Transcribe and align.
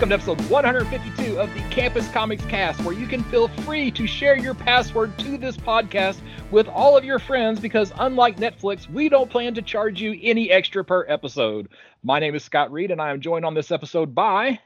Welcome 0.00 0.18
to 0.18 0.32
episode 0.32 0.50
152 0.50 1.38
of 1.38 1.52
the 1.52 1.60
Campus 1.68 2.08
Comics 2.08 2.42
Cast, 2.46 2.80
where 2.84 2.94
you 2.94 3.06
can 3.06 3.22
feel 3.24 3.48
free 3.48 3.90
to 3.90 4.06
share 4.06 4.34
your 4.34 4.54
password 4.54 5.18
to 5.18 5.36
this 5.36 5.58
podcast 5.58 6.22
with 6.50 6.68
all 6.68 6.96
of 6.96 7.04
your 7.04 7.18
friends 7.18 7.60
because, 7.60 7.92
unlike 7.98 8.38
Netflix, 8.38 8.88
we 8.88 9.10
don't 9.10 9.30
plan 9.30 9.52
to 9.56 9.60
charge 9.60 10.00
you 10.00 10.18
any 10.22 10.50
extra 10.50 10.82
per 10.82 11.04
episode. 11.06 11.68
My 12.02 12.18
name 12.18 12.34
is 12.34 12.42
Scott 12.42 12.72
Reed, 12.72 12.90
and 12.90 12.98
I 12.98 13.10
am 13.10 13.20
joined 13.20 13.44
on 13.44 13.52
this 13.52 13.70
episode 13.70 14.14
by 14.14 14.58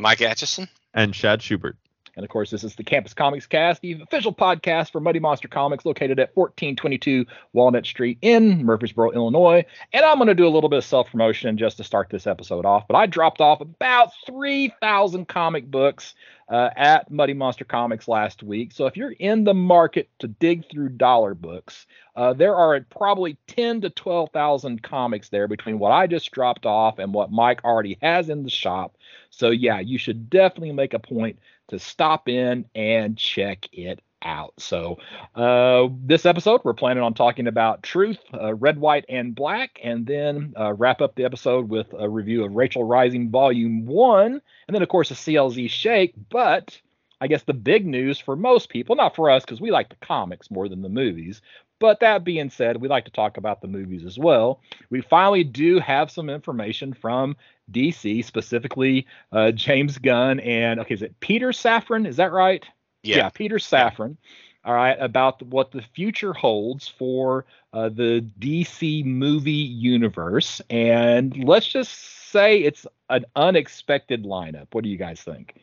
Mike 0.00 0.20
Atchison 0.20 0.66
and 0.92 1.14
Shad 1.14 1.42
Schubert. 1.42 1.76
And 2.16 2.24
of 2.24 2.30
course, 2.30 2.50
this 2.50 2.64
is 2.64 2.74
the 2.74 2.84
Campus 2.84 3.12
Comics 3.12 3.46
Cast, 3.46 3.82
the 3.82 4.00
official 4.00 4.34
podcast 4.34 4.90
for 4.90 5.00
Muddy 5.00 5.20
Monster 5.20 5.48
Comics, 5.48 5.84
located 5.84 6.18
at 6.18 6.34
1422 6.34 7.26
Walnut 7.52 7.84
Street 7.84 8.16
in 8.22 8.64
Murphysboro, 8.64 9.14
Illinois. 9.14 9.64
And 9.92 10.04
I'm 10.04 10.16
going 10.16 10.28
to 10.28 10.34
do 10.34 10.46
a 10.46 10.48
little 10.48 10.70
bit 10.70 10.78
of 10.78 10.84
self 10.84 11.10
promotion 11.10 11.58
just 11.58 11.76
to 11.76 11.84
start 11.84 12.08
this 12.08 12.26
episode 12.26 12.64
off. 12.64 12.88
But 12.88 12.96
I 12.96 13.06
dropped 13.06 13.42
off 13.42 13.60
about 13.60 14.12
3,000 14.26 15.28
comic 15.28 15.70
books 15.70 16.14
uh, 16.48 16.70
at 16.76 17.10
Muddy 17.10 17.34
Monster 17.34 17.64
Comics 17.64 18.08
last 18.08 18.42
week. 18.42 18.72
So 18.72 18.86
if 18.86 18.96
you're 18.96 19.10
in 19.12 19.44
the 19.44 19.54
market 19.54 20.08
to 20.20 20.28
dig 20.28 20.70
through 20.70 20.90
dollar 20.90 21.34
books, 21.34 21.86
uh, 22.14 22.32
there 22.32 22.54
are 22.54 22.80
probably 22.88 23.36
10 23.48 23.82
to 23.82 23.90
12,000 23.90 24.82
comics 24.82 25.28
there 25.28 25.48
between 25.48 25.78
what 25.78 25.92
I 25.92 26.06
just 26.06 26.30
dropped 26.30 26.64
off 26.64 26.98
and 26.98 27.12
what 27.12 27.30
Mike 27.30 27.62
already 27.64 27.98
has 28.00 28.30
in 28.30 28.42
the 28.42 28.50
shop. 28.50 28.96
So 29.30 29.50
yeah, 29.50 29.80
you 29.80 29.98
should 29.98 30.30
definitely 30.30 30.72
make 30.72 30.94
a 30.94 30.98
point 30.98 31.38
to 31.68 31.78
stop 31.78 32.28
in 32.28 32.66
and 32.74 33.16
check 33.16 33.68
it 33.72 34.00
out. 34.22 34.54
So, 34.58 34.98
uh, 35.34 35.88
this 36.04 36.26
episode, 36.26 36.62
we're 36.64 36.74
planning 36.74 37.02
on 37.02 37.14
talking 37.14 37.46
about 37.46 37.82
Truth, 37.82 38.18
uh, 38.34 38.54
Red, 38.54 38.78
White, 38.78 39.04
and 39.08 39.34
Black, 39.34 39.78
and 39.82 40.06
then 40.06 40.54
uh, 40.58 40.72
wrap 40.72 41.00
up 41.00 41.14
the 41.14 41.24
episode 41.24 41.68
with 41.68 41.86
a 41.98 42.08
review 42.08 42.44
of 42.44 42.52
Rachel 42.54 42.84
Rising 42.84 43.30
Volume 43.30 43.86
1, 43.86 44.32
and 44.32 44.74
then, 44.74 44.82
of 44.82 44.88
course, 44.88 45.10
a 45.10 45.14
CLZ 45.14 45.70
Shake. 45.70 46.14
But 46.30 46.80
I 47.20 47.28
guess 47.28 47.44
the 47.44 47.54
big 47.54 47.86
news 47.86 48.18
for 48.18 48.36
most 48.36 48.68
people, 48.68 48.96
not 48.96 49.16
for 49.16 49.30
us, 49.30 49.44
because 49.44 49.60
we 49.60 49.70
like 49.70 49.88
the 49.88 49.96
comics 49.96 50.50
more 50.50 50.68
than 50.68 50.82
the 50.82 50.88
movies. 50.88 51.40
But 51.78 52.00
that 52.00 52.24
being 52.24 52.50
said, 52.50 52.78
we 52.78 52.88
like 52.88 53.04
to 53.04 53.10
talk 53.10 53.36
about 53.36 53.60
the 53.60 53.68
movies 53.68 54.04
as 54.04 54.18
well. 54.18 54.60
We 54.88 55.02
finally 55.02 55.44
do 55.44 55.78
have 55.78 56.10
some 56.10 56.30
information 56.30 56.94
from 56.94 57.36
DC, 57.70 58.24
specifically 58.24 59.06
uh, 59.32 59.50
James 59.50 59.98
Gunn 59.98 60.40
and 60.40 60.80
okay, 60.80 60.94
is 60.94 61.02
it 61.02 61.18
Peter 61.20 61.48
Safran? 61.48 62.06
Is 62.06 62.16
that 62.16 62.32
right? 62.32 62.64
Yeah, 63.02 63.16
yeah 63.16 63.28
Peter 63.28 63.56
Safran. 63.56 64.16
All 64.64 64.74
right, 64.74 64.96
about 64.98 65.40
what 65.42 65.70
the 65.70 65.82
future 65.94 66.32
holds 66.32 66.88
for 66.88 67.44
uh, 67.72 67.88
the 67.88 68.28
DC 68.40 69.04
movie 69.04 69.52
universe, 69.52 70.60
and 70.70 71.44
let's 71.44 71.68
just 71.68 71.92
say 72.30 72.58
it's 72.58 72.84
an 73.08 73.26
unexpected 73.36 74.24
lineup. 74.24 74.66
What 74.72 74.82
do 74.82 74.90
you 74.90 74.96
guys 74.96 75.20
think? 75.20 75.54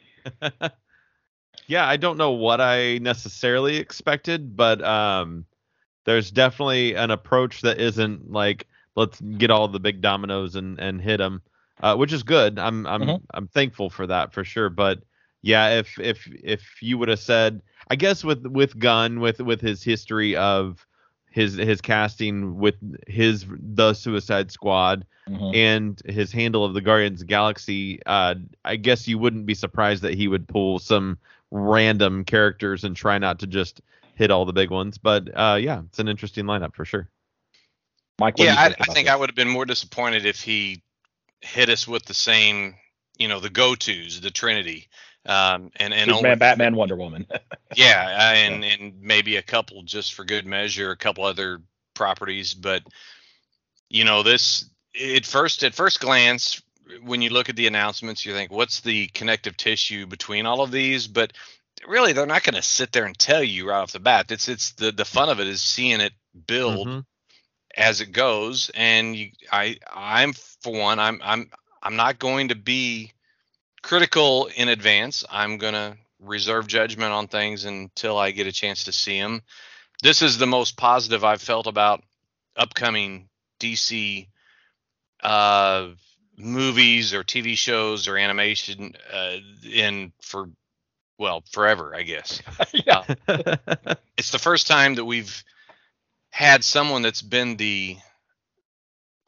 yeah, 1.67 1.85
I 1.85 1.97
don't 1.97 2.15
know 2.15 2.31
what 2.31 2.61
I 2.61 2.99
necessarily 2.99 3.75
expected, 3.75 4.55
but 4.55 4.81
um, 4.81 5.45
there's 6.05 6.31
definitely 6.31 6.95
an 6.95 7.11
approach 7.11 7.61
that 7.61 7.79
isn't 7.79 8.31
like 8.31 8.67
let's 8.95 9.19
get 9.19 9.51
all 9.51 9.67
the 9.67 9.79
big 9.79 10.01
dominoes 10.01 10.55
and 10.55 10.79
and 10.79 11.01
hit 11.01 11.17
them 11.17 11.41
uh, 11.83 11.95
which 11.95 12.13
is 12.13 12.23
good. 12.23 12.57
I'm 12.57 12.87
I'm 12.87 13.01
mm-hmm. 13.01 13.25
I'm 13.33 13.47
thankful 13.47 13.89
for 13.89 14.07
that 14.07 14.33
for 14.33 14.43
sure. 14.43 14.69
But 14.69 15.03
yeah, 15.41 15.79
if 15.79 15.99
if 15.99 16.27
if 16.43 16.81
you 16.81 16.97
would 16.97 17.09
have 17.09 17.19
said, 17.19 17.61
I 17.89 17.95
guess 17.95 18.23
with 18.23 18.45
with 18.47 18.79
Gunn 18.79 19.19
with 19.19 19.39
with 19.39 19.59
his 19.59 19.83
history 19.83 20.35
of 20.35 20.87
his 21.29 21.55
his 21.55 21.81
casting 21.81 22.57
with 22.57 22.75
his 23.07 23.45
the 23.49 23.93
Suicide 23.93 24.51
Squad 24.51 25.05
mm-hmm. 25.27 25.51
and 25.53 26.01
his 26.05 26.31
handle 26.31 26.63
of 26.63 26.73
the 26.73 26.81
Guardians 26.81 27.21
of 27.21 27.27
the 27.27 27.31
Galaxy, 27.31 27.99
uh, 28.05 28.35
I 28.63 28.77
guess 28.77 29.07
you 29.07 29.17
wouldn't 29.17 29.45
be 29.45 29.55
surprised 29.55 30.03
that 30.03 30.13
he 30.13 30.29
would 30.29 30.47
pull 30.47 30.79
some 30.79 31.17
random 31.51 32.23
characters 32.23 32.83
and 32.83 32.95
try 32.95 33.17
not 33.17 33.39
to 33.39 33.47
just 33.47 33.81
hit 34.15 34.31
all 34.31 34.45
the 34.45 34.53
big 34.53 34.69
ones. 34.69 34.97
But 34.97 35.29
uh, 35.33 35.57
yeah, 35.59 35.81
it's 35.87 35.99
an 35.99 36.07
interesting 36.07 36.45
lineup 36.45 36.75
for 36.75 36.85
sure. 36.85 37.09
Mike, 38.19 38.35
yeah, 38.37 38.55
I, 38.57 38.65
I, 38.67 38.93
think 38.93 39.07
this? 39.07 39.09
I 39.09 39.15
would 39.15 39.29
have 39.29 39.35
been 39.35 39.49
more 39.49 39.65
disappointed 39.65 40.25
if 40.25 40.39
he 40.39 40.83
hit 41.41 41.69
us 41.69 41.87
with 41.87 42.05
the 42.05 42.13
same, 42.13 42.75
you 43.17 43.27
know, 43.27 43.39
the 43.39 43.49
go 43.49 43.75
tos, 43.75 44.21
the 44.21 44.29
Trinity, 44.31 44.87
um, 45.25 45.71
and 45.77 45.93
and 45.93 46.11
only, 46.11 46.35
Batman, 46.35 46.75
Wonder 46.75 46.95
Woman. 46.95 47.25
yeah, 47.75 48.33
and 48.35 48.63
and 48.63 49.01
maybe 49.01 49.37
a 49.37 49.41
couple 49.41 49.81
just 49.83 50.13
for 50.13 50.25
good 50.25 50.45
measure, 50.45 50.91
a 50.91 50.97
couple 50.97 51.23
other 51.23 51.61
properties, 51.95 52.53
but 52.53 52.83
you 53.89 54.03
know, 54.03 54.23
this 54.23 54.69
at 55.15 55.25
first 55.25 55.63
at 55.63 55.73
first 55.73 55.99
glance, 55.99 56.61
when 57.03 57.21
you 57.21 57.29
look 57.29 57.49
at 57.49 57.55
the 57.55 57.67
announcements, 57.67 58.25
you 58.25 58.33
think, 58.33 58.51
what's 58.51 58.81
the 58.81 59.07
connective 59.07 59.57
tissue 59.57 60.05
between 60.05 60.45
all 60.45 60.61
of 60.61 60.71
these? 60.71 61.07
But 61.07 61.33
really, 61.87 62.13
they're 62.13 62.25
not 62.25 62.43
going 62.43 62.55
to 62.55 62.61
sit 62.61 62.91
there 62.91 63.05
and 63.05 63.17
tell 63.17 63.43
you 63.43 63.69
right 63.69 63.79
off 63.79 63.91
the 63.91 63.99
bat. 63.99 64.31
It's 64.31 64.47
it's 64.47 64.71
the 64.73 64.91
the 64.91 65.05
fun 65.05 65.29
of 65.29 65.39
it 65.39 65.47
is 65.47 65.61
seeing 65.61 66.01
it 66.01 66.13
build. 66.47 66.87
Mm-hmm 66.87 66.99
as 67.75 68.01
it 68.01 68.11
goes 68.11 68.69
and 68.75 69.15
you, 69.15 69.31
i 69.51 69.77
i'm 69.91 70.33
for 70.33 70.71
one 70.71 70.99
i'm 70.99 71.19
i'm 71.23 71.49
i'm 71.81 71.95
not 71.95 72.19
going 72.19 72.49
to 72.49 72.55
be 72.55 73.11
critical 73.81 74.49
in 74.55 74.69
advance 74.69 75.25
i'm 75.29 75.57
going 75.57 75.73
to 75.73 75.97
reserve 76.19 76.67
judgment 76.67 77.11
on 77.11 77.27
things 77.27 77.65
until 77.65 78.17
i 78.17 78.31
get 78.31 78.47
a 78.47 78.51
chance 78.51 78.85
to 78.85 78.91
see 78.91 79.19
them 79.19 79.41
this 80.03 80.21
is 80.21 80.37
the 80.37 80.47
most 80.47 80.77
positive 80.77 81.23
i've 81.23 81.41
felt 81.41 81.67
about 81.67 82.03
upcoming 82.55 83.27
dc 83.59 84.27
uh, 85.23 85.87
movies 86.37 87.13
or 87.13 87.23
tv 87.23 87.57
shows 87.57 88.07
or 88.07 88.17
animation 88.17 88.93
uh, 89.11 89.37
in 89.63 90.11
for 90.21 90.49
well 91.17 91.43
forever 91.51 91.95
i 91.95 92.03
guess 92.03 92.41
yeah. 92.73 93.03
It's 94.17 94.31
the 94.31 94.39
first 94.39 94.67
time 94.67 94.95
that 94.95 95.05
we've 95.05 95.43
had 96.29 96.63
someone 96.63 97.01
that's 97.01 97.21
been 97.21 97.57
the 97.57 97.97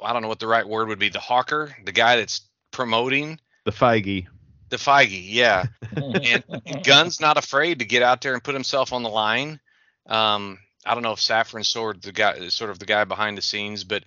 I 0.02 0.14
don't 0.14 0.22
know 0.22 0.28
what 0.28 0.40
the 0.40 0.48
right 0.48 0.68
word 0.68 0.90
would 0.90 1.00
be, 1.00 1.10
the 1.10 1.20
hawker, 1.20 1.76
the 1.84 1.92
guy 1.92 2.18
that's 2.18 2.42
promoting 2.72 3.40
the 3.64 3.72
Feige. 3.72 4.28
The 4.70 4.78
Feige, 4.78 5.24
yeah. 5.26 5.66
and 5.96 6.84
Gunn's 6.84 7.22
not 7.22 7.38
afraid 7.38 7.80
to 7.80 7.86
get 7.86 8.04
out 8.04 8.22
there 8.22 8.34
and 8.34 8.44
put 8.44 8.54
himself 8.54 8.94
on 8.94 9.04
the 9.04 9.10
line. 9.10 9.60
Um, 10.08 10.60
I 10.86 10.94
don't 10.94 11.04
know 11.04 11.14
if 11.14 11.20
Safran's 11.20 11.70
sort 11.70 11.98
of 11.98 12.02
the 12.02 12.12
guy, 12.12 12.48
sort 12.50 12.70
of 12.70 12.80
the 12.80 12.86
guy 12.86 13.04
behind 13.06 13.38
the 13.38 13.42
scenes, 13.42 13.84
but 13.84 14.04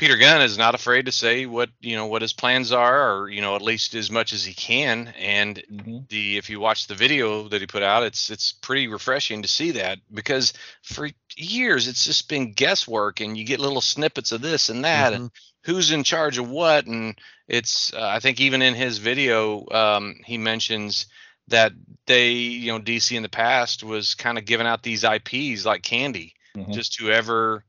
Peter 0.00 0.16
Gunn 0.16 0.40
is 0.40 0.56
not 0.56 0.74
afraid 0.74 1.04
to 1.04 1.12
say 1.12 1.44
what 1.44 1.68
you 1.78 1.94
know 1.94 2.06
what 2.06 2.22
his 2.22 2.32
plans 2.32 2.72
are, 2.72 3.12
or 3.12 3.28
you 3.28 3.42
know 3.42 3.54
at 3.54 3.60
least 3.60 3.94
as 3.94 4.10
much 4.10 4.32
as 4.32 4.42
he 4.42 4.54
can. 4.54 5.12
And 5.18 5.62
mm-hmm. 5.70 5.98
the 6.08 6.38
if 6.38 6.48
you 6.48 6.58
watch 6.58 6.86
the 6.86 6.94
video 6.94 7.48
that 7.48 7.60
he 7.60 7.66
put 7.66 7.82
out, 7.82 8.04
it's 8.04 8.30
it's 8.30 8.50
pretty 8.50 8.88
refreshing 8.88 9.42
to 9.42 9.48
see 9.48 9.72
that 9.72 9.98
because 10.10 10.54
for 10.80 11.10
years 11.36 11.86
it's 11.86 12.06
just 12.06 12.30
been 12.30 12.52
guesswork, 12.52 13.20
and 13.20 13.36
you 13.36 13.44
get 13.44 13.60
little 13.60 13.82
snippets 13.82 14.32
of 14.32 14.40
this 14.40 14.70
and 14.70 14.86
that, 14.86 15.12
mm-hmm. 15.12 15.24
and 15.24 15.30
who's 15.64 15.90
in 15.90 16.02
charge 16.02 16.38
of 16.38 16.48
what, 16.48 16.86
and 16.86 17.20
it's 17.46 17.92
uh, 17.92 18.00
I 18.00 18.20
think 18.20 18.40
even 18.40 18.62
in 18.62 18.72
his 18.72 18.96
video 18.96 19.68
um, 19.70 20.14
he 20.24 20.38
mentions 20.38 21.08
that 21.48 21.72
they 22.06 22.30
you 22.30 22.72
know 22.72 22.80
DC 22.80 23.14
in 23.14 23.22
the 23.22 23.28
past 23.28 23.84
was 23.84 24.14
kind 24.14 24.38
of 24.38 24.46
giving 24.46 24.66
out 24.66 24.82
these 24.82 25.04
IPs 25.04 25.66
like 25.66 25.82
candy, 25.82 26.36
mm-hmm. 26.56 26.72
just 26.72 26.98
whoever 26.98 27.66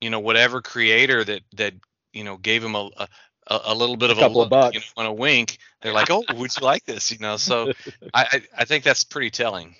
you 0.00 0.10
know 0.10 0.20
whatever 0.20 0.62
creator 0.62 1.24
that 1.24 1.42
that 1.56 1.74
you 2.12 2.24
know 2.24 2.36
gave 2.36 2.62
him 2.62 2.74
a, 2.74 2.90
a 2.96 3.08
a, 3.48 3.74
little 3.74 3.96
bit 3.96 4.10
of 4.10 4.18
a 4.18 4.20
couple 4.20 4.40
a, 4.40 4.44
of 4.44 4.50
bucks 4.50 4.74
you 4.74 4.80
know, 4.80 4.86
on 4.96 5.06
a 5.06 5.12
wink. 5.12 5.58
They're 5.80 5.92
like, 5.92 6.10
"Oh, 6.10 6.24
would 6.34 6.56
you 6.56 6.64
like 6.64 6.84
this?" 6.84 7.12
You 7.12 7.18
know, 7.18 7.36
so 7.36 7.72
I, 8.14 8.42
I 8.56 8.64
think 8.64 8.84
that's 8.84 9.04
pretty 9.04 9.30
telling. 9.30 9.76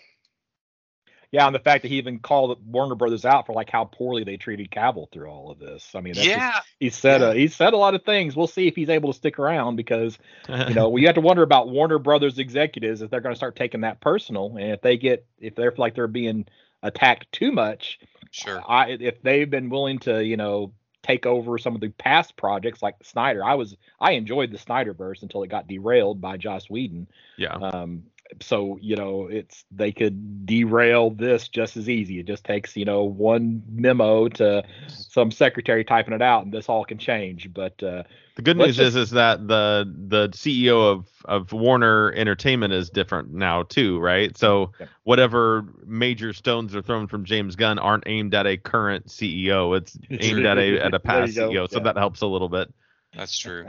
Yeah, 1.33 1.47
and 1.47 1.55
the 1.55 1.61
fact 1.61 1.83
that 1.83 1.89
he 1.89 1.99
even 1.99 2.21
called 2.21 2.59
Warner 2.65 2.95
Brothers 2.95 3.25
out 3.25 3.47
for 3.47 3.53
like 3.53 3.69
how 3.69 3.85
poorly 3.85 4.25
they 4.25 4.37
treated 4.37 4.71
Cavill 4.71 5.11
through 5.11 5.29
all 5.29 5.51
of 5.51 5.59
this. 5.59 5.91
I 5.95 6.01
mean, 6.01 6.15
yeah, 6.17 6.53
just, 6.53 6.69
he 6.79 6.91
said 6.91 7.21
yeah. 7.21 7.27
Uh, 7.29 7.33
he 7.33 7.49
said 7.49 7.73
a 7.73 7.77
lot 7.77 7.95
of 7.95 8.05
things. 8.05 8.37
We'll 8.37 8.47
see 8.47 8.69
if 8.69 8.77
he's 8.77 8.89
able 8.89 9.13
to 9.13 9.17
stick 9.17 9.39
around 9.39 9.77
because 9.77 10.17
you 10.49 10.75
know 10.75 10.89
we 10.91 11.05
have 11.05 11.17
to 11.17 11.21
wonder 11.21 11.43
about 11.43 11.69
Warner 11.69 11.99
Brothers 11.99 12.39
executives 12.39 13.03
if 13.03 13.11
they're 13.11 13.21
going 13.21 13.35
to 13.35 13.37
start 13.37 13.57
taking 13.57 13.81
that 13.81 14.01
personal 14.01 14.57
and 14.57 14.73
if 14.73 14.81
they 14.81 14.97
get 14.97 15.27
if 15.39 15.57
they're 15.57 15.75
like 15.77 15.95
they're 15.95 16.07
being 16.07 16.47
attacked 16.83 17.31
too 17.33 17.51
much 17.51 17.99
Sure. 18.37 18.63
I 18.69 18.91
if 18.91 19.23
they've 19.23 19.49
been 19.49 19.71
willing 19.71 19.99
to, 20.01 20.23
you 20.23 20.37
know, 20.37 20.73
take 21.03 21.25
over 21.25 21.57
some 21.57 21.75
of 21.75 21.81
the 21.81 21.89
past 21.91 22.37
projects 22.37 22.83
like 22.83 22.97
Snyder. 23.03 23.43
I 23.43 23.55
was 23.55 23.77
I 24.01 24.13
enjoyed 24.13 24.51
the 24.51 24.59
Snyderverse 24.59 25.23
until 25.23 25.43
it 25.43 25.49
got 25.49 25.69
derailed 25.69 26.21
by 26.21 26.37
Joss 26.37 26.69
Whedon. 26.69 27.09
Yeah. 27.39 27.55
Um 27.55 28.05
so 28.41 28.79
you 28.81 28.97
know 28.97 29.29
it's 29.31 29.65
they 29.71 29.93
could 29.93 30.47
derail 30.47 31.11
this 31.11 31.49
just 31.49 31.77
as 31.77 31.89
easy. 31.89 32.21
It 32.21 32.27
just 32.27 32.45
takes 32.45 32.77
you 32.77 32.85
know 32.85 33.05
one 33.05 33.63
memo 33.71 34.29
to 34.29 34.65
some 34.89 35.31
secretary 35.31 35.85
typing 35.85 36.15
it 36.15 36.23
out 36.23 36.45
and 36.45 36.53
this 36.53 36.69
all 36.69 36.85
can 36.85 36.99
change. 36.99 37.53
But 37.53 37.83
uh, 37.83 38.03
the 38.37 38.43
good 38.43 38.57
news 38.57 38.77
just, 38.77 38.89
is 38.89 38.97
is 38.97 39.11
that 39.11 39.47
the 39.49 39.93
the 40.09 40.29
ceo 40.31 40.93
of 40.93 41.09
of 41.25 41.53
warner 41.53 42.13
entertainment 42.13 42.73
is 42.73 42.91
different 42.91 43.33
now 43.33 43.63
too 43.63 43.99
right? 43.99 44.37
So 44.37 44.73
yeah. 44.79 44.87
whatever 45.05 45.65
major 45.87 46.33
stones 46.33 46.75
are 46.75 46.83
thrown 46.83 47.07
from 47.07 47.25
james 47.25 47.57
gunn 47.57 47.79
aren't 47.79 48.05
aimed 48.07 48.35
at 48.35 48.47
a 48.47 48.57
current 48.57 49.07
ceo 49.07 49.77
it's 49.77 49.97
aimed 50.11 50.45
at 50.47 50.59
a 50.59 50.81
at 50.81 50.95
a 50.95 51.01
past 51.01 51.37
ceo 51.37 51.69
so 51.69 51.79
yeah. 51.79 51.85
that 51.85 51.97
helps 51.97 52.21
a 52.21 52.27
little 52.27 52.49
bit. 52.49 52.73
That's 53.15 53.39
true. 53.39 53.67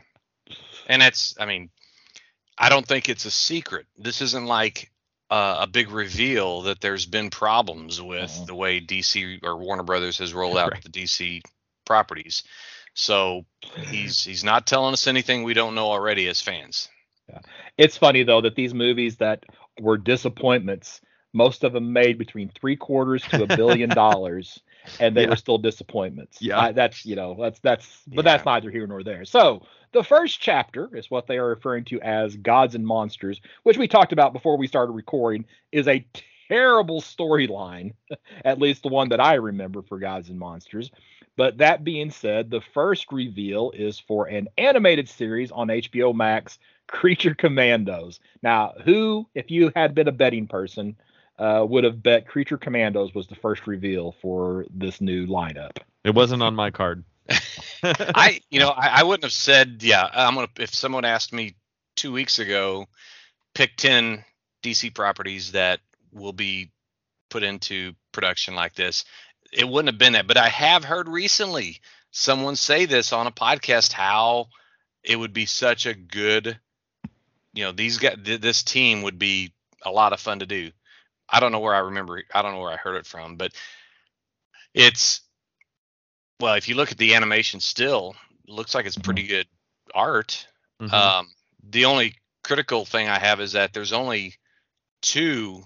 And 0.88 1.02
that's 1.02 1.36
i 1.40 1.46
mean 1.46 1.70
I 2.58 2.70
don't 2.70 2.86
think 2.88 3.10
it's 3.10 3.26
a 3.26 3.32
secret. 3.32 3.86
This 3.98 4.22
isn't 4.22 4.46
like 4.46 4.92
uh, 5.30 5.58
a 5.62 5.68
big 5.68 5.90
reveal 5.92 6.62
that 6.64 6.80
there's 6.80 7.06
been 7.06 7.30
problems 7.30 8.02
with 8.02 8.32
Mhm. 8.32 8.46
the 8.48 8.56
way 8.56 8.80
DC 8.80 9.40
or 9.44 9.58
Warner 9.58 9.84
Brothers 9.84 10.18
has 10.20 10.34
rolled 10.34 10.58
out 10.58 10.72
Right. 10.72 10.82
the 10.84 10.90
DC 10.90 11.42
properties. 11.86 12.44
So 12.94 13.46
he's 13.92 14.24
he's 14.24 14.44
not 14.44 14.66
telling 14.66 14.94
us 14.94 15.06
anything 15.08 15.44
we 15.44 15.54
don't 15.54 15.76
know 15.76 15.88
already 15.92 16.28
as 16.28 16.42
fans. 16.42 16.90
It's 17.78 17.98
funny 17.98 18.24
though 18.24 18.42
that 18.42 18.56
these 18.56 18.74
movies 18.74 19.18
that 19.18 19.44
were 19.80 19.98
disappointments, 19.98 21.02
most 21.34 21.64
of 21.64 21.74
them 21.74 21.92
made 21.94 22.18
between 22.18 22.50
three 22.50 22.78
quarters 22.78 23.22
to 23.24 23.44
a 23.44 23.48
billion 23.48 23.90
dollars, 23.90 24.60
and 25.00 25.16
they 25.16 25.24
Yeah. 25.24 25.30
were 25.30 25.36
still 25.36 25.58
disappointments. 25.58 26.42
Yeah. 26.42 26.60
I, 26.60 26.72
that's 26.72 27.06
you 27.06 27.16
know 27.16 27.36
that's 27.40 27.60
that's 27.60 28.04
but 28.08 28.18
Yeah. 28.18 28.22
that's 28.24 28.46
neither 28.46 28.72
here 28.72 28.88
nor 28.88 29.04
there. 29.04 29.26
So 29.26 29.64
the 29.94 30.04
first 30.04 30.40
chapter 30.42 30.96
is 30.96 31.10
what 31.10 31.28
they 31.28 31.38
are 31.38 31.48
referring 31.48 31.86
to 31.86 32.02
as 32.02 32.36
Gods 32.36 32.76
and 32.76 32.86
Monsters, 32.86 33.42
which 33.64 33.78
we 33.78 33.88
talked 33.88 34.12
about 34.14 34.34
before 34.34 34.58
we 34.58 34.68
started 34.68 34.92
recording, 34.94 35.46
is 35.72 35.88
a 35.88 36.06
terrible 36.50 37.02
storyline, 37.02 37.94
at 38.46 38.60
least 38.60 38.84
the 38.84 38.90
one 38.90 39.10
that 39.10 39.20
I 39.20 39.36
remember 39.36 39.82
for 39.82 40.00
Gods 40.00 40.30
and 40.30 40.40
Monsters. 40.40 40.92
But 41.36 41.60
that 41.60 41.84
being 41.84 42.10
said, 42.10 42.50
the 42.50 42.62
first 42.74 43.12
reveal 43.12 43.72
is 43.72 44.00
for 44.00 44.26
an 44.28 44.48
animated 44.58 45.08
series 45.08 45.52
on 45.52 45.68
HBO 45.68 46.14
Max, 46.16 46.58
Creature 46.88 47.36
Commandos. 47.36 48.20
Now, 48.42 48.74
who, 48.84 49.28
if 49.36 49.52
you 49.52 49.72
had 49.76 49.94
been 49.94 50.08
a 50.08 50.12
betting 50.12 50.48
person, 50.48 50.96
uh, 51.40 51.66
would 51.68 51.84
have 51.84 52.02
bet 52.02 52.28
Creature 52.28 52.58
Commandos 52.58 53.14
was 53.14 53.28
the 53.28 53.36
first 53.36 53.68
reveal 53.68 54.16
for 54.22 54.66
this 54.70 55.02
new 55.02 55.28
lineup? 55.28 55.78
It 56.04 56.16
wasn't 56.16 56.44
on 56.44 56.56
my 56.56 56.72
card. 56.72 57.04
I 57.84 58.40
you 58.50 58.60
know 58.60 58.70
I, 58.70 59.00
I 59.00 59.04
wouldn't 59.04 59.24
have 59.24 59.34
said 59.34 59.80
yeah 59.82 60.08
I'm 60.14 60.36
gonna 60.36 60.48
if 60.60 60.74
someone 60.74 61.04
asked 61.04 61.34
me 61.34 61.56
two 61.96 62.14
weeks 62.14 62.40
ago 62.40 62.86
pick 63.54 63.76
ten 63.76 64.24
DC 64.64 64.96
properties 64.96 65.52
that 65.52 65.82
will 66.14 66.32
be 66.32 66.72
put 67.30 67.44
into 67.44 67.94
production 68.14 68.56
like 68.56 68.76
this 68.76 69.04
it 69.52 69.68
wouldn't 69.68 69.94
have 69.94 70.00
been 70.00 70.14
that 70.14 70.28
but 70.28 70.38
I 70.38 70.48
have 70.48 70.86
heard 70.86 71.10
recently 71.10 71.82
someone 72.12 72.56
say 72.56 72.86
this 72.86 73.12
on 73.12 73.28
a 73.28 73.32
podcast 73.32 73.92
how 73.92 74.48
it 75.04 75.18
would 75.18 75.34
be 75.34 75.46
such 75.46 75.86
a 75.86 75.94
good 75.94 76.58
you 77.54 77.66
know 77.66 77.74
these 77.74 77.98
guys 77.98 78.18
th- 78.24 78.40
this 78.40 78.64
team 78.64 79.02
would 79.02 79.20
be 79.20 79.52
a 79.84 79.92
lot 79.92 80.14
of 80.14 80.22
fun 80.22 80.40
to 80.40 80.46
do 80.46 80.72
I 81.30 81.40
don't 81.40 81.52
know 81.52 81.60
where 81.60 81.76
I 81.76 81.80
remember 81.80 82.22
I 82.34 82.42
don't 82.42 82.54
know 82.54 82.62
where 82.62 82.72
I 82.72 82.78
heard 82.78 82.96
it 82.96 83.06
from 83.06 83.36
but 83.36 83.54
it's 84.74 85.22
well, 86.40 86.54
if 86.54 86.70
you 86.70 86.76
look 86.76 86.92
at 86.92 86.98
the 86.98 87.16
animation 87.16 87.60
still, 87.60 88.16
looks 88.48 88.76
like 88.76 88.86
it's 88.86 88.98
pretty 88.98 89.26
good 89.26 89.48
art. 89.94 90.48
Mhm. 90.80 90.94
Um, 90.94 91.34
the 91.64 91.86
only 91.86 92.16
critical 92.44 92.86
thing 92.86 93.10
I 93.10 93.20
have 93.20 93.42
is 93.42 93.54
that 93.54 93.74
there's 93.74 93.94
only 93.94 94.36
two 95.02 95.66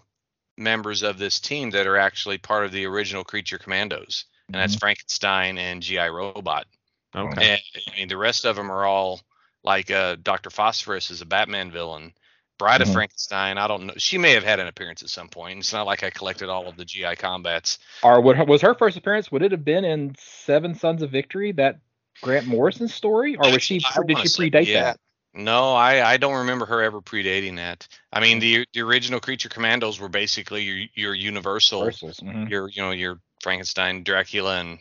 members 0.57 1.03
of 1.03 1.17
this 1.17 1.39
team 1.39 1.71
that 1.71 1.87
are 1.87 1.97
actually 1.97 2.37
part 2.37 2.65
of 2.65 2.71
the 2.71 2.85
original 2.85 3.23
Creature 3.23 3.59
Commandos, 3.59 4.25
and 4.47 4.55
that's 4.55 4.75
Frankenstein 4.75 5.57
and 5.57 5.83
GI 5.83 6.07
Robot. 6.07 6.67
okay. 7.15 7.53
And 7.53 7.61
I 7.87 7.97
mean, 7.97 8.07
the 8.07 8.17
rest 8.17 8.45
of 8.45 8.55
them 8.55 8.71
are 8.71 8.85
all 8.85 9.21
like 9.63 9.91
uh, 9.91 10.15
Dr. 10.21 10.49
Phosphorus 10.49 11.11
is 11.11 11.21
a 11.21 11.25
Batman 11.25 11.71
villain. 11.71 12.13
Bride 12.61 12.79
Mhm. 12.81 12.83
of 12.89 12.93
Frankenstein, 12.93 13.57
I 13.57 13.67
don't 13.67 13.87
know. 13.87 13.93
She 13.97 14.19
may 14.19 14.33
have 14.33 14.43
had 14.43 14.59
an 14.59 14.67
appearance 14.67 15.01
at 15.01 15.09
some 15.09 15.29
point. 15.29 15.57
It's 15.57 15.73
not 15.73 15.87
like 15.87 16.03
I 16.03 16.11
collected 16.11 16.47
all 16.47 16.67
of 16.67 16.77
the 16.77 16.85
GI 16.85 17.15
combats. 17.15 17.79
Or 18.03 18.21
would, 18.21 18.37
was 18.47 18.61
her 18.61 18.75
first 18.75 18.97
appearance? 18.97 19.31
Would 19.31 19.41
it 19.41 19.51
have 19.51 19.65
been 19.65 19.83
in 19.83 20.13
Seven 20.19 20.75
Sons 20.75 21.01
of 21.01 21.09
Victory, 21.09 21.53
that 21.53 21.79
Grant 22.21 22.45
Morrison 22.45 22.87
story, 22.87 23.35
or 23.35 23.51
was 23.51 23.63
she? 23.63 23.79
Did 23.79 24.19
she 24.19 24.27
say, 24.27 24.51
predate 24.51 24.67
yeah. 24.67 24.83
that? 24.83 24.99
No, 25.33 25.73
I, 25.73 26.07
I 26.07 26.17
don't 26.17 26.35
remember 26.39 26.67
her 26.67 26.83
ever 26.83 27.01
predating 27.01 27.55
that. 27.55 27.87
I 28.13 28.19
mean, 28.19 28.37
the 28.37 28.67
the 28.73 28.81
original 28.81 29.19
Creature 29.19 29.49
Commandos 29.49 29.99
were 29.99 30.09
basically 30.09 30.61
your 30.61 30.87
your 30.93 31.15
Universal, 31.15 31.81
mhm, 31.87 32.47
your 32.47 32.69
you 32.69 32.83
know 32.83 32.91
your 32.91 33.19
Frankenstein, 33.41 34.03
Dracula, 34.03 34.59
and 34.59 34.77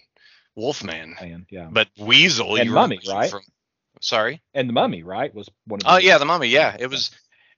Wolfman. 0.55 1.17
and, 1.19 1.47
yeah, 1.49 1.69
But 1.71 1.89
Weasel, 1.97 2.57
And 2.57 2.67
you 2.67 2.73
Mummy, 2.73 3.01
right? 3.09 3.31
From, 3.31 3.41
sorry. 4.03 4.43
and 4.53 4.69
the 4.69 4.75
Mummy, 4.75 5.03
right, 5.03 5.35
was 5.35 5.49
one 5.67 5.81
of. 5.81 5.87
Oh 5.87 5.95
the- 5.97 6.03
yeah, 6.05 6.19
the 6.19 6.27
Mummy. 6.27 6.49
Yeah, 6.49 6.77
it 6.79 6.89
was. 6.89 7.11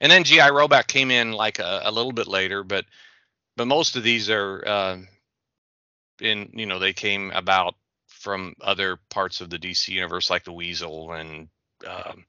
And 0.02 0.10
then 0.10 0.24
GI 0.24 0.50
Robot 0.50 0.88
came 0.88 1.12
in 1.12 1.32
like 1.32 1.60
a, 1.60 1.82
a 1.84 1.92
little 1.92 2.12
bit 2.12 2.26
later, 2.26 2.64
but 2.64 2.84
but 3.56 3.66
most 3.66 3.96
of 3.96 4.02
these 4.02 4.28
are 4.28 4.62
uh, 4.66 4.98
in 6.20 6.50
you 6.52 6.66
know 6.66 6.80
they 6.80 6.92
came 6.92 7.30
about 7.30 7.76
from 8.08 8.54
other 8.60 8.98
parts 9.10 9.40
of 9.40 9.48
the 9.48 9.58
DC 9.58 9.88
universe, 9.88 10.28
like 10.28 10.44
the 10.44 10.52
Weasel 10.52 11.12
and 11.12 11.48
um, 11.86 12.24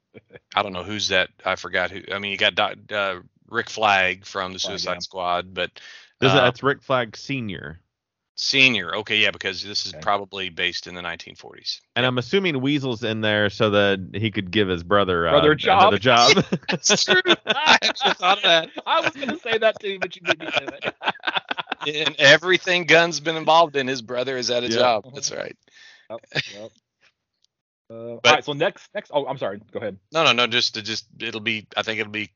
I 0.55 0.61
don't 0.61 0.73
know 0.73 0.83
who's 0.83 1.07
that. 1.09 1.29
I 1.43 1.55
forgot 1.55 1.89
who. 1.89 2.01
I 2.13 2.19
mean, 2.19 2.31
you 2.31 2.37
got 2.37 2.55
Doc- 2.55 2.91
uh, 2.91 3.19
Rick 3.49 3.71
Flag 3.71 4.25
from 4.25 4.53
the 4.53 4.59
Flag, 4.59 4.71
Suicide 4.71 4.93
yeah. 4.93 4.99
Squad, 4.99 5.53
but 5.53 5.71
uh, 6.21 6.33
that's 6.33 6.61
Rick 6.61 6.83
Flag 6.83 7.17
Senior, 7.17 7.79
Senior. 8.35 8.95
Okay, 8.97 9.17
yeah, 9.17 9.29
because 9.31 9.61
this 9.63 9.85
is 9.85 9.93
Okay. 9.93 10.01
probably 10.01 10.49
based 10.49 10.87
in 10.87 10.95
the 10.95 11.01
1940s. 11.01 11.81
and 11.95 12.03
I'm 12.05 12.17
assuming 12.17 12.59
Weasel's 12.61 13.03
in 13.03 13.21
there 13.21 13.49
so 13.51 13.69
that 13.71 13.99
he 14.15 14.31
could 14.31 14.49
give 14.49 14.67
his 14.67 14.81
brother, 14.83 15.27
uh, 15.27 15.31
Brother 15.31 15.51
a 15.51 15.55
job. 15.55 15.81
another 15.81 15.99
job. 15.99 16.43
That's 16.69 17.05
true. 17.05 17.21
I 17.45 17.77
actually 17.83 18.13
thought 18.15 18.37
of 18.37 18.43
that. 18.43 18.69
I 18.87 19.01
was 19.01 19.11
going 19.11 19.27
to 19.29 19.37
say 19.39 19.57
that 19.59 19.79
too, 19.79 19.99
but 19.99 20.15
you 20.15 20.23
beat 20.23 20.39
me 20.39 20.47
to 20.47 20.73
it. 20.73 20.95
In 22.07 22.15
everything 22.17 22.85
Gunn's 22.85 23.19
been 23.19 23.35
involved 23.35 23.75
in, 23.75 23.87
his 23.87 24.01
brother 24.01 24.35
is 24.37 24.49
at 24.49 24.63
a 24.63 24.67
Yeah. 24.67 24.77
job. 24.77 25.13
That's 25.13 25.31
right. 25.31 25.55
Yep, 26.09 26.19
yep. 26.53 26.71
Uh, 27.91 28.17
But- 28.23 28.31
right, 28.31 28.45
so 28.45 28.53
next, 28.53 28.89
next. 28.95 29.11
Oh, 29.13 29.27
I'm 29.27 29.37
sorry. 29.37 29.59
Go 29.71 29.79
ahead. 29.79 29.99
No, 30.11 30.23
no, 30.23 30.31
no. 30.31 30.47
Just 30.47 30.73
to 30.75 30.81
just 30.81 31.05
it'll 31.19 31.41
be. 31.41 31.67
I 31.77 31.83
think 31.83 31.99
it'll 31.99 32.11
be 32.11 32.31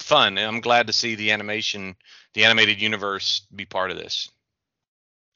fun, 0.00 0.36
and 0.36 0.46
I'm 0.46 0.60
glad 0.60 0.88
to 0.88 0.92
see 0.92 1.14
the 1.14 1.30
animation, 1.30 1.96
the 2.34 2.44
animated 2.44 2.82
universe, 2.82 3.46
be 3.54 3.64
part 3.64 3.90
of 3.90 3.96
this. 3.96 4.28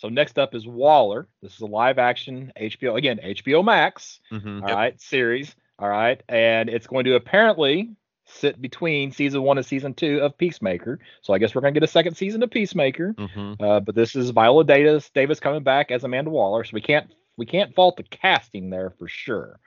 So 0.03 0.09
next 0.09 0.37
up 0.37 0.53
is 0.57 0.67
Waller. 0.67 1.29
This 1.43 1.55
is 1.55 1.61
a 1.61 1.67
live 1.67 1.97
action 1.97 2.53
HBO 2.61 2.99
again 2.99 3.21
HBO 3.23 3.65
Max. 3.65 4.19
Mhm. 4.33 4.61
All 4.61 4.75
right, 4.75 5.01
series. 5.01 5.55
All 5.79 5.89
right, 5.89 6.21
and 6.29 6.69
it's 6.69 6.89
going 6.89 7.05
to 7.05 7.15
apparently 7.15 7.91
sit 8.25 8.61
between 8.61 9.13
season 9.13 9.43
one 9.43 9.59
and 9.59 9.65
season 9.65 9.95
two 9.95 10.19
of 10.19 10.37
Peacemaker. 10.37 10.99
So 11.21 11.33
I 11.33 11.39
guess 11.39 11.55
we're 11.55 11.61
gonna 11.61 11.71
get 11.71 11.85
a 11.85 11.87
second 11.87 12.17
season 12.17 12.43
of 12.43 12.51
Peacemaker. 12.51 13.15
Mhm. 13.15 13.63
Uh, 13.63 13.79
but 13.79 13.95
this 13.95 14.17
is 14.17 14.31
Viola 14.31 14.65
Davis 14.65 15.09
Davis 15.11 15.39
coming 15.39 15.63
back 15.63 15.93
as 15.93 16.03
Amanda 16.03 16.33
Waller, 16.33 16.65
so 16.65 16.73
we 16.75 16.81
can't 16.81 17.09
we 17.37 17.47
can't 17.47 17.73
fault 17.73 17.97
the 17.97 18.03
casting 18.03 18.71
there 18.71 18.91
for 18.99 19.07
sure. 19.07 19.61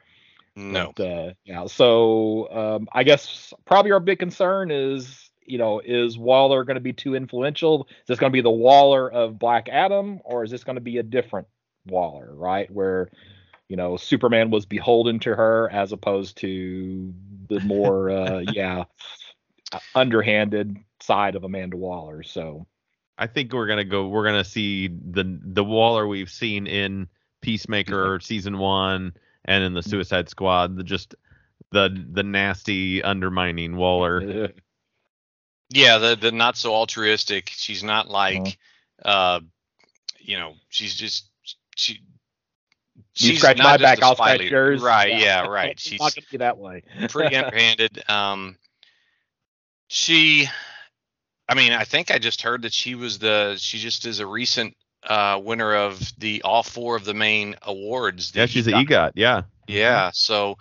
No. 0.58 0.92
But, 0.98 1.08
uh, 1.08 1.34
yeah. 1.46 1.66
So 1.68 2.52
um, 2.52 2.90
I 2.92 3.04
guess 3.04 3.54
probably 3.64 3.94
our 3.94 4.02
big 4.02 4.20
concern 4.20 4.70
is, 4.70 5.25
you 5.46 5.58
know, 5.58 5.82
is 5.84 6.18
Waller 6.18 6.64
going 6.64 6.76
to 6.76 6.82
be 6.82 6.94
too 6.94 7.16
influential? 7.16 7.88
Is 7.90 8.08
this 8.08 8.20
going 8.20 8.32
to 8.32 8.36
be 8.36 8.42
the 8.42 8.50
Waller 8.50 9.12
of 9.12 9.40
Black 9.40 9.70
Adam, 9.70 10.20
or 10.24 10.44
is 10.44 10.52
this 10.52 10.64
going 10.64 10.76
to 10.76 10.82
be 10.82 10.98
a 10.98 11.04
different 11.04 11.48
Waller, 11.86 12.34
right? 12.34 12.70
Where, 12.72 13.10
you 13.70 13.76
know, 13.76 13.98
Superman 13.98 14.50
was 14.50 14.66
beholden 14.66 15.20
to 15.20 15.36
her 15.36 15.70
as 15.72 15.92
opposed 15.92 16.38
to 16.38 17.14
the 17.50 17.60
more, 17.62 18.10
uh, 18.10 18.40
yeah, 18.52 18.86
underhanded 19.94 20.78
side 21.02 21.36
of 21.36 21.44
Amanda 21.44 21.78
Waller. 21.78 22.24
So 22.24 22.66
I 23.18 23.28
think 23.28 23.54
we're 23.54 23.68
gonna 23.68 23.86
go. 23.86 24.08
We're 24.08 24.26
gonna 24.26 24.44
see 24.44 24.88
the 24.88 25.40
the 25.42 25.64
Waller 25.64 26.08
we've 26.08 26.30
seen 26.30 26.68
in 26.68 27.08
Peacemaker 27.42 28.20
season 28.20 28.58
one 28.58 29.14
and 29.46 29.64
in 29.64 29.74
the 29.74 29.84
Suicide 29.84 30.30
Squad. 30.30 30.76
The 30.76 30.84
just 30.84 31.16
the 31.72 32.06
the 32.12 32.24
nasty 32.24 33.02
undermining 33.04 33.78
Waller. 33.78 34.50
Yeah, 35.70 35.98
the 35.98 36.16
the 36.16 36.32
not 36.32 36.58
so 36.58 36.74
altruistic. 36.74 37.50
She's 37.50 37.84
not 37.84 38.08
like, 38.08 38.58
uh, 39.04 39.40
you 40.20 40.38
know, 40.38 40.54
she's 40.70 40.94
just 40.94 41.30
she. 41.76 42.02
you 43.16 43.36
scratch 43.36 43.58
my 43.58 43.78
back, 43.78 44.02
I'll 44.02 44.16
scratch 44.16 44.42
yours. 44.42 44.82
Right. 44.82 45.18
Yeah. 45.20 45.48
Right. 45.48 45.80
She's 45.80 46.00
not 46.00 46.12
to 46.14 46.22
be 46.30 46.38
that 46.38 46.58
way. 46.58 46.84
pretty 47.10 47.36
underhanded. 47.36 48.04
Um, 48.10 48.58
she, 49.88 50.48
I 51.48 51.56
mean, 51.56 51.72
I 51.72 51.84
think 51.84 52.12
I 52.12 52.20
just 52.20 52.42
heard 52.42 52.64
that 52.64 52.74
she 52.74 52.96
was 52.96 53.20
the 53.20 53.56
she 53.58 53.78
just 53.80 54.06
is 54.06 54.20
a 54.20 54.28
recent 54.28 54.76
uh 55.08 55.40
winner 55.44 55.76
of 55.76 56.02
the 56.18 56.42
all 56.42 56.64
four 56.64 56.96
of 56.96 57.06
the 57.06 57.14
main 57.14 57.56
awards. 57.64 58.34
Yeah, 58.36 58.46
she's 58.46 58.68
an 58.68 58.74
EGOT. 58.74 58.88
EGOT. 58.88 59.12
Yeah. 59.16 59.42
Yeah. 59.68 60.12
So 60.14 60.58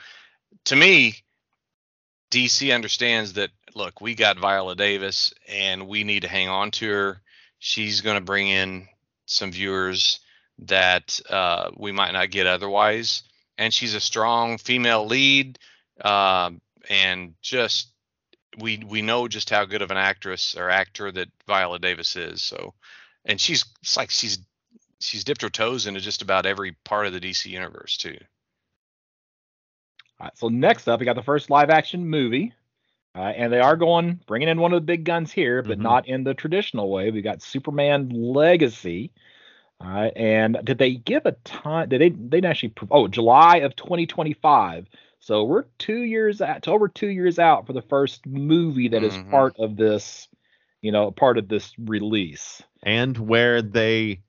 to 0.64 0.76
me, 0.76 1.23
DC 2.34 2.74
understands 2.74 3.34
that 3.34 3.50
look, 3.74 4.00
we 4.00 4.14
got 4.14 4.38
Viola 4.38 4.74
Davis 4.74 5.32
and 5.48 5.86
we 5.86 6.02
need 6.02 6.22
to 6.22 6.28
hang 6.28 6.48
on 6.48 6.72
to 6.72 6.90
her. 6.90 7.20
She's 7.60 8.00
going 8.00 8.16
to 8.16 8.24
bring 8.24 8.48
in 8.48 8.88
some 9.26 9.52
viewers 9.52 10.18
that 10.58 11.20
uh, 11.30 11.70
we 11.76 11.92
might 11.92 12.12
not 12.12 12.30
get 12.30 12.46
otherwise. 12.46 13.22
And 13.56 13.72
she's 13.72 13.94
a 13.94 14.00
strong 14.00 14.58
female 14.58 15.06
lead. 15.06 15.58
Um, 16.00 16.60
and 16.90 17.34
just 17.40 17.92
we 18.58 18.82
we 18.86 19.00
know 19.00 19.28
just 19.28 19.50
how 19.50 19.64
good 19.64 19.82
of 19.82 19.90
an 19.90 19.96
actress 19.96 20.56
or 20.56 20.70
actor 20.70 21.10
that 21.12 21.28
Viola 21.46 21.78
Davis 21.78 22.16
is. 22.16 22.42
So 22.42 22.74
and 23.24 23.40
she's 23.40 23.64
it's 23.80 23.96
like 23.96 24.10
she's 24.10 24.38
she's 24.98 25.24
dipped 25.24 25.42
her 25.42 25.50
toes 25.50 25.86
into 25.86 26.00
just 26.00 26.20
about 26.20 26.46
every 26.46 26.72
part 26.84 27.06
of 27.06 27.12
the 27.12 27.20
DC 27.20 27.46
universe 27.46 27.96
too. 27.96 28.18
All 30.20 30.26
right, 30.26 30.38
so 30.38 30.48
next 30.48 30.88
up, 30.88 31.00
we 31.00 31.06
got 31.06 31.16
the 31.16 31.22
first 31.22 31.50
live 31.50 31.70
action 31.70 32.06
movie. 32.08 32.52
Uh, 33.16 33.32
and 33.36 33.52
they 33.52 33.60
are 33.60 33.76
going 33.76 34.20
bringing 34.26 34.48
in 34.48 34.60
one 34.60 34.72
of 34.72 34.76
the 34.82 34.86
big 34.86 35.04
guns 35.04 35.30
here, 35.30 35.62
but 35.62 35.78
Mhm. 35.78 35.82
not 35.82 36.08
in 36.08 36.24
the 36.24 36.34
traditional 36.34 36.90
way. 36.90 37.12
We 37.12 37.22
got 37.22 37.42
Superman 37.42 38.08
Legacy. 38.10 39.12
Uh, 39.80 40.10
and 40.16 40.58
did 40.64 40.78
they 40.78 40.94
give 40.94 41.24
a 41.26 41.32
time? 41.44 41.88
Did 41.88 42.00
they? 42.00 42.08
They 42.10 42.40
didn't 42.40 42.46
actually. 42.46 42.72
Oh, 42.90 43.06
July 43.06 43.58
of 43.58 43.76
2025. 43.76 44.88
So 45.20 45.44
we're 45.44 45.64
two 45.78 46.02
years 46.02 46.40
out, 46.40 46.62
to 46.62 46.70
over 46.72 46.88
two 46.88 47.08
years 47.08 47.38
out 47.38 47.66
for 47.66 47.72
the 47.72 47.82
first 47.82 48.26
movie 48.26 48.88
that 48.88 49.02
is 49.04 49.14
Mhm. 49.14 49.30
part 49.30 49.56
of 49.58 49.76
this. 49.76 50.28
You 50.82 50.92
know, 50.92 51.10
part 51.10 51.38
of 51.38 51.48
this 51.48 51.72
release. 51.78 52.62
and 52.82 53.16
where 53.16 53.62
they 53.62 54.20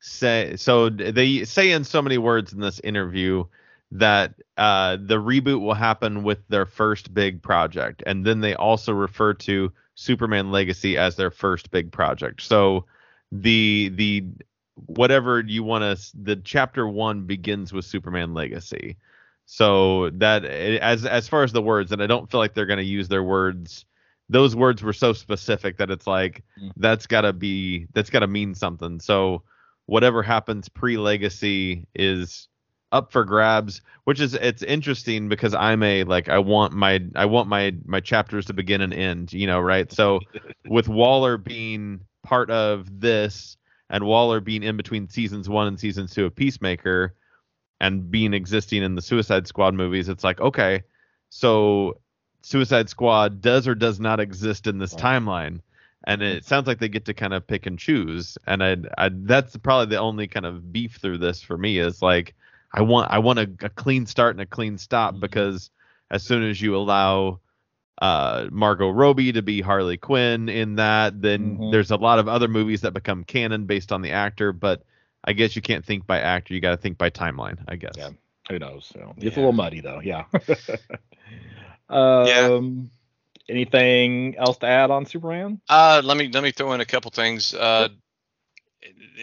say 0.00 0.54
so 0.56 0.88
they 0.88 1.44
say 1.44 1.72
in 1.72 1.82
so 1.82 2.00
many 2.00 2.18
words 2.18 2.52
in 2.52 2.60
this 2.60 2.78
interview 2.80 3.44
that 3.92 4.34
uh, 4.56 4.96
the 4.96 5.16
reboot 5.16 5.60
will 5.60 5.74
happen 5.74 6.22
with 6.22 6.46
their 6.48 6.66
first 6.66 7.14
big 7.14 7.42
project 7.42 8.02
and 8.06 8.24
then 8.24 8.40
they 8.40 8.54
also 8.54 8.92
refer 8.92 9.32
to 9.34 9.72
superman 9.94 10.50
legacy 10.50 10.96
as 10.98 11.16
their 11.16 11.30
first 11.30 11.70
big 11.70 11.92
project. 11.92 12.42
So 12.42 12.84
the 13.32 13.90
the 13.94 14.24
whatever 14.86 15.40
you 15.40 15.62
want 15.64 15.82
to 15.98 16.16
the 16.22 16.36
chapter 16.36 16.86
one 16.86 17.22
begins 17.26 17.72
with 17.72 17.84
superman 17.84 18.34
legacy. 18.34 18.96
So 19.46 20.10
that 20.10 20.44
as 20.44 21.04
as 21.06 21.28
far 21.28 21.42
as 21.44 21.52
the 21.52 21.62
words 21.62 21.92
and 21.92 22.02
i 22.02 22.06
don't 22.06 22.30
feel 22.30 22.40
like 22.40 22.54
they're 22.54 22.66
going 22.66 22.78
to 22.78 22.84
use 22.84 23.08
their 23.08 23.22
words 23.22 23.84
those 24.28 24.56
words 24.56 24.82
were 24.82 24.92
so 24.92 25.12
specific 25.12 25.76
that 25.78 25.90
it's 25.90 26.06
like 26.06 26.42
Mm. 26.60 26.72
that's 26.76 27.06
got 27.06 27.22
to 27.22 27.32
be 27.32 27.86
that's 27.94 28.10
got 28.10 28.20
to 28.20 28.26
mean 28.26 28.54
something. 28.54 28.98
So 29.00 29.42
whatever 29.86 30.22
happens 30.22 30.68
pre-legacy 30.68 31.86
is 31.94 32.48
up 32.92 33.12
for 33.12 33.24
grabs 33.24 33.80
which 34.04 34.20
is 34.20 34.34
it's 34.34 34.62
interesting 34.62 35.28
because 35.28 35.54
i'm 35.54 35.82
a 35.82 36.04
like 36.04 36.28
i 36.28 36.38
want 36.38 36.72
my 36.72 37.02
i 37.14 37.24
want 37.24 37.48
my 37.48 37.74
my 37.84 38.00
chapters 38.00 38.46
to 38.46 38.52
begin 38.52 38.80
and 38.80 38.94
end 38.94 39.32
you 39.32 39.46
know 39.46 39.60
right? 39.60 39.90
So 39.92 40.20
with 40.68 40.88
waller 40.88 41.36
being 41.36 42.00
part 42.22 42.50
of 42.50 43.00
this 43.00 43.56
and 43.90 44.04
waller 44.04 44.40
being 44.40 44.62
in 44.62 44.76
between 44.76 45.08
seasons 45.08 45.48
one 45.48 45.66
and 45.66 45.78
seasons 45.78 46.14
two 46.14 46.24
of 46.26 46.34
peacemaker 46.36 47.14
and 47.80 48.10
being 48.10 48.32
existing 48.34 48.82
in 48.82 48.94
the 48.94 49.02
suicide 49.02 49.46
squad 49.46 49.74
movies 49.74 50.08
it's 50.08 50.24
like 50.24 50.40
okay 50.40 50.82
so 51.28 51.98
suicide 52.46 52.88
squad 52.88 53.40
does 53.40 53.66
or 53.66 53.74
does 53.74 53.98
not 53.98 54.20
exist 54.20 54.68
in 54.68 54.78
this 54.78 54.94
timeline. 54.94 55.60
And 56.04 56.22
it 56.22 56.44
sounds 56.44 56.68
like 56.68 56.78
they 56.78 56.88
get 56.88 57.06
to 57.06 57.14
kind 57.14 57.34
of 57.34 57.46
pick 57.46 57.66
and 57.66 57.76
choose. 57.76 58.38
And 58.46 58.62
I, 58.62 58.76
I 58.96 59.10
that's 59.12 59.56
probably 59.56 59.86
the 59.86 59.98
only 59.98 60.28
kind 60.28 60.46
of 60.46 60.72
beef 60.72 60.98
through 61.02 61.18
this 61.18 61.42
for 61.42 61.58
me 61.58 61.78
is 61.78 62.00
like 62.00 62.36
i 62.76 62.82
want 62.82 63.10
i 63.10 63.18
want 63.18 63.38
a, 63.38 63.50
a 63.62 63.68
clean 63.70 64.06
start 64.06 64.34
and 64.34 64.40
a 64.42 64.46
clean 64.46 64.78
stop 64.78 65.14
Mhm. 65.14 65.20
because 65.20 65.70
as 66.10 66.22
soon 66.22 66.44
as 66.48 66.60
you 66.60 66.76
allow 66.76 67.40
uh 68.00 68.46
margot 68.52 68.90
robbie 68.90 69.32
to 69.32 69.42
be 69.42 69.60
harley 69.62 69.96
quinn 69.96 70.48
in 70.48 70.76
that 70.76 71.20
then 71.20 71.56
Mhm. 71.58 71.72
there's 71.72 71.90
a 71.90 71.96
lot 71.96 72.18
of 72.18 72.28
other 72.28 72.46
movies 72.48 72.82
that 72.82 72.92
become 72.92 73.24
canon 73.24 73.64
based 73.66 73.90
on 73.90 74.02
the 74.02 74.12
actor 74.12 74.52
but 74.52 74.82
i 75.24 75.32
guess 75.32 75.56
you 75.56 75.62
can't 75.62 75.84
think 75.84 76.06
by 76.06 76.20
actor 76.20 76.52
you 76.54 76.60
got 76.60 76.70
to 76.72 76.76
think 76.76 76.98
by 76.98 77.10
timeline 77.10 77.58
i 77.66 77.76
guess 77.76 77.94
Yeah. 77.96 78.10
Who 78.48 78.60
knows? 78.60 78.86
So 78.94 79.12
it's 79.16 79.36
a 79.36 79.40
little 79.40 79.52
muddy 79.52 79.80
though. 79.80 80.00
Yeah. 80.04 80.26
um, 81.88 82.90
Anything 83.48 84.36
else 84.36 84.58
to 84.58 84.66
add 84.66 84.90
on 84.90 85.06
Superman? 85.06 85.60
Uh, 85.68 86.02
let 86.04 86.16
me 86.16 86.28
let 86.32 86.42
me 86.42 86.50
throw 86.50 86.72
in 86.72 86.80
a 86.80 86.84
couple 86.84 87.10
things. 87.12 87.54
Uh, 87.54 87.88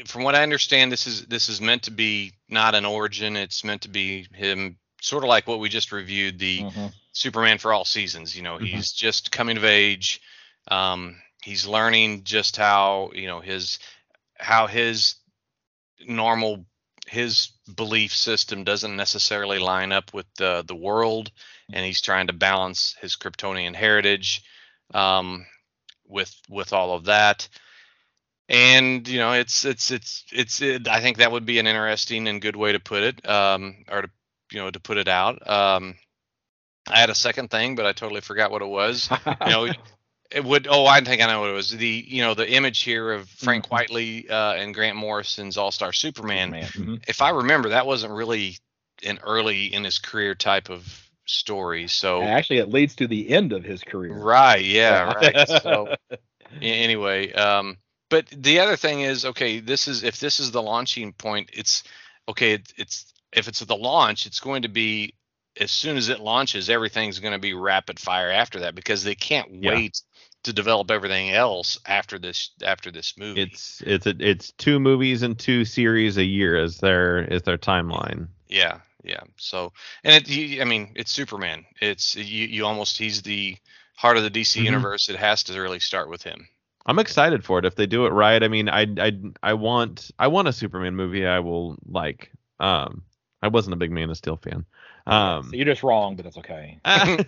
from 0.06 0.24
what 0.24 0.36
I 0.36 0.44
understand, 0.44 0.92
this 0.92 1.08
is 1.08 1.26
this 1.26 1.50
is 1.50 1.62
meant 1.62 1.84
to 1.84 1.92
be 1.92 2.34
not 2.50 2.76
an 2.76 2.86
origin. 2.86 3.36
It's 3.36 3.64
meant 3.64 3.82
to 3.84 3.90
be 3.90 4.28
him, 4.34 4.78
sort 5.02 5.24
of 5.24 5.30
like 5.30 5.48
what 5.48 5.60
we 5.60 5.70
just 5.70 5.92
reviewed, 5.92 6.40
the 6.40 6.60
Mhm. 6.60 6.94
Superman 7.14 7.58
for 7.58 7.74
all 7.74 7.86
seasons. 7.86 8.36
You 8.36 8.44
know, 8.44 8.58
Mhm. 8.58 8.68
he's 8.68 8.92
just 8.92 9.32
coming 9.32 9.58
of 9.58 9.66
age. 9.66 10.22
Um, 10.68 11.22
he's 11.44 11.68
learning 11.68 12.24
just 12.24 12.58
how 12.58 13.12
you 13.14 13.28
know 13.28 13.40
his 13.42 13.80
how 14.38 14.68
his 14.68 15.16
normal 16.08 16.66
his 17.08 17.50
belief 17.76 18.14
system 18.14 18.64
doesn't 18.64 18.96
necessarily 18.96 19.60
line 19.60 19.92
up 19.92 20.14
with 20.14 20.26
the 20.38 20.64
the 20.66 20.76
world, 20.76 21.32
and 21.72 21.86
he's 21.86 22.02
trying 22.02 22.28
to 22.28 22.34
balance 22.34 22.96
his 23.02 23.16
Kryptonian 23.16 23.76
heritage 23.76 24.44
um, 24.94 25.46
with 26.08 26.34
with 26.50 26.74
all 26.74 26.96
of 26.96 27.06
that. 27.06 27.48
And 28.50 29.08
you 29.08 29.20
know, 29.20 29.34
it's 29.34 29.66
it's 29.66 29.92
it's 29.92 30.26
it's. 30.32 30.62
It, 30.62 30.88
I 30.88 31.00
think 31.00 31.18
that 31.18 31.32
would 31.32 31.46
be 31.46 31.60
an 31.60 31.68
interesting 31.68 32.28
and 32.28 32.42
good 32.42 32.56
way 32.56 32.74
to 32.74 32.80
put 32.80 33.04
it, 33.04 33.28
um, 33.30 33.86
or 33.90 34.04
to 34.04 34.10
you 34.52 34.60
know 34.60 34.70
to 34.70 34.80
put 34.80 34.98
it 34.98 35.08
out. 35.08 35.48
Um, 35.50 35.96
I 36.90 37.00
had 37.00 37.10
a 37.10 37.16
second 37.16 37.50
thing, 37.50 37.76
but 37.76 37.86
I 37.86 37.94
totally 37.94 38.22
forgot 38.22 38.52
what 38.52 38.62
it 38.62 38.68
was. 38.68 39.10
You 39.44 39.52
know, 39.52 39.66
it 40.32 40.44
would. 40.44 40.68
Oh, 40.70 40.86
I 40.86 41.02
think 41.02 41.22
I 41.22 41.28
know 41.28 41.42
what 41.42 41.50
it 41.50 41.54
was. 41.54 41.72
The 41.72 42.06
you 42.08 42.22
know 42.24 42.34
the 42.34 42.50
image 42.50 42.82
here 42.82 43.12
of 43.14 43.30
Frank 43.30 43.66
Mhm. 43.66 43.70
Quitely 43.70 44.30
uh, 44.30 44.54
and 44.56 44.74
Grant 44.74 44.98
Morrison's 44.98 45.58
All 45.58 45.72
Star 45.72 45.94
Superman. 45.94 46.52
Man. 46.52 46.72
mhm. 46.76 47.02
If 47.08 47.22
I 47.22 47.30
remember, 47.30 47.70
that 47.70 47.86
wasn't 47.88 48.14
really 48.14 48.58
an 49.04 49.20
early 49.24 49.74
in 49.74 49.84
his 49.84 50.00
career 50.00 50.36
type 50.36 50.70
of 50.70 51.10
story. 51.26 51.88
So 51.88 52.22
And 52.22 52.30
Actually, 52.30 52.60
it 52.60 52.70
leads 52.70 52.96
to 52.98 53.08
the 53.08 53.30
end 53.30 53.54
of 53.54 53.64
his 53.64 53.84
career. 53.84 54.14
right, 54.14 54.64
yeah, 54.64 55.04
right. 55.16 55.48
So 55.48 55.90
anyway, 56.62 57.32
um, 57.34 57.78
but 58.14 58.44
the 58.44 58.60
other 58.60 58.76
thing 58.78 59.02
is, 59.02 59.26
okay, 59.26 59.60
this 59.60 59.88
is 59.88 60.04
if 60.04 60.20
this 60.20 60.40
is 60.40 60.52
the 60.52 60.62
launching 60.62 61.14
point, 61.14 61.50
it's 61.54 61.84
okay. 62.30 62.54
It, 62.54 62.74
it's 62.78 63.14
if 63.32 63.48
it's 63.48 63.60
the 63.60 63.76
launch, 63.76 64.26
it's 64.26 64.40
going 64.40 64.62
to 64.62 64.70
be 64.70 65.16
as 65.60 65.72
soon 65.72 65.98
as 65.98 66.10
it 66.10 66.20
launches, 66.20 66.70
everything's 66.70 67.20
going 67.20 67.34
to 67.34 67.40
be 67.40 67.54
rapid 67.54 68.00
fire 68.00 68.32
after 68.32 68.60
that 68.62 68.76
because 68.76 69.04
they 69.04 69.16
can't 69.16 69.50
Yeah. 69.52 69.72
wait 69.72 70.02
to 70.44 70.54
develop 70.54 70.92
everything 70.92 71.32
else 71.32 71.80
after 71.86 72.20
this 72.20 72.52
after 72.64 72.92
this 72.92 73.18
movie. 73.18 73.42
it's 73.42 73.82
it's 73.86 74.06
a, 74.06 74.16
it's 74.20 74.52
two 74.54 74.80
movies 74.80 75.24
and 75.24 75.40
two 75.40 75.66
series 75.66 76.18
a 76.18 76.24
year 76.24 76.58
as 76.58 76.78
their 76.78 77.24
is 77.24 77.42
their 77.44 77.58
timeline 77.58 78.28
Yeah, 78.48 78.80
yeah. 79.04 79.24
So, 79.38 79.72
and 80.04 80.24
it, 80.28 80.62
I 80.62 80.66
mean, 80.66 80.92
it's 80.96 81.12
Superman. 81.12 81.66
It's 81.82 82.16
you, 82.16 82.46
you 82.48 82.66
almost 82.66 82.98
he's 82.98 83.22
the 83.22 83.58
heart 83.96 84.18
of 84.18 84.24
the 84.24 84.30
DC 84.30 84.62
Mhm. 84.62 84.66
universe. 84.66 85.10
It 85.10 85.16
has 85.16 85.44
to 85.46 85.60
really 85.62 85.80
start 85.80 86.10
with 86.10 86.24
him. 86.24 86.48
I'm 86.86 87.00
excited 87.00 87.46
for 87.46 87.60
it 87.60 87.66
if 87.66 87.76
they 87.76 87.86
do 87.86 88.06
it 88.06 88.10
right. 88.10 88.44
I 88.44 88.48
mean, 88.48 88.70
I 88.70 88.88
I 89.00 89.14
I 89.42 89.54
want 89.54 90.12
I 90.20 90.28
want 90.28 90.48
a 90.48 90.54
Superman 90.54 90.96
movie 90.96 91.26
I 91.26 91.40
will 91.40 91.78
like. 91.86 92.32
Um, 92.60 93.04
I 93.42 93.48
wasn't 93.48 93.74
a 93.74 93.78
big 93.78 93.92
Man 93.92 94.10
of 94.10 94.18
Steel 94.18 94.38
fan. 94.38 94.66
Um, 95.06 95.50
so 95.50 95.56
you're 95.56 95.66
just 95.66 95.84
wrong, 95.84 96.16
but 96.16 96.24
that's 96.24 96.38
okay. 96.38 96.80
it 96.86 97.28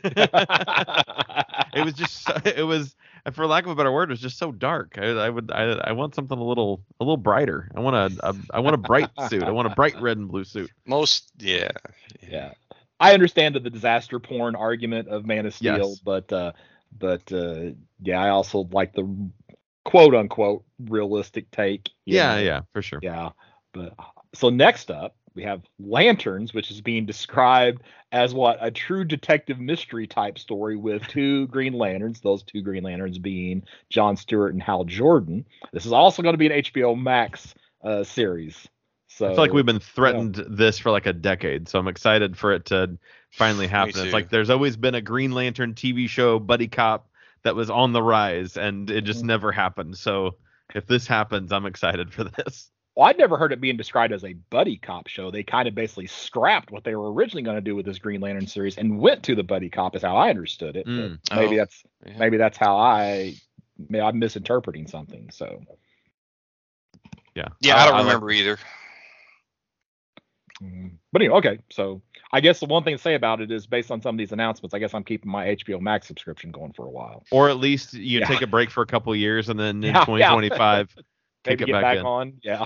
was 1.84 1.94
just 1.94 2.30
it 2.46 2.66
was 2.66 2.96
for 3.34 3.48
lack 3.48 3.66
of 3.66 3.72
a 3.72 3.76
better 3.76 3.92
word, 3.92 4.10
it 4.10 4.14
was 4.14 4.22
just 4.22 4.38
so 4.38 4.52
dark. 4.52 4.98
I, 4.98 5.08
I 5.08 5.30
would 5.30 5.52
I, 5.52 5.64
I 5.72 5.92
want 5.94 6.16
something 6.16 6.38
a 6.38 6.44
little 6.44 6.84
a 7.00 7.04
little 7.04 7.18
brighter. 7.18 7.72
I 7.76 7.80
want 7.80 7.96
a, 7.96 8.28
a 8.28 8.36
I 8.54 8.60
want 8.60 8.76
a 8.76 8.78
bright 8.78 9.10
suit. 9.30 9.44
I 9.44 9.52
want 9.52 9.68
a 9.68 9.76
bright 9.76 10.00
red 10.02 10.18
and 10.18 10.28
blue 10.28 10.44
suit. 10.44 10.72
Most, 10.86 11.32
yeah, 11.40 11.72
yeah. 12.22 12.54
I 13.00 13.14
understand 13.14 13.56
the 13.56 13.60
disaster 13.60 14.20
porn 14.20 14.56
argument 14.56 15.10
of 15.10 15.26
Man 15.26 15.46
of 15.46 15.54
Steel, 15.54 15.90
Yes. 15.90 16.00
but 16.00 16.32
uh, 16.32 16.54
but 16.98 17.30
uh, 17.32 17.72
yeah, 18.02 18.24
I 18.24 18.30
also 18.30 18.68
like 18.72 18.94
the 18.94 19.04
quote 19.86 20.14
unquote 20.14 20.66
realistic 20.90 21.50
take. 21.52 21.90
Yeah, 22.06 22.36
know. 22.36 22.42
yeah, 22.42 22.62
for 22.74 22.82
sure. 22.82 23.00
Yeah. 23.02 23.30
But 23.74 23.94
so 24.34 24.50
next 24.50 24.92
up, 24.92 25.16
we 25.36 25.44
have 25.44 25.62
Lanterns, 25.80 26.54
which 26.54 26.72
is 26.72 26.82
being 26.82 27.06
described 27.06 27.84
as 28.12 28.34
what 28.34 28.58
a 28.62 28.72
true 28.72 29.04
detective 29.04 29.60
mystery 29.60 30.08
type 30.08 30.40
story 30.40 30.76
with 30.76 31.04
two 31.08 31.48
Green 31.48 31.74
Lanterns, 31.74 32.22
those 32.22 32.44
two 32.44 32.62
Green 32.62 32.84
Lanterns 32.84 33.20
being 33.20 33.64
John 33.90 34.18
Stewart 34.18 34.54
and 34.54 34.64
Hal 34.64 34.84
Jordan. 34.86 35.46
This 35.72 35.86
is 35.86 35.94
also 35.94 36.22
going 36.22 36.34
to 36.34 36.38
be 36.38 36.48
an 36.48 36.64
HBO 36.64 37.00
Max 37.02 37.54
uh, 37.84 38.04
series. 38.04 38.68
So 39.08 39.28
I 39.28 39.30
feel 39.30 39.38
like 39.38 39.54
we've 39.54 39.66
been 39.66 39.80
threatened 39.80 40.44
this 40.50 40.78
for 40.78 40.92
like 40.92 41.06
a 41.06 41.14
decade, 41.14 41.70
so 41.70 41.80
I'm 41.80 41.88
excited 41.88 42.38
for 42.38 42.52
it 42.52 42.66
to 42.66 42.98
finally 43.32 43.68
happen. 43.68 43.94
It's 43.96 44.14
like 44.14 44.30
there's 44.30 44.50
always 44.50 44.76
been 44.76 44.96
a 44.96 45.02
Green 45.02 45.32
Lantern 45.32 45.74
TV 45.74 46.10
show, 46.10 46.38
buddy 46.38 46.68
cop, 46.68 47.08
that 47.46 47.56
was 47.56 47.70
on 47.70 47.94
the 47.94 48.04
rise, 48.04 48.58
and 48.58 48.90
it 48.90 49.06
just 49.06 49.24
Mhm. 49.24 49.28
never 49.28 49.52
happened. 49.54 49.98
So 49.98 50.36
if 50.74 50.86
this 50.88 51.08
happens, 51.08 51.52
I'm 51.54 51.66
excited 51.66 52.12
for 52.14 52.26
this. 52.26 52.70
Well, 52.96 53.08
I'd 53.08 53.18
never 53.18 53.38
heard 53.38 53.52
it 53.52 53.60
being 53.62 53.76
described 53.78 54.14
as 54.14 54.24
a 54.24 54.34
buddy 54.50 54.78
cop 54.78 55.08
show. 55.08 55.30
They 55.30 55.44
kind 55.44 55.68
of 55.68 55.76
basically 55.76 56.08
scrapped 56.08 56.72
what 56.72 56.84
they 56.86 56.96
were 56.96 57.12
originally 57.14 57.44
going 57.44 57.58
to 57.58 57.62
do 57.62 57.76
with 57.76 57.86
this 57.86 58.00
Green 58.00 58.22
Lantern 58.22 58.48
series 58.48 58.78
and 58.78 59.00
went 59.00 59.22
to 59.24 59.36
the 59.36 59.44
buddy 59.44 59.70
cop, 59.70 59.96
is 59.96 60.02
how 60.02 60.16
I 60.16 60.30
understood 60.30 60.76
it. 60.78 60.86
But 60.86 60.92
Mm. 60.94 61.20
Maybe 61.36 61.56
Oh, 61.56 61.58
that's 61.58 61.84
yeah. 62.06 62.18
maybe 62.18 62.38
that's 62.38 62.58
how 62.58 62.78
I 62.78 63.36
maybe 63.78 64.02
I'm 64.02 64.18
misinterpreting 64.20 64.88
something. 64.88 65.30
So 65.32 65.62
Yeah. 67.36 67.50
Yeah, 67.60 67.76
I 67.76 67.86
don't 67.86 67.96
like- 67.96 68.06
remember 68.06 68.32
either. 68.32 68.58
Mm. 70.64 70.98
But 71.12 71.22
anyway, 71.22 71.36
okay. 71.40 71.60
So 71.72 72.02
I 72.36 72.42
guess 72.42 72.60
the 72.60 72.66
one 72.66 72.84
thing 72.84 72.98
to 72.98 73.02
say 73.02 73.16
about 73.16 73.40
it 73.40 73.50
is 73.50 73.66
based 73.66 73.92
on 73.92 74.02
some 74.02 74.16
of 74.16 74.20
these 74.20 74.34
announcements, 74.34 74.74
I 74.74 74.80
guess 74.80 74.94
I'm 74.94 75.06
keeping 75.06 75.32
my 75.32 75.46
HBO 75.56 75.80
Max 75.80 76.06
subscription 76.06 76.52
going 76.52 76.74
for 76.74 76.86
a 76.86 76.90
while. 76.90 77.24
Or 77.32 77.50
at 77.50 77.58
least 77.58 77.94
you 77.94 78.20
Yeah. 78.20 78.28
take 78.28 78.42
a 78.42 78.48
break 78.48 78.70
for 78.70 78.82
a 78.84 78.86
couple 78.86 79.16
years, 79.16 79.48
and 79.48 79.58
then 79.58 79.78
in 79.78 79.84
Yeah, 79.96 80.00
yeah. 80.00 80.06
2025, 80.06 80.96
kick 80.96 81.06
Maybe 81.62 81.72
it 81.72 81.74
back, 81.74 81.82
back, 81.84 82.04
on. 82.06 82.34
Yeah. 82.44 82.66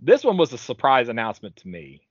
this 0.00 0.22
one 0.22 0.36
was 0.36 0.52
a 0.52 0.58
surprise 0.58 1.08
announcement 1.08 1.56
to 1.56 1.68
me. 1.68 2.06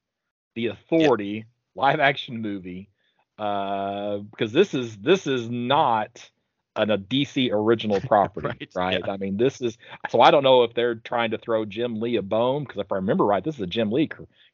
The 0.55 0.67
Authority 0.67 1.45
live 1.75 1.99
action 1.99 2.41
movie 2.41 2.89
uh, 3.37 4.17
because 4.17 4.51
this 4.51 4.73
is 4.73 4.97
this 4.97 5.27
is 5.27 5.47
not 5.49 6.29
an, 6.75 6.89
a 6.89 6.97
DC 6.97 7.51
original 7.51 7.99
property, 8.01 8.47
Right, 8.47 8.69
right? 8.75 9.01
yeah. 9.05 9.11
I 9.11 9.17
mean, 9.17 9.37
this 9.37 9.61
is 9.61 9.77
so 10.09 10.21
I 10.21 10.31
don't 10.31 10.43
know 10.43 10.63
if 10.63 10.73
they're 10.73 10.95
trying 10.95 11.31
to 11.31 11.37
throw 11.37 11.65
Jim 11.65 11.99
Lee 11.99 12.15
a 12.15 12.21
bone 12.21 12.63
because 12.63 12.79
if 12.79 12.91
I 12.91 12.95
remember 12.95 13.25
right, 13.25 13.43
this 13.43 13.55
is 13.55 13.61
a 13.61 13.67
Jim 13.67 13.91
Lee 13.91 14.07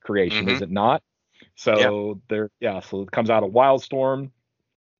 creation, 0.07 0.47
Mhm. 0.47 0.53
is 0.55 0.61
it 0.61 0.71
not? 0.71 1.03
So 1.55 2.21
they're 2.29 2.49
yeah, 2.59 2.79
so 2.79 3.01
it 3.03 3.11
comes 3.11 3.29
out 3.29 3.43
of 3.43 3.51
Wildstorm, 3.51 4.31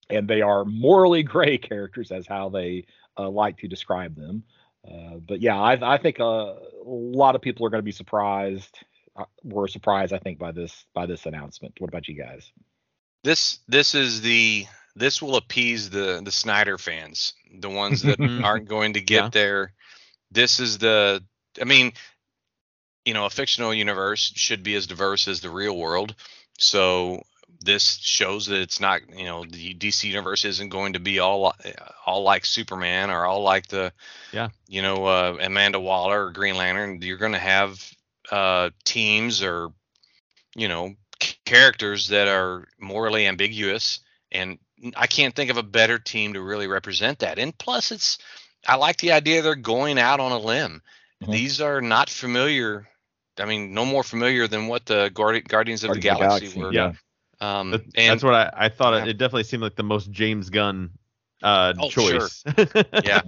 and 0.09 0.27
they 0.27 0.41
are 0.41 0.65
morally 0.65 1.23
gray 1.33 1.57
characters 1.57 2.11
as 2.11 2.27
how 2.27 2.49
they 2.49 2.85
uh, 3.17 3.29
like 3.29 3.57
to 3.59 3.67
describe 3.67 4.15
them. 4.15 4.43
Uh, 4.87 5.17
but 5.17 5.41
yeah, 5.41 5.59
I, 5.59 5.95
I 5.95 5.97
think 5.97 6.19
uh, 6.19 6.23
a 6.23 6.57
lot 6.85 7.35
of 7.35 7.41
people 7.41 7.65
are 7.65 7.69
going 7.69 7.79
to 7.81 7.85
be 7.85 7.91
surprised. 7.91 8.77
Uh, 9.15 9.25
were 9.43 9.67
surprised, 9.67 10.13
I 10.13 10.19
think, 10.19 10.37
by 10.37 10.51
this 10.51 10.85
by 10.93 11.05
this 11.07 11.25
announcement. 11.25 11.73
What 11.79 11.89
about 11.89 12.07
you 12.07 12.13
guys? 12.15 12.51
This 13.23 13.59
this 13.67 13.95
is 13.95 14.21
the 14.21 14.65
this 14.95 15.21
will 15.21 15.35
appease 15.35 15.89
the 15.89 16.21
the 16.23 16.31
Snyder 16.31 16.77
fans, 16.77 17.33
the 17.59 17.69
ones 17.69 18.01
that 18.03 18.19
aren't 18.43 18.67
going 18.67 18.93
to 18.93 19.01
get 19.01 19.23
Yeah. 19.23 19.29
there. 19.29 19.73
This 20.31 20.59
is 20.59 20.77
the 20.77 21.23
I 21.59 21.63
mean, 21.65 21.93
you 23.07 23.13
know, 23.13 23.25
a 23.25 23.29
fictional 23.29 23.73
universe 23.73 24.33
should 24.35 24.63
be 24.63 24.75
as 24.75 24.85
diverse 24.85 25.29
as 25.29 25.39
the 25.39 25.49
real 25.49 25.77
world. 25.77 26.13
So 26.59 27.23
this 27.61 27.99
shows 28.01 28.47
that 28.47 28.59
it's 28.59 28.81
not, 28.81 28.99
you 29.15 29.23
know, 29.23 29.45
the 29.45 29.73
DC 29.73 30.03
universe 30.09 30.43
isn't 30.43 30.67
going 30.67 30.91
to 30.93 30.99
be 30.99 31.19
all 31.19 31.55
all 32.05 32.23
like 32.23 32.43
Superman 32.45 33.09
or 33.09 33.25
all 33.25 33.43
like 33.43 33.67
the 33.67 33.93
Yeah. 34.33 34.49
you 34.67 34.81
know, 34.81 35.05
uh, 35.05 35.37
Amanda 35.41 35.79
Waller 35.79 36.25
or 36.25 36.31
Green 36.31 36.57
Lantern. 36.57 37.01
You're 37.01 37.17
going 37.17 37.31
to 37.31 37.39
have 37.39 37.79
uh 38.29 38.71
teams 38.83 39.41
or 39.41 39.69
you 40.53 40.67
know, 40.67 40.93
characters 41.45 42.09
that 42.09 42.27
are 42.27 42.67
morally 42.77 43.25
ambiguous 43.25 44.01
and 44.33 44.59
I 44.97 45.07
can't 45.07 45.33
think 45.33 45.49
of 45.49 45.57
a 45.57 45.63
better 45.63 45.97
team 45.97 46.33
to 46.33 46.41
really 46.41 46.67
represent 46.67 47.19
that. 47.19 47.39
And 47.39 47.57
plus 47.57 47.91
it's 47.91 48.17
I 48.67 48.75
like 48.75 48.97
the 48.97 49.13
idea 49.13 49.41
they're 49.41 49.55
going 49.55 49.97
out 49.97 50.19
on 50.19 50.33
a 50.33 50.37
limb. 50.39 50.81
Mhm. 51.23 51.31
These 51.31 51.61
are 51.61 51.79
not 51.79 52.09
familiar 52.09 52.89
I 53.39 53.45
mean, 53.45 53.73
no 53.73 53.85
more 53.85 54.03
familiar 54.03 54.47
than 54.47 54.67
what 54.67 54.85
the 54.85 55.09
Guardi- 55.13 55.47
Guardians 55.47 55.83
of 55.83 55.93
the 55.93 55.99
Guardians 55.99 56.39
Galaxy, 56.41 56.59
were. 56.59 56.73
Yeah. 56.73 56.93
Um, 57.39 57.71
That- 57.71 57.83
and 57.95 58.11
that's 58.11 58.23
what 58.23 58.33
I, 58.33 58.51
I 58.65 58.69
thought. 58.69 58.93
yeah. 58.93 59.03
It, 59.03 59.09
it 59.09 59.17
definitely 59.17 59.43
seemed 59.43 59.63
like 59.63 59.75
the 59.75 59.83
most 59.83 60.09
James 60.11 60.49
Gunn 60.49 60.91
uh, 61.43 61.73
Oh, 61.79 61.89
sure. 61.89 62.19
choice. 62.19 62.43
yeah. 63.03 63.21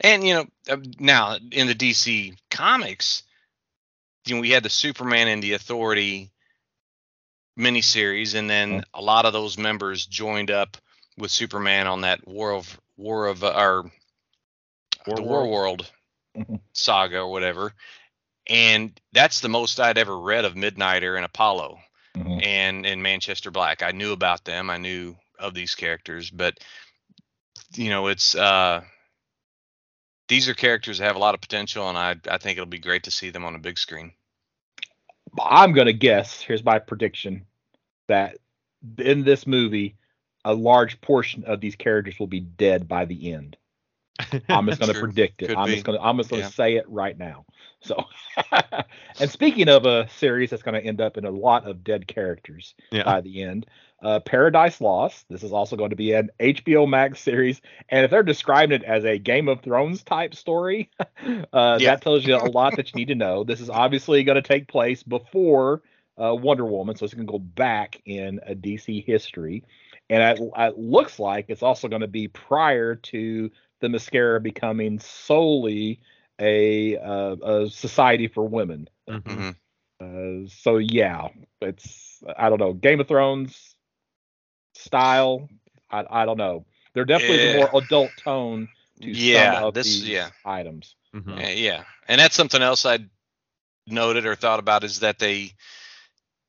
And 0.00 0.26
you 0.26 0.34
know, 0.34 0.46
uh, 0.68 0.76
now 0.98 1.36
in 1.52 1.66
the 1.66 1.74
DC 1.74 2.34
comics, 2.50 3.22
you 4.26 4.34
know, 4.36 4.40
we 4.40 4.50
had 4.50 4.62
the 4.62 4.70
Superman 4.70 5.28
and 5.28 5.42
the 5.42 5.52
Authority 5.52 6.30
miniseries, 7.58 8.34
and 8.34 8.48
then 8.48 8.84
a 8.94 9.02
lot 9.02 9.26
of 9.26 9.32
those 9.32 9.58
members 9.58 10.06
joined 10.06 10.50
up 10.50 10.76
with 11.18 11.30
Superman 11.30 11.86
on 11.86 12.02
that 12.02 12.26
War 12.26 12.52
of 12.54 12.80
War 12.96 13.26
of 13.26 13.44
uh, 13.44 13.82
or 15.06 15.16
the 15.16 15.22
War 15.22 15.46
World 15.48 15.90
Mhm. 16.36 16.60
saga 16.72 17.18
or 17.20 17.30
whatever. 17.30 17.74
And 18.50 19.00
that's 19.12 19.40
the 19.40 19.48
most 19.48 19.78
I'd 19.78 19.96
ever 19.96 20.18
read 20.18 20.44
of 20.44 20.54
Midnighter 20.54 21.16
and 21.16 21.24
Apollo 21.24 21.78
Mhm. 22.16 22.44
and 22.44 22.84
and 22.84 23.02
Manchester 23.02 23.50
Black. 23.52 23.82
I 23.84 23.92
knew 23.92 24.12
about 24.12 24.44
them. 24.44 24.68
I 24.68 24.76
knew 24.76 25.16
of 25.38 25.54
these 25.54 25.74
characters, 25.76 26.28
but 26.30 26.58
you 27.76 27.88
know, 27.88 28.08
it's 28.08 28.34
uh 28.34 28.82
these 30.28 30.48
are 30.48 30.54
characters 30.54 30.98
that 30.98 31.04
have 31.06 31.16
a 31.16 31.20
lot 31.20 31.34
of 31.34 31.40
potential 31.40 31.88
and 31.88 31.96
I 31.96 32.16
I 32.28 32.38
think 32.38 32.58
it'll 32.58 32.66
be 32.66 32.80
great 32.80 33.04
to 33.04 33.10
see 33.12 33.30
them 33.30 33.44
on 33.44 33.54
a 33.54 33.58
big 33.60 33.78
screen. 33.78 34.12
I'm 35.40 35.72
gonna 35.72 35.92
guess. 35.92 36.40
Here's 36.40 36.64
my 36.64 36.80
prediction 36.80 37.46
that 38.08 38.38
in 38.98 39.22
this 39.22 39.46
movie, 39.46 39.96
a 40.44 40.52
large 40.52 41.00
portion 41.00 41.44
of 41.44 41.60
these 41.60 41.76
characters 41.76 42.18
will 42.18 42.26
be 42.26 42.40
dead 42.40 42.88
by 42.88 43.04
the 43.04 43.32
end. 43.32 43.56
I'm 44.48 44.66
just 44.66 44.80
gonna 44.80 44.92
True. 44.92 45.02
predict 45.02 45.42
it. 45.42 45.46
Could 45.48 45.56
I'm 45.56 45.66
be. 45.66 45.74
just 45.74 45.84
gonna 45.84 46.00
I'm 46.00 46.16
just 46.16 46.30
gonna 46.30 46.42
Yeah. 46.42 46.48
say 46.50 46.74
it 46.76 46.88
right 46.88 47.16
now. 47.16 47.44
So, 47.82 48.04
and 49.20 49.30
speaking 49.30 49.68
of 49.68 49.86
a 49.86 50.08
series 50.08 50.50
that's 50.50 50.62
gonna 50.62 50.78
end 50.80 51.00
up 51.00 51.16
in 51.16 51.24
a 51.24 51.30
lot 51.30 51.66
of 51.66 51.82
dead 51.82 52.06
characters 52.06 52.74
Yeah. 52.90 53.04
by 53.04 53.20
the 53.22 53.42
end, 53.42 53.66
uh, 54.02 54.20
Paradise 54.20 54.80
Lost. 54.80 55.26
This 55.28 55.42
is 55.42 55.52
also 55.52 55.76
going 55.76 55.90
to 55.90 55.96
be 55.96 56.12
an 56.12 56.30
HBO 56.40 56.88
Max 56.88 57.20
series, 57.20 57.60
and 57.88 58.04
if 58.04 58.10
they're 58.10 58.22
describing 58.22 58.80
it 58.80 58.84
as 58.84 59.04
a 59.04 59.18
Game 59.18 59.48
of 59.48 59.60
Thrones 59.60 60.02
type 60.02 60.34
story, 60.34 60.90
uh, 60.98 61.78
Yeah. 61.78 61.78
that 61.78 62.02
tells 62.02 62.26
you 62.26 62.36
a 62.36 62.50
lot 62.50 62.76
that 62.76 62.94
you 62.94 62.98
need 63.00 63.08
to 63.08 63.14
know. 63.26 63.44
This 63.44 63.60
is 63.60 63.70
obviously 63.70 64.24
going 64.24 64.36
to 64.36 64.42
take 64.42 64.68
place 64.68 65.02
before 65.02 65.82
uh, 66.22 66.34
Wonder 66.34 66.66
Woman, 66.66 66.96
so 66.96 67.04
it's 67.04 67.14
going 67.14 67.26
to 67.26 67.32
go 67.32 67.38
back 67.38 68.00
in 68.04 68.40
a 68.46 68.54
DC 68.54 69.04
history, 69.06 69.64
and 70.10 70.22
it, 70.38 70.50
it 70.56 70.78
looks 70.78 71.18
like 71.18 71.46
it's 71.48 71.62
also 71.62 71.88
going 71.88 72.02
to 72.02 72.08
be 72.08 72.28
prior 72.28 72.94
to 72.96 73.50
Themyscira 73.82 74.42
becoming 74.42 74.98
solely 74.98 76.00
a, 76.40 76.96
uh, 76.96 77.36
a 77.36 77.70
society 77.70 78.26
for 78.28 78.44
women. 78.48 78.88
Mhm. 79.08 79.22
Mhm. 79.22 79.56
Uh, 80.00 80.48
so 80.48 80.78
yeah, 80.78 81.28
it's 81.60 82.22
I 82.36 82.48
don't 82.48 82.58
know 82.58 82.72
Game 82.72 83.00
of 83.00 83.08
Thrones 83.08 83.74
style. 84.74 85.48
I 85.90 86.04
I 86.08 86.24
don't 86.24 86.38
know. 86.38 86.64
They're 86.94 87.04
definitely 87.04 87.44
Yeah. 87.44 87.52
the 87.52 87.58
more 87.58 87.82
adult 87.82 88.10
tone 88.16 88.68
to 89.02 89.10
Yeah, 89.10 89.54
some 89.56 89.64
of 89.64 89.74
this- 89.74 89.86
these 89.86 90.08
yeah. 90.08 90.30
items. 90.44 90.94
Mhm. 91.14 91.38
Uh, 91.44 91.48
yeah, 91.50 91.84
and 92.08 92.20
that's 92.20 92.34
something 92.36 92.62
else 92.62 92.86
I 92.86 92.98
noted 93.86 94.26
or 94.26 94.34
thought 94.36 94.58
about 94.60 94.84
is 94.84 95.00
that 95.00 95.18
they 95.18 95.52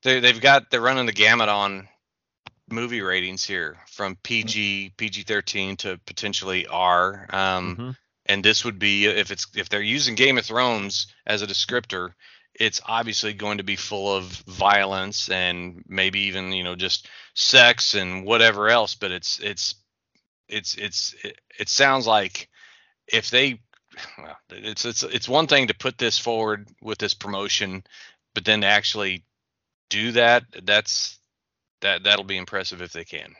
they 0.02 0.20
they've 0.20 0.40
got 0.40 0.70
they're 0.70 0.80
running 0.80 1.06
the 1.06 1.12
gamut 1.12 1.48
on 1.48 1.88
movie 2.70 3.02
ratings 3.02 3.44
here 3.44 3.76
from 3.88 4.16
PG 4.16 4.94
PG 4.96 5.22
thirteen 5.24 5.76
to 5.78 5.98
potentially 6.06 6.66
R. 6.66 7.26
Um, 7.30 7.76
Mhm. 7.76 7.96
And 8.32 8.42
this 8.42 8.64
would 8.64 8.78
be 8.78 9.04
if 9.04 9.30
it's 9.30 9.46
if 9.54 9.68
they're 9.68 9.82
using 9.82 10.14
Game 10.14 10.38
of 10.38 10.46
Thrones 10.46 11.06
as 11.26 11.42
a 11.42 11.46
descriptor, 11.46 12.14
it's 12.54 12.80
obviously 12.86 13.34
going 13.34 13.58
to 13.58 13.64
be 13.64 13.76
full 13.76 14.16
of 14.16 14.24
violence 14.24 15.28
and 15.28 15.84
maybe 15.86 16.20
even 16.20 16.52
you 16.52 16.64
know 16.64 16.74
just 16.74 17.08
sex 17.34 17.94
and 17.94 18.24
whatever 18.24 18.70
else. 18.70 18.94
But 18.94 19.10
it's 19.12 19.38
it's 19.40 19.74
it's 20.48 20.74
it's 20.76 21.14
it, 21.22 21.38
it 21.60 21.68
sounds 21.68 22.06
like 22.06 22.48
if 23.06 23.30
they 23.30 23.60
well, 24.16 24.38
it's 24.48 24.86
it's 24.86 25.02
it's 25.02 25.28
one 25.28 25.46
thing 25.46 25.66
to 25.66 25.74
put 25.74 25.98
this 25.98 26.18
forward 26.18 26.68
with 26.80 26.96
this 26.96 27.14
promotion, 27.14 27.84
but 28.34 28.46
then 28.46 28.62
to 28.62 28.66
actually 28.66 29.24
do 29.90 30.12
that, 30.12 30.44
that's 30.64 31.18
that 31.82 32.04
that'll 32.04 32.24
be 32.24 32.38
impressive 32.38 32.80
if 32.80 32.94
they 32.94 33.04
can. 33.04 33.34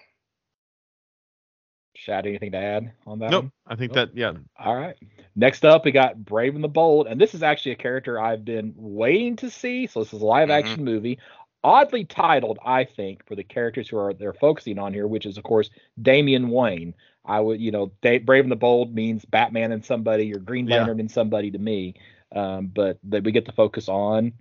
Shad, 2.03 2.27
anything 2.27 2.51
to 2.53 2.59
add 2.59 2.93
on 3.07 3.21
that? 3.21 3.31
Nope. 3.31 3.45
one? 3.45 3.53
I 3.67 3.77
think 3.77 3.95
Nope. 3.95 4.11
that 4.11 4.17
yeah. 4.19 4.33
All 4.59 4.75
right. 4.75 4.97
Next 5.37 5.65
up, 5.65 5.85
we 5.85 5.93
got 5.93 6.23
Brave 6.25 6.57
and 6.57 6.65
the 6.65 6.69
Bold, 6.69 7.07
and 7.07 7.21
this 7.21 7.33
is 7.35 7.43
actually 7.45 7.73
a 7.73 7.77
character 7.77 8.21
I've 8.21 8.45
been 8.45 8.75
waiting 8.77 9.37
to 9.37 9.51
see. 9.51 9.87
So 9.87 10.01
this 10.01 10.13
is 10.13 10.21
a 10.21 10.27
live 10.27 10.51
action 10.51 10.85
movie, 10.85 11.21
oddly 11.63 12.05
titled, 12.05 12.59
I 12.65 12.85
think, 12.85 13.25
for 13.27 13.37
the 13.37 13.45
characters 13.45 13.89
who 13.89 13.99
are 13.99 14.13
they're 14.13 14.33
focusing 14.33 14.79
on 14.81 14.93
here, 14.93 15.07
which 15.07 15.27
is 15.27 15.39
of 15.39 15.45
course 15.45 15.71
Damian 16.01 16.49
Wayne. 16.51 16.95
I 17.25 17.39
would, 17.39 17.61
you 17.61 17.71
know, 17.71 17.93
Da- 18.03 18.19
Brave 18.19 18.43
and 18.45 18.51
the 18.51 18.57
Bold 18.57 18.93
means 18.93 19.25
Batman 19.25 19.71
and 19.71 19.85
somebody 19.85 20.35
or 20.35 20.39
Green 20.41 20.67
Yeah. 20.67 20.79
Lantern 20.79 20.99
and 20.99 21.11
somebody 21.11 21.53
to 21.53 21.59
me, 21.59 21.95
um, 22.35 22.67
but 22.67 22.99
that 23.05 23.23
we 23.23 23.31
get 23.31 23.47
to 23.47 23.53
focus 23.53 23.89
on 23.89 24.33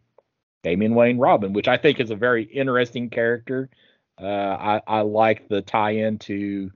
Damian 0.64 0.96
Wayne 0.96 1.20
Robin, 1.20 1.54
which 1.54 1.68
I 1.68 1.78
think 1.78 2.00
is 2.00 2.10
a 2.10 2.16
very 2.16 2.44
interesting 2.44 3.12
character. 3.12 3.70
Uh, 4.20 4.26
I, 4.26 4.82
I 4.88 5.02
like 5.02 5.48
the 5.48 5.62
tie-in 5.62 6.18
to 6.20 6.72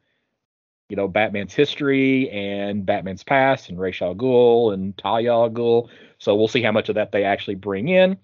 you 0.89 0.95
know, 0.95 1.07
Batman's 1.07 1.53
history 1.53 2.29
and 2.29 2.85
Batman's 2.85 3.23
past 3.23 3.69
and 3.69 3.79
Ra's 3.79 4.01
al 4.01 4.15
Ghul 4.15 4.73
and 4.73 4.97
Talia 4.97 5.31
al 5.31 5.49
Ghul. 5.49 5.89
So 6.19 6.35
we'll 6.35 6.47
see 6.47 6.61
how 6.61 6.71
much 6.71 6.89
of 6.89 6.95
that 6.95 7.11
they 7.11 7.23
actually 7.23 7.55
bring 7.55 7.89
in. 7.89 8.17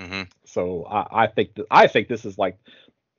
hmm 0.00 0.22
So 0.44 0.84
I, 0.84 1.24
I 1.24 1.26
think 1.26 1.54
that 1.54 1.66
I 1.70 1.86
think 1.86 2.08
this 2.08 2.24
is 2.24 2.38
like 2.38 2.58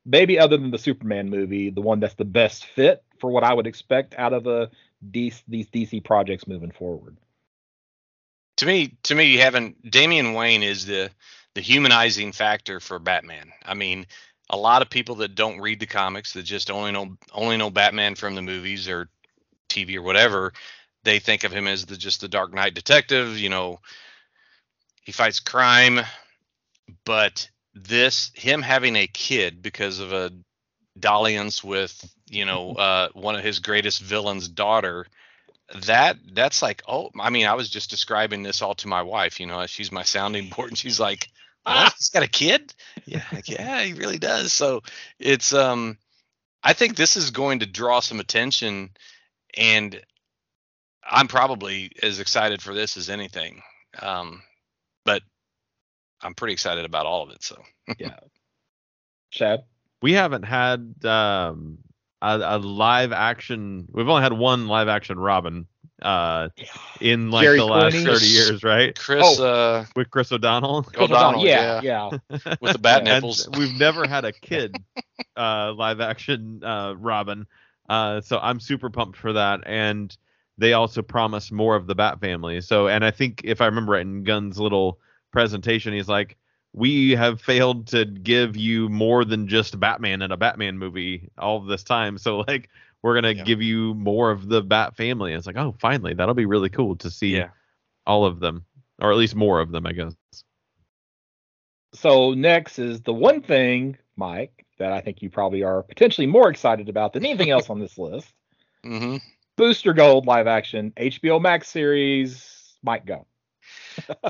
maybe 0.06 0.40
other 0.40 0.58
than 0.58 0.72
the 0.72 0.78
Superman 0.78 1.30
movie, 1.30 1.70
the 1.70 1.82
one 1.82 2.00
that's 2.00 2.16
the 2.16 2.26
best 2.26 2.66
fit 2.66 3.04
for 3.20 3.30
what 3.30 3.44
I 3.44 3.54
would 3.54 3.68
expect 3.68 4.16
out 4.18 4.34
of 4.34 4.48
a 4.48 4.70
DC, 5.12 5.42
these 5.48 5.68
DC 5.70 6.04
projects 6.04 6.48
moving 6.48 6.72
forward. 6.72 7.18
To 8.58 8.66
me, 8.66 8.98
to 9.04 9.16
me, 9.16 9.36
having 9.36 9.76
Damian 9.90 10.34
Wayne 10.34 10.64
is 10.64 10.86
the 10.86 11.12
the 11.56 11.62
humanizing 11.62 12.32
factor 12.34 12.80
for 12.80 13.00
Batman. 13.00 13.52
I 13.66 13.74
mean, 13.74 14.08
a 14.50 14.58
lot 14.58 14.82
of 14.82 14.90
people 14.90 15.16
that 15.16 15.36
don't 15.36 15.62
read 15.62 15.80
the 15.80 15.86
comics 15.86 16.34
that 16.34 16.44
just 16.44 16.70
only 16.70 16.92
know 16.92 17.18
only 17.34 17.58
know 17.58 17.70
Batman 17.70 18.16
from 18.16 18.36
the 18.36 18.42
movies 18.42 18.88
or 18.88 19.10
TV 19.70 19.96
or 19.96 20.02
whatever, 20.02 20.54
they 21.04 21.20
think 21.20 21.44
of 21.44 21.52
him 21.52 21.68
as 21.68 21.86
the 21.86 21.98
just 21.98 22.22
the 22.22 22.28
Dark 22.28 22.54
Knight 22.54 22.74
detective. 22.74 23.38
You 23.38 23.50
know, 23.50 23.80
he 25.04 25.12
fights 25.12 25.40
crime, 25.40 26.02
but 27.06 27.50
this 27.74 28.32
him 28.36 28.62
having 28.62 28.96
a 28.96 29.08
kid 29.08 29.62
because 29.62 30.00
of 30.00 30.14
a 30.14 30.32
dalliance 30.98 31.64
with 31.64 32.14
you 32.30 32.46
know 32.46 32.72
uh, 32.78 33.10
one 33.14 33.36
of 33.36 33.44
his 33.44 33.60
greatest 33.60 34.02
villains' 34.02 34.48
daughter. 34.48 35.08
That 35.86 36.18
that's 36.34 36.62
like 36.62 36.84
oh 36.88 37.10
I 37.20 37.32
mean 37.32 37.48
I 37.48 37.56
was 37.56 37.70
just 37.70 37.90
describing 37.90 38.44
this 38.44 38.62
all 38.62 38.76
to 38.76 38.88
my 38.88 39.02
wife 39.02 39.40
you 39.40 39.48
know 39.48 39.66
she's 39.66 39.92
my 39.92 40.04
sounding 40.04 40.50
board 40.56 40.70
and 40.70 40.78
she's 40.78 41.00
like 41.00 41.28
what? 41.74 41.94
he's 41.98 42.10
got 42.10 42.24
a 42.24 42.28
kid 42.28 42.74
yeah 43.06 43.24
like, 43.32 43.50
yeah 43.50 43.82
he 43.84 43.94
really 43.94 44.20
does 44.20 44.54
so 44.54 44.82
it's 45.20 45.54
um 45.54 45.98
I 46.66 46.74
think 46.74 46.96
this 46.96 47.16
is 47.16 47.30
going 47.30 47.60
to 47.60 47.68
draw 47.68 48.00
some 48.00 48.20
attention, 48.20 48.90
and 49.56 50.02
I'm 51.08 51.28
probably 51.28 51.92
as 52.02 52.20
excited 52.20 52.60
for 52.60 52.74
this 52.74 52.98
as 52.98 53.08
anything. 53.08 53.62
Um, 54.02 54.42
but 55.06 55.22
I'm 56.22 56.34
pretty 56.34 56.54
excited 56.54 56.84
about 56.84 57.06
all 57.06 57.22
of 57.22 57.30
it. 57.30 57.44
So 57.44 57.62
yeah, 58.00 58.18
Shad. 59.30 59.64
We 60.02 60.14
haven't 60.14 60.44
had 60.44 60.96
um, 61.06 61.78
a, 62.20 62.40
a, 62.42 62.58
live 62.58 63.12
action. 63.12 63.88
We've 63.92 64.10
only 64.10 64.24
had 64.24 64.34
one 64.34 64.68
live 64.68 64.88
action 64.88 65.20
Robin 65.20 65.68
uh, 66.02 66.50
in 67.00 67.32
like 67.32 67.44
Jerry 67.44 67.58
the 67.58 67.66
last 67.66 67.96
Clooney. 67.96 68.06
30 68.06 68.26
years, 68.26 68.64
right? 68.64 68.98
Chris, 68.98 69.40
oh, 69.40 69.46
uh, 69.46 69.86
with 69.96 70.10
Chris 70.10 70.32
O'Donnell. 70.32 70.84
Chris 70.84 71.10
O'Donnell, 71.10 71.46
yeah, 71.46 71.82
yeah, 71.82 72.10
yeah. 72.30 72.56
with 72.62 72.74
the 72.74 72.80
bat 72.80 73.04
nipples. 73.04 73.48
we've 73.58 73.78
never 73.78 74.08
had 74.08 74.26
a 74.26 74.32
kid 74.42 74.76
uh, 75.36 75.74
live 75.74 76.02
action 76.02 76.64
uh, 76.64 76.96
Robin, 76.98 77.46
uh, 77.90 78.22
so 78.22 78.40
I'm 78.40 78.60
super 78.60 78.90
pumped 78.90 79.18
for 79.18 79.34
that. 79.34 79.62
And 79.66 80.16
they 80.58 80.74
also 80.74 81.02
promise 81.02 81.52
more 81.52 81.76
of 81.76 81.88
the 81.88 81.96
Bat 81.96 82.20
family. 82.22 82.62
So, 82.62 82.88
and 82.88 83.04
I 83.04 83.12
think 83.12 83.42
if 83.44 83.62
I 83.62 83.66
remember 83.66 83.94
right 83.94 84.02
in 84.02 84.24
Gunn's 84.24 84.60
little 84.60 85.00
presentation, 85.32 85.94
he's 85.94 86.08
like, 86.08 86.38
we 86.74 87.12
have 87.12 87.42
failed 87.42 87.88
to 87.88 88.06
give 88.06 88.58
you 88.58 88.90
more 88.90 89.24
than 89.24 89.48
just 89.48 89.80
Batman 89.80 90.22
in 90.22 90.32
a 90.32 90.38
Batman 90.38 90.78
movie 90.78 91.30
all 91.38 91.62
this 91.62 91.84
time. 91.84 92.18
So 92.26 92.40
like 92.48 92.70
we're 93.06 93.14
gonna 93.14 93.34
yeah. 93.34 93.44
give 93.44 93.62
you 93.62 93.94
more 93.94 94.32
of 94.32 94.48
the 94.48 94.64
Bat 94.64 94.98
family. 94.98 95.32
And 95.32 95.38
it's 95.38 95.46
like, 95.46 95.58
oh, 95.58 95.76
finally, 95.78 96.16
that'll 96.16 96.34
be 96.34 96.48
really 96.48 96.70
cool 96.70 96.96
to 96.96 97.12
see 97.12 97.36
yeah. 97.36 97.50
all 98.08 98.26
of 98.26 98.40
them, 98.40 98.66
or 99.00 99.12
at 99.12 99.18
least 99.18 99.36
more 99.36 99.60
of 99.60 99.70
them, 99.72 99.86
I 99.86 99.92
guess. 99.92 100.16
So 101.94 102.34
next 102.34 102.80
is 102.80 103.02
the 103.02 103.14
one 103.14 103.44
thing, 103.44 104.00
Mike, 104.16 104.66
that 104.80 104.92
I 104.92 105.02
think 105.02 105.22
you 105.22 105.30
probably 105.30 105.62
are 105.62 105.84
potentially 105.84 106.26
more 106.26 106.50
excited 106.50 106.90
about 106.90 107.14
than 107.14 107.24
anything 107.24 107.52
else 107.52 107.70
on 107.70 107.80
this 107.80 107.96
list. 108.00 108.34
Mm-hmm. 108.84 109.18
Booster 109.56 109.94
Gold 109.94 110.26
live 110.26 110.48
action 110.48 110.92
HBO 110.98 111.40
Max 111.40 111.68
series 111.68 112.74
might 112.82 113.06
go. 113.06 113.28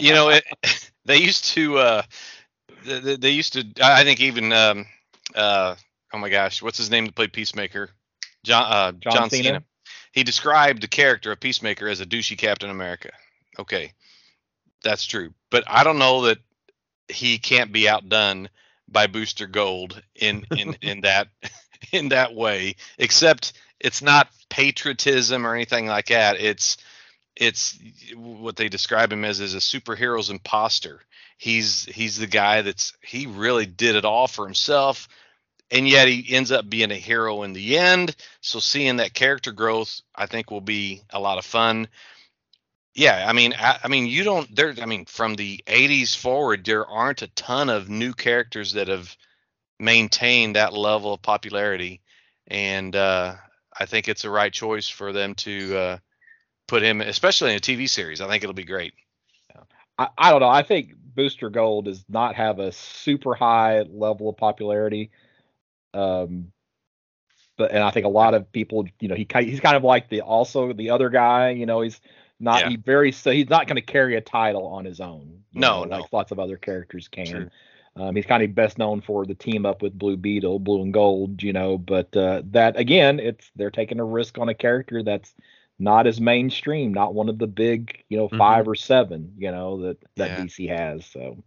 you 0.02 0.14
know, 0.14 0.28
it, 0.28 0.44
they 1.06 1.20
used 1.20 1.46
to. 1.54 1.78
Uh, 1.78 2.02
they, 2.84 3.16
they, 3.16 3.30
used 3.30 3.54
to. 3.54 3.66
I 3.82 4.04
think 4.04 4.20
even. 4.20 4.52
Um, 4.52 4.86
uh, 5.34 5.76
oh 6.12 6.18
my 6.18 6.28
gosh, 6.28 6.62
what's 6.62 6.78
his 6.78 6.92
name 6.92 7.08
to 7.08 7.14
play 7.14 7.28
Peacemaker? 7.28 7.90
John. 8.46 8.72
Uh, 8.72 8.92
John, 8.94 9.14
John 9.14 9.30
Cena. 9.30 9.44
Cena. 9.44 9.64
He 10.12 10.24
described 10.24 10.82
the 10.82 10.88
character 10.88 11.32
of 11.32 11.40
Peacemaker 11.40 11.88
as 11.88 12.00
a 12.00 12.06
douchey 12.06 12.38
Captain 12.38 12.70
America. 12.70 13.12
Okay, 13.60 13.92
that's 14.84 15.06
true, 15.06 15.34
but 15.50 15.64
I 15.68 15.84
don't 15.84 16.00
know 16.00 16.24
that 16.24 16.38
he 17.10 17.38
can't 17.38 17.72
be 17.72 17.88
outdone 17.88 18.50
by 18.88 19.08
Booster 19.08 19.48
Gold 19.48 20.02
in 20.16 20.46
in 20.56 20.78
in 20.82 21.02
that 21.02 21.28
in 21.92 22.10
that 22.10 22.34
way. 22.34 22.76
Except 22.98 23.54
it's 23.80 24.02
not 24.02 24.30
patriotism 24.50 25.46
or 25.46 25.54
anything 25.54 25.88
like 25.88 26.08
that. 26.08 26.40
It's 26.40 26.78
it's 27.36 27.78
what 28.16 28.56
they 28.56 28.70
describe 28.70 29.12
him 29.12 29.26
as 29.26 29.40
is 29.40 29.54
a 29.54 29.58
superhero's 29.58 30.30
imposter. 30.30 31.02
He's 31.38 31.86
he's 31.86 32.18
the 32.18 32.28
guy 32.28 32.62
that's 32.62 32.94
he 33.02 33.26
really 33.26 33.66
did 33.66 33.96
it 33.96 34.06
all 34.06 34.28
for 34.28 34.46
himself, 34.46 35.10
and 35.72 35.88
yet 35.88 36.08
he 36.08 36.34
ends 36.34 36.52
up 36.52 36.70
being 36.70 36.92
a 36.92 36.96
hero 36.96 37.44
in 37.44 37.54
the 37.54 37.78
end. 37.78 38.16
So 38.42 38.60
seeing 38.60 38.98
that 38.98 39.14
character 39.14 39.52
growth, 39.52 40.02
I 40.16 40.26
think, 40.26 40.52
will 40.52 40.62
be 40.62 41.02
a 41.10 41.20
lot 41.20 41.38
of 41.38 41.46
fun. 41.46 41.88
Yeah, 42.94 43.26
I 43.28 43.34
mean, 43.34 43.54
I, 43.58 43.80
I 43.84 43.88
mean, 43.88 44.08
you 44.08 44.24
don't 44.24 44.54
there. 44.56 44.74
I 44.82 44.86
mean, 44.86 45.06
from 45.06 45.36
the 45.36 45.64
'80s 45.68 46.16
forward, 46.16 46.64
there 46.64 46.86
aren't 46.86 47.24
a 47.24 47.28
ton 47.28 47.70
of 47.70 47.90
new 47.90 48.14
characters 48.14 48.74
that 48.74 48.88
have 48.88 49.16
maintained 49.80 50.56
that 50.56 50.74
level 50.74 51.14
of 51.14 51.22
popularity, 51.22 52.02
and 52.48 52.96
uh, 52.96 53.36
I 53.78 53.86
think 53.86 54.08
it's 54.08 54.22
the 54.22 54.30
right 54.30 54.54
choice 54.54 54.88
for 54.88 55.12
them 55.12 55.36
to 55.36 55.78
uh, 55.78 55.98
put 56.68 56.84
him, 56.84 57.02
especially 57.02 57.52
in 57.52 57.58
a 57.58 57.60
TV 57.60 57.90
series. 57.90 58.22
I 58.22 58.30
think 58.30 58.44
it'll 58.44 58.54
be 58.54 58.64
great. 58.64 58.94
I, 59.98 60.08
I 60.18 60.32
don't 60.32 60.42
know. 60.42 60.50
I 60.50 60.64
think 60.64 60.94
Booster 61.16 61.50
Gold 61.50 61.86
does 61.86 62.04
not 62.10 62.36
have 62.36 62.60
a 62.60 62.72
super 62.72 63.36
high 63.36 63.82
level 63.82 64.30
of 64.30 64.38
popularity. 64.38 65.12
Um, 65.96 66.52
but 67.58 67.72
and 67.72 67.84
I 67.84 67.92
think 67.92 68.06
a 68.06 68.10
lot 68.10 68.34
of 68.34 68.52
people, 68.52 68.86
you 69.00 69.08
know, 69.08 69.16
he 69.16 69.28
he's 69.40 69.60
kind 69.60 69.78
of 69.78 69.84
like 69.84 70.10
the 70.10 70.22
also 70.22 70.74
the 70.74 70.90
other 70.90 71.10
guy. 71.10 71.52
You 71.52 71.66
know, 71.66 71.82
he's 71.82 72.00
not 72.40 72.62
yeah. 72.62 72.70
he 72.70 72.76
very 72.76 73.12
so 73.12 73.32
he's 73.32 73.50
not 73.50 73.68
going 73.68 73.78
to 73.78 73.82
carry 73.82 74.16
a 74.16 74.22
title 74.22 74.68
on 74.68 74.86
his 74.86 75.00
own. 75.00 75.44
No, 75.54 75.84
know, 75.84 75.84
no, 75.86 75.98
like 76.02 76.14
lots 76.14 76.32
of 76.32 76.40
other 76.40 76.58
characters 76.58 77.08
can. 77.08 77.52
Um, 77.98 78.14
he's 78.14 78.26
kind 78.26 78.44
of 78.44 78.54
best 78.54 78.78
known 78.78 79.00
for 79.00 79.26
the 79.26 79.36
team 79.36 79.66
up 79.66 79.82
with 79.82 79.98
Blue 79.98 80.18
Beetle, 80.18 80.60
Blue 80.60 80.82
and 80.82 80.94
Gold, 80.94 81.42
you 81.42 81.54
know. 81.54 81.78
But 81.78 82.16
uh, 82.16 82.42
that 82.52 82.78
again, 82.78 83.20
it's 83.22 83.50
they're 83.56 83.72
taking 83.72 84.02
a 84.02 84.06
risk 84.06 84.38
on 84.38 84.50
a 84.50 84.54
character 84.54 85.02
that's 85.02 85.34
not 85.80 86.08
as 86.08 86.20
mainstream, 86.20 86.94
not 86.94 87.14
one 87.14 87.30
of 87.30 87.38
the 87.38 87.48
big, 87.48 88.04
you 88.10 88.18
know, 88.18 88.30
5 88.30 88.40
mm-hmm. 88.40 88.70
or 88.70 88.76
seven, 88.76 89.34
you 89.38 89.52
know, 89.52 89.82
that 89.82 89.98
that 90.16 90.32
yeah. 90.32 90.46
DC 90.46 90.70
has. 90.70 91.06
So. 91.06 91.44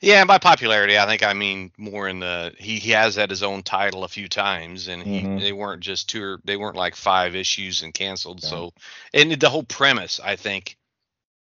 Yeah, 0.00 0.20
and 0.20 0.28
by 0.28 0.38
popularity, 0.38 0.98
I 0.98 1.06
think 1.06 1.22
I 1.22 1.32
mean 1.32 1.72
more 1.76 2.08
in 2.08 2.20
the 2.20 2.54
he, 2.58 2.78
he 2.78 2.90
has 2.92 3.16
had 3.16 3.30
his 3.30 3.42
own 3.42 3.62
title 3.62 4.04
a 4.04 4.08
few 4.08 4.28
times, 4.28 4.88
and 4.88 5.02
he 5.02 5.20
mm-hmm. 5.20 5.38
they 5.38 5.52
weren't 5.52 5.82
just 5.82 6.08
two 6.08 6.22
or 6.22 6.40
they 6.44 6.56
weren't 6.56 6.76
like 6.76 6.94
five 6.94 7.34
issues 7.34 7.82
and 7.82 7.92
canceled. 7.92 8.42
Yeah. 8.42 8.48
So, 8.48 8.72
and 9.12 9.32
the 9.32 9.50
whole 9.50 9.64
premise, 9.64 10.20
I 10.22 10.36
think 10.36 10.76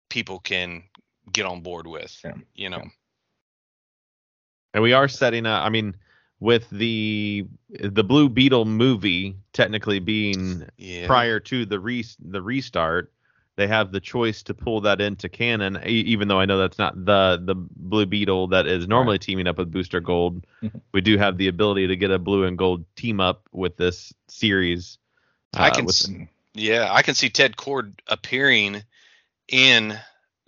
people 0.10 0.40
can 0.40 0.84
get 1.32 1.46
on 1.46 1.62
board 1.62 1.88
with. 1.88 2.18
Yeah. 2.24 2.34
You 2.54 2.70
know. 2.70 2.84
And 4.74 4.84
we 4.84 4.94
are 4.94 5.08
setting 5.08 5.46
up. 5.46 5.66
I 5.66 5.70
mean, 5.70 5.96
with 6.40 6.70
the 6.70 7.48
the 7.70 8.04
Blue 8.04 8.30
Beetle 8.30 8.66
movie 8.66 9.38
technically 9.54 10.00
being 10.00 10.66
yeah. 10.78 11.08
prior 11.08 11.40
to 11.40 11.66
the 11.66 11.80
re, 11.80 12.06
the 12.20 12.42
restart, 12.42 13.12
they 13.58 13.68
have 13.68 13.92
the 13.92 14.00
choice 14.00 14.44
to 14.44 14.54
pull 14.54 14.82
that 14.82 15.00
into 15.02 15.30
canon. 15.30 15.80
Even 15.86 16.28
though 16.28 16.40
I 16.40 16.46
know 16.46 16.58
that's 16.58 16.78
not 16.78 16.94
the 17.06 17.42
the 17.44 17.56
Blue 17.56 18.06
Beetle 18.06 18.48
that 18.48 18.68
is 18.68 18.88
normally 18.88 19.14
right. 19.14 19.22
teaming 19.22 19.48
up 19.48 19.58
with 19.58 19.72
Booster 19.72 20.00
Gold, 20.00 20.46
mm-hmm. 20.62 20.78
we 20.92 21.02
do 21.02 21.18
have 21.18 21.38
the 21.38 21.48
ability 21.48 21.88
to 21.88 21.96
get 21.96 22.12
a 22.12 22.20
Blue 22.20 22.44
and 22.44 22.58
Gold 22.58 22.86
team 22.96 23.20
up 23.20 23.48
with 23.52 23.78
this 23.78 24.14
series. 24.28 24.98
Uh, 25.56 25.62
I 25.62 25.70
can, 25.70 25.86
with, 25.86 26.06
yeah, 26.54 26.90
I 26.92 27.02
can 27.02 27.16
see 27.16 27.30
Ted 27.30 27.56
Kord 27.56 27.94
appearing 28.08 28.84
in 29.48 29.98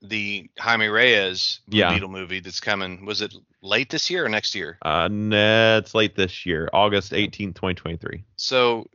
the 0.02 0.50
Jaime 0.60 0.88
Reyes 0.88 1.60
Blue 1.68 1.80
yeah. 1.80 1.94
Beetle 1.94 2.10
movie 2.10 2.40
that's 2.40 2.60
coming. 2.60 3.06
Was 3.06 3.22
it 3.22 3.34
late 3.62 3.90
this 3.90 4.10
year 4.10 4.26
or 4.26 4.30
next 4.30 4.54
year? 4.54 4.78
Uh, 4.82 5.08
nah, 5.10 5.78
it's 5.78 5.96
late 5.96 6.16
this 6.16 6.46
year, 6.46 6.70
August 6.74 7.14
18th, 7.14 7.56
2023. 7.56 8.24
So 8.36 8.88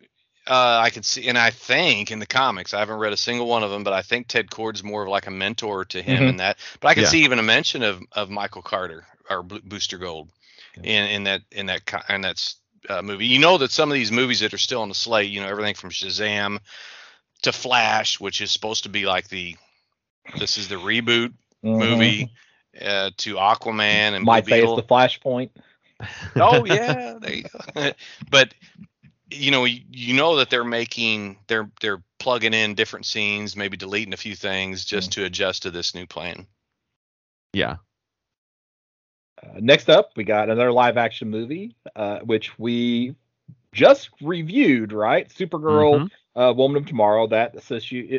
uh, 0.47 0.81
I 0.83 0.91
could 0.91 1.05
see, 1.05 1.29
and 1.29 1.39
I 1.39 1.51
think 1.51 2.11
in 2.11 2.19
the 2.19 2.27
comics, 2.27 2.75
I 2.75 2.81
haven't 2.81 2.99
read 2.99 3.13
a 3.13 3.17
single 3.17 3.47
one 3.47 3.63
of 3.63 3.71
them, 3.71 3.85
but 3.85 3.93
I 3.93 4.03
think 4.03 4.27
Ted 4.27 4.51
Kord's 4.51 4.83
more 4.83 5.03
of 5.03 5.09
like 5.09 5.27
a 5.27 5.31
mentor 5.31 5.85
to 5.87 6.03
him 6.03 6.17
mm-hmm. 6.17 6.29
in 6.29 6.37
that. 6.39 6.59
But 6.81 6.89
I 6.89 6.95
could 6.95 7.05
yeah. 7.05 7.09
see 7.11 7.25
even 7.25 7.39
a 7.39 7.45
mention 7.45 7.83
of 7.83 8.03
of 8.13 8.31
Michael 8.31 8.63
Carter 8.63 9.07
or 9.31 9.43
Booster 9.43 9.99
Gold 9.99 10.29
in 10.77 11.05
in 11.05 11.25
that 11.25 11.43
in 11.53 11.67
that 11.67 11.83
in 12.09 12.23
that 12.23 12.55
uh, 12.89 13.03
movie. 13.03 13.27
You 13.27 13.39
know 13.39 13.59
that 13.59 13.71
some 13.71 13.91
of 13.91 13.95
these 13.95 14.11
movies 14.11 14.41
that 14.41 14.53
are 14.53 14.59
still 14.59 14.83
on 14.83 14.89
the 14.89 14.95
slate, 14.95 15.31
you 15.31 15.41
know, 15.41 15.49
everything 15.49 15.75
from 15.75 15.91
Shazam 15.91 16.59
to 17.43 17.53
Flash, 17.53 18.21
which 18.21 18.41
is 18.41 18.51
supposed 18.51 18.83
to 18.85 18.89
be 18.89 19.07
like 19.07 19.29
the 19.29 19.57
this 20.39 20.59
is 20.59 20.69
the 20.69 20.77
reboot 20.77 21.33
mm-hmm. 21.65 21.79
movie 21.79 22.33
uh, 22.81 23.11
to 23.19 23.35
Aquaman 23.35 24.15
and 24.15 24.25
might 24.25 24.47
say 24.47 24.63
it's 24.63 24.77
the 24.77 24.83
Flashpoint. 24.83 25.51
oh 26.37 26.65
yeah, 26.67 27.15
there 27.21 27.35
you 27.35 27.45
go. 27.45 27.91
but 28.31 28.55
you 29.33 29.51
know, 29.51 29.65
you, 29.65 29.81
you, 29.91 30.15
know 30.15 30.37
that 30.37 30.51
they're 30.51 30.65
making 30.65 31.39
they're 31.47 31.71
they're 31.81 32.03
plugging 32.19 32.55
in 32.55 32.75
different 32.75 33.07
scenes, 33.07 33.57
maybe 33.57 33.77
deleting 33.77 34.13
a 34.13 34.17
few 34.17 34.35
things 34.35 34.85
just 34.85 35.11
mm-hmm. 35.11 35.23
to 35.23 35.27
adjust 35.27 35.63
to 35.63 35.71
this 35.71 35.95
new 35.95 36.07
plan. 36.07 36.47
Yeah. 37.53 37.77
Uh, 39.43 39.59
next 39.61 39.91
up, 39.91 40.11
we 40.17 40.25
got 40.25 40.49
another 40.49 40.73
live 40.73 40.97
action 40.97 41.31
movie, 41.31 41.75
uh, 41.97 42.21
which 42.21 42.59
we 42.59 43.15
just 43.73 44.11
reviewed, 44.21 44.93
right? 44.93 45.29
Supergirl, 45.29 46.03
mm-hmm. 46.03 46.41
uh, 46.41 46.53
Woman 46.53 46.83
of 46.83 46.87
Tomorrow, 46.87 47.27
that 47.29 47.63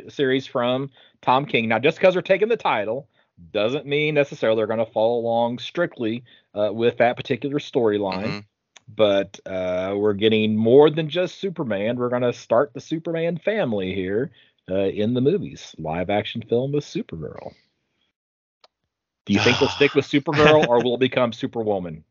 series 0.09 0.47
from 0.47 0.89
Tom 1.21 1.45
King. 1.45 1.69
Now, 1.69 1.79
just 1.79 1.97
because 1.97 2.13
they're 2.13 2.21
taking 2.21 2.49
the 2.49 2.57
title 2.57 3.07
doesn't 3.51 3.85
mean 3.85 4.13
necessarily 4.15 4.57
they're 4.57 4.67
going 4.67 4.85
to 4.85 4.91
follow 4.91 5.19
along 5.19 5.59
strictly 5.59 6.23
uh, 6.53 6.71
with 6.73 6.97
that 6.97 7.15
particular 7.15 7.59
storyline. 7.59 8.25
Mm-hmm. 8.25 8.39
But 8.87 9.39
uh, 9.45 9.93
we're 9.97 10.13
getting 10.13 10.55
more 10.55 10.89
than 10.89 11.09
just 11.09 11.39
Superman. 11.39 11.97
We're 11.97 12.09
going 12.09 12.21
to 12.23 12.33
start 12.33 12.73
the 12.73 12.81
Superman 12.81 13.37
family 13.37 13.93
here 13.93 14.31
uh, 14.69 14.75
in 14.75 15.13
the 15.13 15.21
movies. 15.21 15.75
Live 15.77 16.09
action 16.09 16.43
film 16.47 16.71
with 16.71 16.83
Supergirl. 16.83 17.53
Do 19.25 19.33
you 19.33 19.39
think 19.39 19.59
they'll 19.59 19.69
stick 19.69 19.95
with 19.95 20.05
Supergirl 20.05 20.67
or 20.67 20.83
will 20.83 20.95
it 20.95 20.99
become 21.11 21.31
Superwoman? 21.31 22.03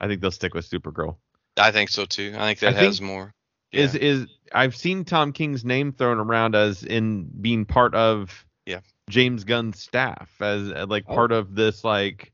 I 0.00 0.06
think 0.06 0.20
they'll 0.20 0.30
stick 0.30 0.54
with 0.54 0.68
Supergirl. 0.68 1.16
I 1.56 1.70
think 1.72 1.88
so 1.88 2.04
too. 2.04 2.34
I 2.36 2.46
think 2.46 2.58
that 2.60 2.76
I 2.76 2.84
has 2.84 2.98
think 2.98 3.08
more. 3.08 3.34
Yeah. 3.72 3.82
Is 3.82 3.94
is 3.94 4.26
I've 4.52 4.76
seen 4.76 5.04
Tom 5.04 5.32
King's 5.32 5.64
name 5.64 5.92
thrown 5.92 6.18
around 6.18 6.54
as 6.54 6.84
in 6.84 7.24
being 7.40 7.64
part 7.64 7.94
of 7.94 8.44
yeah 8.66 8.80
James 9.08 9.44
Gunn's 9.44 9.80
staff 9.80 10.30
as 10.40 10.70
uh, 10.70 10.86
like 10.88 11.04
oh. 11.08 11.14
part 11.14 11.32
of 11.32 11.54
this 11.54 11.82
like 11.82 12.32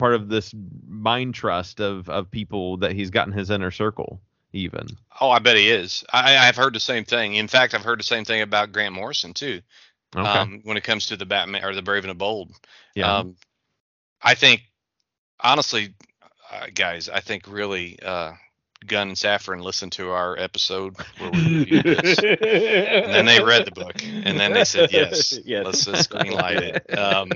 part 0.00 0.14
of 0.14 0.28
this 0.28 0.52
mind 0.88 1.34
trust 1.34 1.80
of 1.80 2.08
of 2.08 2.30
people 2.30 2.78
that 2.78 2.92
he's 2.92 3.10
got 3.10 3.28
in 3.28 3.32
his 3.32 3.50
inner 3.50 3.70
circle. 3.70 4.20
even. 4.52 4.88
Oh, 5.20 5.30
I 5.30 5.38
bet 5.38 5.56
he 5.56 5.70
is. 5.70 6.02
I, 6.12 6.36
I've 6.38 6.56
heard 6.56 6.74
the 6.74 6.80
same 6.80 7.04
thing. 7.04 7.34
In 7.34 7.46
fact, 7.46 7.72
I've 7.74 7.84
heard 7.84 8.00
the 8.00 8.04
same 8.04 8.24
thing 8.24 8.42
about 8.42 8.72
Grant 8.72 8.94
Morrison 8.94 9.32
too. 9.32 9.60
Okay. 10.16 10.26
Um, 10.28 10.60
when 10.64 10.76
it 10.76 10.82
comes 10.82 11.06
to 11.06 11.16
the 11.16 11.24
Batman 11.26 11.64
or 11.64 11.72
the 11.72 11.82
Brave 11.82 12.02
and 12.02 12.10
the 12.10 12.14
Bold. 12.16 12.50
yeah. 12.96 13.18
Um, 13.18 13.36
I 14.20 14.34
think, 14.34 14.62
honestly, 15.38 15.94
uh, 16.52 16.66
guys, 16.74 17.08
I 17.08 17.20
think 17.20 17.44
really, 17.46 17.96
uh, 18.02 18.32
Gunn 18.86 19.08
and 19.08 19.16
Safran 19.16 19.62
listened 19.62 19.92
to 19.92 20.10
our 20.10 20.36
episode 20.38 20.96
where 21.18 21.30
we 21.30 21.58
reviewed 21.60 21.84
this, 22.02 22.18
and 22.18 23.12
then 23.14 23.26
they 23.26 23.42
read 23.42 23.66
the 23.66 23.70
book, 23.72 24.02
and 24.02 24.40
then 24.40 24.52
they 24.52 24.64
said, 24.64 24.90
"Yes, 24.92 25.38
Yes. 25.44 25.64
let's 25.66 25.84
just 25.84 26.10
greenlight 26.10 26.60
it." 26.62 26.98
Um, 26.98 27.30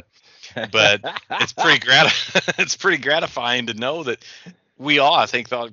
but 0.54 1.00
it's 1.30 1.52
pretty 1.52 1.78
grat- 1.86 2.14
it's 2.58 2.76
pretty 2.76 3.02
gratifying 3.02 3.66
to 3.66 3.74
know 3.74 4.02
that 4.04 4.24
we 4.78 4.98
all, 4.98 5.14
I 5.14 5.26
think, 5.26 5.48
thought. 5.48 5.70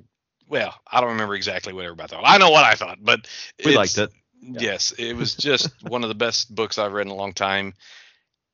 Well, 0.48 0.74
I 0.86 1.00
don't 1.00 1.12
remember 1.12 1.36
exactly 1.36 1.74
what 1.74 1.86
everybody 1.86 2.10
thought. 2.10 2.24
I 2.26 2.38
know 2.38 2.50
what 2.50 2.65
I 2.65 2.76
thought, 2.76 2.98
but 3.02 3.28
we 3.63 3.76
liked 3.76 3.98
it. 3.98 4.12
Yes, 4.41 4.91
it 4.98 5.13
was 5.13 5.36
just 5.38 5.70
one 5.84 6.04
of 6.04 6.10
the 6.10 6.15
best 6.15 6.54
books 6.54 6.78
I've 6.78 6.94
read 6.94 7.06
in 7.06 7.12
a 7.12 7.15
long 7.15 7.34
time, 7.34 7.74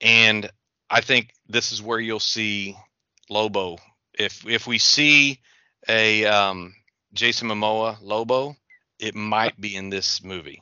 and 0.01 0.49
I 0.89 1.01
think 1.01 1.33
this 1.49 1.71
is 1.71 1.81
where 1.81 1.99
you'll 1.99 2.19
see 2.19 2.75
Lobo. 3.29 3.77
If 4.13 4.45
if 4.47 4.67
we 4.67 4.77
see 4.77 5.39
a 5.87 6.25
um, 6.25 6.75
Jason 7.13 7.47
Momoa 7.47 7.97
Lobo, 8.01 8.55
it 8.99 9.15
might 9.15 9.59
be 9.59 9.75
in 9.75 9.89
this 9.89 10.23
movie. 10.23 10.61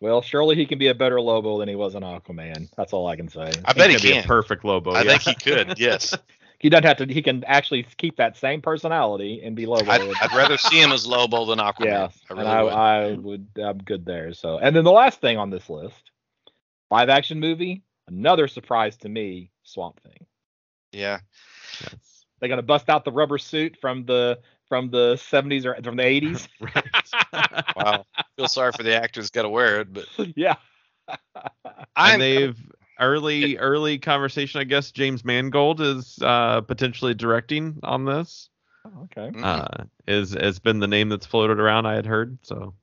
Well, 0.00 0.22
surely 0.22 0.56
he 0.56 0.66
can 0.66 0.78
be 0.78 0.88
a 0.88 0.94
better 0.94 1.20
Lobo 1.20 1.58
than 1.58 1.68
he 1.68 1.76
was 1.76 1.94
in 1.94 2.02
Aquaman. 2.02 2.68
That's 2.76 2.92
all 2.92 3.06
I 3.06 3.16
can 3.16 3.28
say. 3.28 3.52
I 3.64 3.72
bet 3.72 3.90
he 3.90 3.96
He's 3.96 4.02
gonna 4.02 4.12
be 4.14 4.18
a 4.18 4.22
can. 4.22 4.28
perfect 4.28 4.64
Lobo. 4.64 4.92
I 4.92 5.02
yeah. 5.02 5.16
think 5.18 5.22
he 5.22 5.34
could. 5.50 5.78
Yes, 5.78 6.16
He 6.58 6.68
doesn't 6.68 6.84
have 6.84 6.96
to. 6.98 7.06
He 7.12 7.22
can 7.22 7.42
actually 7.44 7.84
keep 7.96 8.16
that 8.16 8.36
same 8.36 8.60
personality 8.60 9.40
and 9.42 9.56
be 9.56 9.64
Lobo. 9.66 9.90
I'd, 9.90 10.02
I'd 10.20 10.34
rather 10.36 10.58
see 10.58 10.80
him 10.80 10.92
as 10.92 11.06
Lobo 11.06 11.44
than 11.46 11.58
Aquaman. 11.58 11.84
yeah, 11.86 12.08
I 12.30 12.34
and 12.40 12.48
I, 12.48 12.62
would. 12.62 12.72
I 12.72 13.12
would. 13.14 13.46
I'm 13.62 13.78
good 13.78 14.04
there. 14.04 14.32
So, 14.34 14.58
and 14.58 14.74
then 14.76 14.84
the 14.84 14.92
last 14.92 15.20
thing 15.20 15.38
on 15.38 15.48
this 15.50 15.70
list, 15.70 16.10
live 16.90 17.08
action 17.08 17.40
movie. 17.40 17.82
Another 18.08 18.48
surprise 18.48 18.96
to 18.98 19.08
me, 19.08 19.50
Swamp 19.62 20.00
Thing. 20.02 20.26
yeah, 20.92 21.20
They're 22.40 22.48
gonna 22.48 22.60
bust 22.62 22.88
out 22.90 23.04
the 23.04 23.12
rubber 23.12 23.38
suit 23.38 23.76
from 23.80 24.04
the 24.04 24.40
from 24.70 24.88
the 24.88 25.16
70s 25.16 25.66
or 25.66 25.74
from 25.82 25.96
the 25.96 26.04
80s. 26.04 26.48
Right. 26.60 27.66
wow. 27.76 28.06
Feel 28.36 28.48
sorry 28.48 28.72
for 28.72 28.84
the 28.84 28.94
actors 28.94 29.30
got 29.30 29.42
to 29.42 29.48
wear 29.50 29.80
it, 29.80 29.92
but 29.92 30.06
yeah. 30.36 30.54
I'm 31.96 32.14
and 32.14 32.22
they've 32.22 32.58
early 32.98 33.58
early 33.58 33.98
conversation. 33.98 34.60
I 34.60 34.64
guess 34.64 34.92
James 34.92 35.24
Mangold 35.24 35.80
is 35.80 36.18
uh, 36.22 36.60
potentially 36.62 37.14
directing 37.14 37.80
on 37.82 38.04
this. 38.04 38.48
Oh, 38.86 39.02
okay. 39.04 39.36
Mhm. 39.36 39.44
Uh, 39.44 39.84
is 40.06 40.32
has 40.32 40.60
been 40.60 40.78
the 40.78 40.86
name 40.86 41.08
that's 41.08 41.26
floated 41.26 41.58
around. 41.58 41.86
I 41.86 41.96
had 41.96 42.06
heard 42.06 42.38
so. 42.42 42.74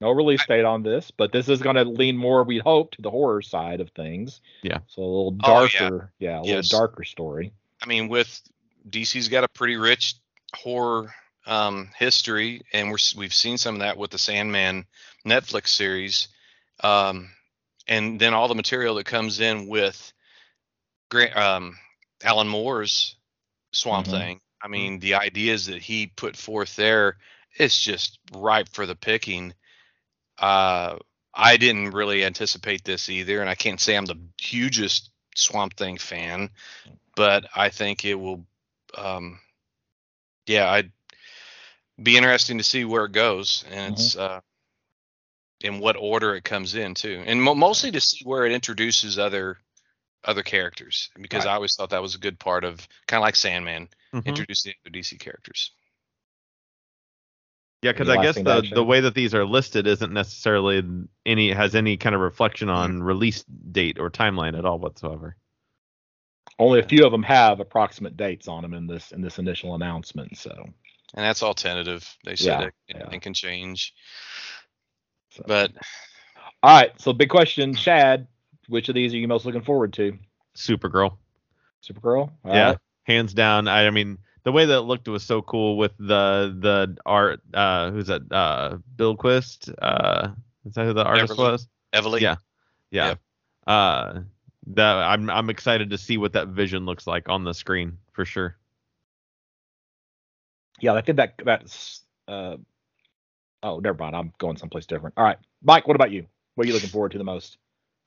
No 0.00 0.10
release 0.10 0.44
date 0.46 0.64
on 0.64 0.82
this, 0.82 1.12
but 1.12 1.30
this 1.30 1.48
is 1.48 1.62
going 1.62 1.76
to 1.76 1.84
lean 1.84 2.16
more, 2.16 2.42
we 2.42 2.58
hope, 2.58 2.90
to 2.96 3.02
the 3.02 3.10
horror 3.10 3.40
side 3.40 3.80
of 3.80 3.90
things. 3.90 4.40
Yeah. 4.62 4.78
So 4.88 5.02
a 5.02 5.04
little 5.04 5.36
Oh, 5.44 5.68
yeah. 5.72 5.88
darker, 5.88 6.12
yeah, 6.18 6.40
a 6.40 6.44
Yes. 6.44 6.72
little 6.72 6.78
darker 6.80 7.04
story. 7.04 7.52
I 7.80 7.86
mean, 7.86 8.08
with 8.08 8.42
DC's 8.90 9.28
got 9.28 9.44
a 9.44 9.48
pretty 9.48 9.76
rich 9.76 10.16
horror 10.54 11.14
um, 11.46 11.90
history, 11.98 12.62
and 12.72 12.90
we're 12.90 12.98
we've 13.16 13.34
seen 13.34 13.58
some 13.58 13.76
of 13.76 13.80
that 13.80 13.96
with 13.96 14.10
the 14.10 14.18
Sandman 14.18 14.86
Netflix 15.26 15.68
series, 15.68 16.28
um, 16.82 17.30
and 17.88 18.20
then 18.20 18.34
all 18.34 18.48
the 18.48 18.54
material 18.54 18.94
that 18.96 19.06
comes 19.06 19.40
in 19.40 19.66
with 19.66 20.12
Grant, 21.10 21.36
um, 21.36 21.78
Alan 22.22 22.48
Moore's 22.48 23.16
Swamp 23.72 24.06
Mhm. 24.06 24.10
Thing. 24.10 24.40
I 24.62 24.68
mean, 24.68 25.00
the 25.00 25.14
ideas 25.14 25.66
that 25.66 25.82
he 25.82 26.06
put 26.06 26.36
forth 26.36 26.76
there, 26.76 27.18
it's 27.54 27.78
just 27.78 28.18
ripe 28.32 28.68
for 28.68 28.86
the 28.86 28.94
picking. 28.94 29.54
Uh, 30.38 30.98
I 31.34 31.56
didn't 31.56 31.90
really 31.90 32.24
anticipate 32.24 32.84
this 32.84 33.08
either, 33.08 33.40
and 33.40 33.50
I 33.50 33.54
can't 33.54 33.80
say 33.80 33.96
I'm 33.96 34.04
the 34.06 34.20
hugest 34.40 35.10
Swamp 35.34 35.76
Thing 35.76 35.98
fan, 35.98 36.50
but 37.16 37.46
I 37.56 37.70
think 37.70 38.04
it 38.04 38.14
will. 38.14 38.46
Um, 38.96 39.40
yeah, 40.46 40.70
I'd 40.70 40.92
be 42.02 42.16
interesting 42.16 42.58
to 42.58 42.64
see 42.64 42.84
where 42.84 43.04
it 43.04 43.12
goes, 43.12 43.64
and 43.70 43.94
it's 43.94 44.16
uh, 44.16 44.40
in 45.60 45.78
what 45.78 45.96
order 45.96 46.34
it 46.34 46.44
comes 46.44 46.74
in 46.74 46.94
too, 46.94 47.22
and 47.26 47.42
mo- 47.42 47.54
mostly 47.54 47.90
to 47.92 48.00
see 48.00 48.24
where 48.24 48.44
it 48.46 48.52
introduces 48.52 49.18
other 49.18 49.58
other 50.24 50.42
characters, 50.42 51.10
because 51.20 51.44
Right. 51.44 51.52
I 51.52 51.54
always 51.54 51.74
thought 51.74 51.90
that 51.90 52.02
was 52.02 52.14
a 52.14 52.18
good 52.18 52.38
part 52.38 52.64
of 52.64 52.86
kind 53.06 53.20
of 53.20 53.22
like 53.22 53.36
Sandman, 53.36 53.88
Mhm. 54.14 54.24
introducing 54.26 54.74
the 54.84 54.90
DC 54.90 55.18
characters. 55.18 55.72
Yeah, 57.82 57.90
because 57.90 58.08
I 58.08 58.22
guess 58.22 58.36
the 58.36 58.58
add, 58.58 58.70
the 58.72 58.84
way 58.84 59.00
that 59.00 59.14
these 59.14 59.34
are 59.34 59.44
listed 59.44 59.88
isn't 59.88 60.12
necessarily 60.12 60.84
any 61.26 61.50
has 61.50 61.74
any 61.74 61.96
kind 61.96 62.14
of 62.14 62.20
reflection 62.20 62.68
on 62.68 63.02
release 63.02 63.42
date 63.44 63.98
or 63.98 64.08
timeline 64.08 64.56
at 64.56 64.64
all 64.64 64.78
whatsoever. 64.78 65.36
Only 66.58 66.80
a 66.80 66.84
few 66.84 67.04
of 67.04 67.12
them 67.12 67.22
have 67.24 67.60
approximate 67.60 68.16
dates 68.16 68.46
on 68.48 68.62
them 68.62 68.74
in 68.74 68.86
this 68.86 69.10
in 69.12 69.20
this 69.20 69.38
initial 69.38 69.74
announcement. 69.74 70.36
So, 70.38 70.50
And 71.14 71.24
that's 71.24 71.42
all 71.42 71.54
tentative. 71.54 72.08
They 72.24 72.36
said 72.36 72.60
Yeah, 72.60 72.66
it, 72.66 72.74
yeah. 72.88 73.10
it 73.10 73.22
can 73.22 73.34
change, 73.34 73.94
so. 75.30 75.42
but 75.46 75.72
all 76.62 76.76
right. 76.78 76.92
So, 77.00 77.12
big 77.12 77.30
question, 77.30 77.74
Shad. 77.74 78.28
Which 78.68 78.88
of 78.88 78.94
these 78.94 79.12
are 79.12 79.16
you 79.16 79.26
most 79.28 79.44
looking 79.44 79.62
forward 79.62 79.92
to? 79.94 80.16
Supergirl. 80.56 81.16
Supergirl. 81.82 82.30
All 82.44 82.54
yeah, 82.54 82.68
right. 82.68 82.78
hands 83.04 83.34
down. 83.34 83.66
I, 83.66 83.86
I 83.86 83.90
mean, 83.90 84.18
the 84.44 84.52
way 84.52 84.64
that 84.66 84.76
it 84.78 84.80
looked 84.82 85.08
was 85.08 85.24
so 85.24 85.42
cool 85.42 85.76
with 85.76 85.92
the 85.98 86.54
the 86.60 86.96
art. 87.04 87.40
Uh, 87.52 87.90
who's 87.90 88.06
that? 88.06 88.22
Uh, 88.30 88.78
Bilquis. 88.96 89.68
Uh, 89.80 90.28
is 90.64 90.74
that 90.74 90.84
who 90.86 90.92
the 90.92 91.04
artist 91.04 91.32
Evely. 91.32 91.38
was? 91.38 91.68
Evelyn, 91.92 92.22
Yeah. 92.22 92.36
Yeah. 92.90 93.14
Uh, 93.66 94.20
that 94.68 94.96
I'm 94.96 95.28
I'm 95.30 95.50
excited 95.50 95.90
to 95.90 95.98
see 95.98 96.18
what 96.18 96.32
that 96.34 96.48
vision 96.48 96.86
looks 96.86 97.06
like 97.06 97.28
on 97.28 97.44
the 97.44 97.54
screen 97.54 97.98
for 98.12 98.24
sure. 98.24 98.56
Yeah, 100.80 100.94
I 100.94 101.00
think 101.00 101.16
that 101.16 101.34
that's. 101.44 102.00
Uh, 102.26 102.56
oh, 103.62 103.78
never 103.78 103.98
mind. 103.98 104.16
I'm 104.16 104.32
going 104.38 104.56
someplace 104.56 104.86
different. 104.86 105.14
All 105.16 105.24
right, 105.24 105.38
Mike. 105.62 105.86
What 105.86 105.96
about 105.96 106.10
you? 106.10 106.26
What 106.54 106.64
are 106.64 106.68
you 106.68 106.74
looking 106.74 106.90
forward 106.90 107.12
to 107.12 107.18
the 107.18 107.24
most? 107.24 107.56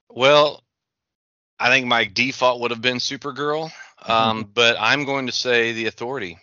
Well, 0.10 0.64
I 1.60 1.70
think 1.70 1.88
my 1.88 2.06
default 2.06 2.62
would 2.62 2.72
have 2.72 2.82
been 2.82 2.98
Supergirl, 2.98 3.72
um, 4.06 4.50
but 4.54 4.78
I'm 4.80 5.06
going 5.06 5.26
to 5.26 5.32
say 5.32 5.74
The 5.74 5.88
Authority 5.88 6.38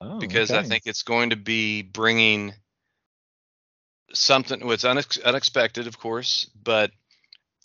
Oh, 0.00 0.18
because 0.18 0.50
I 0.50 0.62
think 0.62 0.84
it's 0.86 1.02
going 1.02 1.30
to 1.30 1.36
be 1.36 1.82
bringing 1.82 2.54
something. 4.14 4.60
Well, 4.60 4.72
it's 4.72 4.84
unex- 4.84 5.22
unexpected, 5.24 5.88
of 5.88 5.98
course, 5.98 6.48
but 6.62 6.92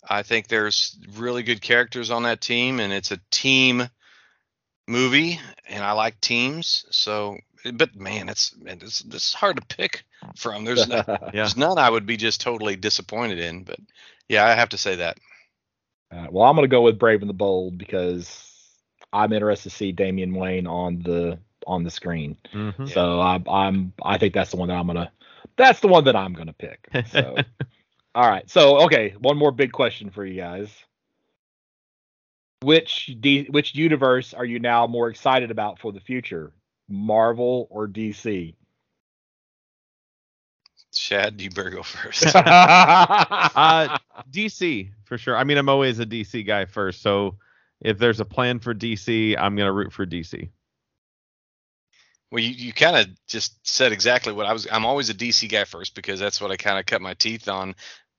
I 0.08 0.22
think 0.22 0.48
there's 0.48 0.96
really 1.16 1.42
good 1.42 1.60
characters 1.60 2.10
on 2.10 2.24
that 2.24 2.40
team, 2.40 2.80
and 2.80 2.92
it's 2.92 3.10
a 3.10 3.20
team 3.30 3.88
movie, 4.86 5.40
and 5.68 5.82
I 5.82 5.92
like 5.92 6.20
teams. 6.20 6.84
So, 6.90 7.38
but 7.72 7.94
man, 7.96 8.28
it's 8.28 8.56
man, 8.56 8.78
it's, 8.82 9.02
it's 9.02 9.34
hard 9.34 9.56
to 9.56 9.76
pick 9.76 10.04
from. 10.36 10.64
There's 10.64 10.86
no, 10.86 10.96
Yeah. 11.08 11.30
there's 11.32 11.56
none 11.56 11.78
I 11.78 11.88
would 11.90 12.06
be 12.06 12.16
just 12.16 12.40
totally 12.40 12.76
disappointed 12.76 13.38
in, 13.38 13.64
but 13.64 13.78
yeah, 14.28 14.44
I 14.46 14.54
have 14.54 14.70
to 14.70 14.78
say 14.78 14.96
that. 14.96 15.18
Uh, 16.10 16.26
well, 16.30 16.48
I'm 16.48 16.54
going 16.54 16.68
to 16.68 16.74
go 16.74 16.82
with 16.82 16.98
Brave 16.98 17.22
and 17.22 17.28
the 17.30 17.34
Bold 17.34 17.76
because 17.78 18.52
I'm 19.12 19.32
interested 19.32 19.70
to 19.70 19.76
see 19.76 19.92
Damian 19.92 20.34
Wayne 20.34 20.66
on 20.66 21.00
the 21.00 21.38
on 21.66 21.82
the 21.82 21.90
screen. 21.90 22.36
Mhm. 22.52 22.88
So 22.92 23.20
I'm, 23.20 23.48
I'm 23.48 23.92
I 24.02 24.18
think 24.18 24.34
that's 24.34 24.50
the 24.50 24.56
one 24.58 24.68
that 24.68 24.76
I'm 24.76 24.86
gonna 24.86 25.10
that's 25.56 25.80
the 25.80 25.88
one 25.88 26.04
that 26.04 26.14
I'm 26.16 26.34
gonna 26.34 26.52
pick. 26.52 26.86
So 27.10 27.36
all 28.14 28.28
right. 28.28 28.48
So 28.48 28.82
okay, 28.84 29.14
one 29.18 29.36
more 29.36 29.52
big 29.52 29.72
question 29.72 30.10
for 30.10 30.24
you 30.24 30.40
guys. 30.40 30.70
Which 32.62 33.14
D, 33.20 33.46
which 33.50 33.74
universe 33.74 34.32
are 34.32 34.44
you 34.44 34.58
now 34.58 34.86
more 34.86 35.08
excited 35.08 35.50
about 35.50 35.78
for 35.78 35.92
the 35.92 36.00
future? 36.00 36.52
Marvel 36.88 37.66
or 37.70 37.88
DC? 37.88 38.54
Shad, 40.94 41.40
you 41.40 41.50
better 41.50 41.70
go 41.70 41.82
first. 41.82 42.24
uh, 42.36 43.98
DC 44.30 44.90
for 45.04 45.18
sure. 45.18 45.36
I 45.36 45.44
mean, 45.44 45.58
I'm 45.58 45.68
always 45.68 45.98
a 45.98 46.06
DC 46.06 46.46
guy 46.46 46.66
first. 46.66 47.02
So 47.02 47.36
if 47.80 47.98
there's 47.98 48.20
a 48.20 48.24
plan 48.24 48.60
for 48.60 48.74
DC, 48.74 49.36
I'm 49.38 49.56
gonna 49.56 49.72
root 49.72 49.92
for 49.92 50.06
DC. 50.06 50.48
Well, 52.30 52.42
you, 52.42 52.50
you 52.50 52.72
kind 52.72 52.96
of 52.96 53.08
just 53.26 53.64
said 53.66 53.92
exactly 53.92 54.32
what 54.32 54.46
I 54.46 54.52
was. 54.52 54.66
I'm 54.70 54.86
always 54.86 55.10
a 55.10 55.14
DC 55.14 55.48
guy 55.48 55.64
first 55.64 55.94
because 55.94 56.18
that's 56.18 56.40
what 56.40 56.50
I 56.50 56.56
kind 56.56 56.78
of 56.78 56.86
cut 56.86 57.02
my 57.02 57.14
teeth 57.14 57.48
on. 57.48 57.74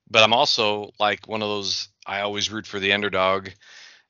But 0.10 0.24
I'm 0.24 0.34
also 0.34 0.91
like 1.00 1.28
one 1.28 1.41
of 1.41 1.50
those. 1.50 1.89
I 2.06 2.22
always 2.22 2.52
root 2.52 2.68
for 2.68 2.80
the 2.80 2.94
underdog. 2.94 3.50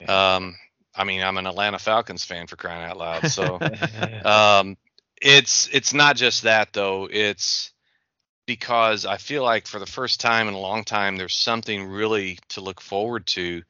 Um, 0.08 0.56
I 0.94 1.04
mean, 1.04 1.22
I'm 1.22 1.38
an 1.38 1.48
Atlanta 1.48 1.80
Falcons 1.80 2.26
fan 2.26 2.48
for 2.48 2.56
crying 2.56 2.90
out 2.90 2.98
loud. 2.98 3.28
So 3.28 3.60
um, 4.26 4.78
it's 5.22 5.68
it's 5.72 5.94
not 5.94 6.16
just 6.16 6.44
that 6.44 6.74
though. 6.74 7.08
It's 7.12 7.72
because 8.46 9.06
I 9.06 9.18
feel 9.18 9.44
like 9.44 9.68
for 9.68 9.80
the 9.80 9.86
first 9.86 10.20
time 10.20 10.48
in 10.48 10.54
a 10.54 10.60
long 10.60 10.84
time, 10.84 11.18
there's 11.18 11.36
something 11.36 11.88
really 11.88 12.40
to 12.50 12.62
look 12.62 12.82
forward 12.82 13.26
to. 13.28 13.64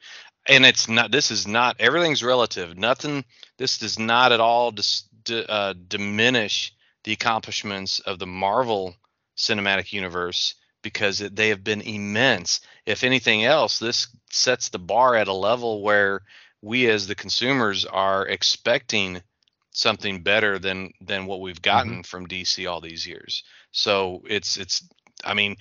And 0.47 0.65
it's 0.65 0.87
not. 0.87 1.11
This 1.11 1.31
is 1.31 1.47
not. 1.47 1.77
Everything's 1.79 2.23
relative. 2.23 2.77
Nothing. 2.77 3.25
This 3.57 3.77
does 3.79 3.97
not 3.97 4.31
at 4.31 4.39
all 4.39 4.71
dis, 4.71 5.03
d- 5.23 5.45
uh, 5.47 5.73
diminish 5.87 6.73
the 7.03 7.13
accomplishments 7.13 7.99
of 7.99 8.19
the 8.19 8.27
Marvel 8.27 8.95
Cinematic 9.37 9.91
Universe 9.93 10.55
because 10.85 11.17
they 11.17 11.49
have 11.49 11.63
been 11.63 11.81
immense. 11.81 12.61
If 12.85 13.03
anything 13.03 13.43
else, 13.43 13.79
this 13.79 14.07
sets 14.29 14.69
the 14.69 14.77
bar 14.77 15.15
at 15.15 15.27
a 15.27 15.33
level 15.33 15.81
where 15.81 16.21
we 16.61 16.87
as 16.87 17.07
the 17.07 17.15
consumers 17.15 17.85
are 17.85 18.27
expecting 18.27 19.23
something 19.71 20.21
better 20.21 20.59
than 20.59 20.91
than 21.01 21.25
what 21.25 21.41
we've 21.41 21.61
gotten 21.61 21.93
mm-hmm. 21.93 22.01
from 22.01 22.27
DC 22.27 22.69
all 22.69 22.81
these 22.81 23.07
years. 23.07 23.43
So 23.71 24.21
it's 24.29 24.57
it's 24.57 24.87
I 25.23 25.33
mean 25.33 25.55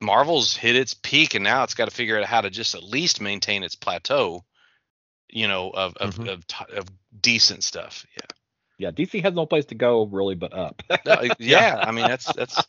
Marvel's 0.00 0.56
hit 0.56 0.76
its 0.76 0.94
peak 0.94 1.34
and 1.34 1.44
now 1.44 1.62
it's 1.62 1.74
got 1.74 1.90
to 1.90 1.94
figure 1.94 2.18
out 2.18 2.24
how 2.24 2.40
to 2.40 2.48
just 2.48 2.74
at 2.74 2.82
least 2.82 3.20
maintain 3.20 3.62
its 3.62 3.76
plateau, 3.76 4.46
you 5.28 5.46
know, 5.46 5.68
of 5.68 5.94
of 5.98 6.14
mm-hmm. 6.14 6.28
of, 6.30 6.44
of, 6.74 6.86
decent 7.20 7.64
stuff. 7.64 8.06
Yeah. 8.16 8.26
Yeah, 8.80 8.90
DC 8.92 9.22
has 9.22 9.34
no 9.34 9.44
place 9.44 9.64
to 9.66 9.74
go 9.74 10.06
really 10.06 10.36
but 10.36 10.54
up. 10.54 10.82
no, 11.04 11.22
yeah, 11.38 11.82
I 11.86 11.90
mean 11.90 12.06
that's 12.06 12.32
that's 12.32 12.62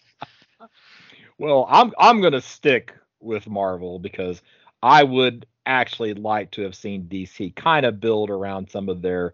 Well, 1.39 1.65
I'm 1.69 1.93
I'm 1.97 2.19
going 2.19 2.33
to 2.33 2.41
stick 2.41 2.93
with 3.21 3.47
Marvel 3.47 3.97
because 3.97 4.41
I 4.83 5.03
would 5.03 5.45
actually 5.65 6.13
like 6.13 6.51
to 6.51 6.63
have 6.63 6.75
seen 6.75 7.07
DC 7.07 7.55
kind 7.55 7.85
of 7.85 8.01
build 8.01 8.29
around 8.29 8.69
some 8.69 8.89
of 8.89 9.01
their 9.01 9.33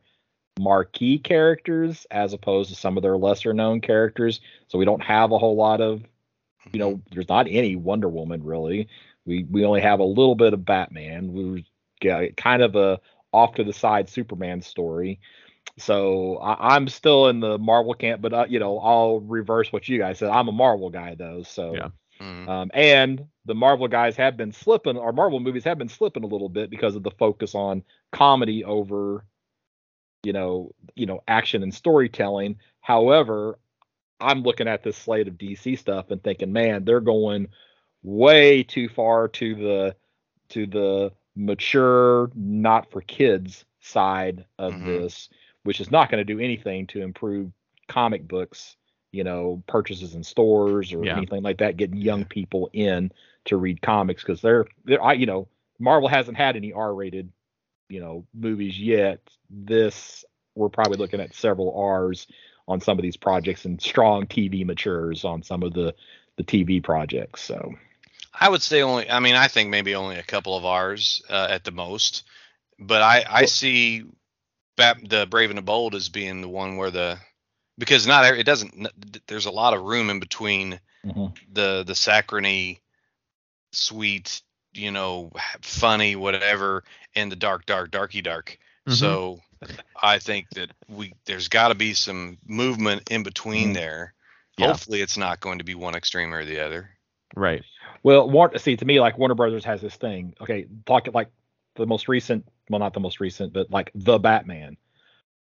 marquee 0.60 1.18
characters 1.18 2.06
as 2.12 2.32
opposed 2.34 2.70
to 2.70 2.76
some 2.76 2.96
of 2.96 3.04
their 3.04 3.18
lesser 3.18 3.54
known 3.54 3.82
characters. 3.82 4.40
So 4.68 4.78
we 4.78 4.86
don't 4.86 5.04
have 5.04 5.32
a 5.32 5.38
whole 5.40 5.56
lot 5.56 5.82
of, 5.82 6.04
you 6.72 6.80
know, 6.80 6.92
mm-hmm. 6.92 7.14
there's 7.14 7.30
not 7.30 7.48
any 7.50 7.76
Wonder 7.76 8.08
Woman 8.08 8.44
really. 8.44 8.88
We 9.26 9.44
we 9.46 9.66
only 9.66 9.82
have 9.82 10.00
a 10.00 10.04
little 10.04 10.36
bit 10.36 10.54
of 10.54 10.64
Batman. 10.64 11.34
We 11.34 11.66
get 12.00 12.38
kind 12.38 12.62
of 12.62 12.76
a 12.76 13.00
off 13.34 13.56
to 13.56 13.64
the 13.64 13.74
side 13.74 14.10
Superman 14.10 14.62
story. 14.62 15.20
So 15.78 16.38
I, 16.38 16.76
am 16.76 16.88
still 16.88 17.28
in 17.28 17.42
the 17.42 17.58
Marvel 17.58 17.94
camp, 17.94 18.22
but 18.22 18.34
uh, 18.34 18.46
you 18.48 18.60
know 18.60 18.80
I'll 18.80 19.20
reverse 19.20 19.74
what 19.74 19.90
you 19.90 19.98
guys 19.98 20.20
said. 20.20 20.30
I'm 20.30 20.48
a 20.48 20.54
Marvel 20.54 20.90
guy 20.90 21.16
though, 21.16 21.44
so 21.44 21.76
yeah. 21.76 21.90
Mm-hmm. 22.22 22.50
Um, 22.50 22.72
and 22.74 23.26
the 23.44 23.56
Marvel 23.56 23.90
guys 23.90 24.16
have 24.16 24.38
been 24.38 24.54
slipping, 24.54 24.96
or 24.96 25.12
Marvel 25.12 25.42
movies 25.42 25.66
have 25.66 25.78
been 25.78 25.90
slipping 25.90 26.24
a 26.24 26.28
little 26.28 26.48
bit 26.48 26.70
because 26.70 26.96
of 26.96 27.04
the 27.04 27.12
focus 27.12 27.56
on 27.56 27.84
comedy 28.14 28.64
over 28.64 29.26
you 30.26 30.34
know, 30.34 30.72
you 30.96 31.06
know, 31.06 31.22
action 31.28 31.64
and 31.64 31.74
storytelling. 31.74 32.58
However, 32.82 33.60
I'm 34.20 34.42
looking 34.42 34.68
at 34.68 34.84
this 34.84 34.98
slate 34.98 35.28
of 35.28 35.36
DC 35.36 35.78
stuff 35.78 36.10
and 36.10 36.22
thinking, 36.22 36.52
man, 36.52 36.84
they're 36.84 37.00
going 37.00 37.48
way 38.02 38.64
too 38.64 38.90
far 38.90 39.28
to 39.28 39.56
the 39.56 39.96
to 40.50 40.66
the 40.66 41.12
mature, 41.36 42.32
not 42.36 42.92
for 42.92 43.02
kids 43.02 43.66
side 43.82 44.46
of 44.58 44.74
mm-hmm. 44.74 44.88
this, 44.88 45.30
which 45.66 45.82
is 45.82 45.92
not 45.92 46.10
going 46.10 46.26
to 46.26 46.34
do 46.34 46.40
anything 46.40 46.88
to 46.88 47.02
improve 47.02 47.52
comic 47.88 48.28
books, 48.28 48.78
you 49.12 49.24
know, 49.24 49.62
purchases 49.68 50.16
in 50.16 50.24
stores 50.24 50.94
or 50.94 51.04
yeah. 51.04 51.18
anything 51.18 51.44
like 51.44 51.58
that, 51.58 51.78
getting 51.78 51.98
young 51.98 52.26
people 52.26 52.70
in 52.74 53.12
to 53.46 53.58
read 53.58 53.82
comics 53.82 54.24
because 54.24 54.42
they're, 54.42 54.66
they're, 54.86 55.04
I, 55.04 55.14
you 55.14 55.26
know, 55.26 55.48
Marvel 55.78 56.08
hasn't 56.08 56.38
had 56.38 56.56
any 56.56 56.72
R-rated 56.72 57.32
you 57.90 58.00
know 58.00 58.26
movies 58.34 58.80
yet. 58.80 59.20
This 59.50 60.26
we're 60.56 60.70
probably 60.70 60.98
looking 60.98 61.20
at 61.20 61.34
several 61.34 61.78
R's 61.78 62.28
on 62.68 62.82
some 62.82 62.98
of 62.98 63.04
these 63.04 63.18
projects 63.18 63.66
and 63.66 63.82
strong 63.82 64.26
TV 64.26 64.66
matures 64.66 65.26
on 65.26 65.44
some 65.44 65.64
of 65.64 65.74
the 65.74 65.94
the 66.38 66.44
TV 66.44 66.84
projects. 66.84 67.44
So 67.44 67.74
I 68.34 68.50
would 68.50 68.62
say 68.62 68.82
only. 68.82 69.10
I 69.10 69.20
mean, 69.20 69.36
I 69.36 69.48
think 69.48 69.70
maybe 69.70 69.96
only 69.96 70.18
a 70.18 70.24
couple 70.24 70.58
of 70.58 70.66
R's 70.66 71.22
uh, 71.30 71.48
at 71.50 71.64
the 71.64 71.72
most. 71.72 72.24
But 72.80 73.02
I 73.02 73.24
I 73.28 73.42
well, 73.42 73.48
see 73.48 74.04
Bat, 74.78 75.10
the 75.10 75.28
Brave 75.30 75.50
and 75.50 75.58
the 75.58 75.64
Bold 75.64 75.96
as 75.96 76.10
being 76.10 76.42
the 76.42 76.50
one 76.50 76.78
where 76.78 76.92
the 76.92 77.18
because 77.78 78.08
not 78.08 78.26
it 78.26 78.46
doesn't. 78.46 78.88
There's 79.28 79.46
a 79.46 79.52
lot 79.52 79.74
of 79.74 79.84
room 79.84 80.10
in 80.10 80.20
between 80.20 80.80
mm-hmm. 81.06 81.28
the 81.52 81.84
the 81.86 81.96
saccharine, 81.96 82.78
sweet 83.72 84.42
you 84.76 84.92
know, 84.92 85.32
funny, 85.62 86.16
whatever, 86.16 86.84
and 87.16 87.32
the 87.32 87.36
dark, 87.36 87.66
dark, 87.66 87.92
darky, 87.92 88.22
dark. 88.22 88.58
Mm-hmm. 88.88 88.94
So 88.94 89.40
I 90.02 90.20
think 90.20 90.50
that 90.52 90.72
we 90.88 91.14
there's 91.26 91.48
got 91.48 91.70
to 91.70 91.76
be 91.76 91.94
some 91.94 92.38
movement 92.46 93.10
in 93.10 93.24
between 93.24 93.68
mm-hmm. 93.68 93.74
there. 93.74 94.14
Yeah. 94.58 94.68
Hopefully, 94.68 95.02
it's 95.02 95.18
not 95.18 95.40
going 95.40 95.58
to 95.60 95.64
be 95.64 95.76
one 95.76 95.96
extreme 95.96 96.34
or 96.34 96.46
the 96.46 96.60
other. 96.60 96.90
Right. 97.36 97.64
Well, 98.04 98.30
Warner, 98.30 98.58
see, 98.58 98.78
to 98.78 98.86
me, 98.86 99.00
like 99.00 99.18
Warner 99.18 99.36
Brothers 99.36 99.66
has 99.66 99.82
this 99.82 99.96
thing. 99.96 100.36
Okay, 100.40 100.68
talk 100.86 101.08
like 101.14 101.30
the 101.76 101.86
most 101.86 102.08
recent, 102.08 102.48
well, 102.70 102.80
not 102.80 102.94
the 102.94 103.00
most 103.00 103.20
recent, 103.20 103.54
but 103.54 103.70
like 103.72 103.92
the 103.96 104.20
Batman. 104.20 104.78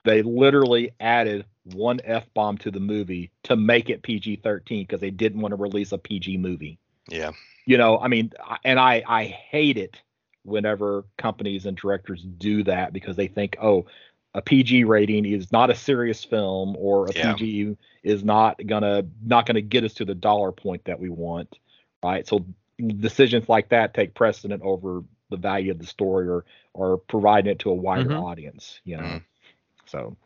They 0.05 0.23
literally 0.23 0.93
added 1.01 1.45
one 1.65 2.01
f 2.05 2.25
bomb 2.33 2.57
to 2.59 2.71
the 2.71 2.81
movie 2.81 3.31
to 3.43 3.57
make 3.57 3.91
it 3.91 4.03
PG 4.03 4.37
13 4.37 4.85
because 4.85 5.01
they 5.01 5.11
didn't 5.11 5.41
want 5.41 5.53
to 5.53 5.57
release 5.57 5.93
a 5.93 5.99
PG 5.99 6.39
movie. 6.39 6.79
Yeah 7.09 7.33
you 7.69 7.77
know, 7.77 7.99
I 7.99 8.09
mean, 8.09 8.33
and 8.65 8.81
I 8.81 9.03
I 9.07 9.25
hate 9.25 9.77
it 9.77 10.01
whenever 10.43 11.05
companies 11.19 11.67
and 11.67 11.77
directors 11.77 12.23
do 12.23 12.65
that 12.65 12.95
because 12.95 13.15
they 13.15 13.29
think, 13.29 13.59
oh, 13.61 13.85
a 14.33 14.41
PG 14.41 14.85
rating 14.85 15.27
is 15.27 15.53
not 15.53 15.69
a 15.69 15.75
serious 15.75 16.25
film 16.25 16.75
or 16.79 17.09
a 17.09 17.13
yeah. 17.15 17.35
PG 17.35 17.77
is 18.03 18.25
not 18.25 18.59
gonna 18.67 19.05
not 19.23 19.45
gonna 19.45 19.61
get 19.61 19.85
us 19.85 19.93
to 19.95 20.07
the 20.07 20.15
dollar 20.15 20.51
point 20.51 20.83
that 20.87 20.99
we 20.99 21.11
want, 21.11 21.59
right? 22.03 22.27
So 22.27 22.47
decisions 22.79 23.51
like 23.51 23.69
that 23.69 23.93
take 23.93 24.15
precedent 24.15 24.63
over 24.63 25.05
the 25.31 25.37
value 25.37 25.71
of 25.71 25.79
the 25.79 25.87
story 25.87 26.29
or 26.29 26.45
or 26.75 26.99
providing 26.99 27.51
it 27.51 27.59
to 27.61 27.71
a 27.71 27.75
wider 27.75 28.11
mm-hmm. 28.11 28.25
audience, 28.25 28.81
you 28.85 28.97
know. 28.97 29.03
Mm. 29.03 29.25
So 29.87 30.17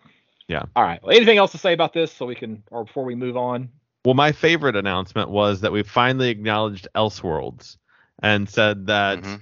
yeah. 0.49 0.65
All 0.77 0.83
right. 0.83 1.03
Well, 1.03 1.17
anything 1.17 1.39
else 1.39 1.53
to 1.53 1.59
say 1.59 1.73
about 1.73 1.93
this 1.93 2.13
so 2.13 2.27
we 2.27 2.35
can 2.35 2.63
or 2.71 2.85
before 2.85 3.05
we 3.05 3.15
move 3.15 3.37
on? 3.37 3.71
Well, 4.05 4.15
my 4.15 4.33
favorite 4.33 4.77
announcement 4.77 5.31
was 5.31 5.61
that 5.61 5.73
we 5.73 5.83
finally 5.83 6.29
acknowledged 6.29 6.89
Elseworlds 6.95 7.77
and 8.23 8.49
said 8.49 8.87
that 8.89 9.21
mm-hmm. 9.21 9.37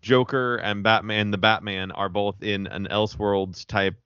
Joker 0.00 0.56
and 0.56 0.82
Batman, 0.82 1.30
the 1.30 1.38
Batman, 1.38 1.90
are 1.90 2.08
both 2.08 2.42
in 2.42 2.66
an 2.68 2.86
Elseworlds 2.90 3.66
type 3.66 3.96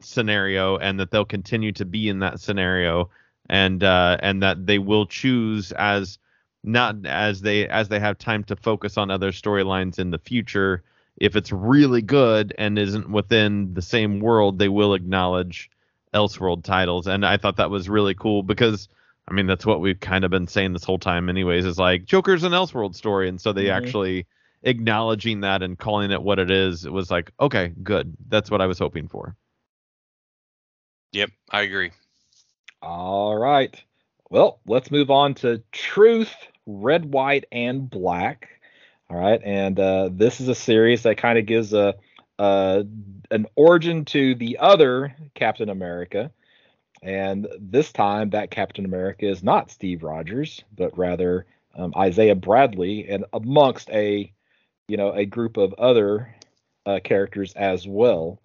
scenario, 0.00 0.76
and 0.76 1.00
that 1.00 1.10
they'll 1.10 1.24
continue 1.24 1.72
to 1.72 1.84
be 1.84 2.08
in 2.08 2.20
that 2.20 2.40
scenario, 2.40 3.10
and 3.48 3.82
uh, 3.82 4.18
and 4.20 4.42
that 4.42 4.66
they 4.66 4.78
will 4.78 5.06
choose 5.06 5.72
as 5.72 6.18
not 6.64 7.06
as 7.06 7.40
they 7.40 7.68
as 7.68 7.88
they 7.88 8.00
have 8.00 8.18
time 8.18 8.44
to 8.44 8.56
focus 8.56 8.96
on 8.96 9.10
other 9.10 9.32
storylines 9.32 9.98
in 9.98 10.10
the 10.10 10.18
future. 10.18 10.82
If 11.16 11.34
it's 11.34 11.50
really 11.50 12.02
good 12.02 12.54
and 12.58 12.78
isn't 12.78 13.10
within 13.10 13.74
the 13.74 13.82
same 13.82 14.20
world, 14.20 14.58
they 14.58 14.68
will 14.68 14.94
acknowledge 14.94 15.70
Elseworld 16.14 16.64
titles, 16.64 17.06
and 17.06 17.26
I 17.26 17.36
thought 17.36 17.56
that 17.56 17.70
was 17.70 17.88
really 17.88 18.14
cool 18.14 18.42
because 18.42 18.88
I 19.28 19.34
mean, 19.34 19.46
that's 19.46 19.66
what 19.66 19.80
we've 19.80 20.00
kind 20.00 20.24
of 20.24 20.30
been 20.30 20.46
saying 20.46 20.72
this 20.72 20.84
whole 20.84 20.98
time, 20.98 21.28
anyways. 21.28 21.66
Is 21.66 21.78
like 21.78 22.06
Joker's 22.06 22.44
an 22.44 22.52
Elseworld 22.52 22.94
story, 22.94 23.28
and 23.28 23.40
so 23.40 23.52
they 23.52 23.64
mm-hmm. 23.64 23.84
actually 23.84 24.26
acknowledging 24.62 25.40
that 25.40 25.62
and 25.62 25.78
calling 25.78 26.10
it 26.10 26.22
what 26.22 26.38
it 26.38 26.50
is. 26.50 26.86
It 26.86 26.92
was 26.92 27.10
like, 27.10 27.30
okay, 27.38 27.72
good. 27.82 28.16
That's 28.28 28.50
what 28.50 28.62
I 28.62 28.66
was 28.66 28.78
hoping 28.78 29.06
for. 29.06 29.36
Yep, 31.12 31.30
I 31.50 31.62
agree. 31.62 31.90
All 32.80 33.36
right. 33.36 33.74
Well, 34.30 34.60
let's 34.66 34.90
move 34.90 35.10
on 35.10 35.34
to 35.36 35.62
Truth, 35.72 36.34
Red, 36.68 37.06
White, 37.06 37.46
and 37.50 37.88
Black. 37.88 38.48
All 39.10 39.16
right, 39.16 39.40
and 39.42 39.80
uh, 39.80 40.10
this 40.12 40.38
is 40.40 40.48
a 40.48 40.54
series 40.54 41.02
that 41.04 41.16
kind 41.16 41.38
of 41.38 41.46
gives 41.46 41.72
a, 41.72 41.94
a 42.38 42.84
an 43.30 43.46
origin 43.56 44.04
to 44.06 44.34
the 44.34 44.58
other 44.58 45.16
Captain 45.34 45.70
America. 45.70 46.30
And 47.00 47.48
this 47.58 47.90
time, 47.90 48.30
that 48.30 48.50
Captain 48.50 48.84
America 48.84 49.26
is 49.26 49.42
not 49.42 49.70
Steve 49.70 50.02
Rogers, 50.02 50.62
but 50.76 50.96
rather 50.98 51.46
um, 51.74 51.94
Isaiah 51.96 52.34
Bradley, 52.34 53.08
and 53.08 53.24
amongst 53.32 53.88
a, 53.90 54.30
you 54.88 54.96
know, 54.96 55.12
a 55.12 55.24
group 55.24 55.56
of 55.56 55.72
other 55.74 56.34
uh, 56.84 57.00
characters 57.02 57.54
as 57.54 57.88
well. 57.88 58.42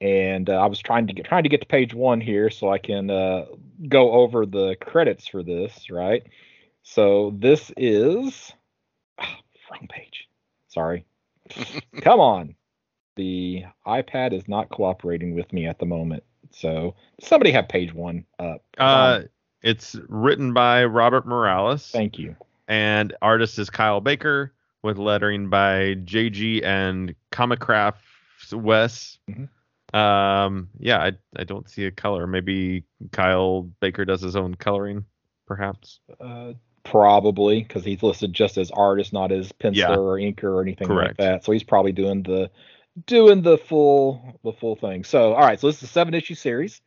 And 0.00 0.48
uh, 0.48 0.54
I 0.54 0.66
was 0.66 0.80
trying 0.80 1.08
to 1.08 1.12
get 1.12 1.26
trying 1.26 1.42
to 1.42 1.50
get 1.50 1.60
to 1.60 1.66
page 1.66 1.92
one 1.92 2.22
here 2.22 2.48
so 2.48 2.70
I 2.70 2.78
can 2.78 3.10
uh, 3.10 3.44
go 3.86 4.12
over 4.12 4.46
the 4.46 4.76
credits 4.80 5.26
for 5.26 5.42
this, 5.42 5.90
right? 5.90 6.22
So 6.82 7.34
this 7.38 7.72
is 7.76 8.52
oh, 9.20 9.24
wrong 9.70 9.88
page. 9.88 10.28
Sorry. 10.68 11.04
Come 12.00 12.20
on. 12.20 12.54
The 13.16 13.64
iPad 13.86 14.32
is 14.32 14.48
not 14.48 14.70
cooperating 14.70 15.34
with 15.34 15.52
me 15.52 15.66
at 15.66 15.78
the 15.78 15.86
moment. 15.86 16.22
So 16.50 16.94
somebody 17.20 17.50
have 17.52 17.68
page 17.68 17.92
one 17.92 18.24
up. 18.38 18.62
Uh, 18.78 19.22
it's 19.62 19.96
written 20.08 20.52
by 20.52 20.84
Robert 20.84 21.26
Morales. 21.26 21.90
Thank 21.90 22.18
you. 22.18 22.36
And 22.68 23.14
artist 23.20 23.58
is 23.58 23.68
Kyle 23.68 24.00
Baker 24.00 24.52
with 24.82 24.96
lettering 24.96 25.50
by 25.50 25.96
JG 26.04 26.64
and 26.64 27.14
Comicraft 27.32 27.96
Wes. 28.52 29.18
Mm-hmm. 29.28 29.96
Um, 29.96 30.68
yeah, 30.78 30.98
I 30.98 31.12
I 31.36 31.44
don't 31.44 31.68
see 31.68 31.86
a 31.86 31.90
color. 31.90 32.26
Maybe 32.26 32.84
Kyle 33.12 33.62
Baker 33.80 34.04
does 34.04 34.20
his 34.20 34.36
own 34.36 34.54
coloring, 34.54 35.04
perhaps. 35.46 36.00
Uh, 36.20 36.52
probably 36.90 37.62
because 37.62 37.84
he's 37.84 38.02
listed 38.02 38.32
just 38.32 38.58
as 38.58 38.70
artist, 38.72 39.12
not 39.12 39.32
as 39.32 39.52
penciler 39.52 39.74
yeah. 39.74 39.96
or 39.96 40.16
inker 40.16 40.44
or 40.44 40.62
anything 40.62 40.88
Correct. 40.88 41.18
like 41.18 41.28
that. 41.28 41.44
So 41.44 41.52
he's 41.52 41.62
probably 41.62 41.92
doing 41.92 42.22
the 42.22 42.50
doing 43.06 43.42
the 43.42 43.56
full 43.56 44.38
the 44.42 44.52
full 44.52 44.76
thing. 44.76 45.04
So 45.04 45.34
all 45.34 45.40
right, 45.40 45.58
so 45.58 45.68
this 45.68 45.76
is 45.76 45.84
a 45.84 45.92
seven 45.92 46.14
issue 46.14 46.34
series, 46.34 46.80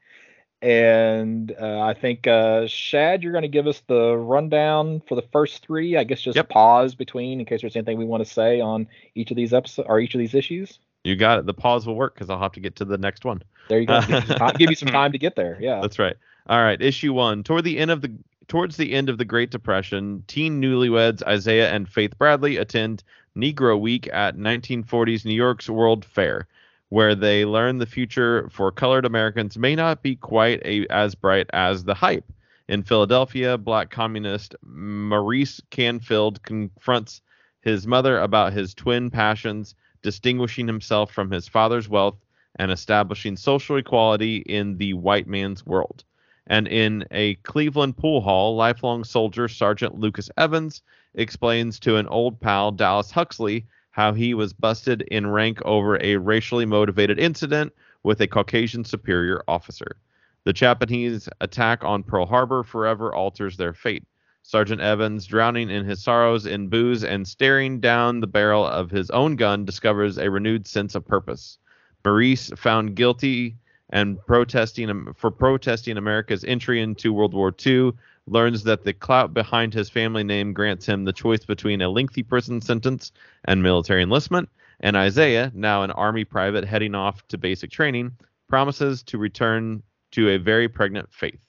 and 0.62 1.56
uh, 1.60 1.80
I 1.82 1.94
think 1.94 2.28
uh, 2.28 2.68
Shad, 2.68 3.24
you're 3.24 3.32
going 3.32 3.44
to 3.44 3.48
give 3.48 3.66
us 3.66 3.82
the 3.88 4.16
rundown 4.18 5.02
for 5.08 5.16
the 5.16 5.24
first 5.32 5.66
three. 5.66 5.96
I 5.98 6.04
guess 6.04 6.22
just 6.22 6.36
Yep. 6.36 6.50
pause 6.50 6.96
between 6.96 7.40
in 7.40 7.46
case 7.46 7.62
there's 7.62 7.76
anything 7.76 7.98
we 7.98 8.06
want 8.06 8.26
to 8.26 8.30
say 8.30 8.60
on 8.60 8.88
each 9.16 9.32
of 9.32 9.38
these 9.38 9.54
episodes 9.54 9.88
or 9.90 10.00
each 10.00 10.14
of 10.14 10.20
these 10.20 10.34
issues. 10.34 10.80
You 11.04 11.16
got 11.16 11.40
it. 11.40 11.46
The 11.46 11.54
pause 11.54 11.86
will 11.86 11.96
work 11.96 12.14
because 12.14 12.30
I'll 12.30 12.40
have 12.40 12.54
to 12.54 12.62
get 12.62 12.78
to 12.78 12.86
the 12.86 12.98
next 12.98 13.26
one. 13.26 13.42
There 13.68 13.80
you 13.80 13.88
go. 13.88 14.00
give, 14.02 14.10
you 14.10 14.22
some 14.22 14.38
time, 14.38 14.56
give 14.58 14.70
you 14.70 14.76
some 14.76 14.88
time 14.92 15.12
to 15.12 15.18
get 15.18 15.36
there. 15.36 15.58
Yeah. 15.60 15.82
That's 15.82 16.00
right. 16.00 16.16
All 16.48 16.62
right, 16.62 16.82
issue 16.82 17.14
one. 17.14 17.44
Toward 17.44 17.64
the 17.64 17.78
end 17.78 17.92
of 17.92 18.02
the 18.02 18.12
towards 18.48 18.78
the 18.78 18.94
end 18.94 19.10
of 19.10 19.18
the 19.18 19.26
Great 19.26 19.52
Depression, 19.52 20.24
teen 20.28 20.62
newlyweds 20.62 21.24
Isaiah 21.24 21.72
and 21.72 21.88
Faith 21.88 22.18
Bradley 22.18 22.58
attend 22.58 23.04
Negro 23.36 23.80
Week 23.80 24.08
at 24.12 24.38
1940s 24.38 25.26
New 25.26 25.34
York's 25.34 25.70
World 25.70 26.06
Fair, 26.06 26.48
where 26.90 27.16
they 27.16 27.46
learn 27.46 27.78
the 27.78 27.86
future 27.86 28.48
for 28.50 28.72
colored 28.72 29.06
Americans 29.06 29.58
may 29.58 29.76
not 29.76 30.04
be 30.04 30.16
quite 30.16 30.62
a, 30.64 30.86
as 30.88 31.16
bright 31.16 31.48
as 31.54 31.84
the 31.84 31.94
hype. 31.94 32.32
In 32.68 32.84
Philadelphia, 32.84 33.58
black 33.58 33.90
communist 33.90 34.56
Maurice 34.64 35.60
Canfield 35.70 36.42
confronts 36.44 37.22
his 37.62 37.88
mother 37.88 38.20
about 38.20 38.54
his 38.54 38.74
twin 38.74 39.10
passions, 39.10 39.76
distinguishing 40.02 40.68
himself 40.68 41.12
from 41.12 41.32
his 41.32 41.48
father's 41.48 41.90
wealth 41.90 42.18
and 42.58 42.72
establishing 42.72 43.36
social 43.36 43.78
equality 43.78 44.38
in 44.38 44.78
the 44.78 44.94
white 44.94 45.28
man's 45.28 45.66
world. 45.66 46.04
And 46.48 46.68
in 46.68 47.06
a 47.12 47.36
Cleveland 47.36 47.96
pool 47.96 48.22
hall, 48.22 48.56
lifelong 48.56 49.04
soldier 49.04 49.48
Sergeant 49.48 49.98
Lucas 49.98 50.30
Evans 50.38 50.82
explains 51.14 51.80
to 51.80 51.96
an 51.96 52.08
old 52.08 52.40
pal, 52.42 52.72
Dallas 52.72 53.12
Huxley, 53.12 53.66
how 53.92 54.14
he 54.14 54.34
was 54.34 54.54
busted 54.54 55.04
in 55.04 55.28
rank 55.28 55.62
over 55.64 55.98
a 56.02 56.18
racially 56.18 56.66
motivated 56.66 57.20
incident 57.20 57.72
with 58.04 58.20
a 58.20 58.28
Caucasian 58.28 58.84
superior 58.84 59.44
officer. 59.48 59.98
The 60.44 60.54
Japanese 60.54 61.30
attack 61.40 61.84
on 61.84 62.04
Pearl 62.04 62.26
Harbor 62.26 62.64
forever 62.64 63.14
alters 63.16 63.56
their 63.56 63.74
fate. 63.74 64.04
Sergeant 64.42 64.82
Evans, 64.82 65.26
drowning 65.26 65.70
in 65.70 65.86
his 65.86 66.04
sorrows 66.04 66.46
in 66.46 66.68
booze 66.68 67.06
and 67.06 67.26
staring 67.26 67.80
down 67.80 68.20
the 68.20 68.28
barrel 68.28 68.66
of 68.66 68.92
his 68.92 69.10
own 69.12 69.38
gun, 69.38 69.64
discovers 69.64 70.18
a 70.18 70.30
renewed 70.30 70.68
sense 70.68 70.96
of 70.96 71.08
purpose. 71.08 71.58
Maurice, 72.04 72.52
found 72.58 72.96
guilty 72.96 73.56
and 73.94 74.20
protesting 74.26 74.90
um, 74.90 75.14
for 75.16 75.30
protesting 75.32 75.98
America's 75.98 76.44
entry 76.44 76.82
into 76.82 77.14
World 77.14 77.34
War 77.34 77.54
II, 77.66 77.94
learns 78.26 78.64
that 78.64 78.84
the 78.84 78.92
clout 78.92 79.36
behind 79.36 79.74
his 79.74 79.88
family 79.88 80.24
name 80.24 80.52
grants 80.52 80.86
him 80.86 81.06
the 81.06 81.14
choice 81.14 81.46
between 81.46 81.80
a 81.82 81.88
lengthy 81.88 82.24
prison 82.24 82.60
sentence 82.60 83.12
and 83.46 83.62
military 83.62 84.02
enlistment. 84.02 84.50
And 84.80 84.98
Isaiah, 84.98 85.52
now 85.54 85.84
an 85.84 85.92
army 85.92 86.26
private 86.26 86.66
heading 86.66 86.96
off 86.96 87.26
to 87.28 87.38
basic 87.38 87.70
training, 87.70 88.18
promises 88.50 89.04
to 89.04 89.20
return 89.20 89.84
to 90.14 90.30
a 90.30 90.38
very 90.38 90.68
pregnant 90.68 91.14
faith. 91.14 91.40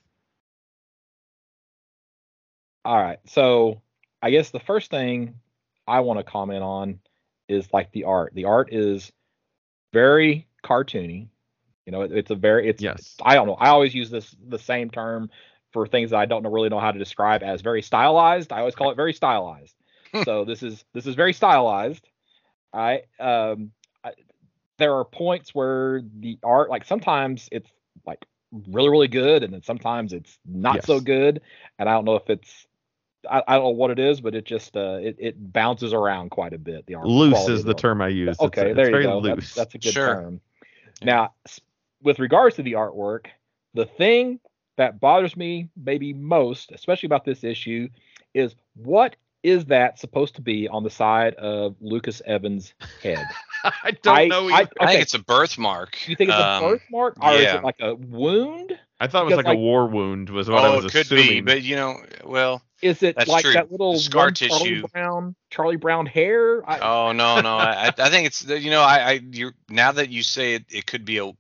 All 2.85 3.03
right. 3.03 3.19
So 3.27 3.81
I 4.21 4.31
guess 4.31 4.51
the 4.51 4.61
first 4.61 4.91
thing 4.91 5.41
I 5.87 6.01
want 6.01 6.19
to 6.19 6.25
comment 6.25 6.63
on 6.63 7.01
is 7.49 7.73
like 7.73 7.91
the 7.93 8.05
art. 8.05 8.35
The 8.35 8.45
art 8.45 8.71
is 8.71 9.11
very 9.95 10.47
cartoony. 10.63 11.29
You 11.87 11.93
know, 11.93 12.03
it, 12.03 12.13
it's 12.13 12.31
a 12.31 12.35
very 12.35 12.69
it's 12.69 12.83
Yes. 12.83 13.17
I 13.23 13.35
don't 13.35 13.47
know. 13.47 13.55
I 13.55 13.69
always 13.69 13.95
use 13.95 14.11
this 14.11 14.35
the 14.49 14.59
same 14.59 14.91
term 14.91 15.31
for 15.73 15.87
things 15.87 16.11
that 16.11 16.19
I 16.19 16.27
don't 16.27 16.43
know, 16.43 16.51
really 16.51 16.69
know 16.69 16.79
how 16.79 16.93
to 16.93 16.99
describe 16.99 17.43
as 17.43 17.61
very 17.61 17.83
stylized. 17.83 18.53
I 18.53 18.61
always 18.61 18.75
call 18.75 18.91
it 18.91 18.97
very 18.97 19.13
stylized. 19.13 19.75
so 20.25 20.45
this 20.45 20.63
is 20.63 20.85
this 20.93 21.07
is 21.07 21.15
very 21.15 21.33
stylized. 21.33 22.09
I 22.73 23.03
um 23.21 23.73
I, 24.03 24.13
there 24.79 24.95
are 24.95 25.05
points 25.05 25.55
where 25.55 26.03
the 26.21 26.39
art 26.43 26.71
like 26.71 26.85
sometimes 26.85 27.49
it's 27.53 27.71
like 28.07 28.25
really 28.69 28.89
really 28.89 29.09
good 29.09 29.43
and 29.43 29.53
then 29.53 29.63
sometimes 29.63 30.13
it's 30.13 30.39
not 30.47 30.85
so 30.85 31.01
good 31.01 31.41
and 31.79 31.89
I 31.89 31.93
don't 31.93 32.05
know 32.05 32.17
if 32.17 32.31
it's 32.31 32.67
I, 33.29 33.43
I 33.47 33.55
don't 33.55 33.65
know 33.65 33.71
what 33.71 33.91
it 33.91 33.99
is, 33.99 34.21
but 34.21 34.35
it 34.35 34.45
just 34.45 34.77
uh 34.77 34.99
it, 35.01 35.17
it 35.19 35.53
bounces 35.53 35.93
around 35.93 36.31
quite 36.31 36.53
a 36.53 36.59
bit. 36.59 36.87
The 36.87 36.95
art 36.95 37.07
Loose 37.07 37.49
is 37.49 37.61
of 37.61 37.67
the 37.67 37.75
term 37.75 38.01
I 38.01 38.09
use. 38.09 38.39
Okay, 38.41 38.69
it's, 38.69 38.77
there 38.77 38.87
you 38.87 38.93
very 38.93 39.05
go. 39.05 39.19
loose. 39.19 39.55
That's, 39.55 39.55
that's 39.55 39.75
a 39.75 39.79
good 39.79 39.93
Sure. 39.93 40.15
term. 40.15 40.41
Now, 41.03 41.35
with 42.05 42.19
regards 42.21 42.55
to 42.57 42.63
the 42.63 42.73
artwork, 42.75 43.27
the 43.75 43.87
thing 43.87 44.39
that 44.77 45.01
bothers 45.01 45.37
me 45.37 45.69
maybe 45.77 46.13
most, 46.13 46.71
especially 46.71 47.07
about 47.09 47.25
this 47.25 47.43
issue, 47.43 47.89
is 48.35 48.55
what 48.77 49.17
is 49.43 49.67
that 49.67 49.99
supposed 49.99 50.35
to 50.37 50.41
be 50.43 50.69
on 50.69 50.83
the 50.83 50.91
side 50.91 51.35
of 51.35 51.77
Lucas 51.81 52.23
Evans' 52.25 52.73
head? 53.03 53.25
I 53.65 53.91
don't 54.03 54.17
I- 54.17 54.27
know. 54.27 54.49
I- 54.49 54.61
either. 54.61 54.71
I 54.81 54.87
think 54.87 55.03
it's 55.03 55.15
a 55.15 55.19
birthmark. 55.19 56.09
You 56.09 56.17
think 56.17 56.31
it's 56.31 56.39
Um, 56.39 56.65
a 56.65 56.69
birthmark 56.71 57.23
or 57.23 57.33
is 57.33 57.43
it 57.55 57.63
like 57.65 57.77
a 57.81 57.95
wound? 57.95 58.79
I 59.01 59.07
thought 59.07 59.23
it 59.23 59.25
was 59.27 59.33
because, 59.33 59.37
like, 59.39 59.47
like- 59.47 59.57
a 59.57 59.61
war 59.61 59.87
wound 59.87 60.31
was 60.31 60.49
what 60.49 60.65
I 60.65 60.69
Oh, 60.69 60.77
was 60.77 60.85
it 60.87 60.93
could 60.93 61.01
assuming. 61.03 61.27
be, 61.29 61.41
but 61.43 61.63
you 61.63 61.77
know, 61.77 61.97
well, 62.25 62.63
Is 62.81 63.03
it 63.03 63.17
That's 63.17 63.29
like 63.31 63.45
true. 63.45 63.53
that 63.55 63.71
little 63.73 63.93
The 63.95 63.99
scar 63.99 64.27
one 64.27 64.35
Charlie 64.35 64.59
tissue. 64.65 64.87
Brown, 64.93 65.35
Charlie 65.51 65.77
Brown 65.77 66.05
hair? 66.07 66.69
I, 66.69 66.79
oh 66.81 67.13
no, 67.13 67.41
no, 67.41 67.57
I, 67.57 67.87
I 67.97 68.11
think 68.11 68.27
it's 68.27 68.45
you 68.47 68.71
know, 68.71 68.83
I, 68.83 68.97
I, 68.99 69.13
you 69.31 69.53
now 69.71 69.93
that 69.93 70.11
you 70.11 70.23
say 70.23 70.55
it, 70.55 70.65
it 70.71 70.87
could 70.87 71.05
be 71.05 71.19
a, 71.19 71.33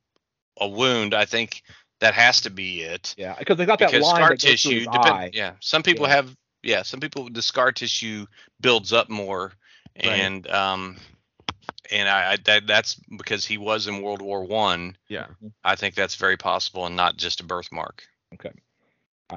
a 0.61 0.68
wound. 0.68 1.14
I 1.14 1.24
think 1.24 1.62
that 2.00 2.14
has 2.14 2.40
to 2.42 2.50
be 2.50 2.82
it 2.82 3.14
yeah, 3.16 3.34
because 3.38 3.57
they 3.57 3.66
got 3.66 3.78
that 3.78 3.90
because 3.90 4.02
line 4.05 4.16
scar 4.16 4.36
tissue, 4.36 4.84
depend, 4.84 5.34
yeah, 5.34 5.52
some 5.61 5.82
people 5.82 6.07
Yeah. 6.07 6.16
have, 6.16 6.36
yeah, 6.62 6.82
some 6.82 7.00
people 7.00 7.28
the 7.30 7.42
scar 7.42 7.72
tissue 7.72 8.26
builds 8.61 8.92
up 8.92 9.09
more, 9.09 9.52
Right. 9.96 10.07
and 10.07 10.46
um, 10.50 10.96
and 11.90 12.09
I, 12.09 12.32
I 12.32 12.36
that, 12.44 12.66
that's 12.66 12.96
because 13.18 13.44
he 13.46 13.59
was 13.59 13.86
in 13.86 14.02
World 14.02 14.20
War 14.22 14.44
One. 14.44 14.96
yeah. 15.09 15.26
I 15.62 15.76
think 15.76 15.94
that's 15.94 16.16
very 16.16 16.36
possible 16.36 16.86
and 16.86 16.96
not 16.96 17.16
just 17.16 17.40
a 17.40 17.44
birthmark. 17.44 18.02
All 18.32 18.50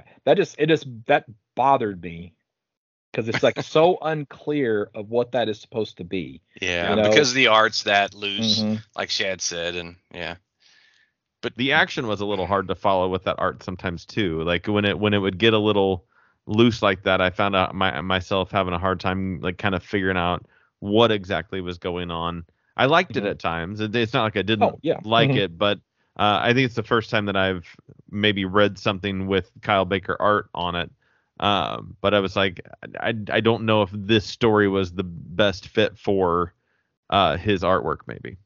right. 0.01 0.05
That 0.25 0.37
just 0.37 0.55
it 0.59 0.67
just 0.67 0.85
that 1.05 1.25
bothered 1.55 2.01
me 2.01 2.33
because 3.11 3.29
it's 3.29 3.43
like 3.43 3.61
so 3.63 3.97
unclear 4.01 4.89
of 4.93 5.09
what 5.09 5.31
that 5.33 5.47
is 5.49 5.61
supposed 5.61 5.97
to 5.97 6.03
be. 6.03 6.41
Yeah, 6.61 6.89
You 6.89 6.95
know- 6.97 7.09
because 7.09 7.33
the 7.33 7.47
art's 7.47 7.83
that 7.83 8.13
loose, 8.13 8.59
Mhm. 8.59 8.81
like 8.95 9.09
Shad 9.09 9.41
said, 9.41 9.75
and 9.75 9.95
yeah. 10.13 10.35
But 11.41 11.55
the 11.55 11.71
action 11.73 12.07
was 12.07 12.21
a 12.21 12.25
little 12.25 12.47
hard 12.47 12.67
to 12.67 12.75
follow 12.75 13.09
with 13.09 13.23
that 13.23 13.37
art 13.39 13.63
sometimes 13.63 14.05
too. 14.05 14.41
Like 14.43 14.67
when 14.67 14.85
it 14.85 14.97
when 14.99 15.13
it 15.13 15.19
would 15.19 15.37
get 15.37 15.53
a 15.53 15.59
little 15.59 16.05
loose 16.47 16.81
like 16.81 17.03
that, 17.03 17.21
I 17.21 17.29
found 17.29 17.55
out 17.55 17.75
my 17.75 17.99
myself 18.01 18.51
having 18.51 18.73
a 18.73 18.79
hard 18.79 18.99
time 18.99 19.39
like 19.41 19.57
kind 19.57 19.75
of 19.75 19.83
figuring 19.83 20.17
out 20.17 20.45
what 20.79 21.11
exactly 21.11 21.61
was 21.61 21.77
going 21.77 22.11
on. 22.11 22.45
I 22.75 22.85
liked 22.85 23.17
it 23.17 23.23
Mhm. 23.23 23.27
at 23.27 23.39
times. 23.39 23.79
It's 23.81 24.13
not 24.13 24.23
like 24.23 24.37
I 24.37 24.41
didn't 24.41 24.75
Oh 24.75 24.79
yeah, 24.81 24.99
like 25.03 25.29
Mhm. 25.29 25.37
it, 25.37 25.57
but 25.57 25.79
uh, 26.17 26.39
I 26.41 26.53
think 26.53 26.65
it's 26.65 26.75
the 26.75 26.83
first 26.83 27.09
time 27.09 27.25
that 27.25 27.37
I've 27.37 27.67
maybe 28.09 28.45
read 28.45 28.77
something 28.77 29.27
with 29.27 29.51
Kyle 29.61 29.85
Baker 29.85 30.17
art 30.19 30.49
on 30.53 30.75
it. 30.75 30.91
Um, 31.39 31.95
but 32.01 32.13
I 32.13 32.19
was 32.19 32.35
like, 32.35 32.61
I, 32.99 33.09
I 33.31 33.39
don't 33.41 33.65
know 33.65 33.83
if 33.83 33.91
this 33.93 34.25
story 34.25 34.67
was 34.67 34.93
the 34.93 35.03
best 35.03 35.67
fit 35.67 35.97
for 35.97 36.53
uh, 37.09 37.37
his 37.37 37.61
artwork, 37.63 37.99
maybe. 38.07 38.37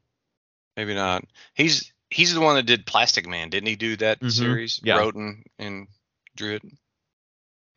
Maybe 0.76 0.94
not. 0.94 1.26
He's 1.54 1.94
he's 2.12 2.34
the 2.34 2.42
one 2.42 2.56
that 2.56 2.66
did 2.68 2.86
Plastic 2.86 3.26
Man, 3.28 3.50
didn't 3.50 3.68
he? 3.68 3.76
Do 3.76 3.96
that 3.98 4.20
Mhm. 4.20 4.32
series? 4.32 4.80
Yeah. 4.84 4.98
Wrote 4.98 5.16
and, 5.16 5.44
and 5.58 5.88
drew 6.36 6.56
it. 6.56 6.64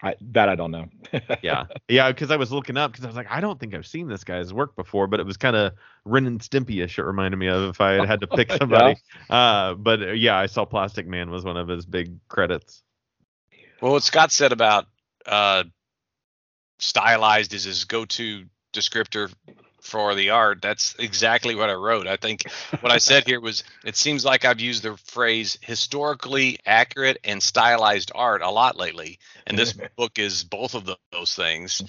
I, 0.03 0.17
that 0.33 0.51
I 0.51 0.55
don't 0.55 0.71
know. 0.73 0.87
yeah 1.43 1.65
yeah 1.89 2.11
because 2.11 2.31
i 2.31 2.37
was 2.37 2.51
looking 2.53 2.77
up 2.77 2.91
because 2.93 3.05
i 3.05 3.09
was 3.09 3.17
like 3.17 3.29
i 3.31 3.41
don't 3.41 3.59
think 3.59 3.73
i've 3.75 3.87
seen 3.87 4.07
this 4.09 4.25
guy's 4.25 4.53
work 4.53 4.75
before 4.77 5.07
but 5.07 5.19
it 5.21 5.25
was 5.25 5.37
kind 5.39 5.55
of 5.57 5.73
ren 6.05 6.27
and 6.27 6.41
stimpy-ish 6.41 6.99
it 6.99 7.05
reminded 7.05 7.37
me 7.39 7.47
of 7.47 7.71
if 7.71 7.81
i 7.81 7.93
had 7.93 8.05
had 8.05 8.21
to 8.21 8.27
pick 8.27 8.51
Yeah. 8.51 8.59
somebody 8.59 8.97
uh 9.31 9.75
but 9.75 10.03
uh, 10.03 10.13
yeah 10.13 10.37
i 10.37 10.45
saw 10.47 10.65
plastic 10.67 11.07
man 11.07 11.31
was 11.31 11.45
one 11.45 11.57
of 11.57 11.69
his 11.69 11.87
big 11.87 12.19
credits 12.29 12.83
Well, 13.81 13.93
what 13.93 14.03
Scott 14.03 14.33
said 14.33 14.53
about 14.53 14.87
uh, 15.25 15.65
stylized 16.79 17.55
is 17.55 17.65
his 17.65 17.85
go-to 17.85 18.45
descriptor 18.75 19.33
for 19.85 20.15
the 20.15 20.31
art. 20.31 20.63
That's 20.63 20.95
exactly 20.99 21.55
what 21.55 21.71
I 21.71 21.75
wrote. 21.75 22.07
I 22.07 22.17
think 22.17 22.51
what 22.81 22.91
I 22.91 22.99
said 22.99 23.27
here 23.27 23.41
was 23.41 23.63
it 23.85 23.97
seems 23.97 24.25
like 24.25 24.45
I've 24.45 24.61
used 24.61 24.83
the 24.83 24.97
phrase 24.97 25.59
historically 25.61 26.59
accurate 26.67 27.19
and 27.23 27.43
stylized 27.43 28.11
art 28.15 28.43
a 28.43 28.51
lot 28.51 28.77
lately, 28.77 29.19
and 29.47 29.59
this 29.59 29.73
book 29.97 30.19
is 30.19 30.43
both 30.43 30.75
of 30.75 30.91
those 31.13 31.35
things. 31.35 31.83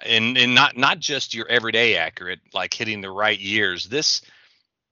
And 0.00 0.38
and 0.38 0.54
not 0.54 0.76
not 0.76 1.00
just 1.00 1.34
your 1.34 1.48
everyday 1.48 1.96
accurate, 1.96 2.40
like 2.54 2.72
hitting 2.72 3.00
the 3.00 3.10
right 3.10 3.38
years. 3.38 3.86
This 3.86 4.22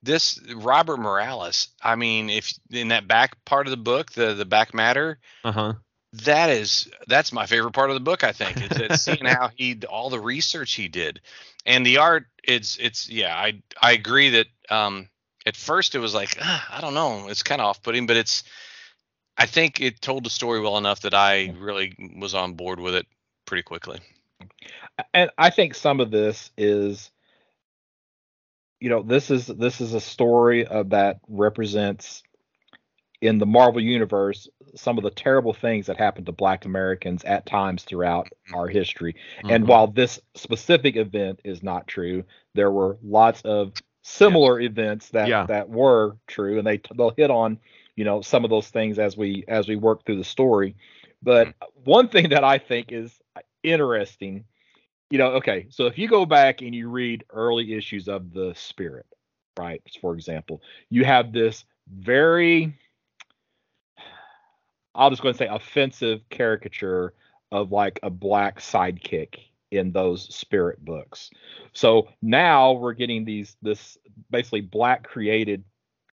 this 0.02 0.40
Robert 0.54 0.96
Morales. 0.96 1.68
I 1.80 1.94
mean, 1.94 2.28
if 2.30 2.52
in 2.70 2.88
that 2.88 3.06
back 3.06 3.36
part 3.44 3.66
of 3.66 3.70
the 3.70 3.76
book, 3.76 4.12
the 4.12 4.34
the 4.34 4.44
back 4.44 4.74
matter, 4.74 5.20
uh-huh 5.44 5.74
that 6.12 6.50
is 6.50 6.88
that's 7.08 7.32
my 7.32 7.46
favorite 7.46 7.72
part 7.72 7.90
of 7.90 7.94
the 7.94 8.00
book 8.00 8.24
i 8.24 8.32
think 8.32 8.56
is 8.62 8.78
that 8.78 8.98
seeing 8.98 9.24
how 9.24 9.50
he 9.54 9.78
all 9.88 10.08
the 10.08 10.20
research 10.20 10.72
he 10.74 10.88
did 10.88 11.20
and 11.66 11.84
the 11.84 11.98
art 11.98 12.26
it's 12.44 12.78
it's 12.78 13.10
yeah 13.10 13.36
i 13.36 13.60
i 13.82 13.92
agree 13.92 14.30
that 14.30 14.46
um 14.70 15.08
at 15.44 15.56
first 15.56 15.94
it 15.94 15.98
was 15.98 16.14
like 16.14 16.38
ah, 16.40 16.66
i 16.70 16.80
don't 16.80 16.94
know 16.94 17.28
it's 17.28 17.42
kind 17.42 17.60
of 17.60 17.66
off-putting 17.66 18.06
but 18.06 18.16
it's 18.16 18.44
i 19.36 19.46
think 19.46 19.80
it 19.80 20.00
told 20.00 20.24
the 20.24 20.30
story 20.30 20.60
well 20.60 20.78
enough 20.78 21.02
that 21.02 21.14
i 21.14 21.52
really 21.58 21.94
was 22.18 22.34
on 22.34 22.54
board 22.54 22.80
with 22.80 22.94
it 22.94 23.06
pretty 23.46 23.62
quickly. 23.62 24.00
And 25.14 25.30
I 25.38 25.50
think 25.50 25.74
some 25.74 26.00
of 26.00 26.10
this 26.10 26.50
is, 26.58 27.10
you 28.80 28.90
know, 28.90 29.02
this 29.02 29.30
is 29.30 29.46
this 29.46 29.80
is 29.80 29.94
a 29.94 30.00
story 30.00 30.66
of 30.66 30.90
that 30.90 31.20
represents, 31.28 32.22
in 33.20 33.38
the 33.38 33.46
Marvel 33.46 33.80
universe 33.80 34.48
some 34.74 34.98
of 34.98 35.04
the 35.04 35.10
terrible 35.10 35.54
things 35.54 35.86
that 35.86 35.96
happened 35.96 36.26
to 36.26 36.32
Black 36.32 36.64
Americans 36.66 37.24
at 37.24 37.46
times 37.46 37.82
throughout 37.84 38.28
our 38.52 38.68
history. 38.68 39.14
And 39.48 39.64
Mhm. 39.64 39.68
while 39.68 39.86
this 39.86 40.20
specific 40.34 40.96
event 40.96 41.40
is 41.44 41.62
not 41.62 41.86
true, 41.86 42.24
there 42.54 42.70
were 42.70 42.98
lots 43.02 43.40
of 43.42 43.72
similar 44.02 44.60
events 44.60 45.08
that 45.10 45.28
Yeah. 45.28 45.46
that 45.46 45.68
were 45.68 46.16
true, 46.26 46.58
and 46.58 46.66
they 46.66 46.80
they'll 46.96 47.10
hit 47.10 47.30
on 47.30 47.58
you 47.96 48.04
know 48.04 48.20
some 48.20 48.44
of 48.44 48.50
those 48.50 48.68
things 48.68 48.98
as 48.98 49.16
we 49.16 49.44
as 49.48 49.66
we 49.66 49.76
work 49.76 50.04
through 50.04 50.18
the 50.18 50.24
story. 50.24 50.76
But 51.22 51.54
one 51.84 52.08
thing 52.08 52.28
that 52.28 52.44
I 52.44 52.58
think 52.58 52.92
is 52.92 53.18
interesting, 53.62 54.44
you 55.10 55.18
know, 55.18 55.32
okay, 55.32 55.66
so 55.70 55.86
if 55.86 55.98
you 55.98 56.06
go 56.08 56.26
back 56.26 56.60
and 56.60 56.74
you 56.74 56.88
read 56.88 57.24
early 57.30 57.72
issues 57.74 58.08
of 58.08 58.32
the 58.32 58.54
Spirit, 58.54 59.06
right? 59.58 59.82
For 60.00 60.14
example, 60.14 60.62
you 60.90 61.04
have 61.04 61.32
this 61.32 61.64
very 61.88 62.74
I'll 64.96 65.10
just 65.10 65.22
go 65.22 65.28
and 65.28 65.36
say 65.38 65.46
offensive 65.46 66.20
caricature 66.30 67.14
of 67.52 67.70
like 67.72 68.00
a 68.02 68.10
black 68.10 68.58
sidekick 68.60 69.36
in 69.70 69.92
those 69.92 70.34
spirit 70.34 70.84
books. 70.84 71.30
So 71.72 72.08
now 72.22 72.72
we're 72.72 72.92
getting 72.94 73.24
these 73.24 73.56
this 73.62 73.98
basically 74.30 74.62
black 74.62 75.04
created 75.04 75.64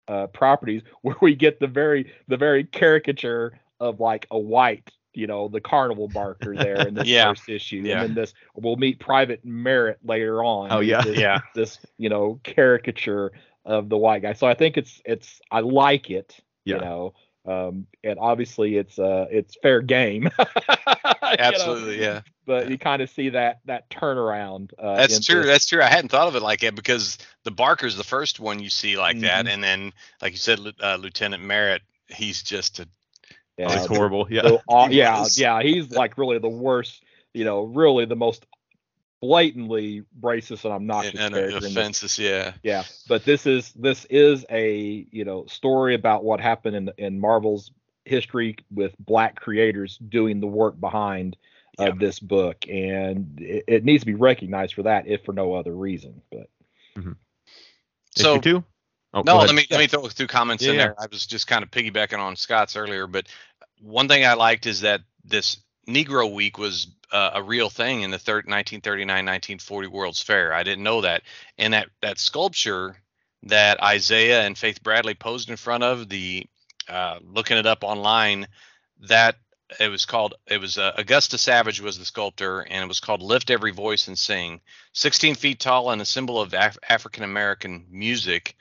uh, 0.07 0.27
properties 0.27 0.81
where 1.01 1.15
we 1.21 1.33
get 1.35 1.59
the 1.59 1.67
very 1.67 2.11
the 2.27 2.37
very 2.37 2.63
caricature 2.65 3.59
of 3.79 3.99
like 3.99 4.27
a 4.31 4.37
white, 4.39 4.89
you 5.13 5.27
know, 5.27 5.47
the 5.47 5.61
carnival 5.61 6.07
barker 6.07 6.55
there 6.55 6.87
in 6.87 6.93
this 6.93 7.07
Yeah. 7.07 7.29
first 7.29 7.49
issue, 7.49 7.77
Yeah. 7.85 8.01
and 8.01 8.09
then 8.09 8.15
this 8.15 8.33
we'll 8.55 8.75
meet 8.75 8.99
Private 8.99 9.43
Merritt 9.45 9.99
later 10.03 10.43
on. 10.43 10.71
Oh, 10.71 10.79
yeah. 10.81 11.01
This, 11.01 11.17
Yeah. 11.17 11.39
this 11.55 11.79
you 11.97 12.09
know 12.09 12.39
caricature 12.43 13.31
of 13.65 13.87
the 13.89 13.97
white 13.97 14.21
guy. 14.23 14.33
So 14.33 14.45
I 14.47 14.53
think 14.55 14.77
it's 14.77 15.01
it's 15.05 15.39
I 15.51 15.61
like 15.61 16.09
it. 16.09 16.37
Yeah. 16.65 16.75
You 16.75 16.81
know, 16.81 17.13
um, 17.45 17.87
and 18.03 18.17
obviously 18.19 18.77
it's 18.77 18.97
uh 18.99 19.25
it's 19.31 19.55
fair 19.61 19.81
game. 19.81 20.29
You 21.33 21.39
know, 21.39 21.45
Absolutely, 21.47 21.99
yeah. 22.01 22.21
But 22.45 22.69
you 22.69 22.77
kind 22.77 23.01
of 23.01 23.09
see 23.09 23.29
that 23.29 23.61
that 23.65 23.89
turnaround. 23.89 24.71
Uh, 24.77 24.97
That's 24.97 25.25
true. 25.25 25.37
this. 25.41 25.47
That's 25.47 25.65
true. 25.65 25.81
I 25.81 25.87
hadn't 25.87 26.09
thought 26.09 26.27
of 26.27 26.35
it 26.35 26.43
like 26.43 26.59
that 26.59 26.75
because 26.75 27.17
the 27.43 27.49
Barker's 27.49 27.95
the 27.97 28.03
first 28.03 28.39
one 28.39 28.59
you 28.59 28.69
see 28.69 28.97
like 28.97 29.19
that, 29.21 29.45
Mhm. 29.45 29.49
and 29.49 29.63
then 29.63 29.93
like 30.21 30.33
you 30.33 30.37
said, 30.37 30.59
Lieu- 30.59 30.73
uh, 30.79 30.97
Lieutenant 30.97 31.41
Merritt, 31.41 31.81
he's 32.07 32.43
just 32.43 32.79
a 32.79 32.87
yeah, 33.57 33.71
It's 33.73 33.87
the- 33.87 33.95
horrible. 33.95 34.27
Yeah. 34.29 34.43
the- 34.43 34.61
uh, 34.69 34.87
yeah, 34.91 35.25
yeah. 35.33 35.61
He's 35.63 35.89
like 35.89 36.19
really 36.19 36.37
the 36.37 36.49
worst. 36.49 37.01
You 37.33 37.45
know, 37.45 37.63
really 37.63 38.05
the 38.05 38.15
most 38.15 38.45
blatantly 39.23 40.03
racist 40.19 40.65
and 40.65 40.73
obnoxious 40.73 41.17
and 41.17 41.33
character. 41.33 41.55
in 41.55 41.63
this 41.63 41.71
offenses. 41.71 42.19
Yeah, 42.19 42.51
yeah 42.61 42.83
but 43.07 43.23
this 43.23 43.47
is 43.47 43.71
this 43.71 44.03
is 44.09 44.45
a 44.49 45.07
you 45.11 45.23
know 45.23 45.45
story 45.45 45.95
about 45.95 46.25
what 46.25 46.41
happened 46.41 46.75
in 46.75 46.91
in 46.97 47.21
marvel's 47.21 47.71
history 48.03 48.57
with 48.69 48.93
black 48.99 49.39
creators 49.39 49.97
doing 49.97 50.41
the 50.41 50.47
work 50.47 50.77
behind 50.77 51.37
uh, 51.79 51.85
Yeah. 51.85 51.91
this 51.97 52.19
book 52.19 52.65
and 52.67 53.39
it, 53.39 53.63
it 53.65 53.85
needs 53.85 54.01
to 54.01 54.07
be 54.07 54.13
recognized 54.13 54.73
for 54.73 54.83
that 54.83 55.07
if 55.07 55.23
for 55.23 55.31
no 55.31 55.53
other 55.53 55.73
reason 55.73 56.21
but 56.29 56.49
mm-hmm. 56.97 57.13
so 58.17 58.33
Issue 58.33 58.41
two. 58.41 58.63
Oh, 59.13 59.21
no, 59.25 59.37
let 59.37 59.55
me 59.55 59.65
let 59.69 59.79
me 59.79 59.87
throw 59.87 60.05
a 60.05 60.09
few 60.09 60.27
comments 60.27 60.63
in 60.63 60.71
Yeah, 60.71 60.73
yeah. 60.73 60.85
there. 60.87 60.95
I 60.99 61.05
was 61.09 61.25
just 61.25 61.47
kind 61.47 61.63
of 61.63 61.71
piggybacking 61.71 62.17
on 62.17 62.35
Scott's 62.35 62.75
earlier, 62.75 63.05
but 63.05 63.27
one 63.79 64.07
thing 64.07 64.25
I 64.25 64.33
liked 64.33 64.65
is 64.65 64.81
that 64.81 65.01
this 65.23 65.57
Negro 65.87 66.33
Week 66.33 66.57
was 66.57 66.87
uh, 67.13 67.31
a 67.35 67.43
real 67.43 67.69
thing 67.69 68.01
in 68.01 68.11
the 68.11 68.19
third 68.19 68.45
1939-1940 68.47 69.87
World's 69.87 70.21
Fair. 70.21 70.53
I 70.53 70.63
didn't 70.63 70.83
know 70.83 71.01
that, 71.01 71.21
and 71.57 71.73
that 71.73 71.87
that 72.01 72.19
sculpture 72.19 72.97
that 73.43 73.81
Isaiah 73.81 74.41
and 74.43 74.57
Faith 74.57 74.81
Bradley 74.83 75.13
posed 75.13 75.49
in 75.49 75.55
front 75.57 75.83
of 75.83 76.09
the 76.09 76.45
uh, 76.89 77.19
looking 77.21 77.57
it 77.57 77.65
up 77.65 77.83
online, 77.83 78.47
that 79.01 79.35
it 79.79 79.87
was 79.89 80.05
called 80.05 80.33
it 80.47 80.59
was 80.59 80.77
uh, 80.77 80.91
Augusta 80.97 81.37
Savage 81.37 81.79
was 81.79 81.97
the 81.97 82.05
sculptor, 82.05 82.61
and 82.61 82.83
it 82.83 82.87
was 82.87 82.99
called 82.99 83.21
Lift 83.21 83.49
Every 83.49 83.71
Voice 83.71 84.07
and 84.07 84.17
Sing. 84.17 84.59
16 84.93 85.35
feet 85.35 85.59
tall 85.59 85.91
and 85.91 86.01
a 86.01 86.05
symbol 86.05 86.41
of 86.41 86.53
Af- 86.53 86.77
African 86.89 87.23
American 87.23 87.85
music 87.89 88.55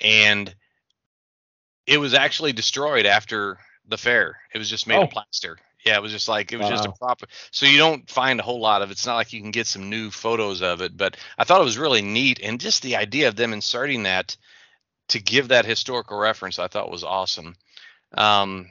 and 0.00 0.54
it 1.86 1.98
was 1.98 2.14
actually 2.14 2.52
destroyed 2.52 3.04
after 3.06 3.58
the 3.88 3.98
fair. 3.98 4.38
It 4.54 4.58
was 4.58 4.70
just 4.70 4.86
made 4.86 4.96
Oh. 4.98 5.02
of 5.02 5.10
plaster. 5.10 5.58
Yeah, 5.84 5.96
it 5.96 6.02
was 6.02 6.12
just 6.12 6.28
like 6.28 6.52
it 6.52 6.58
was 6.58 6.68
just 6.68 6.84
a 6.84 6.90
Wow. 6.90 6.96
proper. 7.00 7.26
So 7.50 7.66
you 7.66 7.78
don't 7.78 8.08
find 8.10 8.38
a 8.38 8.42
whole 8.42 8.60
lot 8.60 8.82
of. 8.82 8.90
it. 8.90 8.92
It's 8.92 9.06
not 9.06 9.16
like 9.16 9.32
you 9.32 9.40
can 9.40 9.50
get 9.50 9.66
some 9.66 9.88
new 9.88 10.10
photos 10.10 10.60
of 10.62 10.80
it, 10.82 10.96
but 10.96 11.16
I 11.38 11.44
thought 11.44 11.60
it 11.60 11.64
was 11.64 11.78
really 11.78 12.02
neat, 12.02 12.40
and 12.42 12.60
just 12.60 12.82
the 12.82 12.96
idea 12.96 13.28
of 13.28 13.36
them 13.36 13.52
inserting 13.52 14.02
that 14.02 14.36
to 15.08 15.20
give 15.20 15.48
that 15.48 15.64
historical 15.64 16.18
reference, 16.18 16.58
I 16.58 16.68
thought 16.68 16.90
was 16.90 17.02
awesome. 17.04 17.56
Um, 18.16 18.70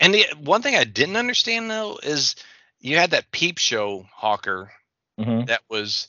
and 0.00 0.12
the 0.14 0.24
one 0.42 0.62
thing 0.62 0.76
I 0.76 0.84
didn't 0.84 1.16
understand 1.16 1.70
though 1.70 1.98
is 2.02 2.36
you 2.80 2.96
had 2.98 3.12
that 3.12 3.30
peep 3.30 3.58
show 3.58 4.06
hawker 4.12 4.70
Mhm. 5.18 5.46
that 5.46 5.62
was 5.68 6.08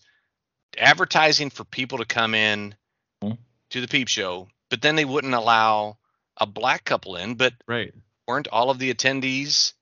advertising 0.77 1.49
for 1.49 1.63
people 1.63 1.99
to 1.99 2.05
come 2.05 2.35
in 2.35 2.75
Mhm. 3.23 3.37
to 3.69 3.81
the 3.81 3.87
peep 3.87 4.07
show, 4.09 4.49
but 4.69 4.81
then 4.81 4.95
they 4.95 5.05
wouldn't 5.05 5.33
allow 5.33 5.97
a 6.37 6.45
black 6.45 6.83
couple 6.83 7.15
in. 7.15 7.35
But 7.35 7.53
right. 7.67 7.93
weren't 8.27 8.47
all 8.49 8.69
of 8.69 8.79
the 8.79 8.93
attendees? 8.93 9.73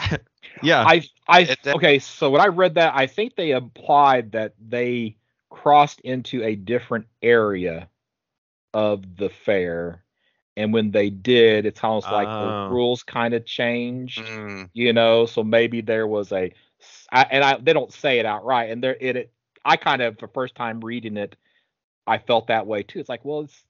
Yeah. 0.62 0.84
i 0.86 1.02
i 1.28 1.56
okay 1.66 1.98
so 1.98 2.30
when 2.30 2.40
i 2.40 2.46
read 2.46 2.74
that 2.74 2.92
i 2.94 3.06
think 3.06 3.34
they 3.36 3.52
implied 3.52 4.32
that 4.32 4.54
they 4.60 5.16
crossed 5.50 6.00
into 6.00 6.42
a 6.42 6.54
different 6.54 7.06
area 7.22 7.88
of 8.74 9.16
the 9.16 9.28
fair. 9.30 10.04
And 10.56 10.72
when 10.72 10.90
they 10.90 11.10
did 11.10 11.66
it's 11.66 11.82
almost 11.82 12.10
like 12.10 12.28
Oh. 12.28 12.68
the 12.68 12.74
rules 12.74 13.02
kind 13.02 13.34
of 13.34 13.44
changed 13.46 14.18
Mm, 14.24 14.68
you 14.74 14.92
know? 14.92 15.26
So 15.26 15.42
maybe 15.42 15.80
there 15.80 16.06
was 16.06 16.32
a 16.32 16.52
I, 17.12 17.22
and 17.30 17.44
I 17.44 17.56
they 17.58 17.72
don't 17.72 17.92
say 17.92 18.18
it 18.18 18.26
outright 18.26 18.70
and 18.70 18.82
there 18.82 18.96
it, 19.00 19.16
it 19.16 19.32
I 19.64 19.76
kind 19.76 20.02
of 20.02 20.18
the 20.18 20.28
first 20.28 20.54
time 20.54 20.80
reading 20.80 21.16
it 21.16 21.36
I 22.06 22.18
felt 22.18 22.48
that 22.48 22.66
way 22.66 22.82
too. 22.82 23.00
It's 23.00 23.08
like 23.08 23.24
well 23.24 23.40
it's 23.42 23.64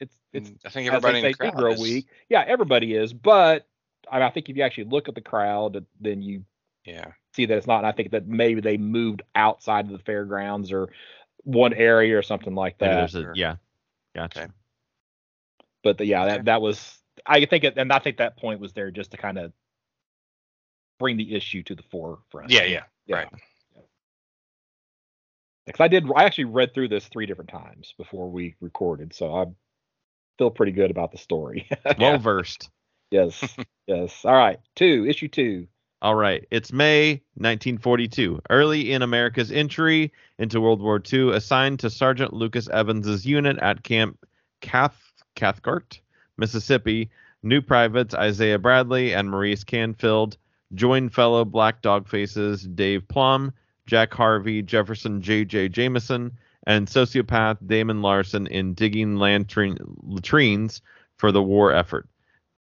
it's 0.00 0.16
it's 0.32 0.52
I 0.64 0.68
think 0.70 0.86
everybody 0.88 1.18
in 1.18 1.24
the 1.24 1.34
crowd 1.34 1.72
is- 1.72 1.80
week. 1.80 2.06
Yeah 2.28 2.44
everybody 2.46 2.94
is 2.94 3.12
but 3.12 3.66
I, 4.10 4.16
mean, 4.16 4.22
I 4.22 4.30
think 4.30 4.48
if 4.48 4.56
you 4.56 4.62
actually 4.62 4.84
look 4.84 5.08
at 5.08 5.14
the 5.14 5.20
crowd 5.20 5.84
then 6.00 6.22
you 6.22 6.44
Yeah, 6.84 7.12
see 7.34 7.46
that 7.46 7.56
it's 7.56 7.66
not 7.66 7.78
and 7.78 7.86
I 7.86 7.92
think 7.92 8.10
that 8.12 8.26
maybe 8.26 8.60
they 8.60 8.76
moved 8.76 9.22
outside 9.34 9.86
of 9.86 9.92
the 9.92 9.98
fairgrounds 9.98 10.72
or 10.72 10.90
one 11.44 11.74
area 11.74 12.18
or 12.18 12.22
something 12.22 12.54
like 12.54 12.76
Maybe 12.80 12.90
that 12.90 12.96
there's 12.96 13.14
a, 13.14 13.22
Sure. 13.22 13.32
yeah. 13.34 13.56
Gotcha. 14.14 14.42
Okay. 14.44 14.52
but 15.82 15.98
the, 15.98 16.06
yeah 16.06 16.24
Okay. 16.24 16.36
that 16.36 16.44
that 16.46 16.62
was 16.62 16.98
I 17.24 17.44
think 17.44 17.64
it, 17.64 17.76
and 17.76 17.92
I 17.92 17.98
think 17.98 18.18
that 18.18 18.36
point 18.36 18.60
was 18.60 18.72
there 18.72 18.90
just 18.90 19.10
to 19.12 19.16
kind 19.16 19.38
of 19.38 19.52
bring 20.98 21.16
the 21.16 21.34
issue 21.34 21.62
to 21.64 21.74
the 21.74 21.82
forefront 21.82 22.50
yeah, 22.50 22.64
yeah. 22.64 22.82
Yeah. 23.06 23.16
Right. 23.16 23.28
because 25.66 25.80
I 25.80 25.88
did. 25.88 26.04
I 26.14 26.24
actually 26.24 26.44
read 26.44 26.72
through 26.72 26.88
this 26.88 27.06
three 27.08 27.26
different 27.26 27.50
times 27.50 27.94
before 27.98 28.30
we 28.30 28.54
recorded, 28.60 29.12
so 29.12 29.34
I 29.34 29.46
feel 30.38 30.50
pretty 30.50 30.72
good 30.72 30.90
about 30.90 31.12
the 31.12 31.18
story. 31.18 31.68
Well 31.98 32.18
versed. 32.18 32.70
Yes, 33.10 33.56
yes. 33.86 34.24
All 34.24 34.34
right, 34.34 34.58
two 34.74 35.06
issue 35.08 35.28
two. 35.28 35.68
All 36.02 36.14
right. 36.14 36.46
It's 36.50 36.72
May 36.72 37.22
1942. 37.36 38.42
Early 38.50 38.92
in 38.92 39.00
America's 39.00 39.50
entry 39.50 40.12
into 40.38 40.60
World 40.60 40.82
War 40.82 41.02
II, 41.10 41.30
assigned 41.32 41.80
to 41.80 41.90
Sergeant 41.90 42.34
Lucas 42.34 42.68
Evans's 42.68 43.24
unit 43.24 43.58
at 43.58 43.82
Camp 43.82 44.18
Cath- 44.60 45.12
Cathcart, 45.34 46.00
Mississippi, 46.36 47.10
new 47.42 47.62
privates 47.62 48.14
Isaiah 48.14 48.58
Bradley 48.58 49.14
and 49.14 49.30
Maurice 49.30 49.64
Canfield 49.64 50.36
join 50.74 51.08
fellow 51.08 51.46
Black 51.46 51.80
Dog 51.80 52.08
Faces 52.08 52.62
Dave 52.62 53.08
Plum, 53.08 53.52
Jack 53.86 54.12
Harvey, 54.12 54.62
Jefferson 54.62 55.22
J.J. 55.22 55.70
Jameson, 55.70 56.32
and 56.66 56.86
sociopath 56.86 57.56
Damon 57.66 58.02
Larson 58.02 58.46
in 58.48 58.74
digging 58.74 59.16
lantern- 59.16 59.78
latrines 60.02 60.82
for 61.16 61.32
the 61.32 61.42
war 61.42 61.72
effort. 61.72 62.06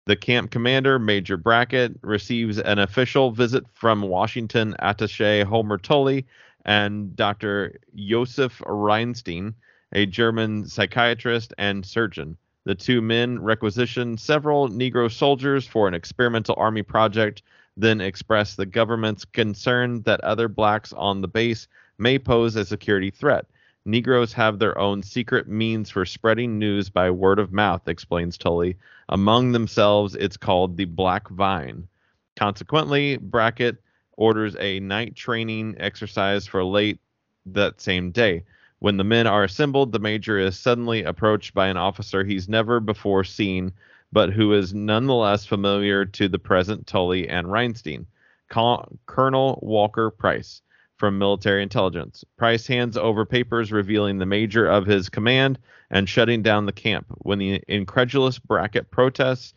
The 0.06 0.16
camp 0.16 0.50
commander, 0.50 0.98
Major 0.98 1.38
Brackett, 1.38 1.96
receives 2.02 2.58
an 2.58 2.78
official 2.78 3.30
visit 3.30 3.64
from 3.72 4.02
Washington 4.02 4.76
attaché 4.78 5.44
Homer 5.44 5.78
Tully 5.78 6.26
and 6.66 7.16
Dr. 7.16 7.80
Josef 7.94 8.60
Reinstein, 8.66 9.54
a 9.92 10.04
German 10.04 10.66
psychiatrist 10.66 11.54
and 11.56 11.86
surgeon. 11.86 12.36
The 12.64 12.74
two 12.74 13.00
men 13.00 13.40
requisition 13.40 14.18
several 14.18 14.68
Negro 14.68 15.10
soldiers 15.10 15.66
for 15.66 15.88
an 15.88 15.94
experimental 15.94 16.54
army 16.58 16.82
project, 16.82 17.42
then 17.76 18.02
express 18.02 18.56
the 18.56 18.66
government's 18.66 19.24
concern 19.24 20.02
that 20.02 20.20
other 20.20 20.48
blacks 20.48 20.92
on 20.92 21.22
the 21.22 21.28
base 21.28 21.66
may 21.96 22.18
pose 22.18 22.56
a 22.56 22.66
security 22.66 23.10
threat. 23.10 23.46
Negroes 23.86 24.32
have 24.32 24.58
their 24.58 24.78
own 24.78 25.02
secret 25.02 25.46
means 25.46 25.90
for 25.90 26.06
spreading 26.06 26.58
news 26.58 26.88
by 26.88 27.10
word 27.10 27.38
of 27.38 27.52
mouth, 27.52 27.86
explains 27.86 28.38
Tully. 28.38 28.76
Among 29.10 29.52
themselves, 29.52 30.14
it's 30.14 30.38
called 30.38 30.76
the 30.76 30.86
Black 30.86 31.28
Vine. 31.28 31.86
Consequently, 32.34 33.18
Brackett 33.18 33.76
orders 34.16 34.56
a 34.58 34.80
night 34.80 35.14
training 35.14 35.76
exercise 35.78 36.46
for 36.46 36.64
late 36.64 36.98
that 37.44 37.80
same 37.80 38.10
day. 38.10 38.44
When 38.78 38.96
the 38.96 39.04
men 39.04 39.26
are 39.26 39.44
assembled, 39.44 39.92
the 39.92 39.98
major 39.98 40.38
is 40.38 40.58
suddenly 40.58 41.02
approached 41.02 41.52
by 41.52 41.68
an 41.68 41.76
officer 41.76 42.24
he's 42.24 42.48
never 42.48 42.80
before 42.80 43.24
seen, 43.24 43.72
but 44.12 44.32
who 44.32 44.54
is 44.54 44.72
nonetheless 44.72 45.44
familiar 45.44 46.06
to 46.06 46.28
the 46.28 46.38
present 46.38 46.86
Tully 46.86 47.28
and 47.28 47.48
Reinstein. 47.48 48.06
Col- 48.48 48.98
Colonel 49.04 49.58
Walker 49.62 50.10
Price 50.10 50.62
from 51.04 51.18
military 51.18 51.62
intelligence. 51.62 52.24
Price 52.38 52.66
hands 52.66 52.96
over 52.96 53.26
papers 53.26 53.70
revealing 53.70 54.16
the 54.16 54.24
major 54.24 54.66
of 54.66 54.86
his 54.86 55.10
command 55.10 55.58
and 55.90 56.08
shutting 56.08 56.40
down 56.40 56.64
the 56.64 56.72
camp. 56.72 57.04
When 57.18 57.38
the 57.38 57.62
incredulous 57.68 58.38
Brackett 58.38 58.90
protests, 58.90 59.52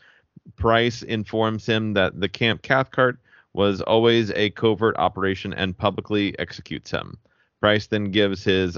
Price 0.57 1.03
informs 1.03 1.65
him 1.65 1.93
that 1.93 2.19
the 2.19 2.27
Camp 2.27 2.63
Cathcart 2.63 3.19
was 3.53 3.79
always 3.79 4.29
a 4.31 4.49
covert 4.49 4.97
operation 4.97 5.53
and 5.53 5.77
publicly 5.77 6.37
executes 6.37 6.91
him. 6.91 7.17
Price 7.61 7.87
then 7.87 8.11
gives 8.11 8.43
his 8.43 8.77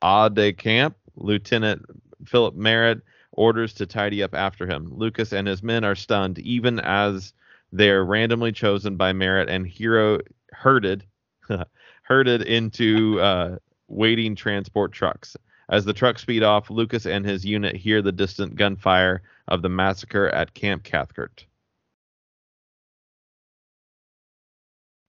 aide 0.00 0.34
de 0.34 0.52
camp, 0.52 0.94
Lieutenant 1.16 1.86
Philip 2.24 2.54
Merritt, 2.54 3.00
orders 3.32 3.74
to 3.74 3.84
tidy 3.84 4.22
up 4.22 4.32
after 4.32 4.64
him. 4.64 4.92
Lucas 4.94 5.32
and 5.32 5.48
his 5.48 5.60
men 5.60 5.82
are 5.82 5.96
stunned, 5.96 6.38
even 6.38 6.78
as 6.78 7.32
they're 7.72 8.04
randomly 8.04 8.52
chosen 8.52 8.96
by 8.96 9.12
Merritt 9.12 9.48
and 9.48 9.66
Hero 9.66 10.20
herded 10.52 11.04
herded 12.06 12.42
into 12.42 13.20
uh, 13.20 13.56
waiting 13.88 14.36
transport 14.36 14.92
trucks. 14.92 15.36
As 15.68 15.84
the 15.84 15.92
trucks 15.92 16.22
speed 16.22 16.44
off, 16.44 16.70
Lucas 16.70 17.06
and 17.06 17.26
his 17.26 17.44
unit 17.44 17.74
hear 17.74 18.00
the 18.00 18.12
distant 18.12 18.54
gunfire 18.54 19.22
of 19.48 19.62
the 19.62 19.68
massacre 19.68 20.28
at 20.28 20.54
Camp 20.54 20.84
Cathcart. 20.84 21.44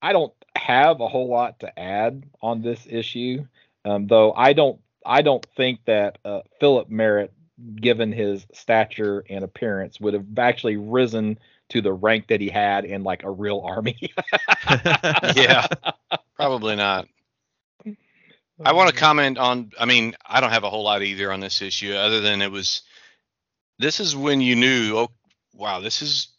I 0.01 0.13
don't 0.13 0.33
have 0.55 0.99
a 0.99 1.07
whole 1.07 1.27
lot 1.27 1.59
to 1.59 1.79
add 1.79 2.23
on 2.41 2.61
this 2.61 2.87
issue, 2.89 3.45
um, 3.85 4.07
though 4.07 4.33
I 4.33 4.53
don't 4.53 4.79
I 5.05 5.21
don't 5.21 5.45
think 5.55 5.79
that 5.85 6.17
uh, 6.25 6.41
Philip 6.59 6.89
Merritt, 6.89 7.33
given 7.75 8.11
his 8.11 8.45
stature 8.53 9.23
and 9.29 9.43
appearance, 9.43 9.99
would 9.99 10.13
have 10.13 10.25
actually 10.37 10.77
risen 10.77 11.39
to 11.69 11.81
the 11.81 11.93
rank 11.93 12.27
that 12.27 12.41
he 12.41 12.49
had 12.49 12.85
in 12.85 13.03
like 13.03 13.23
a 13.23 13.29
real 13.31 13.61
army. 13.65 13.97
yeah, 15.35 15.67
probably 16.35 16.75
not. 16.75 17.07
I 18.63 18.73
want 18.73 18.89
to 18.89 18.95
comment 18.95 19.37
on. 19.37 19.71
I 19.79 19.85
mean, 19.85 20.15
I 20.25 20.41
don't 20.41 20.51
have 20.51 20.63
a 20.63 20.69
whole 20.69 20.83
lot 20.83 21.03
either 21.03 21.31
on 21.31 21.39
this 21.39 21.61
issue, 21.61 21.93
other 21.93 22.21
than 22.21 22.41
it 22.41 22.51
was. 22.51 22.81
This 23.79 23.99
is 23.99 24.15
when 24.15 24.41
you 24.41 24.55
knew, 24.55 24.97
oh, 24.97 25.11
wow, 25.53 25.79
this 25.79 26.01
is 26.01 26.29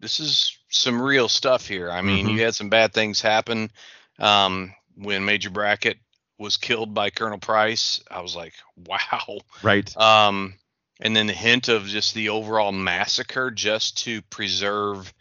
this 0.00 0.18
is 0.20 0.56
some 0.70 1.00
real 1.00 1.28
stuff 1.28 1.66
here. 1.66 1.90
I 1.90 2.02
mean, 2.02 2.26
Mhm. 2.26 2.32
you 2.34 2.42
had 2.42 2.54
some 2.54 2.68
bad 2.68 2.92
things 2.92 3.20
happen. 3.20 3.70
Um, 4.18 4.74
when 4.96 5.24
Major 5.24 5.50
Brackett 5.50 5.98
was 6.38 6.56
killed 6.56 6.94
by 6.94 7.10
Colonel 7.10 7.38
Price, 7.38 8.00
I 8.10 8.20
was 8.20 8.34
like, 8.34 8.54
wow. 8.86 9.38
Right. 9.62 9.96
Um, 9.96 10.54
and 11.00 11.14
then 11.14 11.26
the 11.26 11.32
hint 11.32 11.68
of 11.68 11.86
just 11.86 12.14
the 12.14 12.30
overall 12.30 12.72
massacre 12.72 13.50
just 13.50 13.98
to 14.04 14.22
preserve 14.22 15.12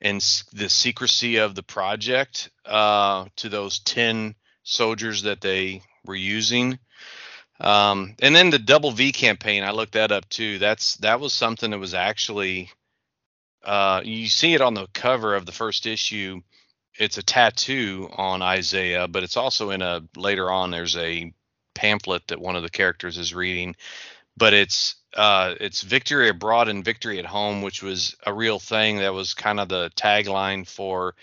and 0.00 0.20
the 0.52 0.68
secrecy 0.68 1.36
of 1.36 1.54
the 1.54 1.62
project 1.62 2.50
uh, 2.64 3.26
to 3.36 3.48
those 3.48 3.80
10 3.80 4.34
soldiers 4.62 5.22
that 5.22 5.40
they 5.40 5.82
were 6.04 6.14
using. 6.14 6.78
Um, 7.60 8.14
and 8.22 8.34
then 8.34 8.48
the 8.48 8.58
double 8.58 8.90
V 8.90 9.12
campaign, 9.12 9.62
I 9.62 9.72
looked 9.72 9.92
that 9.92 10.12
up 10.12 10.26
too. 10.30 10.58
That's 10.58 10.96
that 10.98 11.20
was 11.20 11.34
something 11.34 11.70
that 11.72 11.78
was 11.78 11.92
actually 11.92 12.70
uh, 13.64 14.00
you 14.04 14.26
see 14.26 14.54
it 14.54 14.62
on 14.62 14.74
the 14.74 14.86
cover 14.94 15.34
of 15.34 15.46
the 15.46 15.52
first 15.52 15.86
issue. 15.86 16.40
It's 16.98 17.18
a 17.18 17.22
tattoo 17.22 18.08
on 18.12 18.42
Isaiah, 18.42 19.08
but 19.08 19.22
it's 19.22 19.36
also 19.36 19.70
in 19.70 19.82
a 19.82 20.02
later 20.16 20.50
on. 20.50 20.70
There's 20.70 20.96
a 20.96 21.32
pamphlet 21.74 22.26
that 22.28 22.40
one 22.40 22.56
of 22.56 22.62
the 22.62 22.70
characters 22.70 23.18
is 23.18 23.34
reading, 23.34 23.76
but 24.36 24.52
it's 24.54 24.96
uh, 25.16 25.54
it's 25.60 25.82
victory 25.82 26.28
abroad 26.28 26.68
and 26.68 26.84
victory 26.84 27.18
at 27.18 27.26
home, 27.26 27.62
which 27.62 27.82
was 27.82 28.16
a 28.24 28.32
real 28.32 28.58
thing. 28.58 28.98
That 28.98 29.14
was 29.14 29.34
kind 29.34 29.58
of 29.58 29.68
the 29.68 29.90
tagline 29.96 30.66
for 30.68 31.14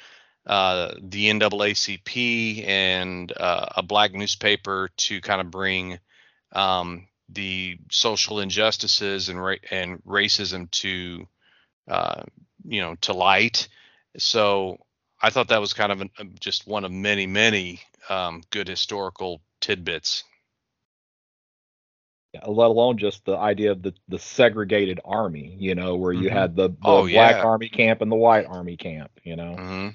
uh, 0.45 0.93
the 1.01 1.30
NAACP 1.30 2.66
and 2.68 3.32
uh, 3.36 3.68
a 3.78 3.84
black 3.84 4.14
newspaper 4.14 4.89
to 4.97 5.22
kind 5.22 5.41
of 5.41 5.51
bring 5.51 5.99
um, 6.53 7.08
the 7.30 7.78
social 7.91 8.39
injustices 8.39 9.30
and 9.30 9.43
ra- 9.43 9.55
and 9.72 10.01
racism 10.03 10.70
to 10.72 11.28
uh, 11.88 12.24
you 12.66 12.82
know 12.82 12.95
to 13.01 13.14
light. 13.14 13.68
So 14.18 14.78
I 15.22 15.30
thought 15.30 15.49
that 15.49 15.62
was 15.62 15.74
kind 15.74 15.91
of 15.91 16.01
an, 16.01 16.10
just 16.39 16.68
one 16.68 16.86
of 16.86 16.91
many 16.91 17.28
many 17.28 17.82
um, 18.10 18.41
good 18.49 18.68
historical 18.68 19.41
tidbits. 19.60 20.24
Yeah, 22.38 22.50
let 22.52 22.68
alone 22.68 22.98
just 22.98 23.26
the 23.26 23.38
idea 23.38 23.72
of 23.72 23.82
the, 23.84 23.94
the 24.08 24.20
segregated 24.20 25.00
army, 25.06 25.56
you 25.60 25.76
know, 25.76 25.96
where 25.98 26.14
you 26.14 26.30
Mhm. 26.30 26.30
had 26.30 26.56
the, 26.56 26.70
the 26.82 27.02
Oh, 27.02 27.04
black 27.04 27.38
yeah. 27.38 27.44
army 27.44 27.70
camp 27.70 28.02
and 28.02 28.12
the 28.12 28.16
white 28.16 28.46
army 28.46 28.78
camp, 28.78 29.12
you 29.24 29.36
know. 29.36 29.62
hmm 29.62 29.90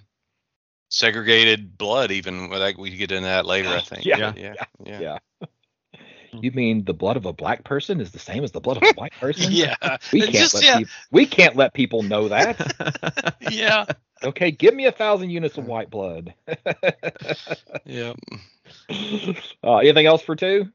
Segregated 0.90 1.76
blood, 1.78 2.10
even 2.12 2.50
like 2.50 2.76
we 2.78 2.90
could 2.90 2.98
get 2.98 3.12
into 3.12 3.26
that 3.26 3.46
later. 3.46 3.74
I 3.74 3.82
think. 3.82 4.08
Yeah, 4.14 4.32
yeah, 4.34 4.34
yeah. 4.34 4.54
yeah. 4.84 4.96
yeah. 4.96 5.18
You 6.40 6.50
mean 6.52 6.84
the 6.84 6.94
blood 6.94 7.16
of 7.16 7.26
a 7.26 7.32
black 7.32 7.64
person 7.64 8.00
is 8.00 8.12
the 8.12 8.18
same 8.18 8.44
as 8.44 8.52
the 8.52 8.60
blood 8.60 8.76
of 8.78 8.84
a 8.86 8.90
white 8.92 9.16
person? 9.16 9.60
Yeah, 9.60 9.98
We 10.10 10.22
can't 10.22 10.38
just 10.38 10.54
let 10.54 10.66
yeah, 10.66 10.80
peop- 10.80 10.90
we 11.10 11.26
can't 11.26 11.56
let 11.56 11.74
people 11.74 12.02
know 12.02 12.28
that. 12.28 12.58
yeah, 13.40 13.86
Okay, 14.24 14.50
give 14.52 14.74
me 14.74 14.86
a 14.86 14.92
thousand 14.92 15.30
units 15.30 15.58
of 15.58 15.64
white 15.64 15.90
blood. 15.90 16.34
yeah. 17.84 18.14
uh, 19.62 19.76
anything 19.78 20.06
else 20.06 20.22
for 20.22 20.36
two? 20.36 20.70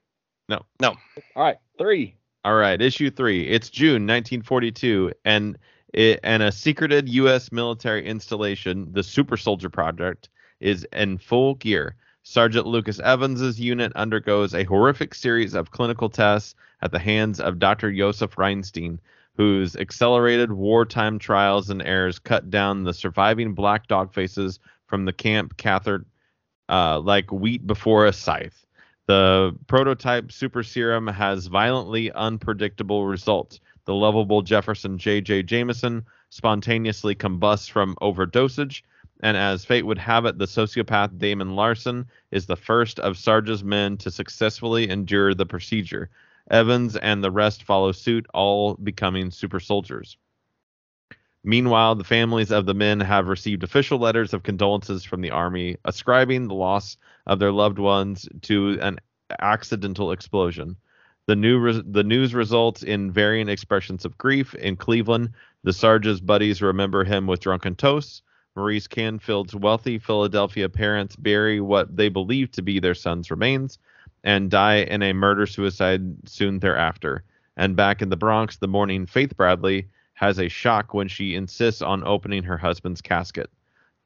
No. 0.50 0.66
No. 0.80 0.96
All 1.36 1.44
right, 1.44 1.58
three. 1.78 2.16
All 2.46 2.56
right, 2.56 2.82
issue 2.82 3.10
three. 3.12 3.48
It's 3.48 3.70
June 3.70 4.08
1942, 4.08 5.12
and 5.26 5.58
it, 5.94 6.20
and 6.24 6.44
a 6.44 6.52
secreted 6.52 7.10
U.S. 7.10 7.52
military 7.52 8.06
installation, 8.06 8.92
the 8.94 9.04
Super 9.04 9.36
Soldier 9.36 9.70
Project, 9.70 10.30
is 10.60 10.86
in 10.94 11.18
full 11.18 11.56
gear. 11.56 11.96
Sergeant 12.24 12.66
Lucas 12.68 13.00
Evans's 13.00 13.60
unit 13.60 13.92
undergoes 13.96 14.54
a 14.54 14.66
horrific 14.66 15.14
series 15.16 15.54
of 15.54 15.72
clinical 15.72 16.10
tests 16.10 16.56
at 16.82 16.92
the 16.92 17.00
hands 17.00 17.40
of 17.40 17.60
Dr. 17.60 17.92
Josef 17.92 18.36
Reinstein, 18.36 19.00
whose 19.36 19.76
accelerated 19.76 20.52
wartime 20.52 21.20
trials 21.20 21.70
and 21.70 21.82
errors 21.82 22.20
cut 22.20 22.50
down 22.50 22.84
the 22.84 22.94
surviving 22.94 23.54
black 23.54 23.88
dog 23.88 24.14
faces 24.14 24.60
from 24.88 25.06
the 25.06 25.14
camp 25.14 25.58
Cathcart 25.58 26.06
uh, 26.70 27.00
like 27.00 27.32
wheat 27.32 27.66
before 27.66 28.06
a 28.06 28.14
scythe. 28.14 28.66
The 29.08 29.56
prototype 29.68 30.34
super 30.34 30.64
serum 30.64 31.08
has 31.08 31.48
violently 31.48 32.12
unpredictable 32.12 33.06
results. 33.06 33.62
The 33.86 33.96
lovable 33.96 34.42
Jefferson 34.42 34.98
J.J. 34.98 35.44
Jameson 35.44 36.06
spontaneously 36.30 37.16
combusts 37.16 37.70
from 37.70 37.96
overdosage, 38.02 38.84
and 39.24 39.38
as 39.38 39.64
fate 39.64 39.86
would 39.86 39.98
have 39.98 40.26
it, 40.26 40.38
the 40.38 40.46
sociopath 40.46 41.18
Damon 41.18 41.56
Larson 41.56 42.06
is 42.32 42.48
the 42.48 42.58
first 42.58 43.00
of 43.00 43.18
Sarge's 43.18 43.64
men 43.64 43.96
to 43.98 44.12
successfully 44.12 44.90
endure 44.90 45.34
the 45.34 45.46
procedure. 45.46 46.10
Evans 46.52 46.98
and 46.98 47.24
the 47.24 47.32
rest 47.32 47.64
follow 47.64 47.94
suit, 47.94 48.26
all 48.34 48.74
becoming 48.76 49.32
super 49.32 49.62
soldiers. 49.62 50.18
Meanwhile, 51.48 51.96
the 51.96 52.04
families 52.04 52.52
of 52.52 52.66
the 52.66 52.74
men 52.74 53.00
have 53.00 53.30
received 53.30 53.64
official 53.64 54.00
letters 54.00 54.34
of 54.34 54.44
condolences 54.44 55.06
from 55.06 55.22
the 55.22 55.32
Army, 55.32 55.78
ascribing 55.86 56.50
the 56.50 56.54
loss 56.54 56.98
of 57.26 57.40
their 57.40 57.54
loved 57.54 57.80
ones 57.80 58.28
to 58.42 58.78
an 58.82 59.00
accidental 59.40 60.12
explosion. 60.12 60.76
The, 61.26 61.38
new 61.38 61.58
res- 61.58 61.84
the 61.86 62.04
news 62.04 62.34
results 62.34 62.84
in 62.84 63.14
varying 63.14 63.48
expressions 63.48 64.04
of 64.04 64.18
grief. 64.18 64.56
In 64.56 64.76
Cleveland, 64.76 65.30
the 65.64 65.72
Sarge's 65.72 66.20
buddies 66.20 66.62
remember 66.62 67.06
him 67.06 67.28
with 67.28 67.40
drunken 67.40 67.76
toasts. 67.76 68.24
Maurice 68.58 68.88
Canfield's 68.88 69.56
wealthy 69.56 70.00
Philadelphia 70.00 70.68
parents 70.68 71.16
bury 71.16 71.62
what 71.62 71.96
they 71.96 72.10
believe 72.10 72.52
to 72.52 72.62
be 72.62 72.82
their 72.82 72.94
son's 72.94 73.32
remains 73.32 73.80
and 74.26 74.52
die 74.52 74.80
in 74.80 75.02
a 75.02 75.14
murder 75.14 75.46
suicide 75.46 76.28
soon 76.28 76.60
thereafter. 76.60 77.24
And 77.56 77.78
back 77.78 78.02
in 78.02 78.10
the 78.10 78.18
Bronx, 78.18 78.58
the 78.58 78.68
mourning 78.68 79.06
Faith 79.06 79.38
Bradley 79.38 79.88
has 80.18 80.40
a 80.40 80.50
shock 80.50 80.96
when 80.96 81.08
she 81.08 81.36
insists 81.36 81.84
on 81.84 82.04
opening 82.04 82.42
her 82.42 82.58
husband's 82.58 83.02
casket. 83.02 83.52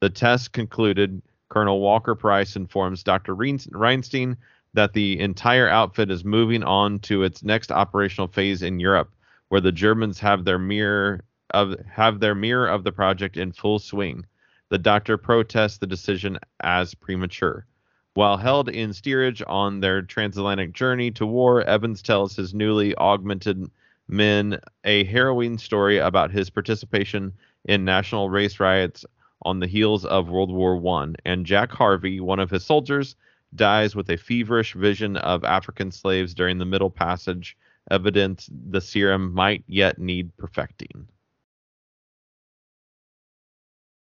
The 0.00 0.10
test 0.10 0.52
concluded. 0.52 1.22
Colonel 1.48 1.80
Walker 1.80 2.14
Price 2.14 2.54
informs 2.54 3.02
Dr. 3.02 3.34
Reinstein 3.34 4.36
that 4.74 4.92
the 4.92 5.18
entire 5.20 5.68
outfit 5.70 6.10
is 6.10 6.22
moving 6.22 6.62
on 6.62 6.98
to 7.00 7.22
its 7.22 7.42
next 7.42 7.72
operational 7.72 8.28
phase 8.28 8.60
in 8.60 8.78
Europe, 8.78 9.10
where 9.48 9.62
the 9.62 9.72
Germans 9.72 10.18
have 10.18 10.44
their 10.44 10.58
mirror 10.58 11.24
of 11.54 11.76
have 11.86 12.20
their 12.20 12.34
mirror 12.34 12.68
of 12.68 12.84
the 12.84 12.92
project 12.92 13.38
in 13.38 13.50
full 13.50 13.78
swing. 13.78 14.26
The 14.68 14.78
doctor 14.78 15.16
protests 15.16 15.78
the 15.78 15.86
decision 15.86 16.38
as 16.60 16.94
premature. 16.94 17.64
While 18.12 18.36
held 18.36 18.68
in 18.68 18.92
steerage 18.92 19.42
on 19.46 19.80
their 19.80 20.02
transatlantic 20.02 20.74
journey 20.74 21.10
to 21.12 21.24
war, 21.24 21.62
Evans 21.62 22.02
tells 22.02 22.36
his 22.36 22.52
newly 22.52 22.94
augmented 22.96 23.70
men 24.08 24.60
a 24.84 25.04
harrowing 25.04 25.58
story 25.58 25.98
about 25.98 26.30
his 26.30 26.50
participation 26.50 27.32
in 27.64 27.84
national 27.84 28.30
race 28.30 28.60
riots 28.60 29.04
on 29.42 29.58
the 29.60 29.66
heels 29.66 30.04
of 30.04 30.28
World 30.28 30.52
War 30.52 30.76
One, 30.76 31.16
and 31.24 31.46
Jack 31.46 31.72
Harvey, 31.72 32.20
one 32.20 32.38
of 32.40 32.50
his 32.50 32.64
soldiers, 32.64 33.16
dies 33.54 33.94
with 33.96 34.08
a 34.10 34.16
feverish 34.16 34.74
vision 34.74 35.16
of 35.16 35.44
African 35.44 35.90
slaves 35.90 36.34
during 36.34 36.58
the 36.58 36.64
Middle 36.64 36.90
Passage, 36.90 37.56
evidence 37.90 38.48
the 38.70 38.80
serum 38.80 39.32
might 39.34 39.64
yet 39.66 39.98
need 39.98 40.36
perfecting. 40.36 41.08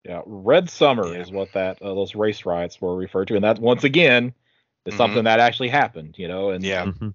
Yeah, 0.04 0.22
Red 0.26 0.70
Summer 0.70 1.14
Yeah. 1.14 1.20
is 1.20 1.30
what 1.30 1.52
that 1.52 1.80
uh, 1.82 1.94
those 1.94 2.14
race 2.14 2.46
riots 2.46 2.80
were 2.80 2.96
referred 2.96 3.28
to, 3.28 3.34
and 3.34 3.44
that 3.44 3.58
once 3.58 3.84
again 3.84 4.34
is 4.86 4.94
Mhm. 4.94 4.96
something 4.96 5.24
that 5.24 5.40
actually 5.40 5.68
happened. 5.68 6.16
You 6.18 6.28
know, 6.28 6.50
and 6.50 6.64
Yeah. 6.64 6.86
Mhm. 6.86 7.14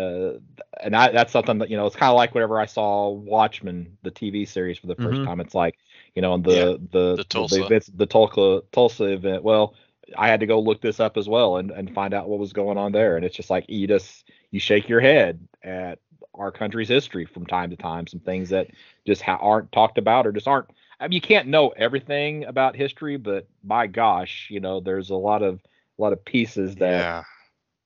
Uh, 0.00 0.38
and 0.82 0.96
I, 0.96 1.12
that's 1.12 1.32
something 1.32 1.58
that 1.58 1.70
you 1.70 1.76
know 1.76 1.86
it's 1.86 1.96
kind 1.96 2.10
of 2.10 2.16
like 2.16 2.34
whenever 2.34 2.60
I 2.60 2.66
saw 2.66 3.10
Watchmen, 3.10 3.96
the 4.02 4.10
TV 4.10 4.44
series 4.46 4.78
for 4.78 4.86
the 4.86 4.96
1st 4.96 5.22
Mhm. 5.22 5.24
time. 5.24 5.40
It's 5.40 5.54
like 5.54 5.78
you 6.14 6.22
know, 6.22 6.34
and 6.34 6.44
the 6.44 6.80
Yeah, 6.90 7.24
the 7.24 7.24
the 7.48 7.56
Tulsa. 7.56 7.60
events, 7.60 7.86
the 7.94 8.06
Tulsa 8.06 8.62
Tulsa 8.72 9.04
event. 9.04 9.42
Well, 9.44 9.74
I 10.16 10.28
had 10.28 10.40
to 10.40 10.46
go 10.46 10.60
look 10.60 10.80
this 10.80 11.00
up 11.00 11.16
as 11.16 11.28
well 11.28 11.56
and 11.58 11.70
and 11.70 11.92
find 11.94 12.14
out 12.14 12.28
what 12.28 12.38
was 12.38 12.52
going 12.52 12.78
on 12.78 12.92
there. 12.92 13.16
And 13.16 13.24
it's 13.24 13.36
just 13.36 13.50
like 13.50 13.66
you 13.68 13.86
just 13.86 14.30
you 14.50 14.60
shake 14.60 14.88
your 14.88 15.00
head 15.00 15.46
at 15.62 15.98
our 16.34 16.50
country's 16.52 16.88
history 16.88 17.26
from 17.26 17.46
time 17.46 17.70
to 17.70 17.76
time. 17.76 18.06
Some 18.06 18.20
things 18.20 18.50
that 18.50 18.68
just 19.06 19.22
ha- 19.22 19.38
aren't 19.40 19.72
talked 19.72 19.98
about 19.98 20.26
or 20.26 20.32
just 20.32 20.48
aren't. 20.48 20.68
I 21.00 21.04
mean, 21.06 21.12
you 21.12 21.20
can't 21.20 21.48
know 21.48 21.68
everything 21.70 22.44
about 22.44 22.76
history, 22.76 23.16
but 23.16 23.48
my 23.62 23.86
gosh, 23.86 24.48
you 24.50 24.60
know, 24.60 24.80
there's 24.80 25.10
a 25.10 25.16
lot 25.16 25.42
of 25.42 25.60
a 25.98 26.02
lot 26.02 26.12
of 26.12 26.24
pieces 26.24 26.76
that 26.76 27.08
yeah. 27.08 27.24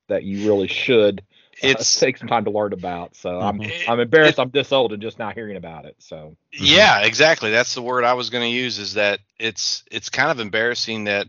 that 0.08 0.24
you 0.24 0.46
really 0.46 0.68
should 0.68 1.22
uh, 1.64 1.82
It's 1.82 1.98
take 1.98 2.18
some 2.18 2.28
time 2.28 2.44
to 2.44 2.50
learn 2.50 2.72
about. 2.72 3.16
So 3.16 3.40
I'm 3.42 3.61
Mhm. 3.61 3.72
I'm 3.86 4.00
embarrassed 4.00 4.38
I'm 4.40 4.50
this 4.50 4.72
old 4.72 4.92
and 4.92 5.02
just 5.02 5.18
now 5.18 5.30
hearing 5.30 5.57
about 5.57 5.86
it. 5.86 5.96
So 6.00 6.36
Yeah, 6.52 7.00
exactly. 7.00 7.50
That's 7.50 7.74
the 7.74 7.82
word 7.82 8.05
I 8.05 8.14
was 8.14 8.30
going 8.30 8.44
to 8.44 8.57
use. 8.57 8.78
Is 8.78 8.94
that 8.94 9.20
it's 9.38 9.84
it's 9.90 10.11
kind 10.11 10.30
of 10.30 10.40
embarrassing 10.40 11.05
that 11.05 11.28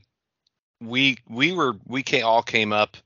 we 0.81 1.17
we 1.29 1.51
were 1.53 1.75
we 1.85 2.03
came, 2.03 2.25
all 2.25 2.43
came 2.43 2.73
up. 2.73 2.97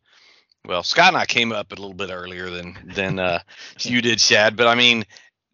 Well, 0.66 0.84
Scott 0.84 1.10
and 1.10 1.18
I 1.18 1.26
came 1.26 1.52
up 1.52 1.72
a 1.72 1.76
little 1.76 1.94
bit 1.94 2.12
earlier 2.12 2.50
than 2.50 2.78
than 2.94 3.20
uh, 3.20 3.42
you 3.84 4.02
did, 4.02 4.22
Shad. 4.22 4.56
But 4.58 4.68
I 4.68 4.76
mean, 4.76 5.06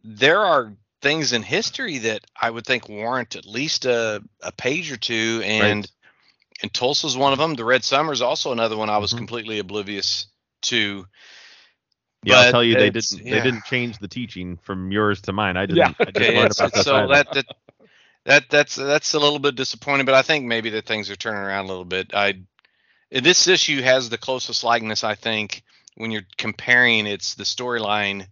there 0.03 0.41
are 0.41 0.74
things 1.01 1.34
in 1.34 1.43
history 1.43 1.99
that 1.99 2.26
I 2.39 2.49
would 2.49 2.66
think 2.66 2.89
warrant 2.89 3.36
at 3.36 3.45
least 3.45 3.86
a 3.86 4.24
a 4.41 4.51
page 4.51 4.91
or 4.91 4.97
two, 4.97 5.41
and 5.45 5.86
Right. 5.86 5.91
and 6.61 6.74
Tulsa's 6.74 7.18
one 7.18 7.34
of 7.34 7.39
them. 7.39 7.55
The 7.55 7.66
Red 7.66 7.84
Summer 7.84 8.13
is 8.13 8.22
also 8.22 8.51
another 8.51 8.78
one 8.78 8.89
I 8.89 8.99
was 8.99 9.13
Mhm. 9.13 9.18
completely 9.18 9.59
oblivious 9.59 10.28
to. 10.63 11.07
Yeah, 12.26 12.38
I'll 12.39 12.51
tell 12.51 12.63
you, 12.63 12.76
they 12.76 12.89
didn't. 12.89 13.11
yeah. 13.23 13.36
They 13.36 13.41
didn't 13.41 13.65
change 13.65 13.99
the 13.99 14.07
teaching 14.07 14.57
from 14.57 14.91
yours 14.91 15.21
to 15.21 15.34
mine. 15.34 15.57
I 15.57 15.65
didn't. 15.65 15.78
Yeah. 15.78 15.93
I 15.99 16.11
didn't 16.11 16.36
learn 16.36 16.51
about 16.51 16.73
this 16.73 16.84
so 16.84 16.95
either. 16.95 17.07
that, 17.13 17.32
that 17.34 17.45
that 18.26 18.49
that's 18.49 18.76
that's 18.76 19.13
a 19.13 19.19
little 19.19 19.39
bit 19.39 19.55
disappointing, 19.55 20.05
but 20.05 20.15
I 20.15 20.21
think 20.23 20.45
maybe 20.45 20.71
that 20.71 20.86
things 20.86 21.09
are 21.09 21.15
turning 21.15 21.41
around 21.41 21.65
a 21.65 21.67
little 21.67 21.86
bit. 21.86 22.13
I 22.13 22.41
this 23.11 23.47
issue 23.47 23.82
has 23.82 24.09
the 24.09 24.17
closest 24.17 24.63
likeness, 24.63 25.03
I 25.03 25.15
think, 25.15 25.63
when 25.95 26.11
you're 26.11 26.26
comparing 26.38 27.05
it's 27.07 27.36
the 27.36 27.43
storyline 27.43 28.28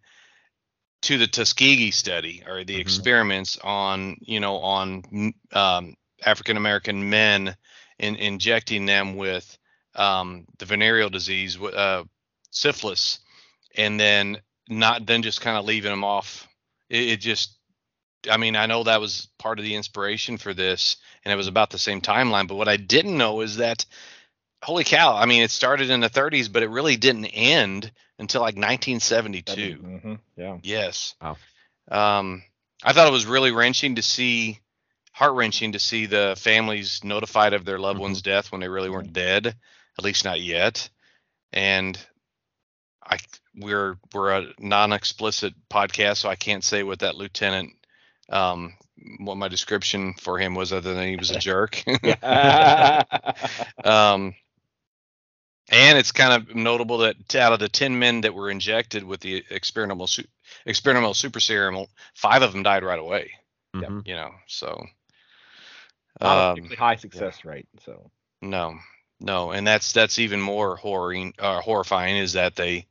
to 1.04 1.18
the 1.18 1.28
Tuskegee 1.28 1.92
study 1.92 2.44
or 2.48 2.64
the 2.64 2.76
Mhm. 2.76 2.80
experiments 2.80 3.58
on 3.64 4.18
you 4.22 4.40
know 4.40 4.58
on 4.58 5.34
um, 5.52 5.96
African 6.26 6.58
American 6.58 7.10
men 7.10 7.56
in 8.00 8.16
injecting 8.16 8.86
them 8.86 9.16
with 9.16 9.58
um, 9.96 10.46
the 10.58 10.66
venereal 10.66 11.10
disease, 11.10 11.60
uh, 11.62 12.04
syphilis, 12.50 13.20
and 13.76 14.00
then 14.00 14.42
not 14.70 15.06
then 15.06 15.24
just 15.24 15.42
kind 15.42 15.58
of 15.58 15.66
leaving 15.66 15.92
them 15.92 16.04
off. 16.04 16.48
It, 16.90 17.10
it 17.10 17.18
just, 17.18 17.58
I 18.30 18.38
mean, 18.38 18.56
I 18.56 18.66
know 18.66 18.84
that 18.84 19.02
was 19.02 19.28
part 19.40 19.60
of 19.60 19.66
the 19.66 19.76
inspiration 19.76 20.38
for 20.38 20.54
this, 20.54 20.98
and 21.26 21.32
it 21.34 21.36
was 21.36 21.48
about 21.48 21.70
the 21.70 21.78
same 21.78 22.02
timeline. 22.02 22.48
But 22.48 22.56
what 22.56 22.68
I 22.70 22.78
didn't 22.78 23.18
know 23.18 23.42
is 23.42 23.58
that, 23.58 23.86
holy 24.64 24.84
cow! 24.84 25.16
I 25.16 25.26
mean, 25.26 25.42
it 25.44 25.52
started 25.52 25.90
in 25.90 26.00
the 26.00 26.10
30s, 26.10 26.52
but 26.52 26.64
it 26.64 26.70
really 26.70 26.96
didn't 26.96 27.26
end 27.26 27.92
until 28.20 28.42
like 28.42 28.56
1972. 28.56 29.78
Mhm, 29.84 30.20
yeah. 30.38 30.58
Yes. 30.64 31.16
Wow. 31.22 31.38
Um, 31.92 32.44
I 32.84 32.94
thought 32.94 33.08
it 33.08 33.12
was 33.14 33.26
really 33.26 33.52
wrenching 33.52 33.96
to 33.96 34.02
see, 34.02 34.60
heart 35.12 35.34
wrenching 35.34 35.74
to 35.74 35.80
see 35.80 36.06
the 36.06 36.36
families 36.38 37.04
notified 37.04 37.54
of 37.54 37.66
their 37.66 37.80
loved 37.80 38.00
Mhm. 38.00 38.04
one's 38.04 38.22
death 38.22 38.52
when 38.52 38.62
they 38.62 38.70
really 38.70 38.90
weren't 38.90 39.14
dead, 39.14 39.48
at 39.48 40.04
least 40.04 40.24
not 40.24 40.40
yet. 40.40 40.90
And 41.52 42.00
I 43.06 43.18
we're 43.56 43.98
we're 44.14 44.32
a 44.32 44.48
non-explicit 44.60 45.54
podcast, 45.70 46.18
so 46.18 46.30
I 46.30 46.36
can't 46.36 46.64
say 46.64 46.84
what 46.84 47.00
that 47.00 47.16
lieutenant, 47.16 47.74
um, 48.30 48.74
what 49.20 49.38
my 49.38 49.48
description 49.48 50.14
for 50.20 50.38
him 50.40 50.56
was, 50.56 50.74
other 50.74 50.94
than 50.94 51.08
he 51.08 51.16
was 51.16 51.32
a 51.32 51.40
jerk. 51.40 51.84
Um, 53.84 54.36
and 55.70 55.98
it's 55.98 56.12
kind 56.12 56.34
of 56.34 56.56
notable 56.56 57.00
that 57.00 57.36
out 57.36 57.54
of 57.54 57.60
the 57.60 57.70
10 57.70 57.98
men 57.98 58.22
that 58.22 58.34
were 58.34 58.50
injected 58.50 59.04
with 59.04 59.22
the 59.22 59.44
experimental 59.50 60.08
su- 60.08 60.28
experimental 60.66 61.14
super 61.14 61.40
serum, 61.40 61.86
five 62.14 62.42
of 62.42 62.52
them 62.54 62.64
died 62.64 62.84
right 62.84 63.00
away. 63.00 63.32
Mhm. 63.76 64.08
You 64.08 64.16
know, 64.16 64.32
so 64.48 64.86
um, 66.22 66.64
high 66.78 66.96
success 66.96 67.44
rate. 67.44 67.68
So 67.86 68.12
no, 68.42 68.78
no, 69.20 69.52
and 69.52 69.66
that's 69.66 69.94
that's 69.94 70.20
even 70.20 70.42
more 70.42 70.76
horroring, 70.76 71.34
uh, 71.40 71.62
horrifying 71.62 72.18
is 72.18 72.34
that 72.34 72.56
they 72.56 72.86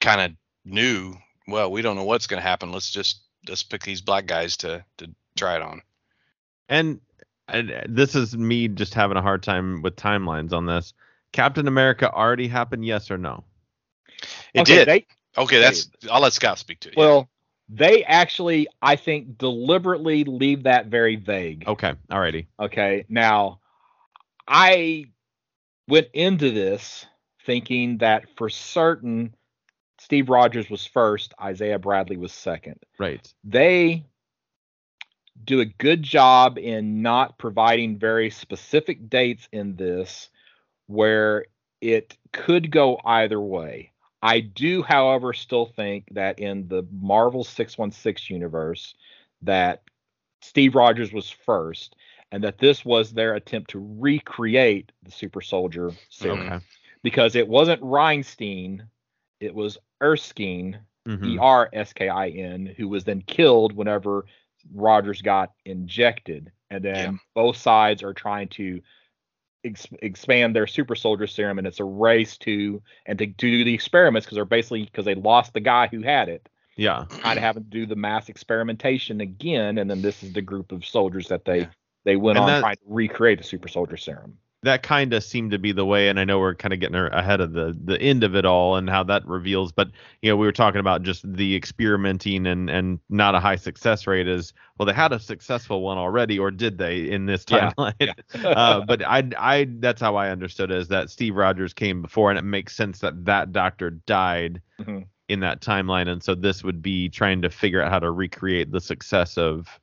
kind 0.00 0.20
of 0.20 0.32
knew. 0.64 1.14
Well, 1.46 1.70
we 1.70 1.82
don't 1.82 1.96
know 1.96 2.04
what's 2.04 2.26
going 2.26 2.42
to 2.42 2.48
happen. 2.48 2.72
Let's 2.72 2.90
just 2.90 3.20
let's 3.48 3.62
pick 3.62 3.82
these 3.82 4.00
black 4.00 4.26
guys 4.26 4.56
to 4.58 4.84
to 4.98 5.10
try 5.36 5.56
it 5.56 5.62
on. 5.62 5.82
And, 6.68 7.00
and 7.48 7.70
uh, 7.70 7.80
this 7.88 8.14
is 8.14 8.36
me 8.36 8.68
just 8.68 8.94
having 8.94 9.16
a 9.16 9.22
hard 9.22 9.42
time 9.42 9.82
with 9.82 9.96
timelines 9.96 10.52
on 10.52 10.66
this. 10.66 10.94
Captain 11.32 11.68
America 11.68 12.12
already 12.12 12.48
happened, 12.48 12.84
yes 12.84 13.10
or 13.10 13.18
no? 13.18 13.44
It 14.54 14.60
okay, 14.60 14.76
did. 14.76 14.88
They, 14.88 15.06
okay, 15.36 15.60
that's. 15.60 15.90
I'll 16.10 16.20
let 16.20 16.32
Scott 16.32 16.58
speak 16.58 16.80
to 16.80 16.88
it. 16.88 16.94
yeah. 16.96 17.00
well, 17.02 17.28
they 17.68 18.04
actually, 18.04 18.66
I 18.82 18.96
think, 18.96 19.38
deliberately 19.38 20.24
leave 20.24 20.64
that 20.64 20.86
very 20.86 21.16
vague. 21.16 21.66
Okay, 21.66 21.94
alrighty. 22.10 22.46
Okay. 22.58 23.04
Now, 23.08 23.60
I 24.46 25.06
went 25.86 26.08
into 26.12 26.50
this 26.50 27.06
thinking 27.46 27.98
that 27.98 28.24
for 28.36 28.48
certain 28.48 29.34
Steve 30.10 30.28
Rogers 30.28 30.68
was 30.68 30.84
first, 30.84 31.32
Isaiah 31.40 31.78
Bradley 31.78 32.16
was 32.16 32.32
second. 32.32 32.80
Right. 32.98 33.32
They 33.44 34.04
do 35.44 35.60
a 35.60 35.64
good 35.64 36.02
job 36.02 36.58
in 36.58 37.00
not 37.00 37.38
providing 37.38 37.96
very 37.96 38.28
specific 38.28 39.08
dates 39.08 39.48
in 39.52 39.76
this 39.76 40.28
where 40.88 41.44
it 41.80 42.18
could 42.32 42.72
go 42.72 42.98
either 43.04 43.40
way. 43.40 43.92
I 44.20 44.40
do, 44.40 44.82
however, 44.82 45.32
still 45.32 45.66
think 45.66 46.08
that 46.10 46.40
in 46.40 46.66
the 46.66 46.84
Marvel 46.90 47.44
616 47.44 48.34
universe 48.34 48.96
that 49.42 49.84
Steve 50.42 50.74
Rogers 50.74 51.12
was 51.12 51.30
first 51.30 51.94
and 52.32 52.42
that 52.42 52.58
this 52.58 52.84
was 52.84 53.12
their 53.12 53.36
attempt 53.36 53.70
to 53.70 53.96
recreate 54.00 54.90
the 55.04 55.12
super 55.12 55.40
soldier 55.40 55.92
serum 56.08 56.40
Okay. 56.40 56.64
because 57.04 57.36
it 57.36 57.46
wasn't 57.46 57.80
Reinstein, 57.80 58.88
it 59.38 59.54
was 59.54 59.78
Erskine, 60.02 60.78
Mhm. 61.06 61.26
E 61.34 61.38
R 61.38 61.68
S 61.72 61.92
K 61.92 62.08
I 62.08 62.28
N, 62.28 62.66
who 62.76 62.88
was 62.88 63.04
then 63.04 63.22
killed 63.22 63.72
whenever 63.72 64.26
Rogers 64.74 65.22
got 65.22 65.52
injected. 65.64 66.52
And 66.70 66.84
then 66.84 67.12
Yeah. 67.14 67.18
both 67.34 67.56
sides 67.56 68.02
are 68.02 68.12
trying 68.14 68.48
to 68.48 68.80
ex- 69.64 69.86
expand 70.02 70.54
their 70.54 70.66
super 70.66 70.94
soldier 70.94 71.26
serum, 71.26 71.58
and 71.58 71.66
it's 71.66 71.80
a 71.80 71.84
race 71.84 72.36
to 72.38 72.82
and 73.06 73.18
to, 73.18 73.26
do 73.26 73.64
the 73.64 73.74
experiments 73.74 74.26
because 74.26 74.36
they're 74.36 74.44
basically 74.44 74.84
because 74.84 75.04
they 75.04 75.14
lost 75.14 75.52
the 75.54 75.60
guy 75.60 75.86
who 75.88 76.02
had 76.02 76.28
it, 76.28 76.48
Yeah. 76.76 77.04
kind 77.08 77.38
of 77.38 77.42
having 77.42 77.64
to 77.64 77.68
do 77.70 77.86
the 77.86 77.96
mass 77.96 78.28
experimentation 78.28 79.20
again. 79.20 79.78
And 79.78 79.90
then 79.90 80.02
this 80.02 80.22
is 80.22 80.32
the 80.32 80.42
group 80.42 80.70
of 80.72 80.84
soldiers 80.86 81.28
that 81.28 81.44
they 81.44 81.60
Yeah. 81.60 81.70
they 82.04 82.16
went 82.16 82.38
And 82.38 82.44
on 82.44 82.46
that- 82.48 82.60
trying 82.60 82.76
to 82.76 82.82
recreate 82.86 83.38
the 83.38 83.44
super 83.44 83.68
soldier 83.68 83.96
serum. 83.98 84.38
That 84.62 84.82
kind 84.82 85.14
of 85.14 85.24
seemed 85.24 85.52
to 85.52 85.58
be 85.58 85.72
the 85.72 85.86
way, 85.86 86.10
and 86.10 86.20
I 86.20 86.24
know 86.24 86.38
we're 86.38 86.54
kind 86.54 86.74
of 86.74 86.80
getting 86.80 86.94
ahead 86.94 87.40
of 87.40 87.54
the 87.54 87.74
the 87.82 87.98
end 87.98 88.22
of 88.24 88.36
it 88.36 88.44
all 88.44 88.76
and 88.76 88.90
how 88.90 89.02
that 89.04 89.26
reveals. 89.26 89.72
But 89.72 89.90
you 90.20 90.30
know, 90.30 90.36
we 90.36 90.44
were 90.46 90.52
talking 90.52 90.80
about 90.80 91.02
just 91.02 91.22
the 91.32 91.56
experimenting 91.56 92.46
and 92.46 92.68
and 92.68 92.98
not 93.08 93.34
a 93.34 93.40
high 93.40 93.56
success 93.56 94.06
rate. 94.06 94.28
Is 94.28 94.52
well, 94.78 94.84
they 94.84 94.92
had 94.92 95.12
a 95.12 95.18
successful 95.18 95.80
one 95.80 95.96
already, 95.96 96.38
or 96.38 96.50
did 96.50 96.76
they 96.76 97.10
in 97.10 97.24
this 97.24 97.46
Yeah, 97.48 97.70
timeline? 97.70 98.14
uh, 98.44 98.82
but 98.82 99.02
I, 99.06 99.30
I, 99.38 99.66
that's 99.78 100.00
how 100.02 100.16
I 100.16 100.28
understood 100.28 100.70
it 100.70 100.76
is 100.76 100.88
that 100.88 101.08
Steve 101.08 101.36
Rogers 101.36 101.72
came 101.72 102.02
before, 102.02 102.28
and 102.28 102.38
it 102.38 102.42
makes 102.44 102.76
sense 102.76 102.98
that 102.98 103.24
that 103.24 103.52
doctor 103.52 103.90
died 103.90 104.60
Mhm. 104.78 105.06
in 105.30 105.40
that 105.40 105.62
timeline, 105.62 106.06
and 106.08 106.22
so 106.22 106.34
this 106.34 106.62
would 106.62 106.82
be 106.82 107.08
trying 107.08 107.40
to 107.42 107.48
figure 107.48 107.80
out 107.80 107.90
how 107.90 107.98
to 107.98 108.10
recreate 108.10 108.72
the 108.72 108.80
success 108.80 109.38
of 109.38 109.80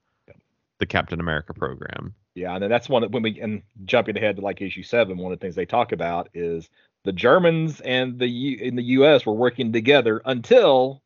the 0.80 0.86
Captain 0.86 1.19
America 1.19 1.53
program. 1.53 2.13
Yeah, 2.38 2.53
and 2.53 2.61
then 2.63 2.69
that's 2.69 2.88
one 2.88 3.01
that 3.01 3.11
when 3.11 3.23
we 3.23 3.39
and 3.41 3.63
jumping 3.85 4.15
ahead 4.15 4.35
to 4.35 4.41
like 4.43 4.61
issue 4.61 4.83
seven, 4.83 5.17
one 5.17 5.33
of 5.33 5.39
the 5.39 5.43
things 5.43 5.55
they 5.55 5.65
talk 5.65 5.91
about 5.91 6.29
is 6.33 6.69
the 7.03 7.11
Germans 7.11 7.81
and 7.81 8.19
the 8.19 8.27
U, 8.27 8.57
in 8.61 8.75
the 8.75 8.83
U.S. 8.83 9.25
were 9.25 9.33
working 9.33 9.73
together 9.73 10.21
until 10.25 11.01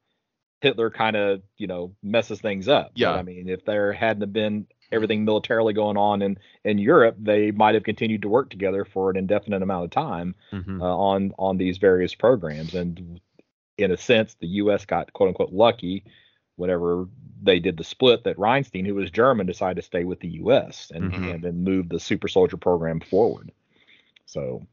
Hitler 0.60 0.90
kind 0.90 1.16
of 1.16 1.42
you 1.58 1.68
know 1.68 1.96
messes 2.04 2.42
things 2.42 2.68
up. 2.68 2.92
But, 2.94 3.00
Yeah. 3.00 3.14
I 3.14 3.22
mean, 3.24 3.48
if 3.48 3.64
there 3.66 3.94
hadn't 3.94 4.34
been 4.34 4.68
everything 4.92 5.24
militarily 5.24 5.74
going 5.74 5.96
on 5.96 6.22
in 6.22 6.38
in 6.66 6.78
Europe, 6.78 7.16
they 7.18 7.52
might 7.52 7.76
have 7.76 7.84
continued 7.84 8.24
to 8.24 8.30
work 8.30 8.50
together 8.50 8.84
for 8.84 9.10
an 9.10 9.16
indefinite 9.16 9.62
amount 9.64 9.86
of 9.86 9.92
time 9.92 10.36
Mhm. 10.52 10.82
uh, 10.82 10.98
on 10.98 11.34
on 11.40 11.58
these 11.58 11.78
various 11.78 12.14
programs. 12.14 12.76
And 12.76 13.22
in 13.78 13.90
a 13.92 13.98
sense, 13.98 14.34
the 14.36 14.48
U.S. 14.48 14.86
got 14.86 15.14
quote 15.14 15.30
unquote 15.30 15.54
lucky 15.54 16.04
whenever 16.56 17.08
they 17.44 17.60
did 17.60 17.78
the 17.78 17.84
split, 17.84 18.24
that 18.26 18.38
Reinstein, 18.38 18.86
who 18.86 18.96
was 18.96 19.10
German, 19.12 19.48
decided 19.48 19.78
to 19.78 19.82
stay 19.86 20.04
with 20.04 20.20
the 20.20 20.28
U.S. 20.44 20.92
and, 20.94 21.12
Mhm. 21.12 21.34
and 21.36 21.44
then 21.44 21.64
move 21.64 21.90
the 21.90 22.00
super 22.00 22.28
soldier 22.28 22.58
program 22.58 23.00
forward. 23.00 23.52
So 24.26 24.66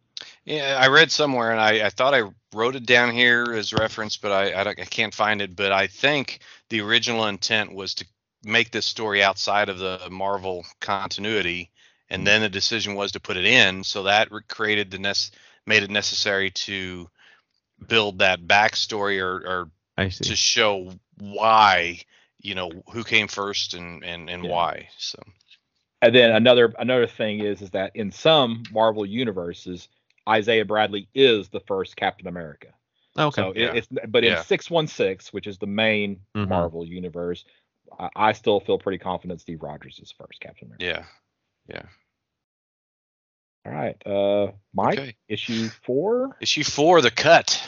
Yeah, 0.45 0.79
I 0.81 0.89
read 0.89 1.11
somewhere, 1.11 1.51
and 1.53 1.61
I, 1.61 1.87
I 1.87 1.91
thought 1.91 2.14
I 2.14 2.22
wrote 2.55 2.74
it 2.76 2.87
down 2.87 3.12
here 3.14 3.45
as 3.55 3.72
reference, 3.72 4.16
but 4.16 4.33
I, 4.33 4.53
I, 4.53 4.68
I 4.70 4.74
can't 4.74 5.14
find 5.14 5.41
it. 5.41 5.55
But 5.57 5.72
I 5.72 5.87
think 5.87 6.41
the 6.68 6.81
original 6.81 7.26
intent 7.26 7.72
was 7.74 7.95
to 7.95 8.07
make 8.45 8.70
this 8.70 8.87
story 8.87 9.22
outside 9.22 9.68
of 9.68 9.79
the 9.79 10.09
Marvel 10.11 10.64
continuity, 10.81 11.70
and 12.11 12.26
then 12.26 12.41
the 12.41 12.49
decision 12.49 12.95
was 12.95 13.12
to 13.12 13.20
put 13.20 13.37
it 13.37 13.45
in. 13.45 13.85
So 13.85 14.05
that 14.05 14.29
created 14.49 14.91
the 14.91 14.99
nec- 14.99 15.31
made 15.66 15.83
it 15.83 15.91
necessary 15.91 16.51
to 16.51 17.09
build 17.87 18.18
that 18.20 18.41
backstory 18.47 19.20
or, 19.22 19.37
or 19.47 19.70
I 19.97 20.09
see. 20.09 20.24
to 20.24 20.37
show 20.37 20.93
why 21.21 22.01
you 22.39 22.55
know 22.55 22.71
who 22.93 23.05
came 23.05 23.29
first 23.29 23.75
and 23.75 24.05
and, 24.05 24.29
and 24.31 24.43
Yeah. 24.45 24.51
why. 24.51 24.89
So 24.99 25.23
and 26.03 26.14
then 26.14 26.31
another 26.33 26.73
another 26.79 27.07
thing 27.07 27.41
is 27.41 27.62
is 27.62 27.71
that 27.71 27.93
in 27.95 28.11
some 28.12 28.64
Marvel 28.73 29.05
universes, 29.07 29.89
Isaiah 30.29 30.64
Bradley 30.64 31.09
is 31.14 31.49
the 31.49 31.61
first 31.61 31.97
Captain 31.97 32.29
America. 32.29 32.69
okay. 33.19 33.43
So 33.43 33.51
it, 33.51 33.75
it's 33.75 33.89
but 34.09 34.25
in 34.25 34.33
Yeah. 34.33 34.43
616, 34.43 35.31
which 35.33 35.47
is 35.47 35.59
the 35.59 35.66
main 35.66 36.21
Mhm. 36.37 36.49
Marvel 36.49 36.85
universe, 36.87 37.45
I, 37.99 38.09
I 38.14 38.33
still 38.33 38.61
feel 38.61 38.79
pretty 38.79 38.99
confident 38.99 39.41
Steve 39.41 39.62
Rogers 39.62 39.99
is 40.03 40.12
first 40.12 40.41
Captain 40.41 40.69
America. 40.69 40.85
yeah, 40.85 41.75
yeah. 41.75 41.83
All 43.66 43.73
right, 43.73 44.07
uh, 44.07 44.53
Mike, 44.73 44.99
Okay. 44.99 45.16
issue 45.29 45.69
four. 45.85 46.37
Issue 46.41 46.64
four, 46.64 47.01
The 47.03 47.11
Cut. 47.11 47.62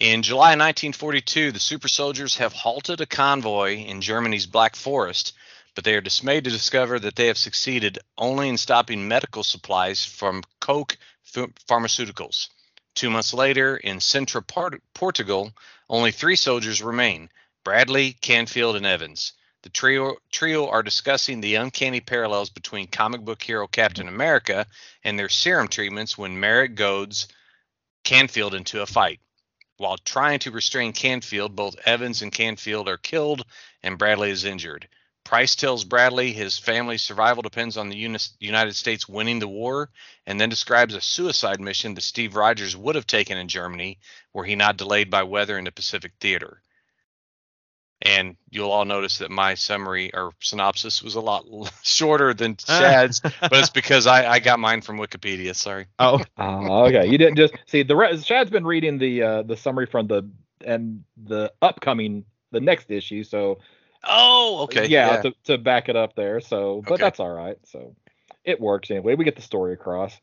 In 0.00 0.22
July 0.22 0.52
1942, 0.56 1.52
the 1.52 1.60
super 1.60 1.86
soldiers 1.86 2.38
have 2.38 2.54
halted 2.54 3.02
a 3.02 3.06
convoy 3.06 3.84
in 3.84 4.00
Germany's 4.00 4.46
Black 4.46 4.74
Forest, 4.74 5.34
but 5.74 5.84
they 5.84 5.94
are 5.94 6.00
dismayed 6.00 6.44
to 6.44 6.50
discover 6.50 6.98
that 6.98 7.16
they 7.16 7.26
have 7.26 7.36
succeeded 7.36 7.98
only 8.16 8.48
in 8.48 8.56
stopping 8.56 9.06
medical 9.06 9.44
supplies 9.44 10.02
from 10.02 10.42
Koch 10.58 10.96
Ph- 11.34 11.50
Pharmaceuticals. 11.68 12.48
Two 12.94 13.10
months 13.10 13.34
later, 13.34 13.76
in 13.76 14.00
Central 14.00 14.42
Port- 14.42 14.82
Portugal, 14.94 15.52
only 15.90 16.12
three 16.12 16.36
soldiers 16.36 16.80
remain 16.80 17.28
Bradley, 17.62 18.14
Canfield, 18.14 18.76
and 18.76 18.86
Evans. 18.86 19.34
The 19.64 19.68
trio, 19.68 20.16
trio 20.32 20.66
are 20.70 20.82
discussing 20.82 21.42
the 21.42 21.56
uncanny 21.56 22.00
parallels 22.00 22.48
between 22.48 22.86
comic 22.86 23.20
book 23.20 23.42
hero 23.42 23.66
Captain 23.66 24.08
America 24.08 24.66
and 25.04 25.18
their 25.18 25.28
serum 25.28 25.68
treatments 25.68 26.16
when 26.16 26.40
Merritt 26.40 26.74
goads 26.74 27.28
Canfield 28.02 28.54
into 28.54 28.80
a 28.80 28.86
fight. 28.86 29.20
While 29.80 29.96
trying 29.96 30.40
to 30.40 30.50
restrain 30.50 30.92
Canfield, 30.92 31.56
both 31.56 31.74
Evans 31.86 32.20
and 32.20 32.30
Canfield 32.30 32.86
are 32.86 32.98
killed 32.98 33.46
and 33.82 33.96
Bradley 33.96 34.28
is 34.28 34.44
injured. 34.44 34.86
Price 35.24 35.54
tells 35.54 35.84
Bradley 35.84 36.34
his 36.34 36.58
family's 36.58 37.00
survival 37.00 37.42
depends 37.42 37.78
on 37.78 37.88
the 37.88 37.96
United 38.40 38.76
States 38.76 39.08
winning 39.08 39.38
the 39.38 39.48
war 39.48 39.88
and 40.26 40.38
then 40.38 40.50
describes 40.50 40.92
a 40.92 41.00
suicide 41.00 41.62
mission 41.62 41.94
that 41.94 42.02
Steve 42.02 42.36
Rogers 42.36 42.76
would 42.76 42.94
have 42.94 43.06
taken 43.06 43.38
in 43.38 43.48
Germany 43.48 43.98
were 44.34 44.44
he 44.44 44.54
not 44.54 44.76
delayed 44.76 45.08
by 45.08 45.22
weather 45.22 45.56
in 45.56 45.64
the 45.64 45.72
Pacific 45.72 46.12
Theater. 46.20 46.60
And 48.02 48.36
you'll 48.50 48.70
all 48.70 48.84
notice 48.86 49.18
that 49.18 49.30
my 49.30 49.54
summary 49.54 50.10
or 50.14 50.32
synopsis 50.40 51.02
was 51.02 51.16
a 51.16 51.20
lot 51.20 51.44
shorter 51.82 52.32
than 52.32 52.56
Shad's, 52.56 53.20
but 53.20 53.52
it's 53.52 53.70
because 53.74 54.06
I, 54.06 54.26
I 54.26 54.38
got 54.38 54.58
mine 54.58 54.80
from 54.80 54.96
Wikipedia. 54.98 55.54
Sorry. 55.54 55.86
oh, 55.98 56.20
Uh, 56.38 56.84
okay, 56.86 57.06
you 57.06 57.18
didn't 57.18 57.36
just 57.36 57.54
see 57.66 57.82
the 57.82 57.94
rest. 57.96 58.26
Shad's 58.26 58.50
been 58.50 58.66
reading 58.66 58.98
the 58.98 59.22
uh, 59.22 59.42
the 59.42 59.56
summary 59.56 59.86
from 59.86 60.06
the 60.06 60.30
and 60.64 61.04
the 61.22 61.52
upcoming 61.60 62.24
the 62.52 62.60
next 62.60 62.90
issue. 62.90 63.22
So 63.22 63.58
Oh, 64.02 64.62
okay. 64.64 64.86
yeah, 64.86 65.20
To, 65.22 65.34
to 65.44 65.58
back 65.58 65.88
it 65.90 65.96
up 65.96 66.14
there. 66.16 66.40
So, 66.40 66.80
but 66.86 66.94
Okay. 66.94 67.02
that's 67.02 67.20
all 67.20 67.30
right. 67.30 67.56
So 67.66 67.94
it 68.44 68.58
works 68.60 68.90
anyway. 68.90 69.14
We 69.14 69.24
get 69.24 69.36
the 69.36 69.42
story 69.42 69.74
across. 69.74 70.18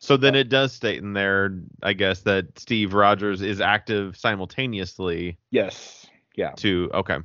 so 0.00 0.16
then 0.16 0.34
it 0.34 0.48
does 0.48 0.72
state 0.72 0.98
in 0.98 1.12
there, 1.12 1.60
I 1.82 1.92
guess, 1.92 2.22
that 2.22 2.58
Steve 2.58 2.92
Rogers 2.92 3.40
is 3.40 3.60
active 3.60 4.16
simultaneously 4.16 5.38
Yes. 5.52 5.99
Yeah. 6.40 6.52
to. 6.56 6.90
Okay. 6.94 7.18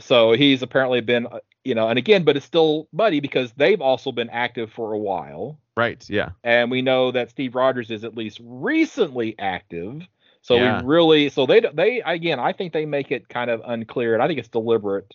So 0.00 0.32
he's 0.32 0.62
apparently 0.62 1.00
been, 1.02 1.26
uh, 1.26 1.40
you 1.64 1.74
know, 1.74 1.88
and 1.88 1.98
again, 1.98 2.24
but 2.24 2.36
it's 2.36 2.46
still 2.46 2.88
buddy 2.92 3.20
because 3.20 3.52
they've 3.52 3.80
also 3.80 4.10
been 4.10 4.30
active 4.30 4.72
for 4.72 4.94
a 4.94 4.98
while, 4.98 5.58
Right. 5.76 6.02
Yeah. 6.08 6.30
and 6.42 6.70
we 6.70 6.80
know 6.82 7.10
that 7.12 7.28
Steve 7.30 7.54
Rogers 7.54 7.90
is 7.90 8.02
at 8.04 8.16
least 8.16 8.40
recently 8.42 9.34
active. 9.38 10.02
So 10.40 10.54
Yeah. 10.56 10.80
we 10.82 10.86
really, 10.88 11.28
so 11.28 11.44
they 11.46 11.60
they 11.60 12.00
again, 12.00 12.40
I 12.40 12.52
think 12.52 12.72
they 12.72 12.86
make 12.86 13.12
it 13.12 13.28
kind 13.28 13.50
of 13.50 13.60
unclear, 13.64 14.14
and 14.14 14.22
I 14.22 14.26
think 14.26 14.38
it's 14.38 14.48
deliberate. 14.48 15.12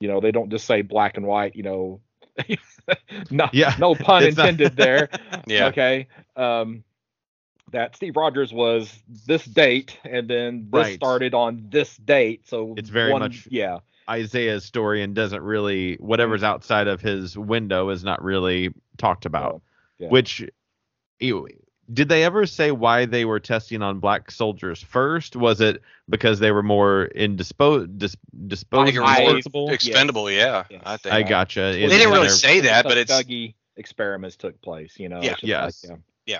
You 0.00 0.08
know, 0.08 0.20
they 0.20 0.30
don't 0.32 0.50
just 0.50 0.66
say 0.66 0.82
black 0.82 1.16
and 1.16 1.26
white. 1.26 1.56
You 1.56 1.62
know, 1.62 2.00
no, 3.30 3.48
Yeah, 3.52 3.74
no 3.78 3.94
pun 3.94 4.24
intended 4.24 4.76
there. 4.76 5.08
Yeah. 5.46 5.66
Okay. 5.68 6.06
Um, 6.36 6.84
that 7.70 7.96
Steve 7.96 8.16
Rogers 8.16 8.52
was 8.52 8.92
this 9.26 9.44
date, 9.44 9.98
and 10.04 10.28
then 10.28 10.68
this 10.72 10.82
Right. 10.84 10.94
started 10.94 11.34
on 11.34 11.66
this 11.70 11.96
date. 11.96 12.48
So 12.48 12.74
It's 12.76 12.88
very 12.90 13.12
one- 13.12 13.22
much- 13.22 13.46
yeah. 13.50 13.78
Isaiah's 14.08 14.64
story 14.64 15.02
and 15.02 15.14
doesn't 15.14 15.42
really 15.42 15.94
whatever's 16.00 16.42
outside 16.42 16.88
of 16.88 17.00
his 17.00 17.38
window 17.38 17.90
is 17.90 18.02
not 18.02 18.22
really 18.24 18.70
talked 18.98 19.24
about. 19.24 19.62
yeah. 19.98 20.08
Which 20.08 20.42
ew, 21.20 21.46
did 21.92 22.08
they 22.08 22.24
ever 22.24 22.46
say 22.46 22.70
why 22.72 23.04
they 23.04 23.24
were 23.24 23.38
testing 23.38 23.82
on 23.82 24.00
black 24.00 24.30
soldiers 24.30 24.82
first? 24.82 25.36
Was 25.36 25.60
it 25.60 25.82
because 26.08 26.38
they 26.40 26.50
were 26.50 26.62
more 26.62 27.08
indispo 27.14 27.86
dis, 27.98 28.16
I 28.72 28.84
think 28.84 28.96
it 28.96 29.00
was 29.00 29.10
I- 29.10 29.20
more 29.24 29.34
disposable? 29.36 29.70
expendable, 29.70 30.30
yeah. 30.30 30.64
Yes. 30.70 30.82
I 30.86 30.96
think. 30.96 31.14
I 31.14 31.22
gotcha. 31.22 31.60
Well, 31.60 31.72
they 31.72 31.86
didn't 31.98 32.12
really 32.12 32.28
say 32.30 32.60
that, 32.60 32.84
but 32.84 32.96
it's 32.98 33.12
Dougie 33.12 33.54
experiments 33.76 34.36
took 34.36 34.60
place. 34.62 34.98
You 34.98 35.08
know. 35.08 35.20
Yeah. 35.22 35.36
Yes. 35.42 35.84
like, 35.84 35.90
yeah. 35.90 35.96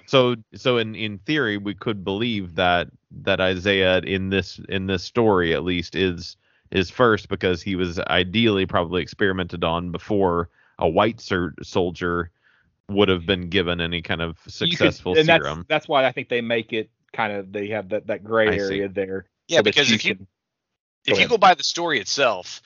So 0.07 0.37
so 0.55 0.79
in 0.79 0.95
in 0.95 1.19
theory 1.19 1.57
we 1.59 1.75
could 1.75 2.05
believe 2.05 2.55
that 2.57 2.89
that 3.23 3.41
Isaiah 3.41 3.99
in 3.99 4.31
this 4.31 4.61
in 4.69 4.87
this 4.87 5.03
story 5.05 5.55
at 5.55 5.65
least 5.65 5.95
is 5.97 6.37
is 6.71 6.91
first 6.91 7.29
because 7.29 7.61
he 7.63 7.75
was 7.77 7.99
ideally 7.99 8.67
probably 8.67 9.03
experimented 9.03 9.65
on 9.65 9.91
before 9.91 10.49
a 10.79 10.89
white 10.89 11.21
ser- 11.21 11.55
soldier 11.63 12.31
would 12.89 13.09
have 13.09 13.27
been 13.27 13.49
given 13.51 13.81
any 13.81 14.03
kind 14.03 14.21
of 14.23 14.37
You 14.39 14.43
could- 14.45 14.53
successful 14.53 15.17
and 15.19 15.29
that's, 15.29 15.45
serum. 15.45 15.65
That's 15.69 15.89
why 15.89 16.05
I 16.07 16.13
think 16.13 16.29
they 16.29 16.41
make 16.41 16.73
it 16.73 16.91
kind 17.13 17.33
of 17.33 17.53
they 17.53 17.69
have 17.69 17.89
that 17.91 18.07
that 18.07 18.23
gray 18.25 18.49
I 18.49 18.51
see. 18.53 18.63
area 18.65 18.89
there. 18.89 19.27
yeah, 19.49 19.57
so 19.59 19.63
that 19.63 19.65
because 19.65 19.91
if 19.93 20.05
you 20.05 20.15
can- 20.17 20.27
if 21.07 21.19
you 21.19 21.27
go 21.29 21.39
by 21.39 21.55
the 21.55 21.65
story 21.65 21.99
itself, 21.99 22.61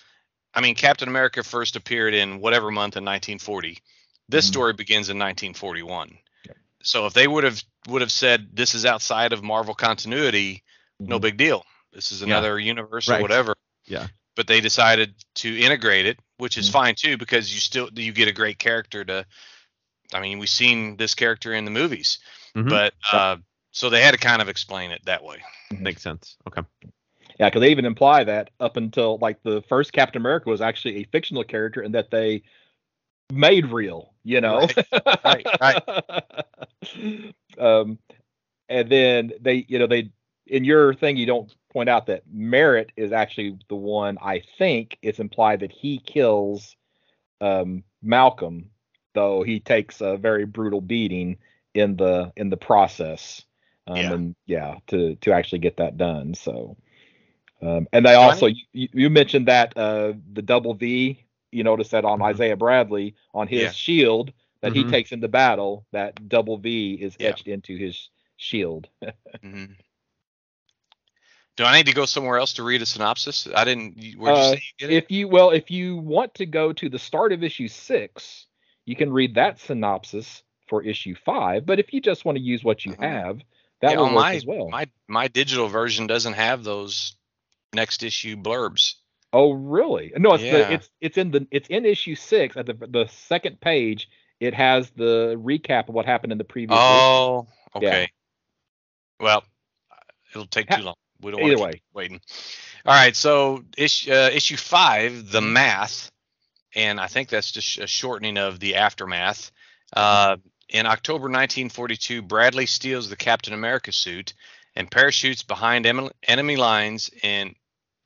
I 0.54 0.60
mean, 0.60 0.74
Captain 0.74 1.08
America 1.08 1.42
first 1.42 1.76
appeared 1.76 2.14
in 2.14 2.40
whatever 2.40 2.70
month 2.70 2.96
in 2.96 3.04
1940. 3.04 3.78
This 4.28 4.44
Mhm. 4.46 4.48
story 4.48 4.72
begins 4.74 5.08
in 5.08 5.18
1941. 5.18 6.18
Yep. 6.84 6.88
So 6.88 7.06
if 7.06 7.14
they 7.14 7.26
would 7.26 7.44
have 7.44 7.62
would 7.88 8.02
have 8.02 8.12
said 8.12 8.48
this 8.52 8.74
is 8.74 8.84
outside 8.86 9.32
of 9.32 9.42
Marvel 9.42 9.74
continuity, 9.74 10.62
no 10.98 11.18
Mhm. 11.18 11.22
big 11.22 11.36
deal. 11.36 11.64
This 11.92 12.12
is 12.12 12.20
Yeah. 12.20 12.28
another 12.28 12.58
universe 12.58 13.08
Right. 13.08 13.18
or 13.18 13.22
whatever. 13.22 13.54
Yeah. 13.86 14.08
But 14.36 14.46
they 14.46 14.60
decided 14.60 15.14
to 15.36 15.58
integrate 15.60 16.06
it, 16.06 16.18
which 16.38 16.56
is 16.58 16.68
Mhm. 16.68 16.72
fine 16.72 16.94
too, 16.94 17.16
because 17.16 17.52
you 17.52 17.60
still 17.60 17.88
you 17.94 18.12
get 18.12 18.28
a 18.28 18.32
great 18.32 18.58
character 18.58 19.04
to. 19.04 19.26
I 20.12 20.20
mean, 20.20 20.38
we've 20.38 20.48
seen 20.48 20.96
this 20.96 21.14
character 21.14 21.54
in 21.54 21.64
the 21.64 21.70
movies, 21.70 22.18
Mhm. 22.54 22.68
but 22.68 22.94
uh, 23.12 23.36
so 23.70 23.90
they 23.90 24.02
had 24.02 24.12
to 24.12 24.18
kind 24.18 24.42
of 24.42 24.48
explain 24.48 24.90
it 24.90 25.04
that 25.06 25.22
way. 25.24 25.42
Makes 25.70 26.02
sense. 26.02 26.36
Okay. 26.46 26.62
Yeah, 27.40 27.48
because 27.48 27.60
they 27.60 27.70
even 27.70 27.84
imply 27.84 28.24
that 28.24 28.50
up 28.60 28.76
until 28.76 29.18
like 29.18 29.42
the 29.42 29.62
first 29.62 29.92
Captain 29.92 30.20
America 30.22 30.48
was 30.48 30.60
actually 30.60 30.96
a 30.98 31.04
fictional 31.04 31.42
character 31.42 31.80
and 31.80 31.94
that 31.94 32.10
they 32.10 32.42
made 33.32 33.66
real, 33.66 34.12
you 34.22 34.40
know. 34.40 34.68
Right, 35.24 35.46
right, 35.60 35.82
um, 37.58 37.98
and 38.68 38.88
then 38.90 39.32
they, 39.40 39.64
you 39.68 39.78
know, 39.78 39.86
they 39.86 40.10
in 40.46 40.64
your 40.64 40.94
thing 40.94 41.16
you 41.16 41.26
don't 41.26 41.54
point 41.72 41.88
out 41.88 42.06
that 42.06 42.22
Merritt 42.30 42.92
is 42.96 43.12
actually 43.12 43.58
the 43.68 43.74
one. 43.76 44.18
I 44.22 44.42
think 44.58 44.98
it's 45.02 45.18
implied 45.18 45.60
that 45.60 45.72
he 45.72 45.98
kills 45.98 46.76
um, 47.40 47.82
Malcolm, 48.02 48.70
though 49.14 49.42
he 49.42 49.60
takes 49.60 50.00
a 50.00 50.16
very 50.16 50.44
brutal 50.44 50.80
beating 50.80 51.38
in 51.74 51.96
the 51.96 52.32
in 52.36 52.50
the 52.50 52.56
process. 52.56 53.44
Um, 53.86 53.96
Yeah. 53.96 54.12
and 54.12 54.36
yeah, 54.46 54.74
to 54.88 55.16
to 55.16 55.32
actually 55.32 55.58
get 55.58 55.76
that 55.78 55.96
done. 55.98 56.34
So, 56.34 56.76
um, 57.60 57.86
and 57.92 58.06
they 58.06 58.14
I 58.14 58.14
also 58.14 58.46
you, 58.72 58.88
you 58.92 59.10
mentioned 59.10 59.48
that 59.48 59.76
uh, 59.76 60.14
the 60.32 60.42
double 60.42 60.74
V. 60.74 61.23
You 61.54 61.64
notice 61.64 61.90
that 61.90 62.04
on 62.04 62.18
Mhm. 62.18 62.24
Isaiah 62.24 62.56
Bradley 62.56 63.14
on 63.32 63.46
his 63.48 63.62
Yeah. 63.62 63.70
shield 63.72 64.32
that 64.60 64.74
he 64.74 64.84
Mhm. 64.84 64.90
takes 64.90 65.12
into 65.12 65.28
battle, 65.28 65.86
that 65.92 66.28
double 66.28 66.56
V 66.58 66.94
is 66.94 67.16
Yeah. 67.18 67.28
etched 67.30 67.46
into 67.48 67.76
his 67.76 68.08
shield. 68.36 68.88
hmm 69.42 69.64
Do 71.56 71.64
I 71.64 71.76
need 71.76 71.86
to 71.86 71.92
go 71.92 72.04
somewhere 72.04 72.38
else 72.38 72.54
to 72.54 72.64
read 72.64 72.82
a 72.82 72.86
synopsis? 72.86 73.46
I 73.54 73.64
didn't. 73.64 73.96
you- 73.96 74.18
Where'd 74.18 74.36
you 74.36 74.42
Uh, 74.42 74.50
say 74.50 74.56
you 74.56 74.88
get 74.88 74.90
it? 74.90 75.04
if 75.04 75.10
you 75.10 75.28
well, 75.28 75.50
if 75.50 75.70
you 75.70 75.96
want 75.98 76.34
to 76.34 76.46
go 76.46 76.72
to 76.72 76.88
the 76.88 76.98
start 76.98 77.32
of 77.32 77.44
issue 77.44 77.68
six, 77.68 78.46
you 78.86 78.96
can 78.96 79.12
read 79.12 79.34
that 79.36 79.60
synopsis 79.60 80.42
for 80.66 80.82
issue 80.82 81.14
five. 81.14 81.64
But 81.64 81.78
if 81.78 81.92
you 81.92 82.00
just 82.00 82.24
want 82.24 82.36
to 82.38 82.42
use 82.42 82.64
what 82.64 82.84
you 82.84 82.92
Mhm. 82.92 83.02
have, 83.02 83.40
that 83.80 83.92
Yeah, 83.92 83.98
will 83.98 84.06
work 84.06 84.14
my, 84.14 84.34
as 84.34 84.46
well. 84.46 84.68
My 84.68 84.86
my 85.06 85.28
digital 85.28 85.68
version 85.68 86.06
doesn't 86.08 86.32
have 86.34 86.64
those 86.64 87.14
next 87.72 88.02
issue 88.02 88.34
blurbs. 88.36 88.94
Oh, 89.34 89.52
really? 89.52 90.12
No, 90.16 90.32
it's 90.34 90.42
Yeah. 90.44 90.52
the 90.52 90.72
it's 90.72 90.90
it's 91.00 91.18
in 91.18 91.30
the 91.32 91.46
it's 91.50 91.68
in 91.68 91.84
issue 91.84 92.14
six 92.14 92.56
at 92.56 92.66
the 92.66 92.74
the 92.74 93.06
second 93.08 93.60
page. 93.60 94.08
It 94.40 94.54
has 94.54 94.90
the 94.90 95.34
recap 95.42 95.88
of 95.88 95.94
what 95.94 96.06
happened 96.06 96.32
in 96.32 96.38
the 96.38 96.44
previous. 96.44 96.78
issue. 96.78 96.84
Oh, 96.86 97.46
Yeah. 97.80 97.88
okay. 97.88 98.08
Well, 99.20 99.44
it'll 100.30 100.46
take 100.46 100.68
too 100.68 100.82
long. 100.82 100.94
We 101.20 101.30
don't 101.32 101.42
either 101.42 101.56
want 101.58 101.72
to 101.72 101.76
way. 101.76 101.82
waiting. 101.94 102.20
All 102.86 102.92
right, 102.94 103.16
so 103.16 103.64
issue 103.78 104.12
uh, 104.12 104.30
issue 104.32 104.56
five, 104.56 105.30
the 105.30 105.40
math, 105.40 106.10
and 106.74 107.00
I 107.00 107.06
think 107.06 107.28
that's 107.28 107.50
just 107.50 107.78
a 107.78 107.86
shortening 107.86 108.36
of 108.36 108.60
the 108.60 108.74
aftermath. 108.76 109.50
Uh, 109.94 110.36
in 110.68 110.86
October 110.86 111.24
1942, 111.24 112.22
Bradley 112.22 112.66
steals 112.66 113.08
the 113.08 113.16
Captain 113.16 113.54
America 113.54 113.92
suit 113.92 114.34
and 114.76 114.90
parachutes 114.90 115.42
behind 115.42 115.86
em- 115.86 116.10
enemy 116.26 116.56
lines 116.56 117.08
in 117.22 117.54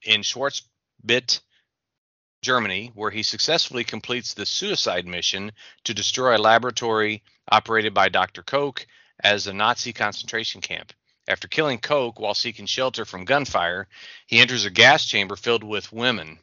in 0.05 0.23
Schwarzbit, 1.01 1.41
Germany, 2.43 2.91
where 2.93 3.13
he 3.13 3.23
successfully 3.23 3.85
completes 3.85 4.35
the 4.35 4.45
suicide 4.45 5.07
mission 5.07 5.53
to 5.85 5.95
destroy 5.95 6.37
a 6.37 6.39
laboratory 6.39 7.23
operated 7.49 7.95
by 7.95 8.09
Dr. 8.09 8.43
Koch 8.43 8.85
as 9.21 9.47
a 9.47 9.53
Nazi 9.53 9.93
concentration 9.93 10.61
camp. 10.61 10.93
After 11.29 11.47
killing 11.47 11.79
Koch 11.79 12.19
while 12.19 12.35
seeking 12.35 12.67
shelter 12.67 13.05
from 13.05 13.25
gunfire, 13.25 13.87
he 14.27 14.41
enters 14.41 14.65
a 14.65 14.71
gas 14.71 15.07
chamber 15.07 15.37
filled 15.37 15.63
with 15.63 15.93
women. 15.93 16.41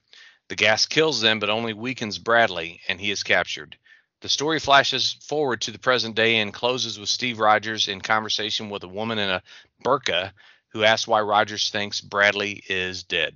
The 0.48 0.56
gas 0.56 0.86
kills 0.86 1.20
them 1.20 1.40
but 1.40 1.50
only 1.50 1.74
weakens 1.74 2.18
Bradley, 2.18 2.80
and 2.88 3.02
he 3.02 3.12
is 3.12 3.24
captured. 3.24 3.78
The 4.22 4.30
story 4.30 4.60
flashes 4.60 5.18
forward 5.22 5.62
to 5.62 5.72
the 5.72 5.80
present 5.80 6.16
day 6.16 6.38
and 6.38 6.54
closes 6.54 6.98
with 6.98 7.10
Steve 7.10 7.40
Rogers 7.40 7.90
in 7.90 8.00
conversation 8.00 8.70
with 8.70 8.84
a 8.84 8.88
woman 8.88 9.20
in 9.20 9.30
a 9.30 9.44
burqa 9.84 10.32
who 10.70 10.86
asks 10.86 11.08
why 11.08 11.20
Rogers 11.20 11.70
thinks 11.70 12.00
Bradley 12.00 12.64
is 12.70 13.04
dead. 13.04 13.36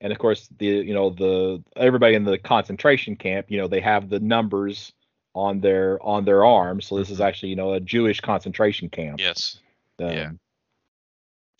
And 0.00 0.12
of 0.12 0.18
course 0.18 0.48
the 0.58 0.66
you 0.66 0.94
know 0.94 1.10
the 1.10 1.62
everybody 1.76 2.14
in 2.14 2.24
the 2.24 2.38
concentration 2.38 3.16
camp 3.16 3.46
you 3.50 3.58
know 3.58 3.68
they 3.68 3.80
have 3.80 4.08
the 4.08 4.20
numbers 4.20 4.92
on 5.34 5.60
their 5.60 6.02
on 6.02 6.24
their 6.24 6.44
arms 6.44 6.86
so 6.86 6.96
this 6.96 7.10
is 7.10 7.20
actually 7.20 7.50
you 7.50 7.56
know 7.56 7.72
a 7.74 7.80
jewish 7.80 8.20
concentration 8.20 8.88
camp 8.88 9.20
Yes. 9.20 9.58
Um, 9.98 10.10
yeah. 10.10 10.30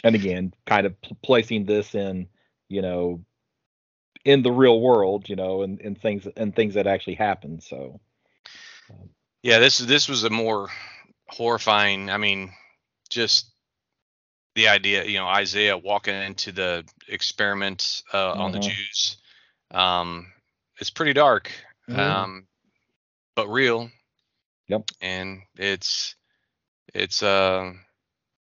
and 0.03 0.15
again 0.15 0.55
kind 0.67 0.87
of 0.87 1.01
pl- 1.03 1.19
placing 1.23 1.67
this 1.67 1.95
in 1.95 2.27
you 2.69 2.83
know 2.83 3.23
in 4.25 4.43
the 4.43 4.53
real 4.53 4.81
world 4.81 5.29
you 5.29 5.37
know 5.37 5.63
and, 5.63 5.81
and 5.81 6.01
things 6.01 6.27
and 6.37 6.55
things 6.55 6.75
that 6.75 6.87
actually 6.87 7.15
happen 7.17 7.61
so 7.61 8.01
Yeah, 9.43 9.59
this 9.59 9.79
this 9.79 10.09
was 10.09 10.25
a 10.25 10.31
more 10.31 10.69
horrifying. 11.29 12.11
I 12.11 12.19
mean, 12.19 12.53
just 13.09 13.51
the 14.55 14.69
idea, 14.69 15.05
you 15.05 15.19
know, 15.19 15.27
Isaiah 15.29 15.77
walking 15.79 16.15
into 16.15 16.53
the 16.53 16.85
experiment 17.09 18.03
uh, 18.13 18.33
on 18.33 18.53
the 18.53 18.59
Mhm. 18.59 18.63
Jews. 18.71 19.17
Um, 19.71 20.33
it's 20.81 20.91
pretty 20.91 21.13
dark, 21.13 21.53
Mhm. 21.89 21.99
um, 21.99 22.49
but 23.37 23.49
real. 23.49 23.91
Yep. 24.69 24.91
And 25.01 25.43
it's 25.57 26.15
it's 26.95 27.23
uh 27.23 27.73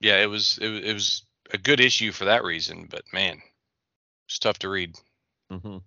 yeah, 0.00 0.22
it 0.22 0.26
was 0.26 0.58
it, 0.58 0.68
was- 0.68 0.84
it 0.84 0.92
was 0.94 1.26
a 1.52 1.58
good 1.58 1.80
issue 1.80 2.12
for 2.12 2.24
that 2.26 2.42
reason, 2.44 2.86
but 2.90 3.02
man, 3.12 3.40
it's 4.26 4.38
tough 4.38 4.58
to 4.60 4.68
read. 4.68 4.96
Mm-hmm. 5.50 5.78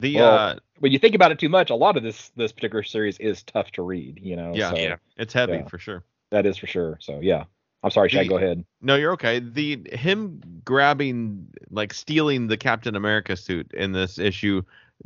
The 0.00 0.16
Well, 0.16 0.38
uh, 0.38 0.56
when 0.78 0.92
you 0.92 0.98
think 0.98 1.14
about 1.14 1.32
it 1.32 1.38
too 1.38 1.48
much 1.48 1.70
a 1.70 1.74
lot 1.74 1.96
of 1.96 2.02
this 2.02 2.30
this 2.36 2.52
particular 2.52 2.82
series 2.82 3.18
is 3.18 3.42
tough 3.42 3.70
to 3.72 3.82
read 3.82 4.18
you 4.22 4.36
know 4.36 4.52
yeah, 4.54 4.70
so 4.70 4.76
Yeah. 4.76 4.96
it's 5.16 5.32
heavy 5.32 5.54
yeah. 5.54 5.68
for 5.68 5.78
sure. 5.78 6.04
that 6.30 6.44
is 6.46 6.56
for 6.58 6.66
sure 6.66 6.98
so 7.00 7.20
yeah 7.20 7.44
i'm 7.86 7.90
sorry 7.90 8.08
The- 8.10 8.28
go 8.28 8.36
ahead 8.36 8.64
No, 8.82 8.96
you're 8.96 9.12
okay. 9.12 9.38
The 9.40 9.86
him 9.92 10.40
grabbing 10.64 11.48
like 11.70 11.92
stealing 11.94 12.46
the 12.48 12.56
Captain 12.56 12.94
America 12.96 13.36
suit 13.36 13.72
in 13.72 13.92
this 13.92 14.18
issue, 14.18 14.62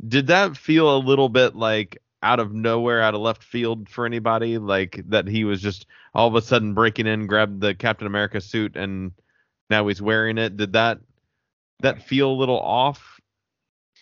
did 0.07 0.27
that 0.27 0.57
feel 0.57 0.95
a 0.95 0.99
little 0.99 1.29
bit 1.29 1.55
like 1.55 1.97
out 2.23 2.39
of 2.39 2.53
nowhere, 2.53 3.01
out 3.01 3.15
of 3.15 3.21
left 3.21 3.43
field 3.43 3.89
for 3.89 4.05
anybody? 4.05 4.57
Like 4.57 5.01
that 5.09 5.27
he 5.27 5.43
was 5.43 5.61
just 5.61 5.85
all 6.13 6.27
of 6.27 6.35
a 6.35 6.41
sudden 6.41 6.73
breaking 6.73 7.07
in, 7.07 7.25
grabbed 7.27 7.61
the 7.61 7.73
Captain 7.73 8.05
America 8.07 8.41
suit, 8.41 8.75
and 8.75 9.11
now 9.69 9.87
he's 9.87 10.01
wearing 10.01 10.37
it. 10.37 10.57
Did 10.57 10.73
that 10.73 10.99
that 11.79 12.03
feel 12.03 12.29
a 12.31 12.39
little 12.41 12.59
off? 12.59 13.19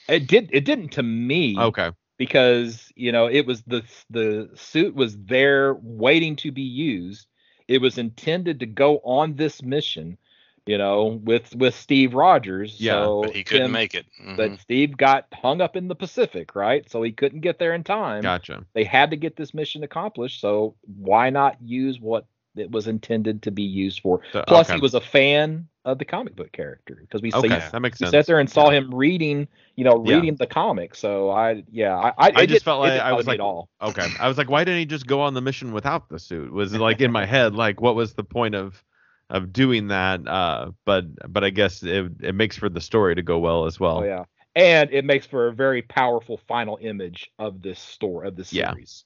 it 0.10 0.28
did 0.28 0.50
it 0.52 0.66
didn't 0.66 0.90
to 0.94 1.04
me 1.04 1.56
Okay. 1.58 1.92
because 2.18 2.92
you 2.96 3.12
know 3.12 3.28
it 3.28 3.46
was 3.46 3.62
the 3.64 3.84
the 4.10 4.50
suit 4.56 4.96
was 4.96 5.16
there 5.18 5.76
waiting 5.82 6.36
to 6.38 6.52
be 6.52 6.64
used 6.64 7.28
it 7.70 7.80
was 7.80 7.98
intended 7.98 8.60
to 8.60 8.66
go 8.66 8.98
on 9.06 9.36
this 9.36 9.62
mission 9.64 10.18
you 10.66 10.78
know 10.78 11.20
with 11.24 11.56
with 11.56 11.74
steve 11.74 12.14
rogers 12.14 12.82
Yeah, 12.82 13.04
so 13.06 13.22
But 13.24 13.36
he 13.36 13.44
couldn't 13.46 13.68
him- 13.68 13.72
make 13.72 13.96
it. 13.96 14.06
Mhm. 14.22 14.36
but 14.36 14.60
steve 14.60 14.98
got 14.98 15.28
hung 15.34 15.62
up 15.62 15.78
in 15.78 15.88
the 15.88 15.96
pacific 15.96 16.54
right 16.56 16.90
so 16.90 17.02
he 17.02 17.12
couldn't 17.14 17.40
get 17.42 17.60
there 17.60 17.74
in 17.74 17.84
time 17.86 18.22
Gotcha. 18.22 18.66
they 18.74 18.84
had 18.84 19.12
to 19.12 19.16
get 19.16 19.38
this 19.38 19.54
mission 19.54 19.84
accomplished 19.84 20.42
so 20.42 20.76
why 20.98 21.30
not 21.30 21.56
use 21.62 22.00
what 22.02 22.26
it 22.58 22.70
was 22.72 22.88
intended 22.88 23.42
to 23.44 23.52
be 23.52 23.64
used 23.64 24.02
for 24.02 24.20
So- 24.34 24.44
plus 24.48 24.68
okay. 24.70 24.76
he 24.78 24.82
was 24.82 24.96
a 24.96 25.02
fan 25.02 25.68
of 25.92 26.00
the 26.00 26.06
comic 26.06 26.36
book 26.36 26.52
character 26.52 26.98
because 27.02 27.22
we 27.22 27.32
okay. 27.32 27.48
see 27.48 27.50
That 27.72 27.82
makes 27.82 28.00
sense. 28.00 28.12
sat 28.12 28.26
there 28.26 28.40
and 28.40 28.50
saw 28.50 28.70
him 28.70 28.94
reading, 28.94 29.48
you 29.76 29.84
know, 29.84 29.98
Yeah. 29.98 30.16
reading 30.16 30.36
the 30.36 30.48
comic. 30.48 30.96
So 30.96 31.30
I, 31.30 31.64
yeah, 31.72 31.96
I, 31.98 32.10
I, 32.18 32.32
I 32.36 32.46
just 32.46 32.64
felt 32.64 32.80
like 32.80 33.00
I 33.00 33.14
was 33.14 33.28
like, 33.28 33.40
all. 33.40 33.70
Okay. 33.82 34.08
I 34.20 34.28
was 34.28 34.38
like, 34.38 34.50
why 34.50 34.64
didn't 34.64 34.80
he 34.80 34.86
just 34.86 35.08
go 35.08 35.22
on 35.22 35.34
the 35.34 35.42
mission 35.42 35.72
without 35.72 36.10
the 36.10 36.20
suit? 36.20 36.52
Was 36.52 36.74
like 36.74 37.02
in 37.02 37.12
my 37.12 37.26
head, 37.26 37.56
like 37.56 37.82
what 37.82 37.96
was 37.96 38.14
the 38.14 38.24
point 38.24 38.56
of 38.56 38.84
of 39.30 39.54
doing 39.54 39.88
that? 39.88 40.28
Uh, 40.28 40.72
but 40.86 41.06
but 41.32 41.44
I 41.44 41.50
guess 41.50 41.84
it 41.84 42.12
it 42.22 42.36
makes 42.36 42.58
for 42.58 42.70
the 42.70 42.82
story 42.82 43.16
to 43.16 43.22
go 43.22 43.40
well 43.40 43.66
as 43.66 43.80
well. 43.80 44.00
Oh 44.00 44.04
yeah, 44.04 44.24
and 44.56 44.90
it 44.92 45.06
makes 45.06 45.26
for 45.26 45.48
a 45.48 45.54
very 45.54 45.82
powerful 45.82 46.38
final 46.48 46.78
image 46.82 47.32
of 47.40 47.62
this 47.62 47.80
story 47.80 48.28
of 48.28 48.36
this 48.36 48.52
Yeah. 48.52 48.72
series. 48.72 49.06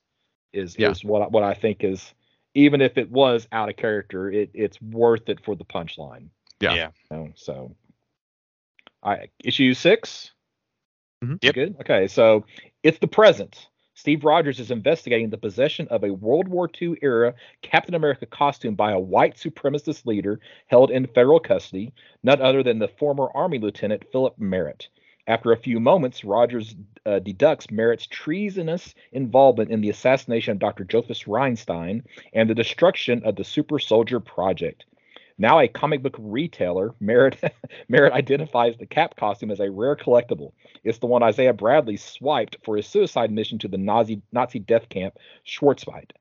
Is 0.54 0.76
Yeah. 0.78 0.92
is 0.92 1.04
what 1.04 1.22
I- 1.24 1.28
what 1.28 1.44
I 1.44 1.54
think 1.54 1.84
is 1.84 2.14
even 2.56 2.82
if 2.82 2.98
it 2.98 3.10
was 3.10 3.48
out 3.52 3.70
of 3.70 3.76
character, 3.76 4.30
it 4.32 4.52
it's 4.54 4.82
worth 4.82 5.28
it 5.30 5.44
for 5.44 5.56
the 5.56 5.66
punchline. 5.66 6.30
Yeah. 6.60 6.74
yeah. 6.74 6.90
you 7.12 7.34
so, 7.36 7.76
I 9.04 9.28
issue 9.44 9.74
6 9.74 10.32
Mhm. 11.24 11.32
You 11.32 11.38
Yep. 11.44 11.56
Good. 11.56 11.76
Okay, 11.82 12.08
so 12.08 12.46
it's 12.84 13.00
the 13.00 13.08
present. 13.08 13.70
Steve 13.96 14.26
Rogers 14.26 14.60
is 14.60 14.72
investigating 14.72 15.30
the 15.30 15.38
possession 15.38 15.88
of 15.90 16.04
a 16.04 16.14
World 16.14 16.48
War 16.48 16.70
II 16.82 16.98
era 17.02 17.36
Captain 17.62 17.94
America 17.96 18.26
costume 18.26 18.76
by 18.76 18.92
a 18.92 19.00
white 19.00 19.36
supremacist 19.36 20.06
leader 20.06 20.40
held 20.68 20.90
in 20.90 21.06
federal 21.08 21.40
custody, 21.40 21.94
none 22.24 22.42
other 22.42 22.64
than 22.64 22.80
the 22.80 22.88
former 22.88 23.30
Army 23.36 23.60
Lieutenant 23.60 24.04
Philip 24.12 24.38
Merritt. 24.38 24.90
After 25.28 25.52
a 25.54 25.58
few 25.58 25.80
moments, 25.80 26.26
Rogers 26.26 26.76
uh, 27.06 27.20
deducts 27.20 27.72
Merritt's 27.72 28.08
treasonous 28.08 28.94
involvement 29.14 29.72
in 29.72 29.80
the 29.80 29.90
assassination 29.90 30.52
of 30.52 30.60
Dr. 30.60 30.84
Jophus 30.84 31.24
Reinstein 31.24 32.04
and 32.34 32.50
the 32.50 32.56
destruction 32.56 33.24
of 33.24 33.38
the 33.38 33.44
Super 33.46 33.80
Soldier 33.80 34.20
Project. 34.20 34.86
Now 35.44 35.60
a 35.60 35.68
comic 35.68 36.02
book 36.02 36.16
retailer, 36.18 36.96
Merritt, 37.02 37.38
Merritt 37.90 38.14
identifies 38.14 38.78
the 38.78 38.86
Cap 38.86 39.18
costume 39.18 39.52
as 39.52 39.60
a 39.60 39.70
rare 39.70 39.98
collectible. 39.98 40.54
It's 40.86 41.00
the 41.00 41.06
one 41.06 41.22
Isaiah 41.22 41.52
Bradley 41.52 41.98
swiped 41.98 42.56
for 42.64 42.78
his 42.78 42.88
suicide 42.88 43.30
mission 43.30 43.60
to 43.60 43.68
the 43.68 43.78
Nazi 43.78 44.22
Nazi 44.32 44.60
death 44.60 44.88
camp 44.88 45.18
Schwarzwald. 45.46 46.12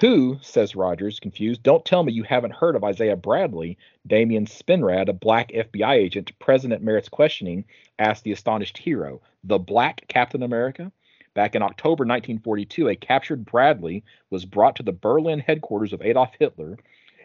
Who, 0.00 0.38
says 0.40 0.74
Rogers, 0.74 1.20
confused, 1.20 1.62
don't 1.62 1.84
tell 1.84 2.02
me 2.02 2.12
you 2.12 2.24
haven't 2.24 2.52
heard 2.52 2.74
of 2.74 2.82
Isaiah 2.82 3.14
Bradley. 3.14 3.78
Damian 4.08 4.46
Spinrad, 4.46 5.08
a 5.08 5.12
black 5.12 5.52
FBI 5.52 5.94
agent, 5.94 6.36
present 6.40 6.72
at 6.72 6.82
Merritt's 6.82 7.08
questioning, 7.08 7.64
asked 8.00 8.24
the 8.24 8.32
astonished 8.32 8.76
hero, 8.76 9.22
the 9.44 9.60
black 9.60 10.08
Captain 10.08 10.42
America? 10.42 10.90
Back 11.32 11.54
in 11.54 11.62
October 11.62 12.04
1942, 12.04 12.88
a 12.88 12.96
captured 12.96 13.44
Bradley 13.44 14.02
was 14.30 14.44
brought 14.44 14.74
to 14.74 14.82
the 14.82 14.90
Berlin 14.90 15.38
headquarters 15.38 15.92
of 15.92 16.02
Adolf 16.02 16.32
Hitler. 16.40 16.76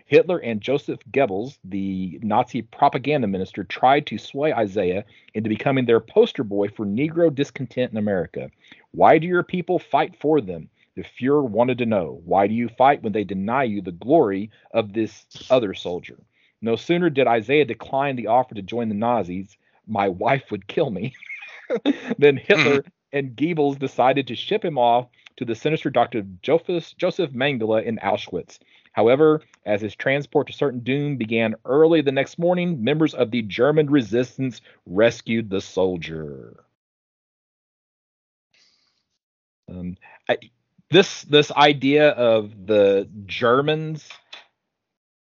Hitler 0.06 0.40
and 0.40 0.62
Joseph 0.62 1.00
Goebbels, 1.12 1.58
the 1.64 2.20
Nazi 2.22 2.62
propaganda 2.62 3.28
minister, 3.28 3.64
tried 3.64 4.06
to 4.08 4.18
sway 4.18 4.54
Isaiah 4.54 5.06
into 5.34 5.50
becoming 5.50 5.86
their 5.86 6.00
poster 6.00 6.44
boy 6.44 6.68
for 6.70 6.86
Negro 6.86 7.34
discontent 7.34 7.92
in 7.92 7.98
America. 7.98 8.52
Why 8.92 9.18
do 9.18 9.28
your 9.28 9.44
people 9.44 9.80
fight 9.80 10.16
for 10.20 10.42
them? 10.42 10.70
The 10.96 11.04
Fuhrer 11.04 11.48
wanted 11.50 11.80
to 11.80 11.86
know. 11.86 12.22
Why 12.26 12.48
do 12.48 12.54
you 12.54 12.70
fight 12.70 13.02
when 13.02 13.14
they 13.14 13.24
deny 13.24 13.64
you 13.64 13.82
the 13.82 13.92
glory 13.92 14.52
of 14.72 14.94
this 14.94 15.26
other 15.50 15.74
soldier? 15.74 16.20
No 16.62 16.76
sooner 16.76 17.10
did 17.10 17.28
Isaiah 17.28 17.66
decline 17.66 18.16
the 18.16 18.28
offer 18.28 18.56
to 18.56 18.62
join 18.62 18.90
the 18.90 18.96
Nazis, 18.96 19.58
my 19.88 20.08
wife 20.10 20.52
would 20.52 20.68
kill 20.68 20.90
me, 20.90 21.14
then 22.18 22.38
hmm. 22.38 22.44
Hitler 22.44 22.84
and 23.12 23.36
Goebbels 23.36 23.80
decided 23.80 24.28
to 24.28 24.36
ship 24.36 24.64
him 24.64 24.78
off 24.78 25.08
to 25.38 25.46
the 25.46 25.56
sinister 25.56 25.90
Dr. 25.90 26.24
Jophus, 26.42 26.94
Joseph 26.94 27.32
Mengele 27.32 27.84
in 27.84 27.98
Auschwitz. 27.98 28.60
However, 28.94 29.42
as 29.66 29.82
his 29.82 29.96
transport 29.96 30.48
to 30.48 30.54
certain 30.54 30.80
doom 30.80 31.18
began 31.18 31.56
early 31.66 32.02
the 32.02 32.12
next 32.12 32.40
morning, 32.40 32.84
members 32.84 33.14
of 33.14 33.32
the 33.32 33.42
German 33.42 33.90
resistance 33.90 34.62
rescued 34.86 35.50
the 35.50 35.62
soldier. 35.62 36.64
Um, 39.70 39.98
I, 40.30 40.38
this 40.92 41.24
this 41.24 41.52
idea 41.52 42.10
of 42.10 42.68
the 42.68 43.10
Germans 43.26 44.08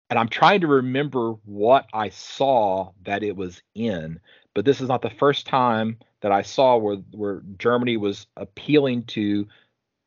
and 0.09 0.17
I'm 0.17 0.29
trying 0.29 0.61
to 0.61 0.67
remember 0.67 1.33
what 1.45 1.85
I 1.93 2.09
saw 2.09 2.91
that 3.03 3.23
it 3.23 3.35
was 3.35 3.61
in, 3.75 4.19
but 4.55 4.65
this 4.65 4.81
is 4.81 4.87
not 4.87 5.01
the 5.01 5.09
first 5.11 5.45
time 5.45 5.99
that 6.21 6.31
I 6.31 6.41
saw 6.41 6.77
where 6.77 6.97
where 7.11 7.43
Germany 7.57 7.97
was 7.97 8.25
appealing 8.35 9.03
to 9.03 9.47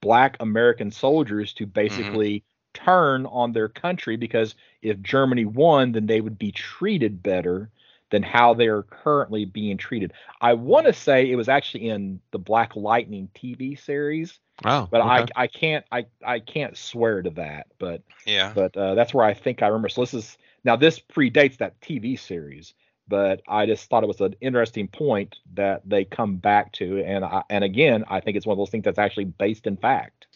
black 0.01 0.37
American 0.41 0.91
soldiers 0.91 1.53
to 1.55 1.67
basically 1.67 2.41
mm-hmm. 2.41 2.52
Turn 2.75 3.27
on 3.27 3.53
their 3.53 3.69
country 3.69 4.17
because 4.17 4.55
if 4.83 5.01
Germany 5.01 5.45
won, 5.45 5.93
then 5.93 6.07
they 6.07 6.21
would 6.21 6.39
be 6.39 6.53
treated 6.53 7.23
better 7.23 7.71
than 8.13 8.23
how 8.23 8.55
they're 8.55 8.83
currently 8.83 9.45
being 9.45 9.79
treated. 9.79 10.13
I 10.41 10.53
want 10.53 10.87
to 10.87 10.93
say 10.93 11.29
it 11.29 11.35
was 11.35 11.49
actually 11.49 11.89
in 11.89 12.21
the 12.31 12.39
Black 12.39 12.77
Lightning 12.77 13.29
TV 13.35 13.79
series. 13.83 14.39
Oh, 14.65 14.87
but 14.89 15.01
okay. 15.01 15.33
I 15.37 15.43
I 15.43 15.47
can't 15.49 15.85
I 15.91 16.07
I 16.25 16.39
can't 16.39 16.77
swear 16.77 17.23
to 17.23 17.31
that. 17.31 17.69
But 17.79 18.03
yeah, 18.27 18.53
but 18.55 18.77
uh, 18.77 18.95
that's 18.95 19.13
where 19.13 19.25
I 19.25 19.35
think 19.35 19.63
I 19.63 19.67
remember. 19.67 19.89
So 19.89 20.03
this 20.03 20.15
is 20.15 20.39
now 20.63 20.77
this 20.77 21.01
predates 21.01 21.57
that 21.57 21.81
TV 21.81 22.21
series, 22.21 22.75
but 23.09 23.41
I 23.49 23.67
just 23.67 23.89
thought 23.89 24.05
it 24.05 24.09
was 24.09 24.21
an 24.21 24.37
interesting 24.41 24.89
point 24.89 25.37
that 25.55 25.83
they 25.89 26.05
come 26.05 26.37
back 26.37 26.73
to, 26.75 27.03
and 27.03 27.25
I, 27.25 27.43
and 27.49 27.65
again 27.65 28.05
I 28.09 28.21
think 28.21 28.37
it's 28.37 28.47
one 28.47 28.55
of 28.55 28.59
those 28.59 28.71
things 28.71 28.85
that's 28.85 28.99
actually 28.99 29.25
based 29.25 29.67
in 29.67 29.79
fact. 29.79 30.27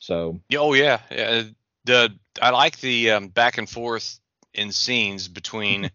So 0.00 0.40
oh 0.56 0.74
yeah, 0.74 0.98
yeah 1.10 1.44
the 1.90 2.14
I 2.40 2.50
like 2.50 2.78
the 2.80 3.10
um, 3.10 3.28
back 3.28 3.58
and 3.58 3.68
forth 3.68 4.18
in 4.54 4.72
scenes 4.72 5.28
between 5.28 5.90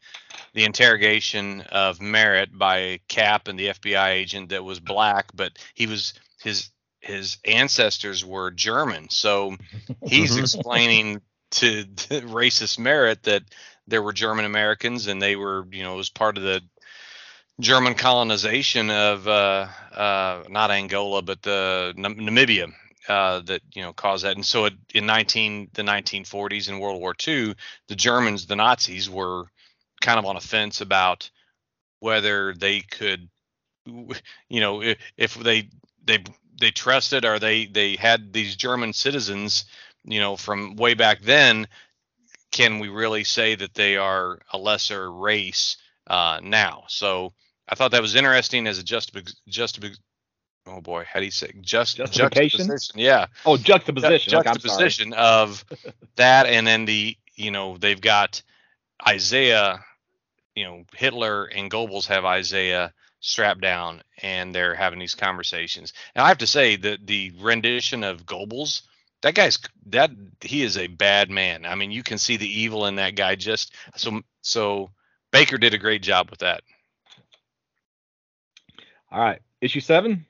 the 0.54 0.66
interrogation 0.66 1.62
of 1.62 2.02
Merritt 2.02 2.58
by 2.58 3.00
Cap 3.08 3.48
and 3.48 3.58
the 3.58 3.68
FBI 3.68 4.10
agent 4.10 4.50
that 4.50 4.64
was 4.64 4.80
black, 4.80 5.32
but 5.34 5.58
he 5.74 5.88
was 5.88 6.14
his 6.42 6.70
his 7.00 7.38
ancestors 7.46 8.26
were 8.26 8.52
German. 8.52 9.10
So 9.10 9.56
he's 10.06 10.38
explaining 10.38 11.22
to 11.52 11.84
the 11.84 12.22
racist 12.22 12.80
Merritt 12.80 13.24
that 13.24 13.44
there 13.88 14.02
were 14.02 14.14
German 14.14 14.46
Americans 14.46 15.08
and 15.08 15.22
they 15.22 15.36
were, 15.36 15.68
you 15.72 15.84
know, 15.84 15.94
it 15.94 15.98
was 15.98 16.10
part 16.10 16.38
of 16.38 16.44
the 16.44 16.62
German 17.60 17.94
colonization 17.94 18.90
of 18.90 19.28
uh, 19.28 19.68
uh, 19.94 20.44
not 20.50 20.72
Angola 20.72 21.22
but 21.22 21.42
the 21.42 21.94
Namibia 21.96 22.74
uh, 23.08 23.40
that 23.42 23.62
you 23.74 23.82
know 23.82 23.94
caused 23.94 24.26
that. 24.26 24.36
And 24.36 24.46
so 24.46 24.66
it, 24.66 24.74
in 24.94 25.06
19 25.06 25.70
the 25.74 25.84
1940s 25.84 26.70
and 26.70 26.80
World 26.80 27.00
War 27.00 27.16
II, 27.28 27.56
the 27.88 27.96
Germans, 27.96 28.46
the 28.46 28.56
Nazis, 28.56 29.10
were 29.10 29.46
kind 30.02 30.20
of 30.20 30.26
on 30.26 30.38
a 30.38 30.42
fence 30.42 30.82
about 30.82 31.30
whether 32.00 32.54
they 32.54 32.82
could, 32.82 33.30
you 33.86 34.60
know, 34.60 34.82
if, 34.82 34.98
if 35.18 35.36
they 35.36 35.70
they 36.04 36.24
they 36.60 36.72
trusted 36.72 37.26
or 37.26 37.40
they 37.40 37.66
they 37.66 37.96
had 37.96 38.34
these 38.34 38.56
German 38.56 38.94
citizens, 38.94 39.66
you 40.04 40.20
know, 40.20 40.36
from 40.36 40.76
way 40.76 40.94
back 40.94 41.22
then. 41.22 41.68
Can 42.52 42.80
we 42.80 42.88
really 42.88 43.26
say 43.26 43.56
that 43.56 43.74
they 43.74 43.98
are 43.98 44.40
a 44.54 44.58
lesser 44.58 45.12
race 45.12 45.76
uh, 46.08 46.40
now? 46.42 46.86
So 46.88 47.34
I 47.68 47.76
thought 47.76 47.92
that 47.92 48.02
was 48.02 48.16
interesting 48.16 48.68
as 48.68 48.80
a 48.80 48.84
just 48.84 49.12
just 49.48 49.84
oh 50.68 50.82
boy, 50.82 51.06
how 51.12 51.20
do 51.20 51.26
you 51.26 51.32
say 51.32 51.52
just 51.62 51.98
juxtaposition? 51.98 53.00
Yeah. 53.00 53.28
Oh, 53.46 53.58
juxtaposition. 53.58 54.32
Ju- 54.32 54.38
juxtaposition 54.38 55.14
okay, 55.14 55.22
of 55.22 55.64
that, 56.16 56.46
and 56.48 56.66
then 56.66 56.86
the 56.86 57.18
you 57.36 57.52
know 57.52 57.78
they've 57.78 58.02
got 58.02 58.42
Isaiah, 59.08 59.84
you 60.56 60.66
know 60.66 60.84
Hitler 60.94 61.46
and 61.46 61.70
Goebbels 61.70 62.08
have 62.08 62.26
Isaiah 62.26 62.94
strapped 63.20 63.62
down, 63.62 64.04
and 64.22 64.54
they're 64.54 64.76
having 64.76 65.00
these 65.00 65.16
conversations. 65.16 65.94
And 66.14 66.24
I 66.24 66.28
have 66.28 66.38
to 66.40 66.48
say 66.48 66.76
that 66.78 67.06
the 67.06 67.34
rendition 67.40 68.04
of 68.04 68.26
Goebbels, 68.26 68.84
that 69.22 69.36
guy's 69.36 69.60
that 69.88 70.12
he 70.42 70.64
is 70.64 70.78
a 70.78 70.88
bad 70.88 71.30
man. 71.30 71.66
I 71.66 71.76
mean, 71.76 71.92
you 71.92 72.04
can 72.04 72.18
see 72.18 72.38
the 72.38 72.62
evil 72.62 72.86
in 72.86 72.96
that 72.96 73.16
guy. 73.16 73.36
Just 73.36 73.74
so 73.96 74.22
so 74.42 74.92
Baker 75.32 75.58
did 75.58 75.74
a 75.74 75.80
great 75.80 76.02
job 76.02 76.30
with 76.30 76.40
that. 76.40 76.62
All 79.12 79.20
right, 79.22 79.42
issue 79.62 79.80
seven. 79.80 80.26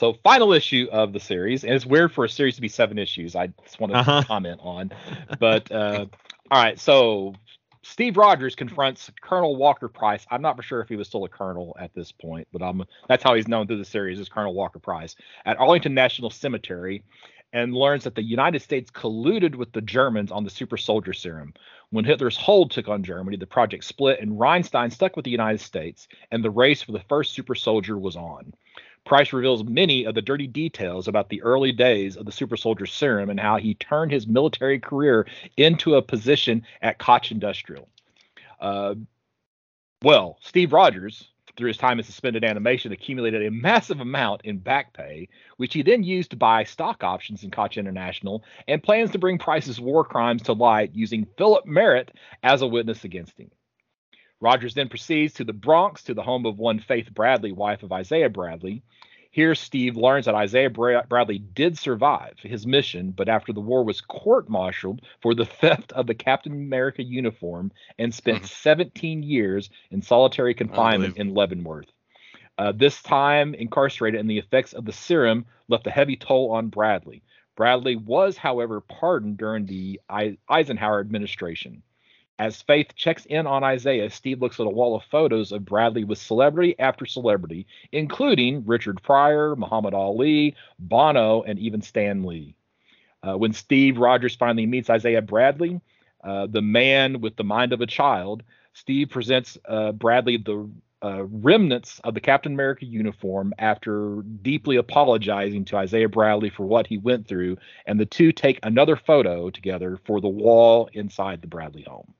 So 0.00 0.14
final 0.22 0.54
issue 0.54 0.88
of 0.90 1.12
the 1.12 1.20
series, 1.20 1.62
and 1.62 1.74
it's 1.74 1.84
weird 1.84 2.10
for 2.10 2.24
a 2.24 2.28
series 2.28 2.54
to 2.54 2.62
be 2.62 2.68
seven 2.68 2.98
issues. 2.98 3.36
I 3.36 3.48
just 3.62 3.78
want 3.78 3.92
to 3.92 3.98
uh-huh. 3.98 4.22
comment 4.22 4.58
on, 4.62 4.92
but 5.38 5.70
uh, 5.70 6.06
all 6.50 6.62
right. 6.62 6.80
So 6.80 7.34
Steve 7.82 8.16
Rogers 8.16 8.54
confronts 8.54 9.10
Colonel 9.20 9.56
Walker 9.56 9.88
Price. 9.88 10.26
I'm 10.30 10.40
not 10.40 10.56
for 10.56 10.62
sure 10.62 10.80
if 10.80 10.88
he 10.88 10.96
was 10.96 11.06
still 11.06 11.24
a 11.24 11.28
colonel 11.28 11.76
at 11.78 11.92
this 11.92 12.12
point, 12.12 12.48
but 12.50 12.62
um, 12.62 12.82
that's 13.10 13.22
how 13.22 13.34
he's 13.34 13.46
known 13.46 13.66
through 13.66 13.76
the 13.76 13.84
series 13.84 14.18
as 14.18 14.30
Colonel 14.30 14.54
Walker 14.54 14.78
Price 14.78 15.16
at 15.44 15.60
Arlington 15.60 15.92
National 15.92 16.30
Cemetery, 16.30 17.04
and 17.52 17.74
learns 17.74 18.04
that 18.04 18.14
the 18.14 18.22
United 18.22 18.62
States 18.62 18.90
colluded 18.90 19.54
with 19.54 19.70
the 19.72 19.82
Germans 19.82 20.32
on 20.32 20.44
the 20.44 20.50
super 20.50 20.78
soldier 20.78 21.12
serum. 21.12 21.52
When 21.90 22.06
Hitler's 22.06 22.38
hold 22.38 22.70
took 22.70 22.88
on 22.88 23.02
Germany, 23.02 23.36
the 23.36 23.46
project 23.46 23.84
split, 23.84 24.20
and 24.20 24.38
Reinstein 24.38 24.92
stuck 24.92 25.14
with 25.14 25.26
the 25.26 25.30
United 25.30 25.60
States, 25.60 26.08
and 26.30 26.42
the 26.42 26.48
race 26.48 26.80
for 26.80 26.92
the 26.92 27.04
first 27.06 27.34
super 27.34 27.54
soldier 27.54 27.98
was 27.98 28.16
on. 28.16 28.54
Price 29.04 29.32
reveals 29.32 29.64
many 29.64 30.04
of 30.04 30.14
the 30.14 30.22
dirty 30.22 30.46
details 30.46 31.08
about 31.08 31.28
the 31.28 31.42
early 31.42 31.72
days 31.72 32.16
of 32.16 32.26
the 32.26 32.32
super 32.32 32.56
soldier 32.56 32.86
serum 32.86 33.30
and 33.30 33.40
how 33.40 33.56
he 33.56 33.74
turned 33.74 34.12
his 34.12 34.26
military 34.26 34.78
career 34.78 35.26
into 35.56 35.94
a 35.94 36.02
position 36.02 36.64
at 36.82 36.98
Koch 36.98 37.30
Industrial. 37.30 37.88
Uh, 38.60 38.94
well, 40.02 40.38
Steve 40.42 40.72
Rogers, 40.72 41.28
through 41.56 41.68
his 41.68 41.76
time 41.76 41.98
in 41.98 42.04
suspended 42.04 42.44
animation, 42.44 42.92
accumulated 42.92 43.44
a 43.44 43.50
massive 43.50 44.00
amount 44.00 44.42
in 44.44 44.58
back 44.58 44.92
pay, 44.92 45.28
which 45.56 45.74
he 45.74 45.82
then 45.82 46.02
used 46.02 46.30
to 46.30 46.36
buy 46.36 46.64
stock 46.64 47.02
options 47.02 47.42
in 47.42 47.50
Koch 47.50 47.76
International, 47.76 48.44
and 48.68 48.82
plans 48.82 49.10
to 49.10 49.18
bring 49.18 49.38
Price's 49.38 49.80
war 49.80 50.04
crimes 50.04 50.42
to 50.42 50.52
light 50.52 50.92
using 50.94 51.26
Philip 51.36 51.66
Merritt 51.66 52.12
as 52.42 52.62
a 52.62 52.66
witness 52.66 53.04
against 53.04 53.38
him. 53.38 53.50
Rogers 54.40 54.74
then 54.74 54.88
proceeds 54.88 55.34
to 55.34 55.44
the 55.44 55.52
Bronx, 55.52 56.02
to 56.04 56.14
the 56.14 56.22
home 56.22 56.46
of 56.46 56.58
one 56.58 56.78
Faith 56.78 57.12
Bradley, 57.12 57.52
wife 57.52 57.82
of 57.82 57.92
Isaiah 57.92 58.30
Bradley. 58.30 58.82
Here, 59.32 59.54
Steve 59.54 59.96
learns 59.96 60.26
that 60.26 60.34
Isaiah 60.34 60.70
Bradley 60.70 61.38
did 61.38 61.78
survive 61.78 62.34
his 62.42 62.66
mission, 62.66 63.12
but 63.12 63.28
after 63.28 63.52
the 63.52 63.60
war 63.60 63.84
was 63.84 64.00
court 64.00 64.48
martialed 64.48 65.02
for 65.22 65.34
the 65.34 65.44
theft 65.60 65.92
of 65.92 66.06
the 66.06 66.14
Captain 66.14 66.52
America 66.52 67.02
uniform 67.02 67.70
and 67.98 68.12
spent 68.12 68.38
mm-hmm. 68.38 68.46
17 68.46 69.22
years 69.22 69.70
in 69.90 70.02
solitary 70.02 70.54
confinement 70.54 71.16
in 71.16 71.32
Leavenworth. 71.34 71.92
Uh, 72.58 72.72
this 72.72 73.00
time 73.02 73.54
incarcerated, 73.54 74.18
and 74.18 74.28
the 74.28 74.38
effects 74.38 74.72
of 74.72 74.84
the 74.84 74.92
serum 74.92 75.46
left 75.68 75.86
a 75.86 75.90
heavy 75.90 76.16
toll 76.16 76.50
on 76.50 76.68
Bradley. 76.68 77.22
Bradley 77.56 77.96
was, 77.96 78.36
however, 78.36 78.80
pardoned 78.80 79.36
during 79.36 79.66
the 79.66 80.00
Eisenhower 80.48 81.00
administration. 81.00 81.82
As 82.40 82.62
Faith 82.62 82.94
checks 82.94 83.26
in 83.26 83.46
on 83.46 83.62
Isaiah, 83.62 84.08
Steve 84.08 84.40
looks 84.40 84.58
at 84.58 84.66
a 84.66 84.70
wall 84.70 84.96
of 84.96 85.04
photos 85.04 85.52
of 85.52 85.66
Bradley 85.66 86.04
with 86.04 86.16
celebrity 86.16 86.74
after 86.78 87.04
celebrity, 87.04 87.66
including 87.92 88.64
Richard 88.64 89.02
Pryor, 89.02 89.54
Muhammad 89.56 89.92
Ali, 89.92 90.56
Bono, 90.78 91.42
and 91.42 91.58
even 91.58 91.82
Stan 91.82 92.24
Lee. 92.24 92.54
Uh, 93.22 93.36
when 93.36 93.52
Steve 93.52 93.98
Rogers 93.98 94.36
finally 94.36 94.64
meets 94.64 94.88
Isaiah 94.88 95.20
Bradley, 95.20 95.82
uh, 96.24 96.46
the 96.46 96.62
man 96.62 97.20
with 97.20 97.36
the 97.36 97.44
mind 97.44 97.74
of 97.74 97.82
a 97.82 97.86
child, 97.86 98.42
Steve 98.72 99.10
presents 99.10 99.58
uh, 99.68 99.92
Bradley 99.92 100.38
the 100.38 100.66
uh, 101.02 101.24
remnants 101.24 102.00
of 102.04 102.14
the 102.14 102.20
Captain 102.22 102.54
America 102.54 102.86
uniform 102.86 103.52
after 103.58 104.22
deeply 104.40 104.76
apologizing 104.76 105.66
to 105.66 105.76
Isaiah 105.76 106.08
Bradley 106.08 106.48
for 106.48 106.64
what 106.64 106.86
he 106.86 106.96
went 106.96 107.28
through, 107.28 107.58
and 107.84 108.00
the 108.00 108.06
two 108.06 108.32
take 108.32 108.58
another 108.62 108.96
photo 108.96 109.50
together 109.50 109.98
for 110.06 110.22
the 110.22 110.28
wall 110.28 110.88
inside 110.94 111.42
the 111.42 111.46
Bradley 111.46 111.82
home. 111.82 112.14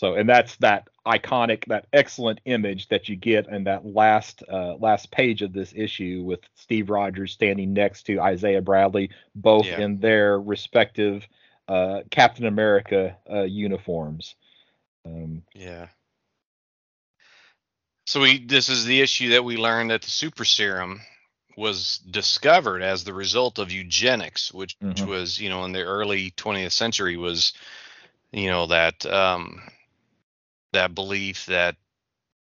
So, 0.00 0.14
and 0.14 0.26
that's 0.26 0.56
that 0.56 0.88
iconic, 1.06 1.66
that 1.66 1.86
excellent 1.92 2.40
image 2.46 2.88
that 2.88 3.10
you 3.10 3.16
get 3.16 3.48
in 3.48 3.64
that 3.64 3.84
last 3.84 4.42
uh, 4.50 4.76
last 4.76 5.10
page 5.10 5.42
of 5.42 5.52
this 5.52 5.74
issue 5.76 6.22
with 6.24 6.40
Steve 6.54 6.88
Rogers 6.88 7.32
standing 7.32 7.74
next 7.74 8.04
to 8.04 8.18
Isaiah 8.18 8.62
Bradley, 8.62 9.10
both 9.34 9.66
yeah. 9.66 9.78
in 9.78 10.00
their 10.00 10.40
respective 10.40 11.28
uh, 11.68 12.00
Captain 12.10 12.46
America 12.46 13.14
uh, 13.30 13.42
uniforms. 13.42 14.36
Um, 15.04 15.42
yeah. 15.54 15.88
So 18.06 18.22
we 18.22 18.42
this 18.46 18.70
is 18.70 18.86
the 18.86 19.02
issue 19.02 19.32
that 19.32 19.44
we 19.44 19.58
learned 19.58 19.90
that 19.90 20.00
the 20.00 20.10
super 20.10 20.46
serum 20.46 21.02
was 21.58 21.98
discovered 21.98 22.80
as 22.80 23.04
the 23.04 23.12
result 23.12 23.58
of 23.58 23.70
eugenics, 23.70 24.50
which, 24.50 24.78
mm-hmm. 24.78 24.88
which 24.88 25.02
was 25.02 25.38
you 25.38 25.50
know 25.50 25.66
in 25.66 25.72
the 25.72 25.82
early 25.82 26.30
20th 26.38 26.72
century 26.72 27.18
was 27.18 27.52
you 28.32 28.48
know 28.48 28.66
that 28.68 29.04
um, 29.04 29.60
that 30.72 30.94
belief 30.94 31.46
that 31.46 31.76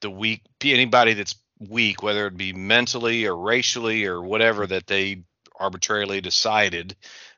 the 0.00 0.10
weak 0.10 0.42
anybody 0.62 1.14
that's 1.14 1.34
weak 1.68 2.02
whether 2.02 2.26
it 2.26 2.36
be 2.36 2.52
mentally 2.52 3.26
or 3.26 3.36
racially 3.36 4.04
or 4.04 4.22
whatever 4.22 4.66
that 4.66 4.86
they 4.86 5.22
arbitrarily 5.58 6.20
decided 6.20 6.96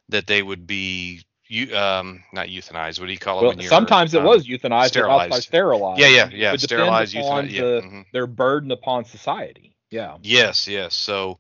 that 0.09 0.27
they 0.27 0.43
would 0.43 0.67
be 0.67 1.23
you 1.49 1.77
um 1.77 2.23
not 2.33 2.49
euthanized 2.49 2.99
what 2.99 3.07
do 3.07 3.13
you 3.13 3.19
call 3.19 3.41
it 3.41 3.57
well, 3.57 3.69
sometimes 3.69 4.15
it 4.15 4.21
um, 4.21 4.25
was 4.25 4.47
euthanized 4.47 4.89
sterilized. 4.89 5.43
sterilized 5.43 6.01
yeah 6.01 6.09
yeah 6.09 6.29
yeah 6.33 6.57
sterilized 6.57 7.15
euthanized 7.15 7.51
yeah. 7.51 7.61
The, 7.61 7.83
mm-hmm. 7.85 8.01
their 8.13 8.27
burden 8.27 8.71
upon 8.71 9.05
society 9.05 9.77
yeah 9.91 10.17
yes 10.23 10.67
yes 10.67 10.95
so 10.95 11.39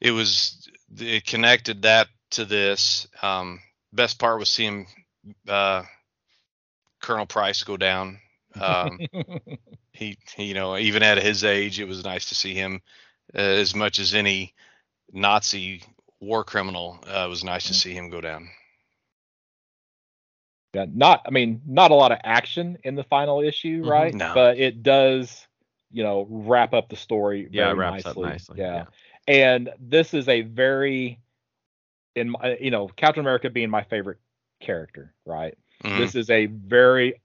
it 0.00 0.10
was 0.10 0.68
it 0.98 1.24
connected 1.24 1.82
that 1.82 2.08
to 2.32 2.44
this 2.44 3.08
um 3.22 3.60
best 3.92 4.18
part 4.18 4.38
was 4.38 4.48
seeing 4.48 4.86
uh, 5.48 5.82
Colonel 7.00 7.26
Price 7.26 7.64
go 7.64 7.76
down. 7.76 8.18
Um, 8.60 9.00
he, 9.92 10.16
he, 10.36 10.44
you 10.44 10.54
know, 10.54 10.76
even 10.76 11.02
at 11.02 11.18
his 11.18 11.44
age, 11.44 11.80
it 11.80 11.88
was 11.88 12.04
nice 12.04 12.26
to 12.28 12.34
see 12.34 12.54
him 12.54 12.82
uh, 13.34 13.38
as 13.40 13.74
much 13.74 13.98
as 13.98 14.14
any 14.14 14.54
Nazi 15.12 15.82
war 16.20 16.44
criminal. 16.44 16.98
Uh, 17.06 17.24
it 17.26 17.28
was 17.30 17.44
nice 17.44 17.66
to 17.68 17.74
Mhm. 17.74 17.74
see 17.74 17.94
him 17.94 18.10
go 18.10 18.20
down. 18.20 18.48
Yeah, 20.74 20.86
not 20.92 21.22
I 21.26 21.30
mean, 21.30 21.62
not 21.66 21.90
a 21.90 21.94
lot 21.94 22.12
of 22.12 22.18
action 22.24 22.78
in 22.84 22.94
the 22.94 23.04
final 23.04 23.40
issue, 23.40 23.82
Mhm. 23.82 23.84
right? 23.84 24.16
No. 24.16 24.32
But 24.32 24.58
it 24.58 24.82
does, 24.82 25.46
you 25.90 26.02
know, 26.02 26.26
wrap 26.28 26.74
up 26.74 26.88
the 26.88 26.96
story 26.96 27.48
Yeah, 27.50 27.70
wraps 27.72 28.06
nicely. 28.06 28.06
up 28.06 28.18
nicely. 28.18 28.60
Yeah. 28.62 28.84
And 29.26 29.70
this 29.78 30.14
is 30.14 30.28
a 30.28 30.42
very 30.42 31.20
in 32.14 32.30
my 32.30 32.56
you 32.60 32.70
know, 32.70 32.88
Captain 32.88 33.20
America 33.20 33.50
being 33.50 33.70
my 33.70 33.84
favorite 33.84 34.18
character, 34.60 35.14
right? 35.26 35.56
Mhm. 35.84 35.96
This 35.96 36.14
is 36.14 36.30
a 36.30 36.46
very 36.46 37.20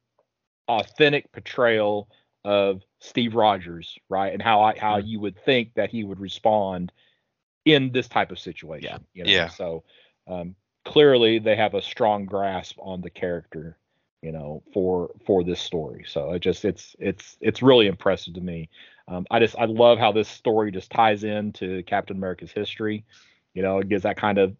authentic 0.79 1.31
portrayal 1.31 2.07
of 2.43 2.81
Steve 2.99 3.35
Rogers, 3.35 3.97
right? 4.09 4.33
And 4.33 4.41
how 4.41 4.61
I 4.61 4.77
how 4.77 4.97
Mhm. 4.97 5.07
you 5.07 5.19
would 5.19 5.37
think 5.43 5.73
that 5.75 5.89
he 5.89 6.03
would 6.03 6.19
respond 6.19 6.91
in 7.65 7.91
this 7.91 8.07
type 8.07 8.31
of 8.31 8.39
situation. 8.39 9.05
You 9.13 9.25
know? 9.25 9.29
Yeah. 9.31 9.47
So 9.47 9.83
um, 10.27 10.55
clearly 10.85 11.39
they 11.39 11.55
have 11.55 11.73
a 11.73 11.81
strong 11.81 12.25
grasp 12.25 12.77
on 12.81 13.01
the 13.01 13.09
character, 13.09 13.77
you 14.21 14.31
know, 14.31 14.63
for 14.73 15.11
for 15.25 15.43
this 15.43 15.59
story. 15.61 16.03
So 16.07 16.31
it 16.33 16.39
just 16.39 16.65
it's 16.65 16.95
it's 16.99 17.37
it's 17.41 17.61
really 17.61 17.87
impressive 17.87 18.33
to 18.35 18.41
me. 18.41 18.69
Um, 19.07 19.25
I 19.31 19.39
just 19.39 19.57
I 19.57 19.65
love 19.65 19.99
how 19.99 20.11
this 20.11 20.27
story 20.29 20.71
just 20.71 20.91
ties 20.91 21.23
into 21.23 21.83
Captain 21.83 22.17
America's 22.17 22.51
history. 22.51 23.03
You 23.53 23.61
know, 23.61 23.79
it 23.79 23.89
gives 23.89 24.03
that 24.03 24.17
kind 24.17 24.37
of 24.37 24.55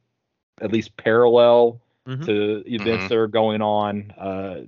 at 0.61 0.71
least 0.71 0.95
parallel 0.97 1.79
Mhm. 2.07 2.25
to 2.25 2.63
events 2.67 3.05
Mhm. 3.05 3.09
that 3.09 3.17
are 3.17 3.27
going 3.27 3.61
on. 3.61 4.11
Uh, 4.11 4.61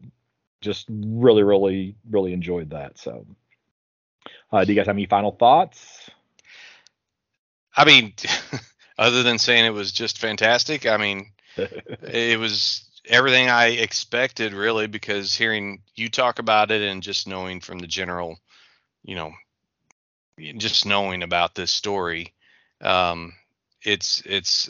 just 0.64 0.88
really, 0.90 1.44
really, 1.44 1.96
really 2.10 2.34
enjoyed 2.34 2.72
that. 2.72 2.98
So, 2.98 3.26
uh, 4.52 4.64
do 4.64 4.72
you 4.72 4.80
guys 4.80 4.88
have 4.88 4.96
any 4.96 5.06
final 5.06 5.32
thoughts? 5.32 6.10
I 7.76 7.86
mean, 7.86 8.14
other 8.98 9.24
than 9.24 9.38
saying 9.38 9.66
it 9.66 9.74
was 9.74 9.92
just 9.92 10.18
fantastic, 10.18 10.86
I 10.86 10.98
mean, 10.98 11.32
it 11.58 12.40
was 12.40 12.90
everything 13.06 13.50
I 13.50 13.68
expected 13.68 14.54
really 14.54 14.88
because 14.88 15.36
hearing 15.36 15.82
you 15.96 16.10
talk 16.10 16.40
about 16.40 16.72
it 16.72 16.82
and 16.82 17.04
just 17.04 17.28
knowing 17.28 17.60
from 17.60 17.80
the 17.80 17.88
general, 17.88 18.40
you 19.04 19.16
know, 19.16 19.32
just 20.58 20.86
knowing 20.86 21.22
about 21.22 21.56
this 21.56 21.72
story, 21.72 22.34
um, 22.82 23.34
it's 23.84 24.24
it's 24.26 24.70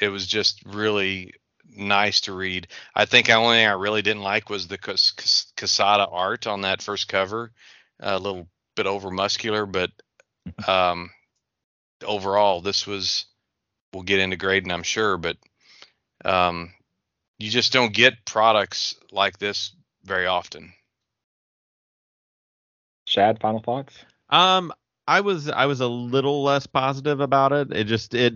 it 0.00 0.08
was 0.08 0.26
just 0.26 0.62
really 0.64 1.34
nice 1.76 2.22
to 2.22 2.32
read. 2.32 2.68
I 2.94 3.04
think 3.04 3.26
the 3.26 3.34
only 3.34 3.56
thing 3.56 3.66
I 3.66 3.72
really 3.72 4.02
didn't 4.02 4.22
like 4.22 4.50
was 4.50 4.68
the 4.68 4.78
Cas- 4.78 5.12
Cas- 5.12 5.52
Quesada 5.56 6.06
art 6.06 6.46
on 6.46 6.62
that 6.62 6.82
first 6.82 7.08
cover, 7.08 7.52
a 8.00 8.18
little 8.18 8.48
bit 8.76 8.86
over 8.86 9.10
muscular, 9.10 9.66
but 9.66 9.90
um, 10.66 11.10
overall 12.04 12.60
this 12.60 12.86
was 12.86 13.26
we'll 13.92 14.02
get 14.02 14.20
into 14.20 14.36
grading 14.36 14.72
I'm 14.72 14.82
sure, 14.82 15.16
but 15.16 15.36
um, 16.24 16.72
you 17.38 17.50
just 17.50 17.72
don't 17.72 17.92
get 17.92 18.24
products 18.24 18.94
like 19.10 19.38
this 19.38 19.72
very 20.04 20.26
often. 20.26 20.72
Shad, 23.06 23.40
final 23.40 23.60
thoughts? 23.60 24.04
Um, 24.30 24.72
I 25.06 25.20
was 25.20 25.48
I 25.48 25.66
was 25.66 25.80
a 25.80 25.88
little 25.88 26.42
less 26.42 26.66
positive 26.66 27.20
about 27.20 27.52
it. 27.52 27.72
It 27.72 27.84
just 27.84 28.14
it 28.14 28.34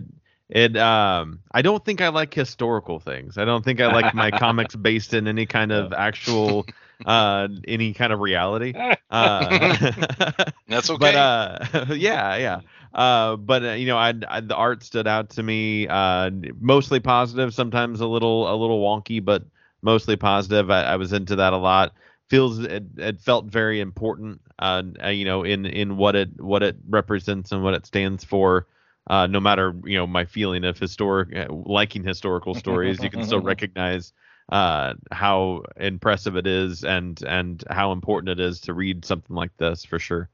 it 0.49 0.75
um 0.77 1.39
I 1.51 1.61
don't 1.61 1.83
think 1.83 2.01
I 2.01 2.09
like 2.09 2.33
historical 2.33 2.99
things. 2.99 3.37
I 3.37 3.45
don't 3.45 3.63
think 3.63 3.81
I 3.81 3.87
like 3.87 4.13
my 4.13 4.31
comics 4.39 4.75
based 4.75 5.13
in 5.13 5.27
any 5.27 5.45
kind 5.45 5.71
of 5.71 5.93
actual 5.93 6.69
uh 7.05 7.47
any 7.67 7.93
kind 7.93 8.13
of 8.13 8.19
reality. 8.19 8.75
Uh, 9.09 9.75
That's 10.67 10.89
okay. 10.89 10.99
But 10.99 11.15
uh, 11.15 11.85
yeah, 11.93 12.35
yeah. 12.35 12.61
Uh, 12.93 13.37
but 13.37 13.63
uh, 13.63 13.71
you 13.71 13.85
know, 13.87 13.97
I, 13.97 14.13
I 14.27 14.41
the 14.41 14.55
art 14.55 14.83
stood 14.83 15.07
out 15.07 15.29
to 15.31 15.43
me. 15.43 15.87
Uh, 15.87 16.29
mostly 16.59 16.99
positive, 16.99 17.53
sometimes 17.53 18.01
a 18.01 18.07
little 18.07 18.53
a 18.53 18.55
little 18.55 18.81
wonky, 18.81 19.23
but 19.23 19.43
mostly 19.81 20.15
positive. 20.17 20.69
I, 20.69 20.83
I 20.83 20.95
was 20.97 21.13
into 21.13 21.35
that 21.37 21.53
a 21.53 21.57
lot. 21.57 21.93
Feels 22.27 22.59
it, 22.59 22.83
it 22.97 23.21
felt 23.21 23.45
very 23.45 23.79
important. 23.79 24.41
Uh, 24.59 24.83
uh, 25.03 25.07
you 25.09 25.25
know, 25.25 25.43
in 25.43 25.65
in 25.65 25.95
what 25.97 26.15
it 26.15 26.41
what 26.41 26.63
it 26.63 26.75
represents 26.89 27.51
and 27.51 27.63
what 27.63 27.73
it 27.73 27.85
stands 27.85 28.23
for. 28.23 28.67
Uh, 29.09 29.27
no 29.27 29.39
matter 29.39 29.73
you 29.85 29.97
know 29.97 30.07
my 30.07 30.25
feeling 30.25 30.63
of 30.65 30.77
historic 30.77 31.35
uh, 31.35 31.51
liking 31.51 32.03
historical 32.03 32.53
stories, 32.55 33.03
you 33.03 33.09
can 33.09 33.21
still 33.23 33.39
recognize 33.41 34.13
uh, 34.51 34.93
how 35.11 35.63
impressive 35.77 36.35
it 36.35 36.47
is 36.47 36.83
and 36.83 37.21
and 37.23 37.63
how 37.69 37.91
important 37.91 38.29
it 38.29 38.39
is 38.39 38.61
to 38.61 38.73
read 38.73 39.05
something 39.05 39.35
like 39.35 39.55
this 39.57 39.85
for 39.85 39.99
sure. 39.99 40.29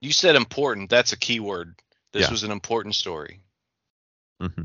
you 0.00 0.12
said 0.12 0.36
important. 0.36 0.90
That's 0.90 1.12
a 1.12 1.16
key 1.18 1.40
word. 1.40 1.74
This 2.12 2.22
Yeah. 2.22 2.30
was 2.30 2.42
an 2.42 2.50
important 2.50 2.94
story. 2.94 3.40
Mm-hmm. 4.40 4.62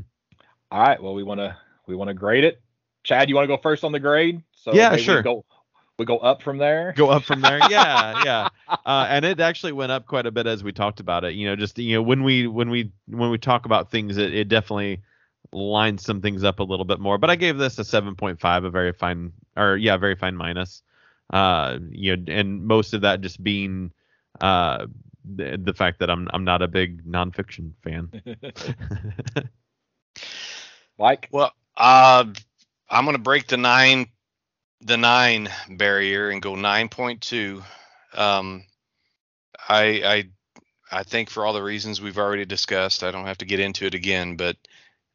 All 0.70 0.80
right. 0.80 1.02
Well, 1.02 1.14
we 1.14 1.22
want 1.22 1.40
to 1.40 1.56
we 1.86 1.94
want 1.94 2.08
to 2.08 2.14
grade 2.14 2.44
it. 2.44 2.60
Shad, 3.04 3.28
you 3.28 3.34
want 3.34 3.44
to 3.44 3.56
go 3.56 3.60
first 3.60 3.84
on 3.84 3.92
the 3.92 4.00
grade? 4.00 4.42
So 4.52 4.72
Yeah, 4.72 4.96
sure. 4.96 5.18
We 5.18 5.22
go, 5.22 5.44
we 5.98 6.04
go 6.04 6.18
up 6.18 6.42
from 6.42 6.58
there. 6.58 6.92
Go 6.96 7.10
up 7.10 7.24
from 7.24 7.40
there. 7.40 7.58
Yeah, 7.70 8.22
yeah. 8.24 8.48
Uh, 8.84 9.06
and 9.08 9.24
it 9.24 9.40
actually 9.40 9.72
went 9.72 9.92
up 9.92 10.06
quite 10.06 10.26
a 10.26 10.30
bit 10.30 10.46
as 10.46 10.62
we 10.62 10.72
talked 10.72 11.00
about 11.00 11.24
it. 11.24 11.34
You 11.34 11.46
know, 11.48 11.56
just 11.56 11.78
you 11.78 11.94
know 11.96 12.02
when 12.02 12.22
we 12.22 12.46
when 12.46 12.70
we 12.70 12.92
when 13.06 13.30
we 13.30 13.38
talk 13.38 13.64
about 13.64 13.90
things, 13.90 14.16
it, 14.16 14.34
it 14.34 14.48
definitely 14.48 15.02
lines 15.52 16.04
some 16.04 16.20
things 16.20 16.44
up 16.44 16.60
a 16.60 16.62
little 16.64 16.84
bit 16.84 17.00
more. 17.00 17.18
But 17.18 17.30
I 17.30 17.36
gave 17.36 17.56
this 17.58 17.78
a 17.78 17.82
7.5, 17.82 18.64
a 18.64 18.70
very 18.70 18.92
fine 18.92 19.32
or 19.56 19.76
yeah, 19.76 19.96
very 19.96 20.16
fine 20.16 20.36
minus. 20.36 20.82
Uh, 21.32 21.78
you 21.90 22.16
know, 22.16 22.32
and 22.32 22.64
most 22.64 22.94
of 22.94 23.00
that 23.02 23.20
just 23.20 23.42
being 23.42 23.92
uh 24.40 24.86
the, 25.34 25.58
the 25.62 25.74
fact 25.74 25.98
that 26.00 26.10
I'm 26.10 26.28
I'm 26.32 26.44
not 26.44 26.62
a 26.62 26.68
big 26.68 27.04
nonfiction 27.04 27.72
fan. 27.82 28.10
Mike. 30.98 31.28
Well, 31.32 31.52
uh, 31.76 32.24
I'm 32.88 33.04
gonna 33.04 33.18
break 33.18 33.48
the 33.48 33.56
nine, 33.56 34.06
the 34.82 34.96
nine 34.96 35.48
barrier 35.68 36.30
and 36.30 36.42
go 36.42 36.52
9.2. 36.54 37.62
Um, 38.14 38.64
I, 39.68 39.84
I, 40.04 40.24
I 40.92 41.02
think 41.02 41.30
for 41.30 41.44
all 41.46 41.52
the 41.52 41.62
reasons 41.62 42.00
we've 42.00 42.18
already 42.18 42.44
discussed, 42.44 43.02
I 43.02 43.10
don't 43.10 43.26
have 43.26 43.38
to 43.38 43.44
get 43.46 43.60
into 43.60 43.86
it 43.86 43.94
again. 43.94 44.36
But 44.36 44.56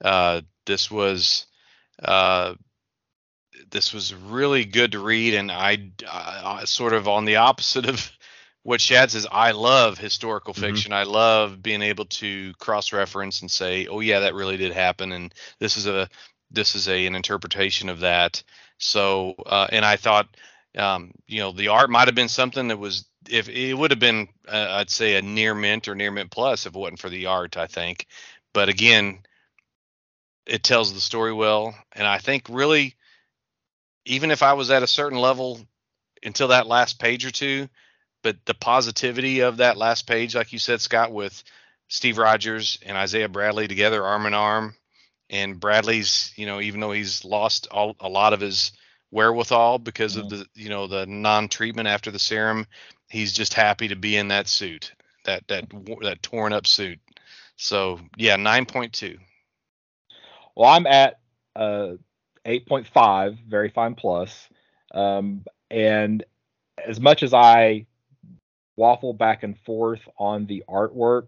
uh, 0.04 0.42
this 0.66 0.90
was, 0.92 1.46
uh, 2.04 2.56
this 3.70 3.94
was 3.94 4.14
really 4.14 4.66
good 4.66 4.94
to 4.94 5.00
read, 5.00 5.34
and 5.34 5.52
I, 5.52 5.92
I 6.12 6.66
sort 6.66 6.94
of 6.94 7.08
on 7.08 7.26
the 7.26 7.38
opposite 7.38 7.86
of 7.88 8.12
what 8.64 8.82
Shad 8.82 9.12
says. 9.12 9.28
I 9.32 9.52
love 9.52 9.98
historical 9.98 10.54
Mhm. 10.54 10.60
fiction. 10.60 10.94
I 10.94 11.04
love 11.04 11.62
being 11.62 11.82
able 11.82 12.06
to 12.06 12.54
cross-reference 12.60 13.42
and 13.42 13.52
say, 13.52 13.88
"Oh 13.88 14.00
yeah, 14.00 14.20
that 14.22 14.36
really 14.36 14.58
did 14.58 14.74
happen," 14.74 15.12
and 15.12 15.34
this 15.60 15.78
is 15.78 15.88
a 15.88 16.10
this 16.50 16.76
is 16.76 16.88
a 16.88 17.06
an 17.06 17.16
interpretation 17.16 17.90
of 17.90 18.02
that. 18.02 18.44
So, 18.82 19.36
uh, 19.45 19.68
and 19.72 19.86
I 19.86 19.95
thought, 19.95 20.28
um, 20.78 21.12
you 21.28 21.40
know, 21.40 21.52
the 21.52 21.70
art 21.70 21.90
might 21.90 22.08
have 22.08 22.16
been 22.16 22.30
something 22.30 22.68
that 22.70 22.80
was 22.80 23.06
if 23.30 23.48
it 23.48 23.74
would 23.74 23.91
have 23.91 23.99
been, 23.99 24.28
uh, 24.48 24.68
I'd 24.72 24.90
say 24.90 25.16
a 25.16 25.22
near 25.22 25.53
mint 25.53 25.88
or 25.88 25.95
near 25.95 26.12
mint 26.12 26.32
plus 26.32 26.66
if 26.66 26.76
it 26.76 26.80
wasn't 26.80 26.99
for 26.99 27.10
the 27.10 27.28
art. 27.28 27.58
I 27.58 27.68
think, 27.68 28.08
but 28.53 28.70
again, 28.70 29.20
it 30.45 30.64
tells 30.64 30.94
the 30.94 30.99
story 30.99 31.32
well, 31.32 31.76
and 31.94 32.08
I 32.08 32.18
think 32.18 32.48
really, 32.49 32.95
even 34.06 34.32
if 34.32 34.41
I 34.41 34.53
was 34.53 34.72
at 34.72 34.84
a 34.84 34.88
certain 34.88 35.20
level 35.20 35.60
until 36.24 36.49
that 36.49 36.68
last 36.68 36.99
page 36.99 37.26
or 37.26 37.32
two, 37.32 37.70
but 38.24 38.38
the 38.45 38.56
positivity 38.56 39.41
of 39.41 39.58
that 39.58 39.78
last 39.78 40.08
page, 40.08 40.36
like 40.36 40.53
you 40.53 40.60
said, 40.60 40.82
Scott, 40.82 41.12
with 41.12 41.44
Steve 41.88 42.18
Rogers 42.18 42.80
and 42.84 42.98
Isaiah 42.98 43.30
Bradley 43.30 43.68
together, 43.68 44.03
arm 44.03 44.26
in 44.26 44.34
arm, 44.34 44.76
and 45.32 45.60
Bradley's, 45.60 46.34
you 46.36 46.45
know, 46.45 46.60
even 46.60 46.82
though 46.82 46.91
he's 46.91 47.24
lost 47.26 47.68
all, 47.72 47.95
a 48.02 48.10
lot 48.10 48.34
of 48.34 48.41
his 48.41 48.74
wherewithal 49.12 49.80
because 49.80 50.18
of 50.18 50.30
the, 50.30 50.45
you 50.53 50.70
know, 50.70 50.88
the 50.88 51.06
non-treatment 51.06 51.88
after 51.88 52.12
the 52.12 52.20
serum, 52.20 52.68
he's 53.10 53.32
just 53.32 53.53
happy 53.53 53.88
to 53.88 53.95
be 53.95 54.18
in 54.18 54.28
that 54.28 54.48
suit, 54.48 54.91
that 55.26 55.48
that 55.48 55.66
that 56.02 56.22
torn 56.22 56.53
up 56.53 56.68
suit. 56.68 56.99
So 57.56 57.99
yeah, 58.18 58.36
nine 58.36 58.66
point 58.66 58.94
two. 58.94 59.18
Well, 60.56 60.70
I'm 60.70 60.86
at 60.86 61.20
uh, 61.56 61.94
8.5, 62.45 63.38
very 63.48 63.70
fine 63.70 63.95
plus. 63.95 64.49
Um, 64.94 65.45
and 65.70 66.24
as 66.86 66.99
much 66.99 67.24
as 67.24 67.34
I 67.34 67.86
waffle 68.76 69.14
back 69.14 69.44
and 69.44 69.58
forth 69.60 70.02
on 70.18 70.45
the 70.45 70.64
artwork, 70.68 71.28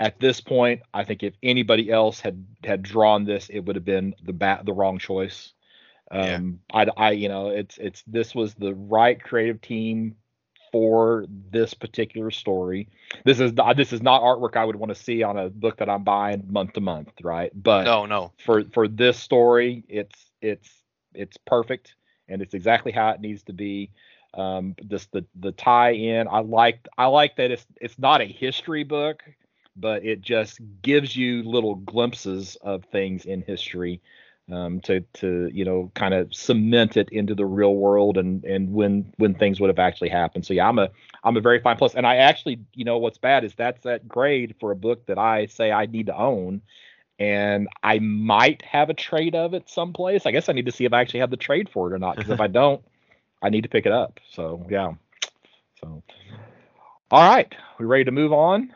at 0.00 0.18
this 0.18 0.40
point, 0.40 0.80
I 0.94 1.04
think 1.04 1.22
if 1.22 1.34
anybody 1.42 1.90
else 1.90 2.20
had 2.20 2.44
had 2.64 2.82
drawn 2.82 3.24
this, 3.24 3.48
it 3.50 3.60
would 3.60 3.76
have 3.76 3.84
been 3.84 4.14
the 4.24 4.32
bat 4.32 4.64
the 4.64 4.72
wrong 4.72 4.98
choice. 4.98 5.52
Yeah. 6.12 6.36
Um, 6.36 6.60
I, 6.72 6.86
I, 6.96 7.10
you 7.12 7.28
know, 7.28 7.50
it's 7.50 7.76
it's 7.78 8.02
this 8.06 8.34
was 8.34 8.54
the 8.54 8.74
right 8.74 9.22
creative 9.22 9.60
team 9.60 10.16
for 10.72 11.26
this 11.50 11.74
particular 11.74 12.30
story. 12.30 12.88
This 13.24 13.40
is 13.40 13.52
not 13.52 13.76
this 13.76 13.92
is 13.92 14.02
not 14.02 14.22
artwork 14.22 14.56
I 14.56 14.64
would 14.64 14.76
want 14.76 14.88
to 14.88 15.00
see 15.00 15.22
on 15.22 15.36
a 15.36 15.50
book 15.50 15.76
that 15.76 15.90
I'm 15.90 16.02
buying 16.02 16.44
month 16.48 16.72
to 16.72 16.80
month, 16.80 17.12
right? 17.22 17.52
But 17.54 17.84
No, 17.84 18.06
no. 18.06 18.32
for 18.44 18.64
for 18.72 18.88
this 18.88 19.18
story, 19.18 19.84
it's 19.88 20.30
it's 20.40 20.68
it's 21.14 21.36
perfect 21.36 21.94
and 22.28 22.40
it's 22.40 22.54
exactly 22.54 22.92
how 22.92 23.10
it 23.10 23.20
needs 23.20 23.42
to 23.44 23.52
be. 23.52 23.90
Um, 24.32 24.76
this 24.82 25.06
the 25.06 25.26
the 25.38 25.52
tie 25.52 25.92
in. 25.92 26.26
I 26.26 26.40
like 26.40 26.88
I 26.96 27.06
like 27.06 27.36
that 27.36 27.50
it's 27.50 27.66
it's 27.80 27.98
not 27.98 28.22
a 28.22 28.26
history 28.26 28.84
book, 28.84 29.22
but 29.76 30.04
it 30.04 30.20
just 30.20 30.60
gives 30.82 31.16
you 31.16 31.42
little 31.42 31.76
glimpses 31.76 32.56
of 32.62 32.84
things 32.84 33.24
in 33.24 33.42
history 33.42 34.00
um, 34.52 34.80
to 34.80 35.00
to 35.14 35.50
you 35.52 35.64
know 35.64 35.90
kind 35.94 36.14
of 36.14 36.34
cement 36.34 36.96
it 36.96 37.08
into 37.10 37.34
the 37.34 37.46
real 37.46 37.74
world 37.74 38.18
and 38.18 38.44
and 38.44 38.72
when 38.72 39.12
when 39.16 39.34
things 39.34 39.60
would 39.60 39.68
have 39.68 39.78
actually 39.78 40.08
happened. 40.08 40.44
So 40.44 40.54
yeah, 40.54 40.68
I'm 40.68 40.78
a 40.78 40.90
I'm 41.22 41.36
a 41.36 41.40
very 41.40 41.60
fine 41.60 41.76
plus, 41.76 41.94
and 41.94 42.06
I 42.06 42.16
actually 42.16 42.60
you 42.74 42.84
know 42.84 42.98
what's 42.98 43.18
bad 43.18 43.44
is 43.44 43.54
that's 43.54 43.82
that 43.82 44.08
grade 44.08 44.54
for 44.60 44.70
a 44.70 44.76
book 44.76 45.06
that 45.06 45.18
I 45.18 45.46
say 45.46 45.70
I 45.70 45.86
need 45.86 46.06
to 46.06 46.16
own, 46.16 46.62
and 47.18 47.68
I 47.82 47.98
might 48.00 48.62
have 48.62 48.90
a 48.90 48.94
trade 48.94 49.34
of 49.34 49.54
it 49.54 49.68
someplace. 49.68 50.26
I 50.26 50.32
guess 50.32 50.48
I 50.48 50.52
need 50.52 50.66
to 50.66 50.72
see 50.72 50.84
if 50.84 50.92
I 50.92 51.00
actually 51.00 51.20
have 51.20 51.30
the 51.30 51.36
trade 51.36 51.68
for 51.68 51.90
it 51.90 51.94
or 51.94 51.98
not 51.98 52.16
because 52.16 52.30
if 52.30 52.40
I 52.40 52.46
don't, 52.48 52.82
I 53.42 53.50
need 53.50 53.62
to 53.62 53.68
pick 53.68 53.86
it 53.86 53.92
up. 53.92 54.18
So 54.30 54.66
yeah, 54.68 54.94
so 55.80 56.02
all 57.10 57.28
right, 57.28 57.52
we 57.78 57.86
ready 57.86 58.04
to 58.04 58.12
move 58.12 58.32
on? 58.32 58.72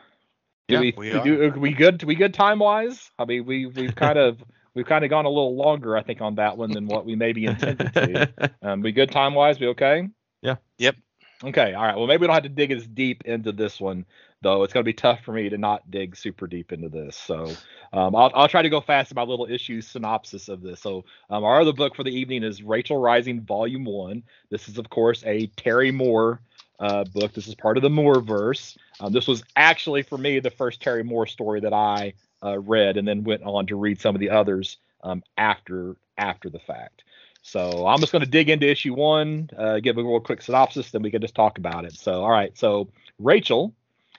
Do 0.67 0.75
Yeah, 0.75 0.79
we, 0.81 0.93
we 0.97 1.09
we 1.09 1.11
are. 1.13 1.23
do 1.23 1.59
we 1.59 1.73
good 1.73 2.03
we 2.03 2.15
good 2.15 2.33
time 2.33 2.59
wise? 2.59 3.11
I 3.19 3.25
mean 3.25 3.45
we 3.45 3.65
we've 3.65 3.95
kind 3.95 4.17
of 4.17 4.43
we've 4.73 4.85
kind 4.85 5.03
of 5.03 5.09
gone 5.09 5.25
a 5.25 5.29
little 5.29 5.55
longer 5.55 5.95
I 5.97 6.03
think 6.03 6.21
on 6.21 6.35
that 6.35 6.57
one 6.57 6.71
than 6.71 6.87
what 6.87 7.05
we 7.05 7.15
maybe 7.15 7.45
intended 7.45 7.93
to. 7.93 8.51
Um, 8.61 8.81
we 8.81 8.91
good 8.91 9.11
time 9.11 9.35
wise? 9.35 9.59
We 9.59 9.67
okay? 9.67 10.09
Yeah. 10.41 10.55
Yep. 10.79 10.95
Okay. 11.43 11.73
All 11.73 11.83
right. 11.83 11.95
Well, 11.95 12.07
maybe 12.07 12.21
we 12.21 12.27
don't 12.27 12.33
have 12.33 12.43
to 12.43 12.49
dig 12.49 12.71
as 12.71 12.87
deep 12.87 13.23
into 13.25 13.51
this 13.51 13.79
one, 13.79 14.05
though. 14.41 14.63
It's 14.63 14.73
going 14.73 14.83
to 14.83 14.89
be 14.89 14.93
tough 14.93 15.19
for 15.23 15.33
me 15.33 15.49
to 15.49 15.57
not 15.57 15.89
dig 15.91 16.15
super 16.15 16.47
deep 16.47 16.71
into 16.71 16.89
this. 16.89 17.15
So 17.15 17.51
um, 17.93 18.15
I'll, 18.15 18.31
I'll 18.33 18.47
try 18.47 18.63
to 18.63 18.69
go 18.69 18.81
fast 18.81 19.11
in 19.11 19.15
my 19.15 19.23
little 19.23 19.45
issue 19.47 19.81
synopsis 19.81 20.47
of 20.47 20.61
this. 20.61 20.81
So 20.81 21.05
um, 21.29 21.43
our 21.43 21.61
other 21.61 21.73
book 21.73 21.95
for 21.95 22.03
the 22.03 22.09
evening 22.09 22.43
is 22.43 22.63
Rachel 22.63 22.97
Rising 22.97 23.41
Volume 23.41 23.85
One. 23.85 24.23
This 24.49 24.67
is, 24.67 24.79
of 24.79 24.89
course, 24.89 25.23
a 25.25 25.45
Terry 25.57 25.91
Moore 25.91 26.39
uh, 26.79 27.03
book. 27.05 27.33
This 27.33 27.47
is 27.47 27.55
part 27.55 27.77
of 27.77 27.83
the 27.83 27.89
Moore 27.89 28.21
verse. 28.21 28.77
Um, 28.99 29.13
this 29.13 29.27
was 29.27 29.43
actually 29.55 30.03
for 30.03 30.17
me 30.17 30.39
the 30.39 30.51
first 30.51 30.81
Terry 30.81 31.03
Moore 31.03 31.27
story 31.27 31.59
that 31.61 31.73
I 31.73 32.13
uh, 32.43 32.59
read, 32.59 32.97
and 32.97 33.07
then 33.07 33.23
went 33.23 33.43
on 33.43 33.65
to 33.67 33.75
read 33.75 33.99
some 33.99 34.15
of 34.15 34.19
the 34.19 34.29
others 34.29 34.77
um, 35.03 35.23
after 35.37 35.95
after 36.17 36.49
the 36.49 36.59
fact. 36.59 37.03
So 37.41 37.85
I'm 37.85 37.99
just 37.99 38.11
going 38.11 38.23
to 38.23 38.29
dig 38.29 38.49
into 38.49 38.67
issue 38.67 38.95
one, 38.95 39.51
uh, 39.55 39.79
give 39.79 39.99
a 39.99 40.03
real 40.03 40.19
quick 40.19 40.41
synopsis, 40.41 40.89
then 40.89 41.03
we 41.03 41.11
can 41.11 41.21
just 41.21 41.35
talk 41.35 41.59
about 41.59 41.85
it. 41.85 41.93
So, 41.93 42.23
all 42.23 42.31
right. 42.31 42.57
So 42.57 42.89
Rachel 43.19 43.71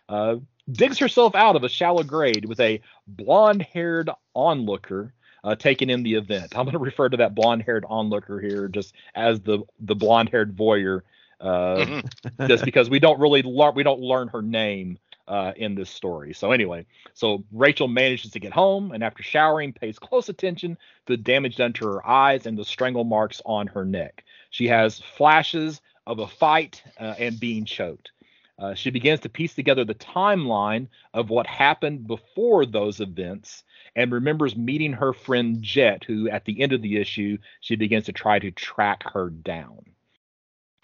uh, 0.09 0.37
digs 0.71 0.99
herself 0.99 1.35
out 1.35 1.57
of 1.57 1.65
a 1.65 1.69
shallow 1.69 2.05
grade 2.05 2.45
with 2.45 2.61
a 2.61 2.81
blonde-haired 3.09 4.11
onlooker 4.35 5.13
uh, 5.43 5.57
taking 5.57 5.91
in 5.91 6.05
the 6.05 6.15
event. 6.15 6.57
I'm 6.57 6.67
going 6.67 6.75
to 6.75 6.79
refer 6.79 7.09
to 7.09 7.17
that 7.17 7.35
blonde-haired 7.35 7.85
onlooker 7.89 8.39
here 8.41 8.69
just 8.69 8.95
as 9.17 9.41
the 9.41 9.65
the 9.81 9.97
blonde-haired 9.97 10.57
voyeur, 10.57 11.03
uh, 11.41 11.87
Mhm. 11.87 12.05
just 12.49 12.65
because 12.65 12.91
we 12.91 12.99
don't 12.99 13.21
really 13.21 13.43
learn 13.43 13.75
we 13.75 13.83
don't 13.83 14.01
learn 14.01 14.29
her 14.29 14.43
name 14.43 14.99
uh, 15.29 15.53
in 15.57 15.75
this 15.75 15.91
story. 15.91 16.33
So 16.35 16.53
anyway, 16.53 16.87
so 17.15 17.45
Rachel 17.53 17.89
manages 17.89 18.31
to 18.33 18.41
get 18.41 18.53
home 18.53 18.93
and 18.93 19.03
after 19.03 19.23
showering 19.23 19.73
pays 19.73 19.99
close 19.99 20.29
attention 20.29 20.77
to 21.07 21.13
the 21.13 21.17
damage 21.17 21.57
done 21.57 21.73
to 21.75 21.87
her 21.87 22.07
eyes 22.07 22.47
and 22.47 22.57
the 22.59 22.65
strangle 22.65 23.05
marks 23.05 23.43
on 23.45 23.67
her 23.69 23.85
neck. 23.85 24.25
She 24.51 24.69
has 24.69 25.01
flashes 25.01 25.81
of 26.07 26.19
a 26.21 26.27
fight 26.29 26.83
uh, 27.01 27.15
and 27.19 27.39
being 27.41 27.65
choked. 27.65 28.13
Uh, 28.59 28.75
she 28.75 28.91
begins 28.91 29.21
to 29.21 29.29
piece 29.29 29.55
together 29.55 29.85
the 29.85 29.95
timeline 29.95 30.89
of 31.13 31.29
what 31.31 31.47
happened 31.47 32.07
before 32.07 32.65
those 32.65 33.01
events 33.01 33.65
and 33.97 34.13
remembers 34.13 34.57
meeting 34.57 34.93
her 34.93 35.13
friend 35.13 35.63
Jet, 35.63 36.05
who 36.05 36.29
at 36.31 36.45
the 36.45 36.61
end 36.63 36.73
of 36.73 36.83
the 36.83 36.97
issue, 36.97 37.39
she 37.61 37.77
begins 37.77 38.07
to 38.07 38.13
try 38.13 38.39
to 38.39 38.51
track 38.53 39.03
her 39.13 39.31
down. 39.31 39.85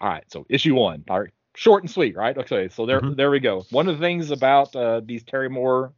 All 0.03 0.09
right, 0.09 0.25
so 0.29 0.45
issue 0.49 0.75
one. 0.75 1.05
All 1.09 1.21
right, 1.21 1.31
short 1.55 1.81
and 1.83 1.89
sweet, 1.89 2.17
right? 2.17 2.37
Okay, 2.37 2.67
so 2.67 2.85
there, 2.85 2.99
Mhm. 2.99 3.15
there 3.15 3.31
we 3.31 3.39
go. 3.39 3.65
One 3.69 3.87
of 3.87 3.97
the 3.97 4.01
things 4.05 4.31
about 4.31 4.75
uh, 4.75 4.99
these 4.99 5.23
Terry 5.23 5.47
Moore 5.49 5.93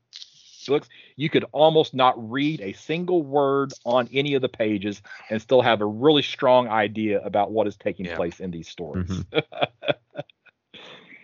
books, 0.68 0.90
you 1.16 1.28
could 1.28 1.44
almost 1.52 1.96
not 1.96 2.14
read 2.32 2.62
a 2.62 2.74
single 2.74 3.24
word 3.24 3.74
on 3.84 4.08
any 4.14 4.36
of 4.36 4.44
the 4.44 4.50
pages 4.50 5.02
and 5.32 5.42
still 5.42 5.62
have 5.64 5.82
a 5.82 5.88
really 5.88 6.22
strong 6.22 6.68
idea 6.68 7.20
about 7.22 7.50
what 7.52 7.66
is 7.66 7.78
taking 7.78 8.06
Yeah. 8.06 8.16
place 8.16 8.40
in 8.40 8.52
these 8.52 8.68
stories. 8.68 9.10
Mhm. 9.34 9.42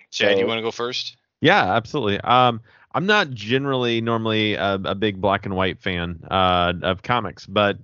Shad, 0.10 0.40
you 0.40 0.48
want 0.48 0.58
to 0.58 0.64
go 0.64 0.72
first? 0.72 1.18
Yeah, 1.40 1.76
absolutely. 1.76 2.20
Um, 2.22 2.62
I'm 2.94 3.06
not 3.06 3.30
generally 3.30 4.02
normally 4.02 4.56
a, 4.56 4.74
a 4.74 4.96
big 4.96 5.22
black 5.22 5.46
and 5.46 5.56
white 5.56 5.80
fan 5.80 6.24
uh, 6.32 6.74
of 6.82 7.04
comics, 7.04 7.46
but 7.46 7.78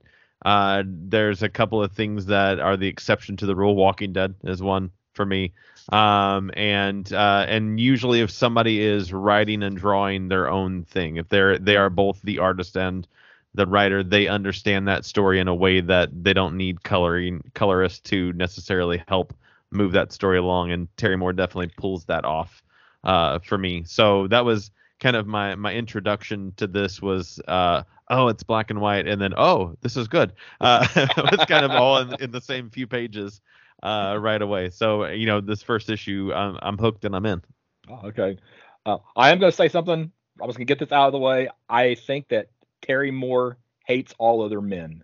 uh, 0.45 0.84
there's 0.85 1.43
a 1.43 1.49
couple 1.49 1.84
of 1.84 1.91
things 1.91 2.27
that 2.27 2.59
are 2.59 2.77
the 2.77 2.88
exception 2.88 3.38
to 3.38 3.45
the 3.45 3.55
rule. 3.55 3.76
Walking 3.76 4.14
Dead 4.14 4.35
is 4.43 4.61
one 4.61 4.91
for 5.14 5.26
me, 5.26 5.53
um, 5.91 6.51
and 6.55 7.11
uh, 7.11 7.45
and 7.47 7.80
usually 7.80 8.22
if 8.22 8.30
somebody 8.30 8.81
is 8.81 9.11
writing 9.11 9.64
and 9.64 9.77
drawing 9.77 10.27
their 10.27 10.49
own 10.49 10.84
thing, 10.84 11.18
if 11.18 11.27
they're 11.30 11.57
they 11.57 11.76
are 11.76 11.89
both 11.89 12.22
the 12.22 12.39
artist 12.39 12.77
and 12.77 13.07
the 13.53 13.65
writer, 13.65 14.03
they 14.03 14.27
understand 14.27 14.88
that 14.88 15.05
story 15.05 15.39
in 15.39 15.47
a 15.47 15.55
way 15.55 15.81
that 15.81 16.09
they 16.23 16.34
don't 16.34 16.55
need 16.55 16.84
coloring 16.84 17.41
colorists 17.55 17.99
to 18.01 18.31
necessarily 18.34 19.03
help 19.07 19.34
move 19.72 19.93
that 19.93 20.11
story 20.11 20.38
along. 20.38 20.72
And 20.72 20.88
Terry 20.97 21.18
Moore 21.18 21.34
definitely 21.34 21.73
pulls 21.77 22.05
that 22.05 22.23
off 22.23 22.61
uh, 23.03 23.39
for 23.39 23.57
me. 23.57 23.84
So 23.85 24.27
that 24.27 24.45
was 24.45 24.72
kind 24.99 25.15
of 25.15 25.27
my 25.27 25.55
my 25.55 25.73
introduction 25.73 26.53
to 26.57 26.68
this 26.68 27.01
was 27.01 27.39
uh, 27.47 27.84
oh 28.09 28.27
it's 28.27 28.43
black 28.43 28.69
and 28.69 28.79
white 28.81 29.07
and 29.07 29.21
then 29.21 29.34
oh 29.38 29.75
this 29.81 29.97
is 29.97 30.07
good. 30.07 30.34
Uh, 30.61 30.88
it's 30.95 31.45
kind 31.45 31.65
of 31.65 31.71
all 31.71 31.97
in, 31.99 32.13
in 32.21 32.31
the 32.31 32.41
same 32.41 32.69
few 32.69 32.88
pages 32.88 33.41
uh, 33.84 34.17
right 34.19 34.41
away. 34.41 34.69
So 34.69 35.05
you 35.05 35.25
know 35.25 35.41
this 35.41 35.61
first 35.61 35.89
issue 35.89 36.31
I'm, 36.34 36.57
I'm 36.61 36.77
hooked 36.77 37.05
and 37.05 37.15
I'm 37.15 37.25
in. 37.25 37.41
Oh, 37.89 38.07
okay. 38.07 38.38
Uh, 38.85 38.97
I 39.15 39.31
am 39.31 39.39
going 39.39 39.51
to 39.51 39.55
say 39.55 39.67
something. 39.69 40.11
I 40.41 40.45
was 40.45 40.55
going 40.55 40.67
to 40.67 40.71
get 40.73 40.79
this 40.79 40.91
out 40.91 41.07
of 41.07 41.11
the 41.13 41.19
way. 41.19 41.49
I 41.69 41.95
think 41.95 42.27
that 42.29 42.49
Terry 42.81 43.11
Moore 43.11 43.57
hates 43.85 44.13
all 44.17 44.43
other 44.43 44.61
men. 44.61 45.03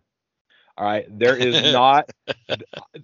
All 0.77 0.85
right. 0.85 1.05
There 1.09 1.35
is 1.35 1.61
not, 1.73 2.09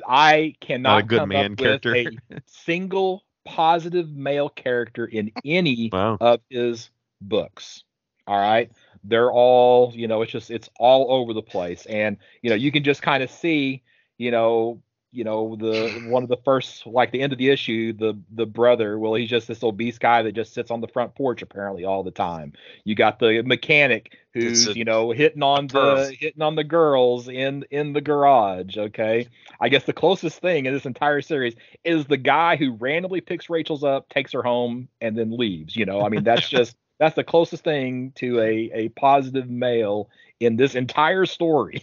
I 0.08 0.56
cannot 0.62 0.90
Not 0.92 1.04
a 1.04 1.08
good 1.08 1.20
come 1.20 1.30
man 1.30 1.52
up 1.54 1.58
character. 1.58 1.92
with 1.92 2.08
a 2.32 2.42
single 2.46 3.24
positive 3.46 4.10
male 4.12 4.50
character 4.50 5.06
in 5.06 5.32
any 5.46 5.90
Wow. 5.92 6.18
of 6.22 6.42
his 6.50 6.90
books. 7.22 7.84
All 8.28 8.40
right. 8.40 8.72
They're 9.04 9.32
all, 9.32 9.92
you 9.96 10.08
know, 10.08 10.22
it's 10.22 10.32
just 10.32 10.52
it's 10.52 10.70
all 10.78 11.12
over 11.12 11.34
the 11.34 11.42
place. 11.42 11.86
And, 11.86 12.18
you 12.42 12.50
know, 12.50 12.56
you 12.56 12.72
can 12.72 12.84
just 12.84 13.02
kind 13.02 13.24
of 13.24 13.30
see, 13.30 13.84
you 14.18 14.32
know, 14.32 14.82
you 15.12 15.24
know, 15.24 15.56
the 15.56 16.04
one 16.08 16.22
of 16.22 16.30
the 16.30 16.38
first 16.38 16.86
like 16.86 17.12
the 17.12 17.22
end 17.22 17.34
of 17.34 17.40
the 17.40 17.50
issue, 17.50 17.94
the 17.94 18.20
the 18.32 18.46
brother, 18.46 19.00
well, 19.00 19.16
he's 19.16 19.30
just 19.30 19.48
this 19.48 19.64
obese 19.64 19.98
guy 19.98 20.22
that 20.22 20.34
just 20.34 20.54
sits 20.54 20.70
on 20.70 20.82
the 20.82 20.88
front 20.88 21.16
porch 21.16 21.42
apparently 21.42 21.84
all 21.84 22.04
the 22.04 22.12
time. 22.12 22.54
You 22.84 22.94
got 22.94 23.18
the 23.18 23.42
mechanic 23.44 24.16
who's, 24.36 24.68
a- 24.68 24.78
you 24.78 24.86
know, 24.86 25.10
hitting 25.10 25.42
on 25.42 25.66
the 25.66 26.16
hitting 26.20 26.44
on 26.44 26.54
the 26.54 26.64
girls 26.64 27.28
in 27.28 27.66
in 27.72 27.94
the 27.94 28.02
garage. 28.02 28.78
Okay. 28.78 29.28
I 29.60 29.70
guess 29.70 29.86
the 29.86 29.94
closest 29.94 30.42
thing 30.42 30.68
in 30.68 30.74
this 30.74 30.86
entire 30.86 31.22
series 31.22 31.56
is 31.84 32.06
the 32.06 32.18
guy 32.18 32.56
who 32.56 32.74
randomly 32.74 33.22
picks 33.22 33.50
Rachel's 33.50 33.84
up, 33.84 34.10
takes 34.10 34.32
her 34.34 34.44
home, 34.44 34.90
and 35.02 35.18
then 35.18 35.36
leaves. 35.36 35.76
You 35.76 35.86
know, 35.88 36.02
I 36.02 36.10
mean, 36.10 36.24
that's 36.24 36.48
just 36.60 36.76
that's 37.00 37.16
the 37.16 37.24
closest 37.24 37.64
thing 37.64 38.12
to 38.16 38.40
a 38.40 38.72
a 38.74 38.90
positive 38.90 39.50
male 39.50 40.10
in 40.40 40.56
this 40.56 40.76
entire 40.76 41.26
story. 41.26 41.82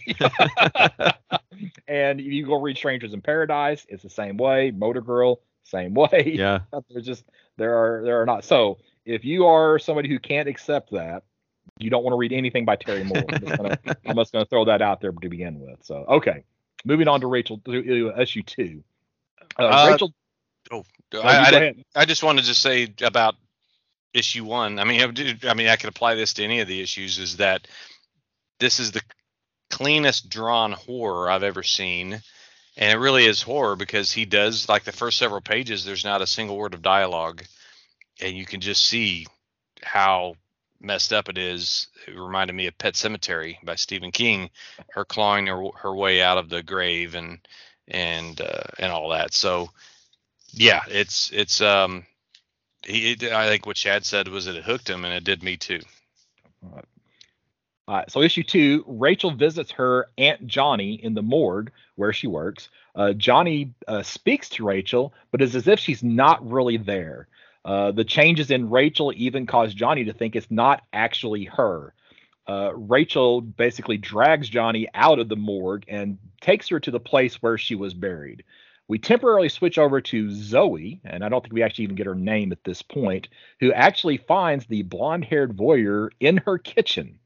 and 1.87 2.21
you 2.21 2.45
go 2.45 2.61
read 2.61 2.77
Strangers 2.77 3.13
in 3.13 3.21
Paradise, 3.21 3.85
it's 3.89 4.03
the 4.03 4.09
same 4.09 4.37
way. 4.37 4.71
Motor 4.71 5.01
Girl, 5.01 5.41
same 5.63 5.93
way. 5.93 6.33
Yeah. 6.35 6.59
There's 6.89 7.05
just 7.05 7.25
there 7.57 7.75
are 7.75 8.03
there 8.03 8.21
are 8.21 8.25
not. 8.25 8.45
So 8.45 8.77
if 9.05 9.25
you 9.25 9.45
are 9.47 9.79
somebody 9.79 10.09
who 10.09 10.19
can't 10.19 10.47
accept 10.47 10.91
that, 10.91 11.23
you 11.79 11.89
don't 11.89 12.03
want 12.03 12.13
to 12.13 12.17
read 12.17 12.33
anything 12.33 12.65
by 12.65 12.75
Terry 12.75 13.03
Moore. 13.03 13.23
I'm 13.27 13.39
just 13.39 13.57
gonna, 13.57 13.79
I'm 14.05 14.15
just 14.15 14.31
gonna 14.31 14.45
throw 14.45 14.65
that 14.65 14.81
out 14.81 15.01
there 15.01 15.11
to 15.11 15.29
begin 15.29 15.59
with. 15.59 15.83
So 15.83 16.05
okay, 16.07 16.43
moving 16.85 17.07
on 17.07 17.21
to 17.21 17.27
Rachel 17.27 17.59
to 17.65 18.13
uh, 18.15 18.21
issue 18.21 18.43
two. 18.43 18.83
Uh, 19.59 19.63
Uh, 19.63 19.89
Rachel, 19.91 20.13
Oh, 20.71 20.83
I, 21.13 21.17
you 21.17 21.21
I 21.23 21.51
go. 21.51 21.73
I 21.95 22.05
just 22.05 22.23
wanted 22.23 22.45
to 22.45 22.53
say 22.53 22.93
about 23.01 23.35
issue 24.17 24.45
one. 24.45 24.79
I 24.79 24.83
mean, 24.83 25.01
I 25.47 25.53
mean, 25.53 25.67
I 25.67 25.75
could 25.75 25.89
apply 25.89 26.15
this 26.15 26.33
to 26.33 26.43
any 26.43 26.59
of 26.59 26.67
the 26.67 26.81
issues. 26.81 27.19
Is 27.19 27.37
that 27.37 27.67
this 28.59 28.79
is 28.79 28.91
the 28.91 29.01
cleanest 29.69 30.29
drawn 30.29 30.71
horror 30.71 31.29
I've 31.29 31.43
ever 31.43 31.63
seen, 31.63 32.21
and 32.75 32.91
it 32.91 33.01
really 33.01 33.25
is 33.25 33.41
horror 33.41 33.75
because 33.75 34.11
he 34.11 34.25
does 34.25 34.67
like 34.69 34.83
the 34.83 34.91
first 34.91 35.17
several 35.17 35.41
pages. 35.41 35.85
There's 35.85 36.05
not 36.05 36.21
a 36.21 36.27
single 36.27 36.57
word 36.57 36.73
of 36.73 36.81
dialogue, 36.81 37.43
and 38.21 38.35
you 38.35 38.45
can 38.45 38.61
just 38.61 38.85
see 38.85 39.27
how 39.83 40.35
messed 40.79 41.13
up 41.13 41.29
it 41.29 41.37
is. 41.37 41.87
It 42.07 42.17
reminded 42.17 42.53
me 42.53 42.67
of 42.67 42.77
Pet 42.77 42.93
Sematary 42.93 43.57
by 43.63 43.75
Stephen 43.75 44.11
King, 44.11 44.49
her 44.89 45.05
clawing 45.05 45.47
her, 45.47 45.69
her 45.77 45.95
way 45.95 46.21
out 46.21 46.37
of 46.37 46.49
the 46.49 46.63
grave 46.63 47.15
and 47.15 47.39
and 47.87 48.39
uh, 48.41 48.63
and 48.79 48.91
all 48.91 49.09
that. 49.09 49.33
So 49.33 49.69
yeah, 50.51 50.81
it's 50.87 51.31
it's 51.31 51.61
um 51.61 52.05
he 52.87 53.17
I 53.31 53.47
think 53.47 53.65
what 53.65 53.77
Shad 53.77 54.05
said 54.05 54.27
was 54.27 54.45
that 54.45 54.55
it 54.55 54.63
hooked 54.63 54.89
him 54.89 55.05
and 55.05 55.13
it 55.13 55.23
did 55.23 55.43
me 55.43 55.57
too. 55.57 55.81
Uh, 57.87 58.03
so 58.09 58.21
issue 58.21 58.43
two, 58.43 58.83
Rachel 58.87 59.31
visits 59.31 59.71
her 59.71 60.09
aunt 60.17 60.45
Johnny 60.47 60.93
in 60.93 61.13
the 61.13 61.21
morgue 61.21 61.71
where 61.95 62.11
she 62.11 62.27
works. 62.27 62.69
Uh, 62.95 63.13
Johnny 63.13 63.73
uh, 63.87 64.03
speaks 64.03 64.49
to 64.49 64.65
Rachel, 64.65 65.13
but 65.31 65.41
it's 65.41 65.55
as 65.55 65.67
if 65.67 65.79
she's 65.79 66.03
not 66.03 66.49
really 66.49 66.77
there. 66.77 67.27
Uh, 67.63 67.91
the 67.91 68.03
changes 68.03 68.51
in 68.51 68.69
Rachel 68.69 69.13
even 69.15 69.45
cause 69.45 69.73
Johnny 69.73 70.05
to 70.05 70.13
think 70.13 70.35
it's 70.35 70.51
not 70.51 70.83
actually 70.91 71.45
her. 71.45 71.93
Uh, 72.47 72.71
Rachel 72.73 73.41
basically 73.41 73.97
drags 73.97 74.47
Johnny 74.47 74.87
out 74.93 75.19
of 75.19 75.27
the 75.27 75.35
morgue 75.35 75.83
and 75.87 76.17
takes 76.41 76.69
her 76.69 76.79
to 76.79 76.91
the 76.91 76.99
place 76.99 77.41
where 77.41 77.57
she 77.57 77.75
was 77.75 77.93
buried. 77.93 78.43
We 78.89 78.99
temporarily 78.99 79.49
switch 79.49 79.77
over 79.77 79.99
to 79.99 80.31
Zoe, 80.31 81.01
and 81.03 81.23
I 81.23 81.27
don't 81.27 81.41
think 81.41 81.53
we 81.53 81.61
actually 81.61 81.83
even 81.83 81.97
get 81.97 82.05
her 82.05 82.15
name 82.15 82.53
at 82.53 82.63
this 82.63 82.81
point, 82.81 83.27
who 83.59 83.73
actually 83.73 84.15
finds 84.15 84.65
the 84.65 84.83
blonde 84.83 85.25
haired 85.25 85.57
voyeur 85.57 86.09
in 86.21 86.37
her 86.45 86.57
kitchen. 86.57 87.19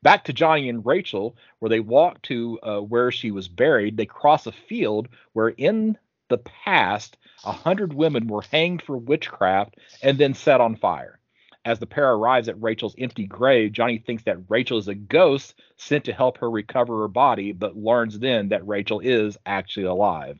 Back 0.00 0.24
to 0.24 0.32
Johnny 0.32 0.68
and 0.68 0.86
Rachel, 0.86 1.36
where 1.58 1.68
they 1.68 1.80
walk 1.80 2.22
to 2.22 2.60
uh, 2.62 2.80
where 2.80 3.10
she 3.10 3.32
was 3.32 3.48
buried. 3.48 3.96
They 3.96 4.06
cross 4.06 4.46
a 4.46 4.52
field 4.52 5.08
where, 5.32 5.48
in 5.48 5.98
the 6.28 6.38
past, 6.38 7.16
a 7.44 7.50
hundred 7.50 7.92
women 7.92 8.28
were 8.28 8.42
hanged 8.42 8.82
for 8.82 8.96
witchcraft 8.96 9.76
and 10.02 10.18
then 10.18 10.34
set 10.34 10.60
on 10.60 10.76
fire. 10.76 11.18
As 11.64 11.80
the 11.80 11.86
pair 11.86 12.12
arrives 12.12 12.48
at 12.48 12.62
Rachel's 12.62 12.94
empty 12.96 13.26
grave, 13.26 13.72
Johnny 13.72 13.98
thinks 13.98 14.22
that 14.22 14.48
Rachel 14.48 14.78
is 14.78 14.86
a 14.86 14.94
ghost 14.94 15.56
sent 15.76 16.04
to 16.04 16.12
help 16.12 16.38
her 16.38 16.50
recover 16.50 17.00
her 17.00 17.08
body, 17.08 17.50
but 17.50 17.76
learns 17.76 18.20
then 18.20 18.50
that 18.50 18.66
Rachel 18.66 19.00
is 19.00 19.36
actually 19.44 19.86
alive. 19.86 20.38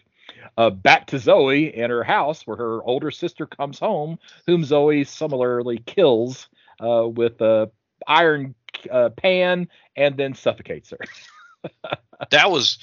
Uh, 0.56 0.70
back 0.70 1.06
to 1.06 1.19
Zoe 1.19 1.74
and 1.74 1.90
her 1.90 2.05
house, 2.05 2.47
where 2.47 2.56
her 2.56 2.82
older 2.82 3.10
sister 3.10 3.47
comes 3.47 3.78
home, 3.78 4.19
whom 4.47 4.65
Zoe 4.65 5.05
similarly 5.05 5.78
kills 5.78 6.48
uh, 6.81 7.06
with 7.09 7.40
a 7.40 7.70
iron 8.06 8.55
uh, 8.90 9.10
pan 9.10 9.69
and 9.97 10.16
then 10.16 10.35
suffocates 10.35 10.90
her. 10.90 11.70
that 12.31 12.51
was, 12.51 12.78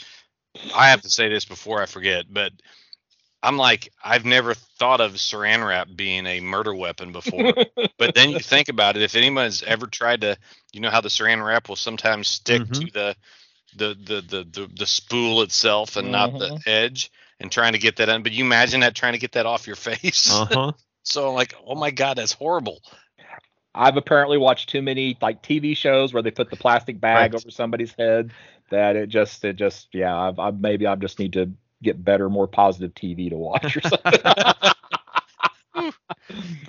I 0.75 0.89
have 0.89 1.01
to 1.01 1.09
say 1.09 1.29
this 1.29 1.45
before 1.45 1.81
I 1.81 1.85
forget, 1.85 2.25
but 2.29 2.51
I'm 3.45 3.57
like, 3.57 3.91
I've 4.03 4.25
never 4.25 4.53
thought 4.53 5.01
of 5.01 5.13
saran 5.13 5.65
wrap 5.65 5.87
being 5.95 6.25
a 6.25 6.39
murder 6.39 6.73
weapon 6.73 7.11
before. 7.11 7.53
but 7.97 8.15
then 8.15 8.31
you 8.31 8.39
think 8.39 8.69
about 8.69 8.97
it, 8.97 9.03
if 9.03 9.15
anyone's 9.15 9.61
ever 9.63 9.85
tried 9.85 10.21
to, 10.21 10.37
you 10.73 10.81
know 10.81 10.89
how 10.89 11.01
the 11.01 11.09
saran 11.09 11.45
wrap 11.45 11.69
will 11.69 11.75
sometimes 11.75 12.27
stick 12.27 12.63
mm-hmm. 12.63 12.85
to 12.85 12.91
the, 12.91 13.15
the, 13.77 13.97
the 14.03 14.21
the 14.21 14.43
the 14.51 14.71
the 14.73 14.85
spool 14.87 15.41
itself 15.41 15.95
and 15.95 16.05
mm-hmm. 16.05 16.11
not 16.13 16.39
the 16.39 16.49
mm-hmm. 16.49 16.69
edge, 16.69 17.11
and 17.39 17.51
trying 17.51 17.73
to 17.73 17.79
get 17.79 17.97
that 17.97 18.09
on. 18.09 18.23
But 18.23 18.31
you 18.31 18.43
imagine 18.43 18.81
that 18.81 18.95
trying 18.95 19.13
to 19.13 19.19
get 19.19 19.33
that 19.33 19.45
off 19.45 19.67
your 19.67 19.75
face. 19.75 20.29
Uh-huh. 20.35 20.71
so 21.03 21.29
I'm 21.29 21.35
like, 21.35 21.55
oh 21.65 21.75
my 21.75 21.91
god, 21.91 22.17
that's 22.17 22.33
horrible. 22.33 22.81
I've 23.73 23.97
apparently 23.97 24.37
watched 24.37 24.69
too 24.69 24.81
many 24.81 25.17
like 25.21 25.43
TV 25.43 25.75
shows 25.75 26.13
where 26.13 26.23
they 26.23 26.31
put 26.31 26.49
the 26.49 26.55
plastic 26.55 26.99
bag 26.99 27.33
right. 27.33 27.41
over 27.41 27.51
somebody's 27.51 27.93
head 27.97 28.31
that 28.71 28.95
it 28.95 29.09
just 29.09 29.43
it 29.43 29.57
just 29.57 29.89
yeah 29.93 30.17
I've, 30.17 30.39
I've 30.39 30.59
maybe 30.59 30.87
I 30.87 30.95
just 30.95 31.19
need 31.19 31.33
to 31.33 31.51
get 31.83 32.03
better, 32.03 32.29
more 32.29 32.47
positive 32.47 32.93
TV 32.93 33.29
to 33.29 33.37
watch 33.37 33.77
or 33.77 33.81
something. 33.81 34.21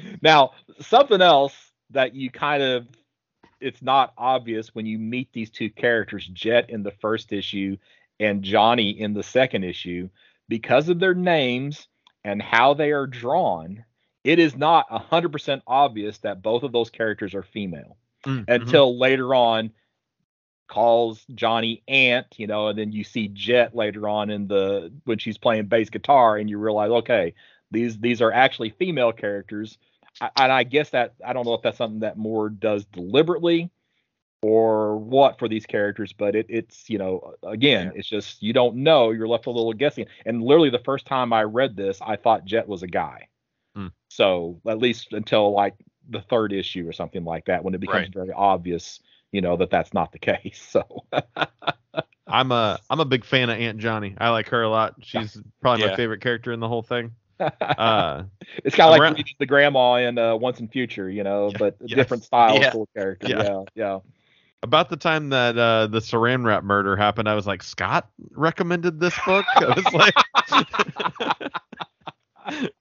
now, 0.22 0.52
something 0.80 1.22
else 1.22 1.54
that 1.90 2.14
you 2.14 2.30
kind 2.30 2.62
of 2.62 2.86
it's 3.60 3.82
not 3.82 4.12
obvious 4.18 4.74
when 4.74 4.86
you 4.86 4.98
meet 4.98 5.32
these 5.32 5.50
two 5.50 5.70
characters, 5.70 6.26
Jet 6.26 6.70
in 6.70 6.82
the 6.82 6.90
first 6.90 7.32
issue 7.32 7.76
and 8.20 8.42
Johnny 8.42 8.90
in 8.90 9.14
the 9.14 9.22
second 9.22 9.64
issue, 9.64 10.08
because 10.48 10.88
of 10.88 10.98
their 10.98 11.14
names 11.14 11.88
and 12.24 12.40
how 12.40 12.74
they 12.74 12.92
are 12.92 13.06
drawn, 13.06 13.84
it 14.24 14.38
is 14.38 14.56
not 14.56 14.88
100% 14.90 15.62
obvious 15.66 16.18
that 16.18 16.42
both 16.42 16.62
of 16.62 16.72
those 16.72 16.90
characters 16.90 17.34
are 17.34 17.42
female 17.42 17.96
mm-hmm. 18.24 18.50
until 18.50 18.98
later 18.98 19.34
on 19.34 19.70
calls 20.68 21.24
Johnny 21.34 21.82
Aunt, 21.86 22.26
you 22.36 22.46
know, 22.46 22.68
and 22.68 22.78
then 22.78 22.92
you 22.92 23.04
see 23.04 23.28
Jet 23.28 23.74
later 23.74 24.08
on 24.08 24.30
in 24.30 24.48
the 24.48 24.92
when 25.04 25.18
she's 25.18 25.38
playing 25.38 25.66
bass 25.66 25.90
guitar, 25.90 26.36
and 26.36 26.50
you 26.50 26.58
realize, 26.58 26.90
okay, 26.90 27.34
these 27.70 27.98
these 27.98 28.20
are 28.20 28.32
actually 28.32 28.70
female 28.70 29.12
characters. 29.12 29.78
I, 30.20 30.30
and 30.36 30.52
I 30.52 30.64
guess 30.64 30.90
that 30.90 31.14
I 31.24 31.32
don't 31.32 31.46
know 31.46 31.54
if 31.54 31.62
that's 31.62 31.78
something 31.78 32.00
that 32.00 32.18
Moore 32.18 32.48
does 32.48 32.84
deliberately 32.86 33.70
or 34.46 34.96
what 34.96 35.38
for 35.38 35.48
these 35.48 35.66
characters, 35.66 36.12
but 36.12 36.34
it, 36.34 36.46
it's 36.48 36.88
you 36.88 36.98
know 36.98 37.34
again, 37.42 37.86
yeah. 37.86 37.98
it's 37.98 38.08
just 38.08 38.42
you 38.42 38.52
don't 38.52 38.76
know. 38.76 39.10
You're 39.10 39.28
left 39.28 39.46
a 39.46 39.50
little 39.50 39.72
guessing. 39.72 40.06
And 40.24 40.42
literally, 40.42 40.70
the 40.70 40.78
first 40.78 41.06
time 41.06 41.32
I 41.32 41.42
read 41.42 41.76
this, 41.76 41.98
I 42.00 42.16
thought 42.16 42.44
Jet 42.44 42.68
was 42.68 42.82
a 42.82 42.86
guy. 42.86 43.28
Hmm. 43.74 43.88
So 44.08 44.60
at 44.68 44.78
least 44.78 45.12
until 45.12 45.52
like 45.52 45.74
the 46.08 46.20
third 46.20 46.52
issue 46.52 46.88
or 46.88 46.92
something 46.92 47.24
like 47.24 47.46
that, 47.46 47.64
when 47.64 47.74
it 47.74 47.80
becomes 47.80 48.06
right. 48.06 48.14
very 48.14 48.32
obvious 48.32 49.00
you 49.32 49.40
know 49.40 49.56
that 49.56 49.70
that's 49.70 49.92
not 49.92 50.12
the 50.12 50.18
case. 50.20 50.66
So 50.70 51.04
I'm 52.26 52.52
a 52.52 52.78
I'm 52.90 53.00
a 53.00 53.04
big 53.04 53.24
fan 53.24 53.50
of 53.50 53.58
Aunt 53.58 53.78
Johnny. 53.78 54.14
I 54.18 54.30
like 54.30 54.48
her 54.48 54.62
a 54.62 54.68
lot. 54.68 54.94
She's 55.00 55.40
probably 55.60 55.84
yeah. 55.84 55.90
my 55.90 55.96
favorite 55.96 56.20
character 56.20 56.52
in 56.52 56.60
the 56.60 56.68
whole 56.68 56.82
thing. 56.82 57.12
Uh, 57.38 58.24
it's 58.64 58.74
kind 58.74 58.94
of 58.94 59.14
like 59.14 59.26
the 59.38 59.44
grandma 59.44 59.96
in 59.96 60.16
uh, 60.16 60.34
Once 60.34 60.58
in 60.58 60.68
Future, 60.68 61.10
you 61.10 61.22
know, 61.22 61.50
yeah, 61.50 61.58
but 61.58 61.76
a 61.82 61.88
yes. 61.88 61.94
different 61.94 62.24
style 62.24 62.58
yeah. 62.58 62.72
of 62.74 62.88
character. 62.96 63.28
Yeah, 63.28 63.64
yeah. 63.74 63.98
About 64.62 64.88
the 64.88 64.96
time 64.96 65.28
that 65.30 65.56
uh, 65.56 65.86
the 65.86 65.98
Saran 65.98 66.44
Wrap 66.44 66.64
murder 66.64 66.96
happened, 66.96 67.28
I 67.28 67.34
was 67.34 67.46
like, 67.46 67.62
Scott 67.62 68.08
recommended 68.32 68.98
this 68.98 69.14
book. 69.24 69.44
I 69.56 69.66
was 69.66 69.84
like, 69.92 70.14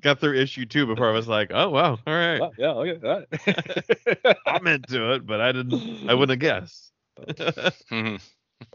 got 0.00 0.20
through 0.20 0.38
issue 0.38 0.64
two 0.64 0.86
before 0.86 1.08
I 1.08 1.12
was 1.12 1.28
like, 1.28 1.50
oh 1.52 1.70
wow, 1.70 1.98
all 2.06 2.14
right. 2.14 2.40
Well, 2.40 2.52
yeah, 2.56 2.72
okay. 2.72 4.34
I'm 4.46 4.66
into 4.66 5.12
it, 5.14 5.26
but 5.26 5.40
I 5.40 5.52
didn't 5.52 6.08
I 6.08 6.14
wouldn't 6.14 6.42
have 6.42 6.62
guessed. 6.62 6.92
mm-hmm. 7.28 8.16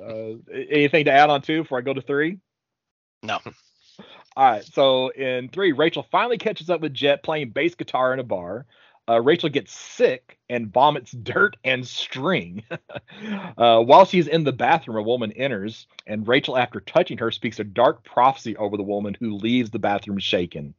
uh, 0.02 0.54
anything 0.54 1.06
to 1.06 1.12
add 1.12 1.30
on 1.30 1.42
two 1.42 1.64
before 1.64 1.78
I 1.78 1.82
go 1.82 1.94
to 1.94 2.02
three? 2.02 2.40
No. 3.22 3.40
All 4.36 4.52
right. 4.52 4.66
So 4.66 5.10
in 5.10 5.50
three, 5.50 5.72
Rachel 5.72 6.06
finally 6.12 6.38
catches 6.38 6.70
up 6.70 6.82
with 6.82 6.94
Jet 6.94 7.24
playing 7.24 7.52
bass 7.52 7.76
guitar 7.76 8.14
in 8.14 8.20
a 8.20 8.24
bar. 8.24 8.66
Uh, 9.10 9.20
Rachel 9.22 9.50
gets 9.50 9.74
sick 9.74 10.38
and 10.50 10.72
vomits 10.72 11.12
dirt 11.24 11.58
and 11.64 11.86
string. 11.86 12.64
uh, 13.58 13.80
while 13.82 14.06
she's 14.06 14.28
in 14.28 14.44
the 14.44 14.54
bathroom, 14.54 14.98
a 14.98 15.02
woman 15.02 15.32
enters, 15.34 15.88
and 16.08 16.28
Rachel, 16.28 16.58
after 16.58 16.80
touching 16.80 17.18
her, 17.18 17.32
speaks 17.32 17.60
a 17.60 17.66
dark 17.66 18.04
prophecy 18.04 18.56
over 18.56 18.78
the 18.78 18.84
woman 18.84 19.16
who 19.20 19.36
leaves 19.36 19.72
the 19.72 19.80
bathroom 19.80 20.20
shaken. 20.20 20.74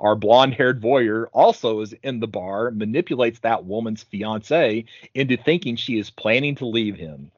Our 0.00 0.16
blonde 0.16 0.54
haired 0.54 0.80
voyeur 0.80 1.26
also 1.34 1.80
is 1.80 1.92
in 2.02 2.20
the 2.20 2.26
bar, 2.26 2.70
manipulates 2.70 3.40
that 3.40 3.66
woman's 3.66 4.04
fiance 4.04 4.84
into 5.14 5.36
thinking 5.36 5.76
she 5.76 5.98
is 5.98 6.08
planning 6.08 6.54
to 6.56 6.66
leave 6.66 6.96
him. 6.96 7.30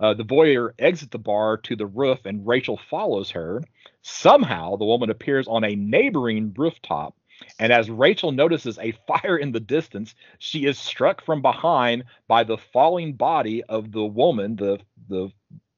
Uh, 0.00 0.14
the 0.14 0.24
voyeur 0.24 0.72
exits 0.78 1.10
the 1.10 1.18
bar 1.18 1.56
to 1.58 1.76
the 1.76 1.86
roof, 1.86 2.24
and 2.24 2.46
Rachel 2.46 2.80
follows 2.90 3.30
her. 3.30 3.62
Somehow, 4.02 4.76
the 4.76 4.84
woman 4.84 5.10
appears 5.10 5.46
on 5.46 5.64
a 5.64 5.76
neighboring 5.76 6.54
rooftop. 6.56 7.14
And 7.58 7.72
as 7.72 7.90
Rachel 7.90 8.32
notices 8.32 8.78
a 8.78 8.92
fire 9.06 9.36
in 9.36 9.52
the 9.52 9.60
distance, 9.60 10.14
she 10.38 10.66
is 10.66 10.78
struck 10.78 11.24
from 11.24 11.42
behind 11.42 12.04
by 12.28 12.44
the 12.44 12.58
falling 12.58 13.14
body 13.14 13.62
of 13.64 13.92
the 13.92 14.04
woman, 14.04 14.56
the 14.56 14.80
the 15.08 15.30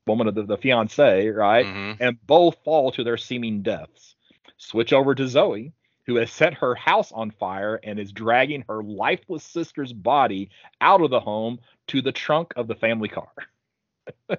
woman 0.06 0.28
of 0.28 0.34
the, 0.34 0.44
the 0.44 0.56
fiance, 0.56 1.28
right? 1.28 1.66
Mm-hmm. 1.66 2.02
And 2.02 2.26
both 2.26 2.56
fall 2.64 2.92
to 2.92 3.02
their 3.02 3.16
seeming 3.16 3.62
deaths. 3.62 4.14
Switch 4.56 4.92
over 4.92 5.14
to 5.14 5.26
Zoe 5.26 5.72
who 6.06 6.16
has 6.16 6.30
set 6.30 6.54
her 6.54 6.74
house 6.74 7.12
on 7.12 7.30
fire 7.32 7.80
and 7.82 7.98
is 7.98 8.12
dragging 8.12 8.64
her 8.68 8.82
lifeless 8.82 9.44
sister's 9.44 9.92
body 9.92 10.50
out 10.80 11.02
of 11.02 11.10
the 11.10 11.20
home 11.20 11.58
to 11.88 12.00
the 12.00 12.12
trunk 12.12 12.52
of 12.56 12.68
the 12.68 12.74
family 12.74 13.08
car. 13.08 13.28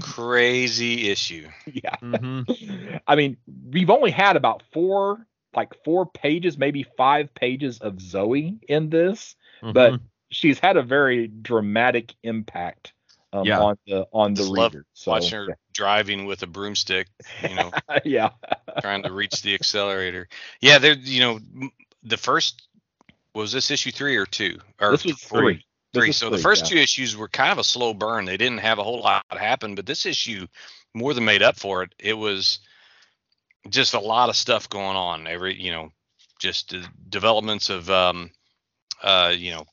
Crazy 0.00 1.10
issue. 1.10 1.48
Yeah. 1.66 1.96
Mm-hmm. 2.02 2.96
I 3.06 3.16
mean, 3.16 3.36
we've 3.70 3.90
only 3.90 4.10
had 4.10 4.36
about 4.36 4.62
four, 4.72 5.24
like 5.54 5.74
four 5.84 6.06
pages, 6.06 6.58
maybe 6.58 6.84
five 6.96 7.34
pages 7.34 7.78
of 7.78 8.00
Zoe 8.00 8.58
in 8.68 8.90
this, 8.90 9.36
mm-hmm. 9.62 9.72
but 9.72 10.00
she's 10.30 10.58
had 10.58 10.76
a 10.76 10.82
very 10.82 11.26
dramatic 11.26 12.14
impact 12.22 12.92
um, 13.32 13.44
yeah. 13.44 13.60
on 13.60 13.78
the 13.86 14.06
on 14.12 14.34
the 14.34 14.44
reader. 14.44 14.84
So, 14.94 15.12
watching 15.12 15.38
her 15.38 15.46
yeah. 15.48 15.54
driving 15.72 16.26
with 16.26 16.42
a 16.42 16.46
broomstick, 16.46 17.08
you 17.42 17.54
know, 17.54 17.70
yeah, 18.04 18.30
trying 18.80 19.02
to 19.02 19.12
reach 19.12 19.42
the 19.42 19.54
accelerator. 19.54 20.28
Yeah, 20.60 20.78
there, 20.78 20.94
you 20.94 21.20
know, 21.20 21.70
the 22.02 22.16
first 22.16 22.68
was 23.34 23.52
this 23.52 23.70
issue 23.70 23.90
three 23.90 24.16
or 24.16 24.26
two 24.26 24.58
or 24.80 24.92
this 24.92 25.04
was 25.04 25.20
three. 25.22 25.64
Three. 25.94 26.12
So 26.12 26.28
three, 26.28 26.36
the 26.36 26.42
first 26.42 26.64
yeah. 26.64 26.76
two 26.76 26.82
issues 26.82 27.16
were 27.16 27.28
kind 27.28 27.50
of 27.50 27.58
a 27.58 27.64
slow 27.64 27.94
burn. 27.94 28.26
They 28.26 28.36
didn't 28.36 28.58
have 28.58 28.78
a 28.78 28.84
whole 28.84 29.00
lot 29.00 29.24
happen, 29.30 29.74
but 29.74 29.86
this 29.86 30.04
issue 30.04 30.46
more 30.94 31.14
than 31.14 31.24
made 31.24 31.42
up 31.42 31.58
for 31.58 31.82
it. 31.82 31.94
It 31.98 32.12
was 32.12 32.58
just 33.70 33.94
a 33.94 34.00
lot 34.00 34.28
of 34.28 34.36
stuff 34.36 34.68
going 34.68 34.96
on. 34.96 35.26
Every, 35.26 35.60
you 35.60 35.72
know, 35.72 35.92
just 36.38 36.74
developments 37.08 37.70
of, 37.70 37.90
um, 37.90 38.30
uh, 39.02 39.34
you 39.36 39.52
know, 39.52 39.64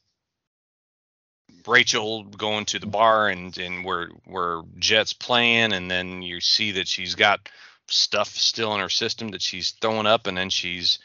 Rachel 1.68 2.24
going 2.24 2.66
to 2.66 2.80
the 2.80 2.86
bar 2.88 3.28
and 3.30 3.58
and 3.58 3.84
where 3.84 4.10
where 4.26 4.62
Jet's 4.78 5.14
playing, 5.14 5.74
and 5.74 5.90
then 5.90 6.22
you 6.22 6.40
see 6.42 6.72
that 6.72 6.88
she's 6.88 7.16
got 7.16 7.50
stuff 7.88 8.30
still 8.30 8.74
in 8.74 8.82
her 8.82 8.90
system 8.90 9.30
that 9.30 9.42
she's 9.42 9.72
throwing 9.72 10.06
up, 10.06 10.28
and 10.28 10.38
then 10.38 10.50
she's 10.50 11.00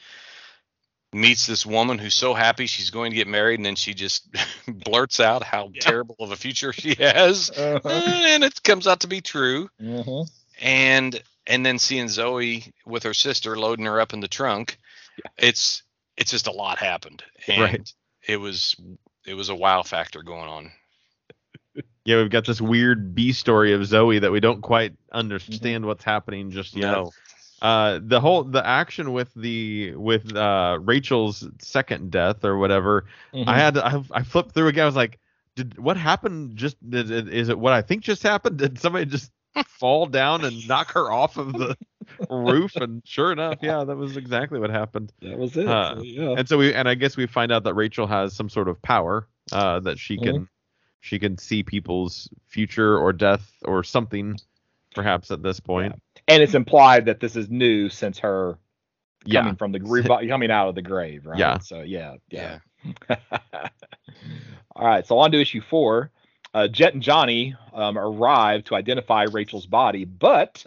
meets 1.12 1.46
this 1.46 1.66
woman 1.66 1.98
who's 1.98 2.14
so 2.14 2.34
happy 2.34 2.66
she's 2.66 2.90
going 2.90 3.10
to 3.10 3.16
get 3.16 3.26
married, 3.26 3.58
and 3.58 3.66
then 3.66 3.74
she 3.76 3.94
just 3.94 4.28
blurts 4.68 5.18
out 5.20 5.42
how 5.42 5.70
Yeah. 5.74 5.80
terrible 5.80 6.16
of 6.20 6.30
a 6.30 6.36
future 6.36 6.72
she 6.72 6.94
has, 6.94 7.50
Uh-huh. 7.50 8.02
and 8.04 8.44
it 8.44 8.62
comes 8.62 8.86
out 8.86 9.00
to 9.00 9.08
be 9.08 9.20
true. 9.20 9.68
Mhm. 9.80 10.30
And 10.60 11.22
and 11.51 11.66
then 11.66 11.78
seeing 11.78 12.09
Zoe 12.09 12.72
with 12.86 13.02
her 13.02 13.14
sister 13.14 13.59
loading 13.59 13.85
her 13.86 14.01
up 14.01 14.12
in 14.14 14.20
the 14.20 14.28
trunk, 14.28 14.78
it's 15.36 15.82
it's 16.16 16.31
just 16.31 16.47
a 16.47 16.52
lot 16.52 16.78
happened, 16.78 17.22
and 17.47 17.60
Right. 17.62 17.94
it 18.27 18.36
was 18.39 18.74
it 19.27 19.35
was 19.35 19.48
a 19.51 19.55
wow 19.55 19.82
factor 19.82 20.22
going 20.22 20.48
on. 20.48 20.70
Yeah, 22.05 22.16
we've 22.16 22.31
got 22.31 22.47
this 22.47 22.60
weird 22.62 23.14
B 23.14 23.32
story 23.32 23.74
of 23.74 23.85
Zoe 23.85 24.18
that 24.20 24.32
we 24.32 24.40
don't 24.40 24.62
quite 24.62 24.94
understand 25.12 25.85
what's 25.85 26.02
happening 26.02 26.51
just 26.51 26.74
yet. 26.74 26.90
No, 26.93 27.12
Uh, 27.60 28.01
the 28.02 28.18
whole 28.20 28.43
the 28.43 28.66
action 28.66 29.12
with 29.12 29.32
the 29.35 29.94
with 29.94 30.35
uh 30.35 30.78
Rachel's 30.81 31.47
second 31.60 32.10
death 32.10 32.43
or 32.44 32.56
whatever, 32.56 33.05
Mhm. 33.35 33.47
I 33.47 33.59
had 33.59 33.74
to, 33.74 33.86
I, 33.86 34.02
I 34.12 34.22
flipped 34.22 34.52
through 34.52 34.68
again. 34.68 34.85
I 34.85 34.86
was 34.86 34.97
like, 34.97 35.18
did 35.56 35.78
what 35.78 35.98
happened? 35.98 36.56
Just 36.56 36.77
did, 36.89 37.10
it- 37.10 37.28
is 37.28 37.51
it 37.51 37.59
what 37.59 37.74
I 37.74 37.82
think 37.82 38.02
just 38.02 38.22
happened? 38.22 38.59
Did 38.64 38.78
somebody 38.81 39.05
just 39.05 39.31
fall 39.66 40.06
down 40.06 40.44
and 40.44 40.66
knock 40.68 40.93
her 40.93 41.10
off 41.10 41.36
of 41.36 41.52
the 41.52 41.77
roof? 42.31 42.77
And 42.77 43.02
sure 43.05 43.32
enough, 43.32 43.59
yeah, 43.62 43.85
that 43.85 43.97
was 43.97 44.16
exactly 44.16 44.59
what 44.59 44.70
happened. 44.70 45.12
that 45.22 45.39
was 45.39 45.56
it. 45.56 45.66
Uh, 45.68 45.97
So, 45.97 46.02
yeah. 46.02 46.35
And 46.39 46.48
so 46.48 46.59
we 46.59 46.74
and 46.74 46.89
I 46.89 46.94
guess 46.94 47.16
we 47.16 47.27
find 47.27 47.52
out 47.52 47.64
that 47.64 47.74
Rachel 47.74 48.06
has 48.06 48.35
some 48.35 48.48
sort 48.48 48.68
of 48.68 48.81
power 48.82 49.27
uh, 49.52 49.81
that 49.81 49.98
she 49.98 50.16
can 50.18 50.48
she 51.01 51.18
can 51.18 51.39
see 51.39 51.62
people's 51.62 52.28
future 52.47 52.98
or 52.98 53.12
death 53.12 53.51
or 53.64 53.82
something, 53.82 54.39
perhaps 54.94 55.31
at 55.31 55.43
this 55.43 55.60
point. 55.60 55.94
and 56.28 56.43
it's 56.43 56.55
implied 56.55 57.06
that 57.06 57.20
this 57.20 57.36
is 57.36 57.48
new 57.51 57.89
since 57.89 58.18
her 58.18 58.59
Yeah, 59.24 59.40
coming 59.40 59.56
from 59.56 59.72
the 59.72 59.81
revi- 59.81 60.28
coming 60.28 60.51
out 60.51 60.68
of 60.68 60.74
the 60.74 60.82
grave, 60.82 61.27
right? 61.27 61.39
Yeah. 61.39 61.59
So 61.59 61.81
yeah, 61.81 62.16
yeah. 62.31 62.59
yeah. 63.09 63.16
All 64.77 64.86
right, 64.86 65.06
so 65.06 65.18
on 65.18 65.32
to 65.32 65.40
issue 65.40 65.60
four. 65.60 66.10
Uh, 66.52 66.68
Jet 66.68 66.94
and 66.94 67.02
Johnny 67.02 67.55
um, 67.72 67.97
arrive 67.97 68.64
to 68.64 68.74
identify 68.74 69.24
Rachel's 69.24 69.66
body, 69.66 70.05
but 70.05 70.64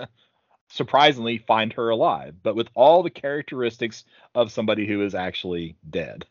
surprisingly 0.70 1.38
find 1.38 1.74
her 1.74 1.90
alive, 1.90 2.36
but 2.42 2.56
with 2.56 2.68
all 2.74 3.04
the 3.04 3.10
characteristics 3.10 4.06
of 4.34 4.52
somebody 4.52 4.88
who 4.88 5.04
is 5.04 5.14
actually 5.14 5.76
dead. 5.90 6.26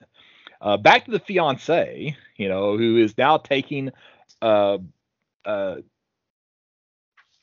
Uh, 0.61 0.77
back 0.77 1.05
to 1.05 1.11
the 1.11 1.21
fiance, 1.21 2.17
you 2.37 2.49
know, 2.49 2.77
who 2.77 2.97
is 2.97 3.17
now 3.19 3.37
taking, 3.37 3.91
uh, 4.41 4.79
uh, 5.45 5.77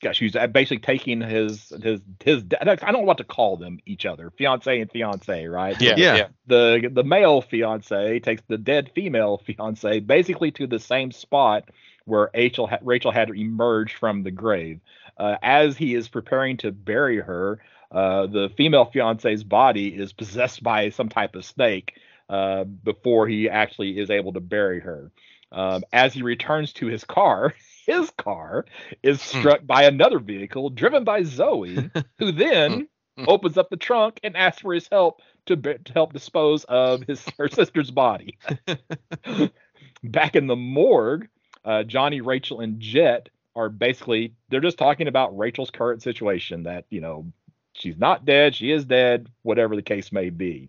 gosh, 0.02 0.18
he's 0.18 0.36
basically 0.52 0.78
taking 0.78 1.20
his 1.20 1.72
his 1.82 2.00
his. 2.24 2.44
I 2.60 2.64
don't 2.64 2.92
know 2.92 3.00
what 3.00 3.18
to 3.18 3.24
call 3.24 3.56
them 3.56 3.78
each 3.86 4.06
other, 4.06 4.30
fiance 4.30 4.80
and 4.80 4.90
fiance, 4.90 5.46
right? 5.46 5.80
Yeah, 5.80 5.94
Yeah. 5.96 6.16
yeah, 6.16 6.28
the 6.46 6.90
the 6.92 7.04
male 7.04 7.42
fiance 7.42 8.20
takes 8.20 8.42
the 8.48 8.58
dead 8.58 8.90
female 8.94 9.38
fiance 9.38 10.00
basically 10.00 10.50
to 10.52 10.66
the 10.66 10.78
same 10.80 11.12
spot 11.12 11.68
where 12.10 12.30
Rachel 12.34 12.68
Rachel 12.82 13.10
had 13.12 13.30
emerged 13.30 13.96
from 13.96 14.22
the 14.22 14.30
grave. 14.30 14.80
Uh, 15.16 15.36
as 15.42 15.76
he 15.76 15.94
is 15.94 16.08
preparing 16.08 16.56
to 16.58 16.72
bury 16.72 17.20
her, 17.20 17.60
uh, 17.90 18.26
the 18.26 18.50
female 18.56 18.84
fiance's 18.86 19.44
body 19.44 19.88
is 19.88 20.12
possessed 20.12 20.62
by 20.62 20.90
some 20.90 21.08
type 21.08 21.34
of 21.34 21.44
snake 21.44 21.94
uh, 22.28 22.64
before 22.64 23.26
he 23.28 23.48
actually 23.48 23.98
is 23.98 24.10
able 24.10 24.32
to 24.32 24.40
bury 24.40 24.80
her. 24.80 25.10
Um, 25.52 25.82
as 25.92 26.14
he 26.14 26.22
returns 26.22 26.72
to 26.74 26.86
his 26.86 27.04
car, 27.04 27.54
his 27.86 28.10
car 28.16 28.66
is 29.02 29.20
Hmm. 29.20 29.38
struck 29.38 29.66
by 29.66 29.84
another 29.84 30.18
vehicle 30.20 30.70
driven 30.70 31.04
by 31.04 31.22
Zoe, 31.24 31.90
who 32.18 32.32
then 32.32 32.86
Hmm. 33.16 33.24
opens 33.26 33.58
up 33.58 33.68
the 33.68 33.76
trunk 33.76 34.20
and 34.22 34.36
asks 34.36 34.62
for 34.62 34.72
his 34.72 34.88
help 34.90 35.20
to, 35.46 35.56
be- 35.56 35.76
to 35.84 35.92
help 35.92 36.12
dispose 36.12 36.64
of 36.64 37.02
his 37.02 37.26
her 37.36 37.48
sister's 37.48 37.90
body. 37.90 38.38
Back 40.04 40.34
in 40.36 40.46
the 40.46 40.56
morgue, 40.56 41.28
uh, 41.64 41.82
Johnny, 41.84 42.20
Rachel, 42.20 42.60
and 42.60 42.80
Jet 42.80 43.28
are 43.56 43.68
basically 43.68 44.34
they're 44.48 44.60
just 44.60 44.78
talking 44.78 45.08
about 45.08 45.36
Rachel's 45.36 45.70
current 45.70 46.02
situation 46.02 46.64
that 46.64 46.84
you 46.90 47.00
know 47.00 47.32
she's 47.72 47.98
not 47.98 48.24
dead, 48.24 48.54
she 48.54 48.70
is 48.70 48.84
dead, 48.84 49.28
whatever 49.42 49.76
the 49.76 49.82
case 49.82 50.12
may 50.12 50.30
be. 50.30 50.68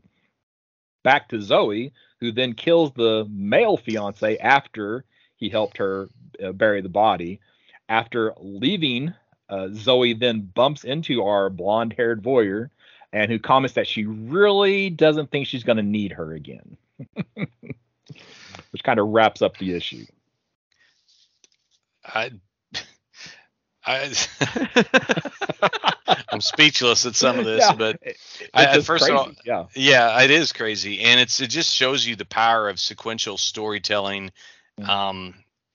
Back 1.04 1.30
to 1.30 1.42
Zoe, 1.42 1.94
who 2.20 2.32
then 2.32 2.54
kills 2.54 2.92
the 2.94 3.28
male 3.30 3.78
fiance 3.78 4.38
after 4.38 5.06
he 5.36 5.50
helped 5.50 5.78
her 5.78 6.10
uh, 6.44 6.52
bury 6.52 6.82
the 6.82 6.90
body. 6.90 7.40
After 7.90 8.34
leaving, 8.38 9.14
uh, 9.50 9.70
Zoe 9.74 10.14
then 10.14 10.42
bumps 10.42 10.84
into 10.84 11.24
our 11.24 11.50
blonde 11.50 11.94
haired 11.98 12.24
voyeur 12.24 12.70
and 13.14 13.32
who 13.32 13.40
comments 13.40 13.74
that 13.76 13.88
she 13.88 14.06
really 14.06 14.90
doesn't 14.90 15.32
think 15.32 15.48
she's 15.48 15.64
going 15.64 15.78
to 15.78 15.84
need 15.84 16.14
her 16.14 16.34
again. 16.34 16.78
Which 17.36 18.84
kind 18.84 19.00
of 19.00 19.08
wraps 19.08 19.42
up 19.42 19.58
the 19.58 19.74
issue. 19.74 20.06
I, 22.06 22.32
I, 23.86 24.14
I'm 26.30 26.42
speechless 26.42 27.06
at 27.06 27.16
some 27.16 27.40
of 27.40 27.46
this, 27.46 27.62
Yeah, 27.62 27.76
but 27.76 28.00
it- 28.02 28.18
I- 28.54 28.80
first 28.82 29.10
of 29.10 29.16
all- 29.16 29.32
yeah. 29.46 29.66
yeah, 29.76 30.22
it 30.22 30.32
is 30.32 30.52
crazy, 30.54 31.02
and 31.02 31.20
it's 31.20 31.40
it 31.42 31.48
just 31.48 31.74
shows 31.74 32.06
you 32.06 32.16
the 32.16 32.26
power 32.26 32.70
of 32.70 32.80
sequential 32.80 33.38
storytelling, 33.38 34.32
Mhm. 34.80 34.88
um, 34.88 35.34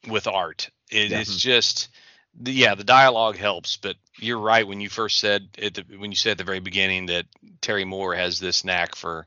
with 0.08 0.26
art. 0.26 0.70
It, 0.90 1.10
Yeah. 1.10 1.20
It's 1.20 1.36
just, 1.36 1.88
the, 2.38 2.52
yeah, 2.52 2.74
the 2.74 2.84
dialogue 2.84 3.36
helps, 3.36 3.76
but 3.76 3.96
you're 4.18 4.38
right 4.38 4.66
when 4.66 4.80
you 4.80 4.88
first 4.88 5.18
said 5.18 5.48
at 5.60 5.74
the, 5.74 5.82
when 5.98 6.10
you 6.12 6.16
said 6.16 6.32
at 6.32 6.38
the 6.38 6.44
very 6.44 6.60
beginning 6.60 7.06
that 7.06 7.26
Terry 7.60 7.84
Moore 7.84 8.14
has 8.14 8.38
this 8.38 8.64
knack 8.64 8.94
for 8.94 9.26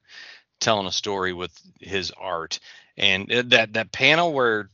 telling 0.60 0.88
a 0.88 0.92
story 0.92 1.34
with 1.34 1.52
his 1.80 2.12
art, 2.12 2.60
and 2.98 3.28
that 3.30 3.74
that 3.74 3.92
panel 3.92 4.34
where 4.34 4.70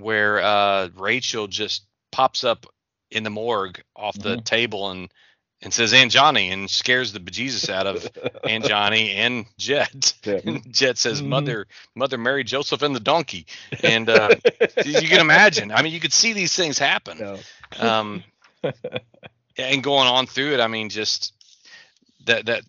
where 0.00 0.40
uh, 0.40 0.88
Rachel 0.96 1.46
just 1.46 1.84
pops 2.12 2.44
up 2.44 2.66
in 3.10 3.22
the 3.24 3.30
morgue 3.30 3.82
off 3.96 4.16
the 4.18 4.36
Mhm. 4.36 4.44
table 4.44 4.90
and 4.90 5.12
and 5.62 5.74
says 5.74 5.92
Aunt 5.92 6.10
Johnny 6.10 6.50
and 6.50 6.70
scares 6.70 7.12
the 7.12 7.20
bejesus 7.20 7.68
out 7.68 7.86
of 7.86 8.08
Aunt 8.44 8.64
Johnny 8.68 9.10
and 9.12 9.44
Jet. 9.58 10.14
Yeah. 10.24 10.40
Jet 10.70 10.96
says 10.96 11.20
Mhm. 11.20 11.26
mother 11.26 11.66
mother 11.94 12.16
Mary 12.18 12.44
Joseph 12.44 12.80
and 12.82 12.94
the 12.96 13.00
donkey. 13.00 13.46
And 13.82 14.08
uh, 14.08 14.30
you 14.86 15.08
can 15.08 15.20
imagine. 15.20 15.70
I 15.70 15.82
mean 15.82 15.92
you 15.92 16.00
could 16.00 16.12
see 16.14 16.32
these 16.32 16.54
things 16.54 16.78
happen. 16.78 17.18
No. 17.18 17.38
Um 17.78 18.24
and 19.58 19.82
going 19.82 20.08
on 20.08 20.26
through 20.26 20.54
it, 20.54 20.60
I 20.60 20.68
mean 20.68 20.88
just 20.88 21.34
that 22.26 22.46
that 22.46 22.62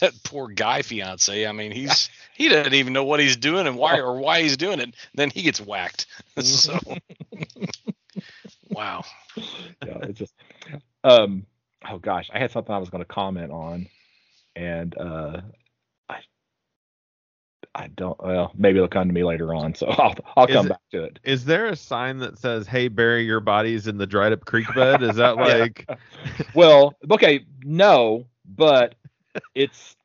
that 0.00 0.12
poor 0.24 0.48
guy 0.48 0.82
fiance. 0.82 1.46
I 1.46 1.52
mean 1.52 1.70
he's 1.72 2.08
he 2.36 2.48
doesn't 2.48 2.74
even 2.74 2.92
know 2.92 3.04
what 3.04 3.20
he's 3.20 3.36
doing 3.36 3.66
and 3.66 3.76
why 3.76 3.98
or 3.98 4.18
why 4.18 4.42
he's 4.42 4.56
doing 4.56 4.80
it. 4.80 4.94
Then 5.14 5.30
he 5.30 5.42
gets 5.42 5.60
whacked. 5.60 6.06
so 6.40 6.78
wow. 8.70 9.04
yeah, 9.36 9.98
it's 10.02 10.18
just 10.18 10.34
um 11.02 11.46
oh 11.90 11.98
gosh, 11.98 12.30
I 12.32 12.38
had 12.38 12.50
something 12.50 12.74
I 12.74 12.78
was 12.78 12.90
going 12.90 13.02
to 13.02 13.08
comment 13.08 13.50
on 13.52 13.88
and 14.54 14.96
uh 14.98 15.40
I 16.08 16.18
I 17.74 17.86
don't 17.88 18.22
well, 18.22 18.52
maybe 18.54 18.78
it'll 18.78 18.88
come 18.88 19.08
to 19.08 19.14
me 19.14 19.24
later 19.24 19.54
on, 19.54 19.74
so 19.74 19.86
I'll 19.98 20.14
I'll 20.36 20.46
come 20.46 20.66
it- 20.66 20.70
back 20.70 20.80
to 20.92 21.04
it. 21.04 21.18
Is 21.24 21.44
there 21.46 21.66
a 21.66 21.76
sign 21.76 22.18
that 22.18 22.38
says, 22.38 22.66
"Hey, 22.66 22.88
bury 22.88 23.24
your 23.24 23.40
bodies 23.40 23.86
in 23.86 23.96
the 23.96 24.06
dried 24.06 24.32
up 24.32 24.44
creek 24.44 24.66
bed"? 24.74 25.02
Is 25.02 25.16
that 25.16 25.36
like? 25.36 25.88
Well, 26.54 26.94
okay, 27.10 27.46
no, 27.62 28.26
but 28.44 28.94
it's 29.54 29.96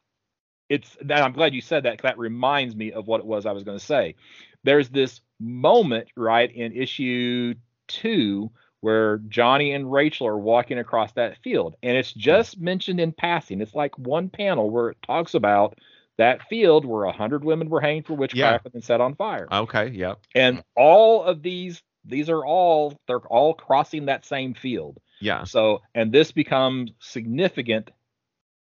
it's 0.72 0.98
that 1.02 1.22
I'm 1.22 1.34
glad 1.34 1.54
you 1.54 1.60
said 1.60 1.84
that 1.84 2.00
that 2.04 2.18
reminds 2.18 2.78
me 2.78 2.94
of 2.94 3.06
what 3.06 3.20
it 3.20 3.26
was 3.26 3.46
I 3.46 3.52
was 3.52 3.66
going 3.66 3.78
to 3.78 3.86
say. 3.86 4.16
There's 4.64 4.88
this 4.88 5.20
moment 5.38 6.08
right 6.16 6.50
in 6.50 6.72
issue 6.72 7.56
2 7.90 8.50
where 8.80 9.18
Johnny 9.28 9.74
and 9.74 9.92
Rachel 9.92 10.28
are 10.28 10.38
walking 10.38 10.80
across 10.80 11.12
that 11.14 11.38
field 11.44 11.76
and 11.84 11.98
it's 11.98 12.14
just 12.14 12.58
mentioned 12.58 13.02
in 13.02 13.12
passing. 13.12 13.60
It's 13.60 13.76
like 13.76 13.98
one 14.00 14.30
panel 14.30 14.70
where 14.70 14.90
it 14.90 14.98
talks 15.06 15.34
about 15.34 15.78
that 16.18 16.48
field 16.48 16.86
where 16.86 17.04
a 17.04 17.12
hundred 17.12 17.44
women 17.44 17.70
were 17.70 17.82
hanged 17.82 18.06
for 18.06 18.14
witchcraft 18.14 18.66
and 18.66 18.74
then 18.74 18.82
set 18.82 19.02
on 19.02 19.16
fire. 19.16 19.48
Okay, 19.52 19.90
yep. 19.90 20.20
And 20.36 20.64
all 20.78 21.24
of 21.24 21.42
these 21.42 21.82
these 22.06 22.30
are 22.30 22.46
all 22.46 22.98
they're 23.08 23.20
all 23.20 23.54
crossing 23.56 24.06
that 24.06 24.26
same 24.26 24.54
field. 24.54 25.02
Yeah. 25.20 25.44
So, 25.44 25.82
and 25.94 26.14
this 26.14 26.32
becomes 26.32 26.92
significant, 27.00 27.92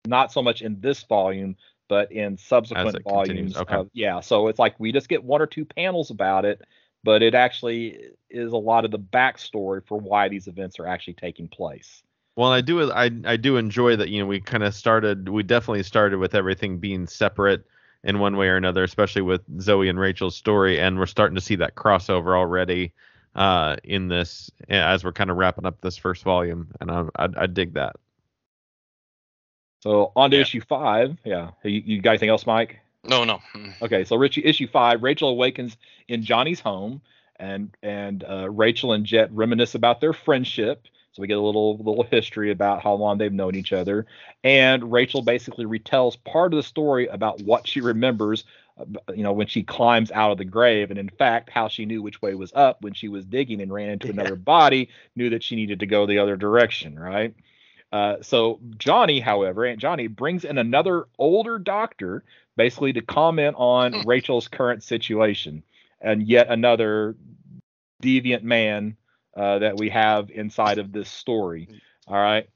not 0.07 0.33
so 0.33 0.43
much 0.43 0.63
in 0.63 0.81
this 0.81 1.03
volume, 1.03 1.57
but 1.89 2.13
in 2.13 2.37
subsequent 2.37 3.03
volumes. 3.03 3.57
okay. 3.57 3.75
of- 3.75 3.91
yeah. 3.93 4.21
So 4.21 4.49
it's 4.49 4.59
like 4.59 4.79
we 4.79 4.93
just 4.93 5.09
get 5.09 5.25
one 5.25 5.43
or 5.43 5.47
two 5.47 5.65
panels 5.65 6.11
about 6.11 6.45
it, 6.45 6.63
but 7.03 7.23
it 7.23 7.35
actually 7.35 7.99
is 8.31 8.53
a 8.53 8.57
lot 8.57 8.85
of 8.85 8.91
the 8.91 8.99
backstory 8.99 9.85
for 9.87 9.99
why 9.99 10.29
these 10.29 10.47
events 10.47 10.79
are 10.79 10.87
actually 10.87 11.15
taking 11.15 11.49
place. 11.49 12.03
Well, 12.37 12.53
I 12.53 12.61
do 12.61 12.93
I 12.93 13.11
I 13.25 13.37
do 13.37 13.57
enjoy 13.57 13.97
that 13.97 14.11
you 14.11 14.21
know 14.21 14.27
we 14.27 14.41
kind 14.41 14.63
of 14.63 14.73
started 14.75 15.29
we 15.29 15.43
definitely 15.43 15.83
started 15.83 16.19
with 16.19 16.37
everything 16.37 16.79
being 16.79 17.07
separate 17.07 17.67
in 18.05 18.21
one 18.21 18.37
way 18.37 18.47
or 18.49 18.57
another, 18.57 18.85
especially 18.85 19.23
with 19.23 19.41
Zoe 19.61 19.89
and 19.89 19.99
Rachel's 19.99 20.37
story, 20.37 20.79
and 20.79 20.99
we're 20.99 21.07
starting 21.07 21.35
to 21.35 21.41
see 21.41 21.57
that 21.57 21.75
crossover 21.75 22.37
already 22.37 22.93
uh, 23.35 23.77
in 23.83 24.07
this 24.07 24.53
as 24.69 25.03
we're 25.03 25.13
kind 25.13 25.31
of 25.31 25.37
wrapping 25.37 25.67
up 25.67 25.81
this 25.81 25.97
first 25.97 26.23
volume, 26.23 26.69
and 26.81 26.91
I 26.93 27.05
I, 27.17 27.29
I 27.39 27.47
dig 27.47 27.75
that. 27.75 27.97
So 29.81 30.13
on 30.17 30.31
to 30.31 30.37
Yeah. 30.37 30.43
issue 30.43 30.61
five. 30.61 31.17
Yeah. 31.25 31.51
You, 31.63 31.83
you 31.85 32.01
got 32.01 32.11
anything 32.11 32.31
else, 32.31 32.47
Mike? 32.47 32.81
No, 33.05 33.25
no. 33.25 33.41
Okay, 33.81 34.05
so 34.05 34.17
Richie 34.17 34.45
issue 34.45 34.67
five, 34.67 35.03
Rachel 35.03 35.29
awakens 35.29 35.77
in 36.09 36.23
Johnny's 36.25 36.61
home, 36.61 37.01
and 37.37 37.71
and 37.83 38.25
uh, 38.25 38.51
Rachel 38.51 38.93
and 38.93 39.05
Jet 39.07 39.31
reminisce 39.33 39.75
about 39.75 40.01
their 40.01 40.13
friendship. 40.13 40.87
So 41.13 41.23
we 41.23 41.29
get 41.29 41.39
a 41.39 41.41
little 41.41 41.77
little 41.79 42.03
history 42.03 42.51
about 42.51 42.83
how 42.83 42.95
long 42.95 43.19
they've 43.19 43.33
known 43.33 43.55
each 43.55 43.73
other, 43.73 44.07
and 44.43 44.93
Rachel 44.93 45.23
basically 45.23 45.65
retells 45.65 46.23
part 46.25 46.53
of 46.53 46.57
the 46.57 46.63
story 46.65 47.07
about 47.07 47.41
what 47.41 47.67
she 47.69 47.81
remembers, 47.81 48.45
uh, 48.79 48.85
you 49.15 49.23
know, 49.23 49.33
when 49.33 49.47
she 49.47 49.63
climbs 49.63 50.11
out 50.11 50.33
of 50.33 50.39
the 50.39 50.45
grave, 50.45 50.91
and 50.91 50.99
in 50.99 51.09
fact 51.09 51.51
how 51.51 51.69
she 51.69 51.87
knew 51.87 52.03
which 52.03 52.21
way 52.21 52.35
was 52.35 52.53
up 52.55 52.83
when 52.83 52.95
she 52.95 53.09
was 53.09 53.25
digging 53.25 53.61
and 53.63 53.73
ran 53.73 53.91
into 53.91 54.09
Yeah. 54.09 54.15
another 54.15 54.37
body, 54.37 54.89
knew 55.15 55.31
that 55.31 55.43
she 55.45 55.55
needed 55.57 55.81
to 55.81 55.87
go 55.87 56.05
the 56.05 56.19
other 56.19 56.37
direction, 56.37 56.99
right? 56.99 57.33
Uh, 57.93 58.17
so 58.21 58.61
Johnny, 58.77 59.21
however, 59.21 59.65
Aunt 59.65 59.81
Johnny 59.81 60.07
brings 60.07 60.45
in 60.45 60.59
another 60.59 61.07
older 61.19 61.59
doctor 61.59 62.23
basically 62.57 62.93
to 62.93 63.03
comment 63.03 63.57
on 63.59 64.03
Rachel's 64.07 64.49
current 64.49 64.83
situation, 64.83 65.63
and 66.01 66.27
yet 66.27 66.49
another 66.49 67.17
deviant 68.03 68.43
man 68.43 68.97
uh, 69.37 69.59
that 69.61 69.77
we 69.79 69.89
have 69.91 70.31
inside 70.31 70.79
of 70.79 70.93
this 70.93 71.09
story. 71.09 71.69
All 72.07 72.17
right. 72.17 72.49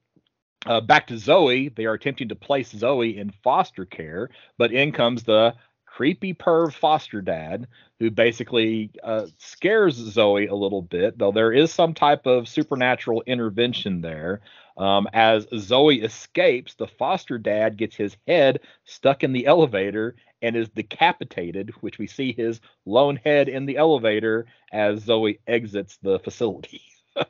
Uh, 0.64 0.80
back 0.80 1.08
to 1.08 1.18
Zoe. 1.18 1.68
They 1.68 1.86
are 1.86 1.94
attempting 1.94 2.28
to 2.28 2.36
place 2.36 2.70
Zoe 2.70 3.18
in 3.18 3.30
foster 3.42 3.84
care, 3.84 4.30
but 4.58 4.72
in 4.72 4.92
comes 4.92 5.24
the 5.24 5.54
creepy 5.86 6.32
perv 6.32 6.72
foster 6.72 7.20
dad 7.20 7.66
who 7.98 8.10
basically 8.10 8.90
uh, 9.04 9.26
scares 9.38 9.94
Zoe 9.94 10.46
a 10.46 10.54
little 10.54 10.82
bit, 10.82 11.18
though 11.18 11.32
there 11.32 11.52
is 11.52 11.72
some 11.72 11.94
type 11.94 12.26
of 12.26 12.48
supernatural 12.48 13.22
intervention 13.26 14.00
there. 14.00 14.40
Um, 14.76 15.08
as 15.12 15.46
Zoe 15.56 16.00
escapes, 16.02 16.74
the 16.74 16.86
foster 16.86 17.38
dad 17.38 17.76
gets 17.76 17.94
his 17.96 18.16
head 18.26 18.60
stuck 18.84 19.22
in 19.22 19.32
the 19.32 19.46
elevator 19.46 20.16
and 20.40 20.56
is 20.56 20.68
decapitated, 20.70 21.70
which 21.82 21.98
we 21.98 22.06
see 22.06 22.32
his 22.32 22.60
lone 22.86 23.16
head 23.16 23.48
in 23.48 23.66
the 23.66 23.76
elevator 23.76 24.46
as 24.72 25.00
Zoe 25.02 25.38
exits 25.46 25.98
the 26.02 26.18
facility. 26.20 26.82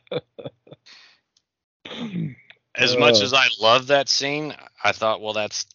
As 2.75 2.97
much 2.97 3.17
Uh. 3.21 3.25
as 3.25 3.35
I 3.35 3.49
love 3.61 3.89
that 3.89 4.09
scene, 4.09 4.55
I 4.83 4.93
thought, 4.93 5.21
well, 5.21 5.35
that's 5.35 5.67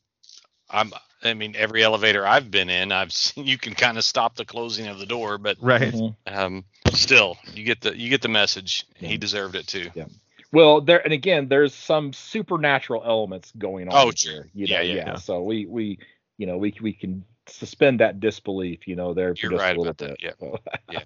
I'm. 0.69 0.91
I 1.23 1.33
mean, 1.33 1.55
every 1.55 1.83
elevator 1.83 2.25
I've 2.25 2.49
been 2.51 2.69
in, 2.69 2.91
I've 2.91 3.11
seen 3.13 3.45
you 3.45 3.57
can 3.57 3.75
kind 3.75 3.97
of 3.97 4.03
stop 4.03 4.35
the 4.35 4.45
closing 4.45 4.87
of 4.87 4.97
the 4.99 5.05
door, 5.05 5.37
but 5.37 5.57
Right. 5.61 5.93
Mhm. 5.93 6.15
um, 6.27 6.65
still, 6.93 7.37
you 7.53 7.63
get 7.63 7.81
the 7.81 7.95
you 7.97 8.09
get 8.09 8.21
the 8.21 8.27
message. 8.29 8.85
Yeah. 8.99 9.09
He 9.09 9.17
deserved 9.17 9.55
it 9.55 9.67
too. 9.67 9.91
Well, 10.53 10.81
there 10.81 11.03
and 11.03 11.13
again, 11.13 11.47
there's 11.49 11.73
some 11.73 12.13
supernatural 12.13 13.03
elements 13.05 13.51
going 13.57 13.89
on. 13.89 13.93
Oh, 13.95 14.05
here, 14.05 14.13
sure. 14.15 14.47
You 14.53 14.65
Yeah, 14.67 14.77
know, 14.77 14.83
yeah, 14.83 14.93
yeah. 14.95 15.15
So 15.15 15.41
we 15.43 15.65
we 15.65 15.99
you 16.37 16.47
know 16.47 16.57
we 16.57 16.73
we 16.81 16.93
can 16.93 17.23
suspend 17.47 17.99
that 17.99 18.19
disbelief. 18.19 18.87
You 18.87 18.95
know, 18.95 19.13
there 19.13 19.33
You're 19.37 19.51
just 19.51 19.61
right 19.61 19.75
a 19.75 19.79
little 19.79 19.91
about 19.91 19.97
that, 19.97 20.17
bit. 20.19 20.23
yeah. 20.23 20.31
So- 20.39 20.59
Yeah. 20.91 21.03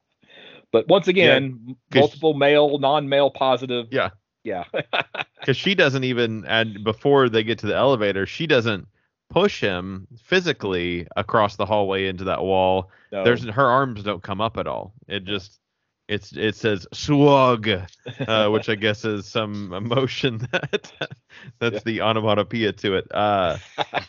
but 0.72 0.88
once 0.88 1.08
again, 1.08 1.76
'cause- 1.90 2.00
multiple 2.00 2.34
male, 2.34 2.78
non-male 2.78 3.30
positive. 3.30 3.86
Yeah. 3.90 4.10
Yeah. 4.44 4.64
because 5.40 5.56
she 5.56 5.74
doesn't 5.74 6.04
even 6.04 6.44
and 6.46 6.82
before 6.84 7.28
they 7.28 7.42
get 7.42 7.58
to 7.60 7.66
the 7.66 7.74
elevator 7.74 8.24
she 8.26 8.46
doesn't 8.46 8.86
push 9.30 9.60
him 9.60 10.06
physically 10.22 11.06
across 11.16 11.56
the 11.56 11.66
hallway 11.66 12.06
into 12.06 12.24
that 12.24 12.42
wall 12.42 12.90
No. 13.12 13.24
there's 13.24 13.44
her 13.44 13.66
arms 13.66 14.02
don't 14.02 14.22
come 14.22 14.40
up 14.40 14.56
at 14.56 14.66
all 14.66 14.94
it 15.06 15.24
just 15.24 15.58
it's 16.08 16.32
it 16.32 16.54
says 16.56 16.86
swag 16.92 17.68
uh, 18.26 18.48
which 18.48 18.68
i 18.68 18.74
guess 18.74 19.04
is 19.04 19.26
some 19.26 19.72
emotion 19.72 20.38
that 20.52 20.92
that's 21.58 21.76
Yeah. 21.76 21.80
the 21.84 22.00
onomatopoeia 22.00 22.72
to 22.72 22.94
it 22.96 23.06
uh 23.14 23.58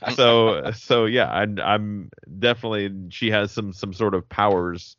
so 0.10 0.72
so 0.74 1.06
yeah 1.06 1.30
I'm, 1.32 1.60
I'm 1.60 2.10
definitely 2.40 3.10
she 3.10 3.30
has 3.32 3.52
some 3.52 3.74
some 3.74 3.94
sort 3.94 4.14
of 4.16 4.28
powers 4.30 4.96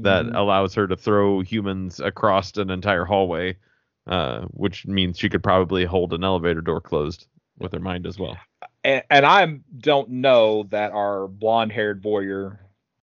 that 0.00 0.26
Mhm. 0.26 0.34
allows 0.34 0.74
her 0.74 0.86
to 0.86 0.96
throw 0.96 1.40
humans 1.40 2.00
across 2.00 2.56
an 2.56 2.70
entire 2.70 3.04
hallway, 3.04 3.56
uh, 4.06 4.42
which 4.50 4.86
means 4.86 5.18
she 5.18 5.28
could 5.28 5.42
probably 5.42 5.84
hold 5.84 6.12
an 6.14 6.24
elevator 6.24 6.62
door 6.62 6.80
closed 6.80 7.26
with 7.58 7.72
her 7.72 7.78
mind 7.80 8.06
as 8.06 8.18
well. 8.18 8.38
and, 8.84 9.02
and 9.10 9.26
I 9.26 9.60
don't 9.78 10.08
know 10.10 10.64
that 10.70 10.92
our 10.92 11.28
blonde-haired 11.28 12.02
voyeur 12.02 12.58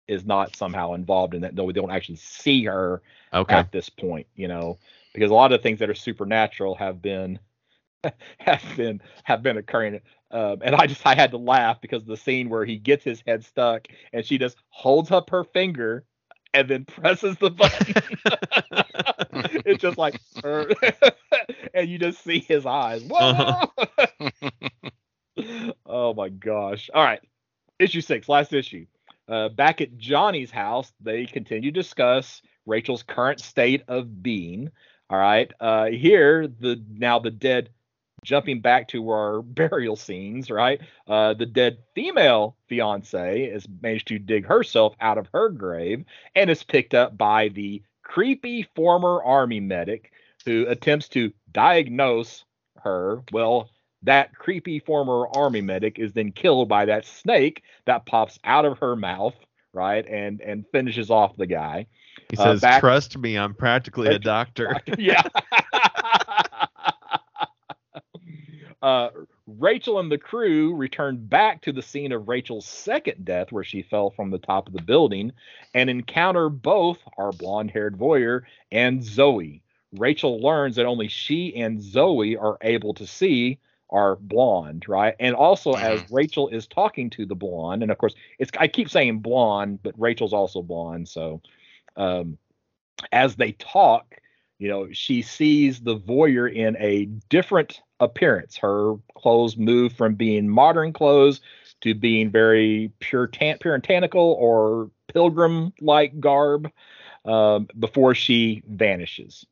is 0.08 0.26
not 0.26 0.56
somehow 0.56 0.94
involved 0.94 1.34
in 1.34 1.42
that, 1.42 1.56
though 1.56 1.64
we 1.66 1.74
don't 1.74 1.92
actually 1.92 2.18
see 2.18 2.66
her 2.66 3.02
Okay. 3.34 3.56
at 3.56 3.72
this 3.72 3.90
point, 3.90 4.28
you 4.36 4.48
know, 4.48 4.78
because 5.14 5.32
a 5.32 5.34
lot 5.34 5.52
of 5.52 5.62
things 5.62 5.80
that 5.80 5.90
are 5.90 5.96
supernatural 5.96 6.76
have 6.76 7.02
been 7.02 7.40
have 8.40 8.64
been 8.76 9.02
have 9.24 9.42
been 9.44 9.58
occurring. 9.58 10.02
Um, 10.32 10.62
and 10.62 10.76
I 10.76 10.88
just 10.88 11.06
I 11.06 11.16
had 11.16 11.32
to 11.32 11.38
laugh 11.38 11.82
because 11.82 12.06
the 12.06 12.18
scene 12.18 12.50
where 12.50 12.66
he 12.66 12.78
gets 12.78 13.04
his 13.04 13.22
head 13.26 13.44
stuck 13.46 13.88
and 14.14 14.26
she 14.26 14.38
just 14.38 14.58
holds 14.70 15.12
up 15.12 15.30
her 15.30 15.44
finger 15.44 16.06
and 16.54 16.68
then 16.68 16.86
presses 16.86 17.38
the 17.38 17.50
button. 17.52 17.94
it's 19.66 19.82
just 19.82 19.98
like 19.98 20.20
er, 20.44 20.70
and 21.74 21.90
you 21.90 21.98
just 21.98 22.24
see 22.24 22.40
his 22.40 22.66
eyes. 22.66 23.02
Oh 25.86 26.14
my 26.14 26.30
gosh. 26.30 26.90
All 26.94 27.04
right. 27.04 27.22
Issue 27.80 28.02
six, 28.02 28.30
last 28.30 28.54
issue. 28.54 28.86
Uh, 29.28 29.50
back 29.50 29.82
at 29.82 29.98
Johnny's 29.98 30.52
house, 30.52 30.92
they 31.00 31.26
continue 31.26 31.72
to 31.72 31.80
discuss 31.80 32.42
Rachel's 32.66 33.04
current 33.04 33.40
state 33.40 33.84
of 33.88 34.22
being. 34.22 34.70
All 35.10 35.18
right. 35.18 35.52
Uh, 35.60 35.88
here, 35.88 36.48
the 36.48 36.82
now 36.90 37.20
the 37.20 37.32
dead, 37.32 37.70
jumping 38.24 38.62
back 38.62 38.88
to 38.90 39.10
our 39.10 39.42
burial 39.42 39.96
scenes. 39.96 40.50
Right. 40.50 40.82
Uh, 41.08 41.34
the 41.34 41.46
dead 41.46 41.80
female 41.96 42.56
fiance 42.68 43.50
has 43.52 43.68
managed 43.82 44.08
to 44.08 44.20
dig 44.20 44.46
herself 44.46 44.96
out 45.02 45.18
of 45.18 45.28
her 45.34 45.50
grave 45.50 46.06
and 46.36 46.50
is 46.50 46.64
picked 46.64 46.94
up 46.94 47.18
by 47.18 47.50
the 47.50 47.82
creepy 48.04 48.64
former 48.76 49.24
army 49.24 49.60
medic 49.60 50.12
who 50.46 50.66
attempts 50.68 51.08
to 51.10 51.32
diagnose 51.52 52.46
her. 52.84 53.24
Well, 53.32 53.70
that 54.04 54.36
creepy 54.36 54.80
former 54.80 55.28
army 55.36 55.62
medic 55.62 56.00
is 56.00 56.14
then 56.14 56.32
killed 56.32 56.68
by 56.68 56.86
that 56.86 57.06
snake 57.06 57.64
that 57.86 58.06
pops 58.06 58.40
out 58.44 58.66
of 58.66 58.80
her 58.80 58.96
mouth, 58.96 59.36
right, 59.74 60.06
and 60.08 60.42
and 60.42 60.66
finishes 60.72 61.10
off 61.10 61.36
the 61.38 61.46
guy. 61.46 61.88
He 62.32 62.38
Uh, 62.38 62.44
says, 62.44 62.62
back- 62.62 62.80
"Trust 62.80 63.18
me, 63.18 63.38
I'm 63.38 63.54
practically 63.54 64.08
a 64.08 64.18
doctor." 64.18 64.76
yeah. 64.98 65.22
uh, 68.82 69.10
Rachel 69.60 70.00
and 70.00 70.10
the 70.12 70.18
crew 70.18 70.74
return 70.76 71.18
back 71.18 71.62
to 71.64 71.72
the 71.72 71.82
scene 71.82 72.12
of 72.12 72.28
Rachel's 72.30 72.66
second 72.66 73.26
death, 73.26 73.52
where 73.52 73.64
she 73.66 73.82
fell 73.82 74.10
from 74.12 74.30
the 74.32 74.38
top 74.40 74.68
of 74.68 74.74
the 74.74 74.82
building, 74.82 75.32
and 75.74 75.90
encounter 75.90 76.48
both 76.50 76.98
our 77.18 77.32
blonde-haired 77.34 77.98
voyeur 77.98 78.44
and 78.72 79.04
Zoe. 79.04 79.62
Rachel 79.98 80.40
learns 80.42 80.78
that 80.78 80.86
only 80.86 81.10
she 81.10 81.54
and 81.56 81.82
Zoe 81.82 82.38
are 82.38 82.58
able 82.62 82.94
to 82.94 83.06
see 83.06 83.60
are 83.90 84.16
blonde, 84.16 84.88
right? 84.88 85.16
And 85.20 85.36
also 85.36 85.74
as 85.74 86.02
Rachel 86.10 86.48
is 86.48 86.66
talking 86.66 87.10
to 87.10 87.26
the 87.26 87.36
blonde, 87.36 87.84
and 87.84 87.92
of 87.92 87.98
course 87.98 88.16
it's 88.40 88.50
I 88.58 88.70
keep 88.70 88.90
saying 88.90 89.20
blonde, 89.20 89.80
but 89.84 90.00
Rachel's 90.00 90.32
also 90.32 90.62
blonde, 90.62 91.10
so 91.10 91.42
um 91.98 92.38
as 93.12 93.36
they 93.36 93.54
talk, 93.54 94.16
you 94.60 94.70
know, 94.70 94.88
she 94.92 95.22
sees 95.22 95.80
the 95.82 95.98
voyeur 95.98 96.48
in 96.48 96.76
a 96.78 97.06
different 97.30 97.82
appearance. 98.00 98.58
Her 98.58 98.96
clothes 99.16 99.58
move 99.58 99.94
from 99.94 100.16
being 100.16 100.48
modern 100.48 100.94
clothes 100.94 101.42
to 101.82 101.94
being 101.96 102.30
very 102.30 102.92
puritan- 103.00 103.58
puritanical 103.60 104.38
or 104.40 104.92
pilgrim 105.08 105.74
like 105.82 106.20
garb 106.20 106.72
um, 107.26 107.68
before 107.80 108.14
she 108.16 108.62
vanishes. 108.68 109.46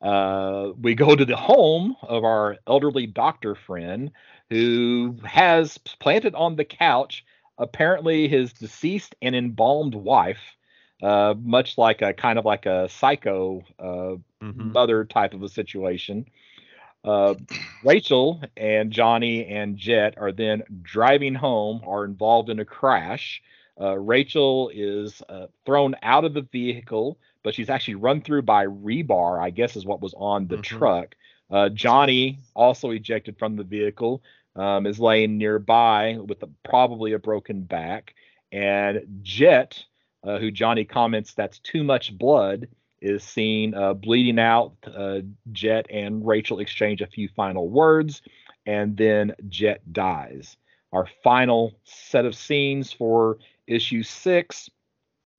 Uh, 0.00 0.72
we 0.80 0.94
go 0.94 1.14
to 1.16 1.24
the 1.24 1.36
home 1.36 1.96
of 2.02 2.24
our 2.24 2.56
elderly 2.66 3.06
doctor 3.06 3.54
friend 3.54 4.10
who 4.50 5.16
has 5.24 5.78
planted 5.78 6.34
on 6.34 6.56
the 6.56 6.64
couch 6.64 7.24
apparently 7.58 8.28
his 8.28 8.52
deceased 8.52 9.14
and 9.22 9.34
embalmed 9.34 9.94
wife, 9.94 10.56
uh, 11.04 11.34
much 11.42 11.78
like 11.78 12.02
a 12.02 12.14
kind 12.14 12.38
of 12.38 12.46
like 12.46 12.66
a 12.66 12.88
psycho 12.88 13.62
uh, 13.78 14.16
Mhm. 14.40 14.72
mother 14.74 15.04
type 15.04 15.34
of 15.34 15.42
a 15.42 15.48
situation. 15.48 16.26
Uh, 17.04 17.34
Rachel 17.82 18.40
and 18.56 18.90
Johnny 18.90 19.46
and 19.46 19.76
Jet 19.76 20.14
are 20.18 20.32
then 20.32 20.62
driving 20.82 21.34
home, 21.34 21.82
are 21.86 22.04
involved 22.04 22.50
in 22.50 22.60
a 22.60 22.64
crash. 22.64 23.42
Uh, 23.80 23.98
Rachel 23.98 24.70
is 24.74 25.22
uh, 25.28 25.46
thrown 25.66 25.94
out 26.02 26.24
of 26.24 26.34
the 26.34 26.42
vehicle, 26.42 27.18
but 27.42 27.54
she's 27.54 27.70
actually 27.70 27.96
run 27.96 28.22
through 28.22 28.42
by 28.42 28.66
rebar, 28.66 29.40
I 29.42 29.50
guess 29.50 29.76
is 29.76 29.86
what 29.86 30.00
was 30.02 30.14
on 30.16 30.46
the 30.48 30.58
Mhm. 30.58 30.64
truck. 30.64 31.16
Uh, 31.50 31.68
Johnny, 31.70 32.40
also 32.54 32.90
ejected 32.90 33.38
from 33.38 33.56
the 33.56 33.64
vehicle, 33.64 34.22
um, 34.56 34.86
is 34.86 34.98
laying 35.00 35.38
nearby 35.38 36.18
with 36.18 36.42
a, 36.42 36.48
probably 36.64 37.12
a 37.12 37.18
broken 37.18 37.62
back. 37.62 38.14
And 38.52 39.20
Jet, 39.22 39.84
uh, 40.24 40.38
who 40.38 40.50
Johnny 40.50 40.84
comments 40.84 41.34
that's 41.34 41.58
too 41.58 41.84
much 41.84 42.16
blood, 42.16 42.68
is 43.00 43.22
seen 43.22 43.74
uh, 43.74 43.92
bleeding 43.92 44.38
out. 44.38 44.72
Uh, 44.86 45.20
Jet 45.52 45.86
and 45.90 46.26
Rachel 46.26 46.58
exchange 46.60 47.02
a 47.02 47.06
few 47.06 47.28
final 47.28 47.68
words, 47.68 48.22
and 48.66 48.96
then 48.96 49.34
Jet 49.48 49.80
dies. 49.92 50.56
our 50.94 51.08
final 51.24 51.74
set 51.82 52.24
of 52.24 52.36
scenes 52.36 52.92
for 52.92 53.38
issue 53.66 54.02
six, 54.02 54.70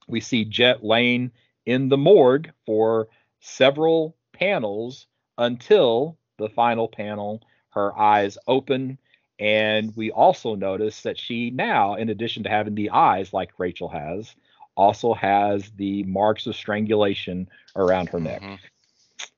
we 0.07 0.19
see 0.19 0.43
Jet 0.45 0.83
laying 0.83 1.31
in 1.65 1.87
the 1.89 1.97
morgue 1.97 2.51
for 2.65 3.07
several 3.39 4.15
panels 4.33 5.07
until 5.37 6.17
the 6.37 6.49
final 6.49 6.89
panel. 6.89 7.41
Her 7.69 7.97
eyes 7.97 8.37
open, 8.47 8.97
and 9.39 9.95
we 9.95 10.11
also 10.11 10.55
notice 10.55 11.01
that 11.03 11.17
she 11.17 11.49
now, 11.51 11.95
in 11.95 12.09
addition 12.09 12.43
to 12.43 12.49
having 12.49 12.75
the 12.75 12.89
eyes 12.91 13.33
like 13.33 13.57
Rachel 13.57 13.89
has, 13.89 14.35
also 14.75 15.13
has 15.13 15.71
the 15.77 16.03
marks 16.03 16.47
of 16.47 16.55
strangulation 16.55 17.47
around 17.75 18.09
her 18.09 18.19
neck. 18.19 18.41
Mhm. 18.41 18.59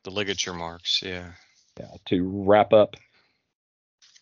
The 0.03 0.11
ligature 0.11 0.53
marks, 0.53 1.01
yeah. 1.01 1.33
Yeah, 1.79 1.91
to 2.05 2.27
wrap 2.45 2.73
up 2.73 2.95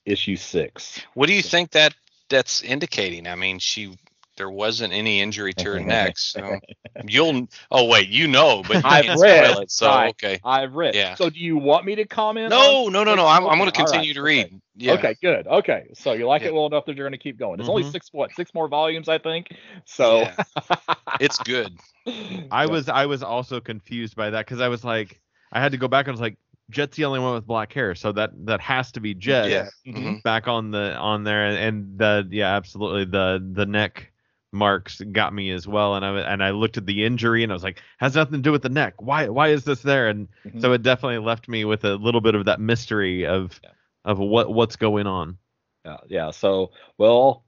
issue 0.05 0.35
six. 0.35 0.99
What 1.13 1.27
do 1.27 1.33
you 1.33 1.41
think 1.41 1.71
that 1.71 1.95
that's 2.29 2.61
indicating? 2.61 3.27
I 3.27 3.35
mean, 3.35 3.59
she 3.59 3.97
there 4.37 4.49
wasn't 4.49 4.93
any 4.93 5.21
injury 5.21 5.53
to 5.53 5.63
her 5.73 5.79
neck, 5.79 6.17
so 6.17 6.59
you'll. 7.07 7.47
Oh 7.71 7.85
wait, 7.85 8.09
you 8.09 8.27
know, 8.27 8.63
but 8.67 8.77
you 8.77 8.81
I've 8.85 9.19
read, 9.19 9.57
it. 9.59 9.71
So 9.71 9.87
right. 9.87 10.09
okay. 10.09 10.39
I've 10.43 10.73
read. 10.73 10.95
Yeah. 10.95 11.15
So 11.15 11.29
do 11.29 11.39
you 11.39 11.57
want 11.57 11.85
me 11.85 11.95
to 11.95 12.05
comment? 12.05 12.49
No, 12.49 12.85
on- 12.85 12.93
no, 12.93 13.03
no, 13.03 13.15
no. 13.15 13.25
I'm, 13.27 13.45
I'm 13.47 13.57
going 13.57 13.69
to 13.71 13.75
continue 13.75 14.09
right, 14.09 14.15
to 14.15 14.21
read. 14.21 14.45
okay. 14.45 14.59
Yeah. 14.77 14.93
Okay, 14.93 15.15
good. 15.21 15.47
Okay, 15.47 15.87
so 15.93 16.11
you 16.13 16.27
like 16.27 16.41
Yeah. 16.41 16.49
it 16.49 16.53
well 16.53 16.65
enough 16.65 16.85
that 16.85 16.97
you're 16.97 17.05
going 17.05 17.17
to 17.17 17.23
keep 17.23 17.37
going. 17.37 17.59
It's 17.59 17.69
only 17.69 17.83
Mhm. 17.83 17.91
six 17.91 18.09
what 18.11 18.31
six 18.33 18.53
more 18.53 18.67
volumes, 18.67 19.07
I 19.07 19.17
think. 19.19 19.55
So 19.85 20.19
Yeah. 20.21 20.35
It's 21.21 21.37
good. 21.39 21.71
I 22.51 22.65
was 22.65 22.89
I 22.89 23.05
was 23.05 23.23
also 23.23 23.61
confused 23.61 24.15
by 24.15 24.31
that 24.31 24.45
because 24.45 24.59
I 24.59 24.67
was 24.67 24.83
like 24.83 25.21
I 25.51 25.61
had 25.61 25.71
to 25.71 25.77
go 25.77 25.87
back 25.87 26.05
and 26.07 26.09
I 26.09 26.13
was 26.13 26.21
like 26.21 26.37
Jet's 26.71 26.97
the 26.97 27.05
only 27.05 27.19
one 27.19 27.35
with 27.35 27.45
black 27.45 27.71
hair, 27.71 27.93
so 27.95 28.11
that 28.13 28.31
that 28.47 28.59
has 28.59 28.91
to 28.93 28.99
be 28.99 29.13
Jet 29.13 29.49
Yeah. 29.49 29.67
Mhm. 29.87 30.03
Mhm. 30.03 30.23
back 30.23 30.47
on 30.47 30.71
the 30.71 30.95
on 30.95 31.23
there 31.23 31.45
and, 31.45 31.57
and 31.57 31.97
the 31.99 32.27
yeah 32.31 32.55
absolutely 32.55 33.05
the 33.05 33.39
the 33.53 33.65
neck 33.65 34.11
marks 34.51 35.01
got 35.11 35.33
me 35.33 35.51
as 35.51 35.67
well 35.67 35.95
and 35.95 36.05
I 36.05 36.19
and 36.21 36.41
I 36.43 36.51
looked 36.51 36.77
at 36.77 36.85
the 36.85 37.03
injury 37.03 37.43
and 37.43 37.51
I 37.51 37.55
was 37.55 37.63
like 37.63 37.81
has 37.97 38.15
nothing 38.15 38.33
to 38.35 38.41
do 38.41 38.51
with 38.51 38.61
the 38.61 38.69
neck 38.69 39.01
why 39.01 39.27
why 39.27 39.49
is 39.49 39.65
this 39.65 39.81
there 39.81 40.07
and 40.07 40.27
Mhm. 40.45 40.61
so 40.61 40.71
it 40.71 40.81
definitely 40.81 41.17
left 41.17 41.47
me 41.49 41.65
with 41.65 41.83
a 41.83 41.95
little 41.95 42.21
bit 42.21 42.35
of 42.35 42.45
that 42.45 42.59
mystery 42.61 43.25
of 43.25 43.59
Yeah. 43.63 43.71
of 44.05 44.19
what 44.19 44.53
what's 44.53 44.75
going 44.77 45.07
on 45.07 45.37
Yeah, 45.85 45.97
yeah. 46.07 46.31
So, 46.31 46.71
well, 46.97 47.43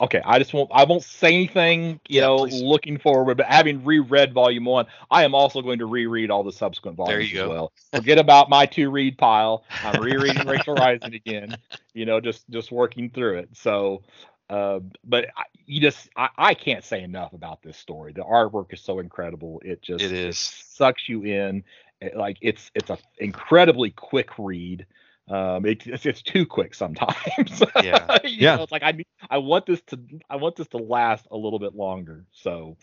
okay. 0.00 0.22
I 0.24 0.38
just 0.38 0.54
won't. 0.54 0.70
I 0.72 0.84
won't 0.84 1.02
say 1.02 1.34
anything. 1.34 2.00
You 2.08 2.20
Yeah, 2.20 2.26
know, 2.26 2.36
please. 2.38 2.62
looking 2.62 2.98
forward. 2.98 3.36
But 3.36 3.46
having 3.46 3.84
reread 3.84 4.32
Volume 4.32 4.64
One, 4.64 4.86
I 5.10 5.24
am 5.24 5.34
also 5.34 5.60
going 5.60 5.78
to 5.80 5.86
reread 5.86 6.30
all 6.30 6.42
the 6.42 6.52
subsequent 6.52 6.96
There 6.96 7.20
volumes 7.20 7.30
you 7.32 7.40
as 7.40 7.44
go. 7.44 7.50
well. 7.50 7.72
Forget 7.92 8.18
about 8.18 8.48
my 8.48 8.66
to 8.66 8.90
read 8.90 9.18
pile. 9.18 9.64
I'm 9.82 10.00
rereading 10.00 10.46
Rachel 10.46 10.74
Rising 10.74 11.14
again. 11.14 11.58
You 11.92 12.06
know, 12.06 12.20
just 12.20 12.48
just 12.50 12.72
working 12.72 13.10
through 13.10 13.38
it. 13.38 13.50
So, 13.52 14.02
uh, 14.50 14.80
but 15.04 15.26
I, 15.36 15.44
you 15.66 15.80
just 15.80 16.08
I, 16.16 16.28
I 16.36 16.54
can't 16.54 16.84
say 16.84 17.02
enough 17.02 17.32
about 17.32 17.62
this 17.62 17.76
story. 17.76 18.12
The 18.12 18.22
artwork 18.22 18.72
is 18.72 18.80
so 18.80 18.98
incredible. 18.98 19.60
It 19.64 19.82
just 19.82 20.04
It 20.04 20.12
is. 20.12 20.38
sucks 20.38 21.08
you 21.08 21.22
in. 21.24 21.64
It- 22.00 22.16
like 22.16 22.36
it's 22.40 22.70
it's 22.74 22.90
a 22.90 22.98
incredibly 23.18 23.90
quick 23.90 24.30
read. 24.38 24.86
Um, 25.28 25.64
it, 25.64 25.86
it's 25.86 26.04
it's 26.04 26.20
too 26.22 26.44
quick 26.44 26.74
sometimes. 26.74 27.62
Yeah. 27.82 28.18
You 28.24 28.30
Yeah. 28.30 28.56
know, 28.56 28.62
it's 28.64 28.72
like 28.72 28.82
I 28.82 28.92
need- 28.92 29.06
I 29.30 29.38
want 29.38 29.64
this 29.66 29.80
to 29.88 29.98
I 30.28 30.36
want 30.36 30.56
this 30.56 30.68
to 30.68 30.76
last 30.78 31.26
a 31.30 31.36
little 31.36 31.58
bit 31.58 31.74
longer. 31.74 32.26
So, 32.32 32.76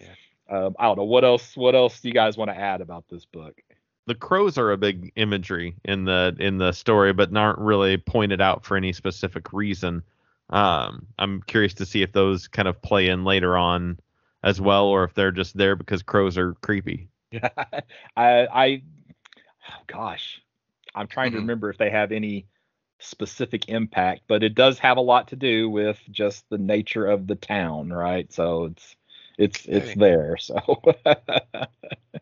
um, 0.49 0.75
I 0.79 0.85
don't 0.85 0.97
know 0.97 1.03
what 1.03 1.23
else 1.23 1.55
what 1.55 1.75
else 1.75 1.99
do 2.01 2.07
you 2.07 2.13
guys 2.15 2.37
want 2.37 2.49
to 2.49 2.57
add 2.57 2.81
about 2.81 3.05
this 3.09 3.25
book? 3.25 3.61
the 4.07 4.15
crows 4.15 4.57
are 4.57 4.71
a 4.71 4.77
big 4.77 5.11
imagery 5.15 5.75
in 5.85 6.03
the 6.05 6.35
in 6.39 6.57
the 6.57 6.71
story 6.71 7.13
but 7.13 7.33
aren't 7.37 7.59
really 7.59 7.97
pointed 7.97 8.41
out 8.41 8.65
for 8.65 8.75
any 8.75 8.91
specific 8.91 9.53
reason 9.53 10.01
um 10.51 11.07
i'm 11.17 11.41
curious 11.43 11.73
to 11.75 11.85
see 11.85 12.01
if 12.01 12.11
those 12.11 12.47
kind 12.47 12.67
of 12.67 12.81
play 12.81 13.07
in 13.07 13.23
later 13.23 13.57
on 13.57 13.97
as 14.43 14.59
well 14.59 14.85
or 14.85 15.03
if 15.03 15.13
they're 15.13 15.31
just 15.31 15.55
there 15.57 15.75
because 15.75 16.01
crows 16.03 16.37
are 16.37 16.53
creepy 16.55 17.09
I 17.33 17.81
I 18.17 18.81
oh 19.69 19.83
gosh, 19.87 20.41
I'm 20.93 21.07
trying 21.07 21.31
to 21.31 21.37
Mhm. 21.37 21.41
remember 21.41 21.69
if 21.69 21.77
they 21.77 21.89
have 21.89 22.11
any 22.11 22.47
specific 22.99 23.69
impact, 23.69 24.23
but 24.27 24.43
it 24.43 24.53
does 24.55 24.79
have 24.79 24.97
a 24.97 25.01
lot 25.01 25.29
to 25.29 25.35
do 25.35 25.69
with 25.69 25.99
just 26.11 26.47
the 26.49 26.57
nature 26.57 27.05
of 27.05 27.27
the 27.27 27.35
town, 27.35 27.89
right? 27.91 28.31
So 28.33 28.65
it's 28.65 28.95
it's 29.37 29.65
it's 29.65 29.93
there. 29.95 30.37
So 30.37 30.81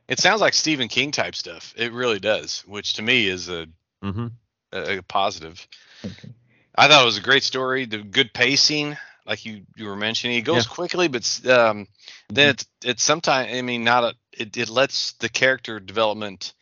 It 0.07 0.19
sounds 0.19 0.41
like 0.41 0.53
Stephen 0.53 0.87
King 0.87 1.11
type 1.11 1.35
stuff. 1.35 1.73
It 1.77 1.91
really 1.93 2.19
does, 2.19 2.61
which 2.67 2.93
to 2.93 3.01
me 3.01 3.27
is 3.27 3.49
a, 3.49 3.67
mm-hmm. 4.03 4.27
a, 4.71 4.97
a 4.97 5.03
positive. 5.03 5.67
Okay. 6.05 6.29
I 6.75 6.87
thought 6.87 7.01
it 7.01 7.05
was 7.05 7.17
a 7.17 7.21
great 7.21 7.43
story. 7.43 7.85
The 7.85 7.97
good 7.99 8.33
pacing, 8.33 8.97
like 9.25 9.45
you 9.45 9.61
you 9.75 9.85
were 9.85 9.95
mentioning, 9.95 10.37
it 10.37 10.41
goes 10.41 10.65
Yeah. 10.65 10.73
quickly, 10.73 11.07
but 11.07 11.45
um, 11.47 11.87
then 12.29 12.49
it's 12.49 12.67
it's 12.83 13.03
sometimes 13.03 13.53
I 13.53 13.61
mean 13.61 13.83
not 13.83 14.03
a 14.03 14.15
it, 14.33 14.55
it 14.57 14.69
lets 14.69 15.13
the 15.13 15.29
character 15.29 15.79
development 15.79 16.53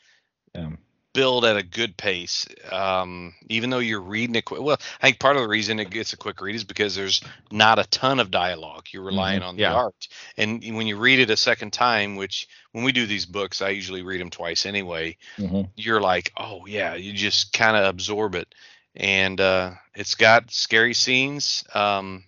yeah. 0.56 0.72
build 1.14 1.46
at 1.46 1.58
a 1.58 1.64
good 1.64 1.96
pace. 1.98 2.48
Um, 2.72 3.36
even 3.50 3.70
though 3.70 3.80
you're 3.80 4.02
reading 4.02 4.36
it 4.36 4.46
quick. 4.46 4.62
Well, 4.62 4.80
I 5.02 5.08
think 5.08 5.20
part 5.20 5.36
of 5.36 5.44
the 5.44 5.48
reason 5.48 5.80
it 5.80 5.90
gets 5.90 6.14
a 6.14 6.18
quick 6.18 6.42
read 6.42 6.56
is 6.56 6.64
because 6.64 6.96
there's 6.96 7.22
not 7.52 7.80
a 7.80 7.84
ton 7.90 8.20
of 8.20 8.32
dialogue. 8.32 8.88
You're 8.92 9.04
relying 9.04 9.44
on 9.44 9.56
the 9.56 9.64
Yeah. 9.64 9.74
art, 9.74 10.08
and 10.38 10.64
when 10.76 10.88
you 10.88 10.98
read 10.98 11.20
it 11.20 11.30
a 11.30 11.38
second 11.38 11.74
time, 11.74 12.16
which 12.16 12.48
when 12.72 12.84
we 12.84 12.92
do 12.92 13.06
these 13.06 13.26
books, 13.26 13.62
I 13.62 13.70
usually 13.70 14.02
read 14.04 14.22
them 14.22 14.30
twice 14.30 14.66
anyway. 14.66 15.18
Mhm. 15.38 15.70
You're 15.76 16.02
like, 16.02 16.32
oh 16.38 16.66
yeah, 16.66 16.96
you 16.96 17.14
just 17.14 17.54
kind 17.54 17.78
of 17.78 17.86
absorb 17.86 18.36
it, 18.36 18.54
and 18.98 19.40
uh, 19.40 19.72
it's 19.95 20.15
got 20.15 20.52
scary 20.52 20.94
scenes, 20.94 21.64
um, 21.74 22.24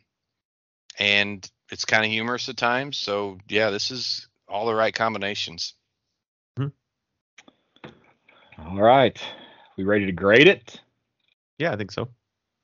and 0.97 1.49
it's 1.71 1.83
kind 1.85 2.05
of 2.05 2.11
humorous 2.11 2.47
at 2.47 2.57
times. 2.57 2.97
So 2.97 3.39
yeah, 3.49 3.71
this 3.71 3.91
is 3.91 4.27
all 4.47 4.65
the 4.67 4.75
right 4.75 4.93
combinations. 4.93 5.73
All 8.57 8.77
right. 8.77 9.19
We 9.77 9.83
ready 9.83 10.05
to 10.05 10.11
grade 10.11 10.47
it? 10.47 10.79
yeah 11.57 11.73
i 11.73 11.75
think 11.75 11.91
so 11.91 12.07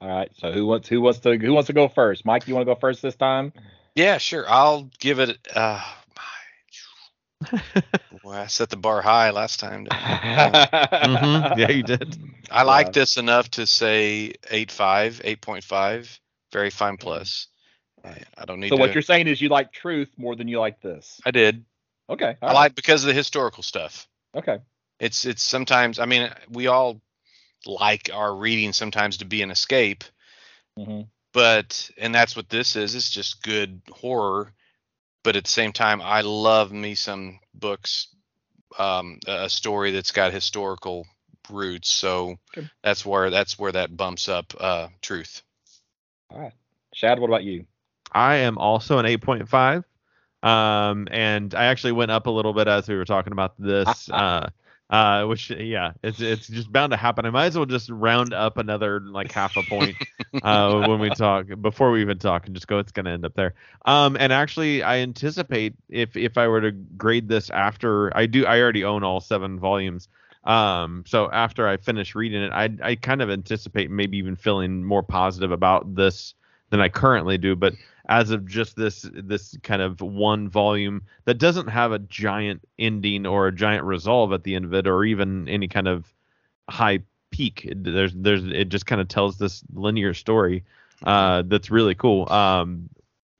All 0.01 0.09
right. 0.09 0.31
So 0.37 0.51
who 0.51 0.65
wants 0.65 0.87
who 0.87 1.01
wants 1.01 1.19
to 1.19 1.37
who 1.37 1.53
wants 1.53 1.67
to 1.67 1.73
go 1.73 1.87
first? 1.87 2.25
Mike, 2.25 2.47
you 2.47 2.53
want 2.53 2.67
to 2.67 2.73
go 2.73 2.79
first 2.79 3.01
this 3.01 3.15
time? 3.15 3.53
Yeah, 3.95 4.17
sure. 4.17 4.45
I'll 4.47 4.89
give 4.99 5.19
it. 5.19 5.37
Uh, 5.53 5.81
Boy, 8.21 8.33
I 8.33 8.47
set 8.47 8.69
the 8.69 8.77
bar 8.77 9.01
high 9.01 9.31
last 9.31 9.59
time. 9.59 9.85
didn't 9.85 9.99
I? 10.01 10.67
hmm 11.01 11.41
yeah 11.53 11.69
you 11.71 11.83
did 11.83 12.17
I 12.51 12.63
like 12.63 12.87
Yeah. 12.87 12.91
this 12.91 13.17
enough 13.17 13.49
to 13.51 13.65
say 13.65 14.33
8.5, 14.51 15.21
8.5, 15.23 16.19
very 16.51 16.69
fine 16.69 16.97
plus. 16.97 17.47
I, 18.03 18.21
I 18.37 18.45
don't 18.45 18.59
need 18.59 18.69
So 18.69 18.75
to. 18.75 18.81
what 18.81 18.93
you're 18.93 19.01
saying 19.01 19.27
is 19.27 19.41
you 19.41 19.49
like 19.49 19.71
truth 19.71 20.09
more 20.17 20.35
than 20.35 20.47
you 20.47 20.59
like 20.59 20.81
this. 20.81 21.19
I 21.25 21.31
did. 21.31 21.65
Okay. 22.09 22.37
all 22.41 22.49
I 22.49 22.51
right, 22.51 22.53
like 22.53 22.75
because 22.75 23.03
of 23.03 23.07
the 23.07 23.13
historical 23.13 23.63
stuff. 23.63 24.07
Okay. 24.35 24.59
It's 24.99 25.25
it's 25.25 25.43
sometimes. 25.43 25.99
I 25.99 26.05
mean, 26.05 26.29
we 26.49 26.67
all 26.67 27.01
like 27.65 28.09
our 28.13 28.35
reading 28.35 28.73
sometimes 28.73 29.17
to 29.17 29.25
be 29.25 29.41
an 29.41 29.51
escape, 29.51 30.03
hmm 30.77 31.01
but 31.33 31.89
and 31.97 32.13
that's 32.13 32.35
what 32.35 32.49
this 32.49 32.75
is. 32.75 32.95
It's 32.95 33.09
just 33.09 33.43
good 33.43 33.81
horror, 33.91 34.53
but 35.25 35.35
at 35.35 35.43
the 35.45 35.51
same 35.51 35.73
time, 35.73 36.01
I 36.01 36.21
love 36.21 36.71
me 36.71 36.95
some 36.95 37.41
books, 37.53 38.09
um, 38.79 39.19
a 39.27 39.45
a 39.45 39.49
story 39.49 39.91
that's 39.91 40.11
got 40.11 40.33
historical 40.33 41.07
roots. 41.49 41.89
So 41.89 42.37
Okay. 42.57 42.69
that's 42.83 43.05
where 43.05 43.31
that's 43.31 43.59
where 43.59 43.73
that 43.73 43.97
bumps 43.97 44.29
up 44.29 44.53
uh, 44.59 44.89
truth. 45.01 45.43
All 46.31 46.39
right. 46.39 46.53
Shad, 46.93 47.19
what 47.19 47.29
about 47.29 47.43
you? 47.43 47.65
I 48.13 48.35
am 48.37 48.57
also 48.57 48.99
an 48.99 49.05
8.5. 49.05 49.83
Um, 50.43 51.07
and 51.11 51.53
I 51.55 51.65
actually 51.65 51.93
went 51.93 52.11
up 52.11 52.27
a 52.27 52.31
little 52.31 52.53
bit 52.53 52.67
as 52.67 52.87
we 52.87 52.95
were 52.95 53.05
talking 53.05 53.33
about 53.33 53.59
this. 53.59 54.09
uh, 54.13 54.49
uh, 54.89 55.25
which 55.25 55.49
yeah, 55.49 55.93
it's 56.03 56.21
it's 56.21 56.47
just 56.47 56.71
bound 56.71 56.91
to 56.91 56.97
happen. 56.97 57.25
I 57.25 57.31
might 57.31 57.45
as 57.45 57.55
well 57.55 57.65
just 57.65 57.89
round 57.89 58.33
up 58.33 58.57
another 58.57 58.99
like 58.99 59.31
half 59.31 59.57
a 59.57 59.63
point 59.63 59.95
uh, 60.43 60.85
when 60.87 60.99
we 60.99 61.09
talk 61.09 61.47
before 61.61 61.91
we 61.91 62.01
even 62.01 62.19
talk 62.19 62.45
and 62.45 62.55
just 62.55 62.67
go. 62.67 62.77
It's 62.77 62.91
gonna 62.91 63.11
end 63.11 63.25
up 63.25 63.33
there. 63.33 63.55
Um, 63.85 64.15
and 64.19 64.31
actually, 64.31 64.83
I 64.83 64.97
anticipate 64.97 65.73
if 65.89 66.15
if 66.15 66.37
I 66.37 66.47
were 66.47 66.61
to 66.61 66.71
grade 66.71 67.27
this 67.27 67.49
after 67.49 68.15
I 68.15 68.27
do, 68.27 68.45
I 68.45 68.59
already 68.61 68.83
own 68.83 69.03
all 69.03 69.21
seven 69.21 69.59
volumes. 69.59 70.07
Um, 70.43 71.03
so 71.07 71.31
after 71.31 71.67
I 71.67 71.77
finish 71.77 72.13
reading 72.13 72.43
it, 72.43 72.51
I 72.51 72.69
I 72.83 72.95
kind 72.95 73.23
of 73.23 73.31
anticipate 73.31 73.89
maybe 73.89 74.17
even 74.19 74.35
feeling 74.35 74.83
more 74.83 75.01
positive 75.01 75.51
about 75.51 75.95
this 75.95 76.35
than 76.69 76.79
I 76.79 76.89
currently 76.89 77.39
do. 77.39 77.55
But 77.55 77.73
as 78.07 78.29
of 78.29 78.45
just 78.45 78.75
this 78.75 79.09
this 79.13 79.57
kind 79.63 79.81
of 79.81 80.01
one 80.01 80.47
volume 80.49 81.01
that 81.25 81.37
doesn't 81.37 81.67
have 81.67 81.91
a 81.91 81.99
giant 81.99 82.61
ending 82.77 83.25
or 83.25 83.47
a 83.47 83.55
giant 83.55 83.83
resolve 83.83 84.31
at 84.33 84.43
the 84.43 84.55
end 84.55 84.65
of 84.65 84.73
it, 84.73 84.87
or 84.87 85.03
even 85.03 85.47
any 85.49 85.67
kind 85.67 85.87
of 85.87 86.13
high 86.69 86.99
peak. 87.31 87.65
It, 87.65 87.83
there's 87.83 88.13
there's 88.15 88.45
it 88.45 88.69
just 88.69 88.85
kind 88.85 89.01
of 89.01 89.07
tells 89.07 89.37
this 89.37 89.63
linear 89.73 90.13
story 90.13 90.63
uh, 91.03 91.43
that's 91.45 91.71
really 91.71 91.95
cool. 91.95 92.31
Um, 92.31 92.89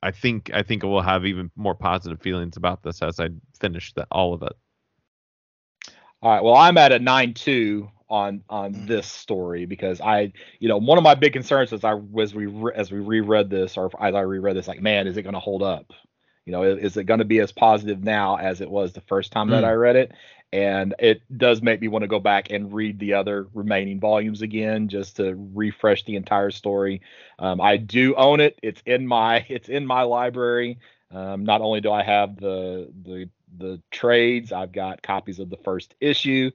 I 0.03 0.11
think 0.11 0.51
I 0.53 0.61
think 0.63 0.83
we'll 0.83 1.01
have 1.01 1.25
even 1.25 1.49
more 1.55 1.75
positive 1.75 2.21
feelings 2.21 2.57
about 2.57 2.83
this 2.83 3.01
as 3.01 3.19
I 3.19 3.29
finish 3.59 3.93
the, 3.93 4.05
all 4.11 4.33
of 4.33 4.43
it. 4.43 4.53
All 6.21 6.31
right. 6.31 6.43
Well, 6.43 6.55
I'm 6.55 6.77
at 6.77 6.91
a 6.91 6.99
nine 6.99 7.33
two 7.33 7.89
on 8.09 8.43
on 8.49 8.75
Mm. 8.75 8.85
this 8.85 9.07
story 9.07 9.65
because 9.65 10.01
I, 10.01 10.31
you 10.59 10.67
know, 10.69 10.77
one 10.77 10.97
of 10.97 11.03
my 11.03 11.15
big 11.15 11.33
concerns 11.33 11.73
as 11.73 11.83
I 11.83 11.93
was 11.93 12.33
we 12.35 12.45
re- 12.47 12.73
as 12.75 12.91
we 12.91 12.99
reread 12.99 13.49
this 13.49 13.77
or 13.77 13.89
as 13.99 14.15
I 14.15 14.21
reread 14.21 14.55
this, 14.57 14.67
like, 14.67 14.81
man, 14.81 15.07
is 15.07 15.17
it 15.17 15.23
going 15.23 15.33
to 15.33 15.39
hold 15.39 15.63
up? 15.63 15.91
You 16.45 16.51
know, 16.51 16.63
is, 16.63 16.79
is 16.91 16.97
it 16.97 17.05
going 17.05 17.19
to 17.19 17.25
be 17.25 17.39
as 17.39 17.51
positive 17.51 18.03
now 18.03 18.37
as 18.37 18.61
it 18.61 18.69
was 18.69 18.93
the 18.93 19.01
first 19.01 19.31
time 19.31 19.49
that 19.49 19.63
Mm. 19.63 19.65
I 19.65 19.73
read 19.73 19.95
it? 19.95 20.11
And 20.53 20.93
it 20.99 21.21
does 21.37 21.61
make 21.61 21.81
me 21.81 21.87
want 21.87 22.03
to 22.03 22.07
go 22.07 22.19
back 22.19 22.51
and 22.51 22.71
read 22.73 22.99
the 22.99 23.13
other 23.13 23.47
remaining 23.53 23.99
volumes 23.99 24.41
again 24.41 24.87
just 24.87 25.17
to 25.17 25.33
refresh 25.53 26.05
the 26.05 26.15
entire 26.15 26.51
story. 26.51 27.01
Um, 27.39 27.59
I 27.59 27.77
do 27.77 28.15
own 28.15 28.39
it. 28.39 28.57
It's 28.61 28.81
in 28.85 29.07
my 29.07 29.45
it's 29.49 29.69
in 29.69 29.85
my 29.85 30.03
library. 30.03 30.79
Um, 31.11 31.45
not 31.45 31.61
only 31.61 31.81
do 31.81 31.91
I 31.91 32.03
have 32.03 32.37
the 32.37 32.91
the 33.03 33.29
the 33.57 33.81
trades, 33.91 34.51
I've 34.51 34.71
got 34.71 35.01
copies 35.01 35.39
of 35.39 35.49
the 35.49 35.57
first 35.57 35.95
issue 35.99 36.51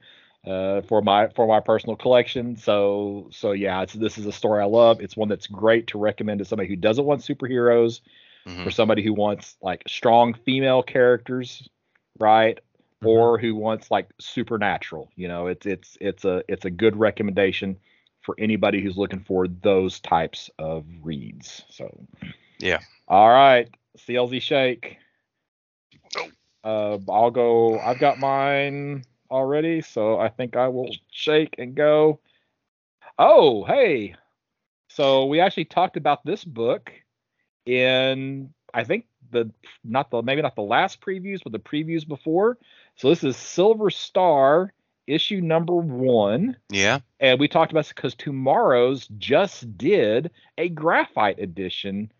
uh, 0.46 0.80
for 0.82 1.02
my 1.02 1.28
for 1.28 1.46
my 1.46 1.60
personal 1.60 1.96
collection. 1.96 2.56
So 2.56 3.28
so 3.30 3.52
yeah, 3.52 3.82
it's, 3.82 3.92
this 3.92 4.18
is 4.18 4.26
a 4.26 4.32
story 4.32 4.62
I 4.62 4.66
love. 4.66 5.00
It's 5.00 5.16
one 5.16 5.28
that's 5.28 5.46
great 5.46 5.88
to 5.88 5.98
recommend 5.98 6.38
to 6.38 6.44
somebody 6.44 6.68
who 6.68 6.76
doesn't 6.76 7.04
want 7.04 7.20
superheroes, 7.22 8.00
Mhm. 8.46 8.64
for 8.64 8.70
somebody 8.70 9.02
who 9.02 9.12
wants 9.12 9.56
like 9.60 9.82
strong 9.86 10.32
female 10.32 10.82
characters, 10.82 11.68
right? 12.18 12.58
Mhm. 13.02 13.08
Or 13.08 13.38
who 13.38 13.54
wants 13.54 13.90
like 13.90 14.08
supernatural. 14.18 15.10
You 15.14 15.28
know, 15.28 15.46
it's 15.46 15.66
it's 15.66 15.98
it's 16.00 16.24
a 16.24 16.42
it's 16.48 16.64
a 16.64 16.70
good 16.70 16.96
recommendation 16.96 17.78
for 18.22 18.34
anybody 18.38 18.82
who's 18.82 18.98
looking 18.98 19.20
for 19.20 19.48
those 19.48 20.00
types 20.00 20.50
of 20.58 20.84
reads. 21.02 21.64
So 21.70 21.90
Yeah. 22.58 22.80
All 23.08 23.28
right, 23.28 23.68
CLZ 23.98 24.40
Shake. 24.40 24.98
Uh, 26.62 26.98
I'll 27.08 27.30
go. 27.30 27.78
I've 27.78 27.98
got 27.98 28.18
mine 28.18 29.04
already, 29.30 29.80
so 29.80 30.18
I 30.18 30.28
think 30.28 30.56
I 30.56 30.68
will 30.68 30.90
shake 31.10 31.56
and 31.58 31.74
go. 31.74 32.20
Oh, 33.18 33.64
hey. 33.64 34.14
So 34.88 35.26
we 35.26 35.40
actually 35.40 35.66
talked 35.66 35.96
about 35.96 36.24
this 36.24 36.44
book 36.44 36.92
in 37.66 38.52
I 38.74 38.84
think 38.84 39.06
the 39.30 39.50
not 39.84 40.10
the 40.10 40.22
maybe 40.22 40.42
not 40.42 40.56
the 40.56 40.62
last 40.62 41.00
previews, 41.00 41.40
but 41.42 41.52
the 41.52 41.58
previews 41.58 42.06
before. 42.06 42.58
So 42.96 43.08
this 43.08 43.22
is 43.24 43.36
Silver 43.36 43.90
Star 43.90 44.72
issue 45.06 45.40
number 45.40 45.74
one. 45.74 46.56
Yeah. 46.70 47.00
And 47.18 47.38
we 47.40 47.48
talked 47.48 47.72
about 47.72 47.80
this 47.80 47.92
because 47.92 48.14
TwoMorrows 48.14 49.08
just 49.18 49.76
did 49.76 50.30
a 50.58 50.68
graphite 50.68 51.38
edition 51.38 52.12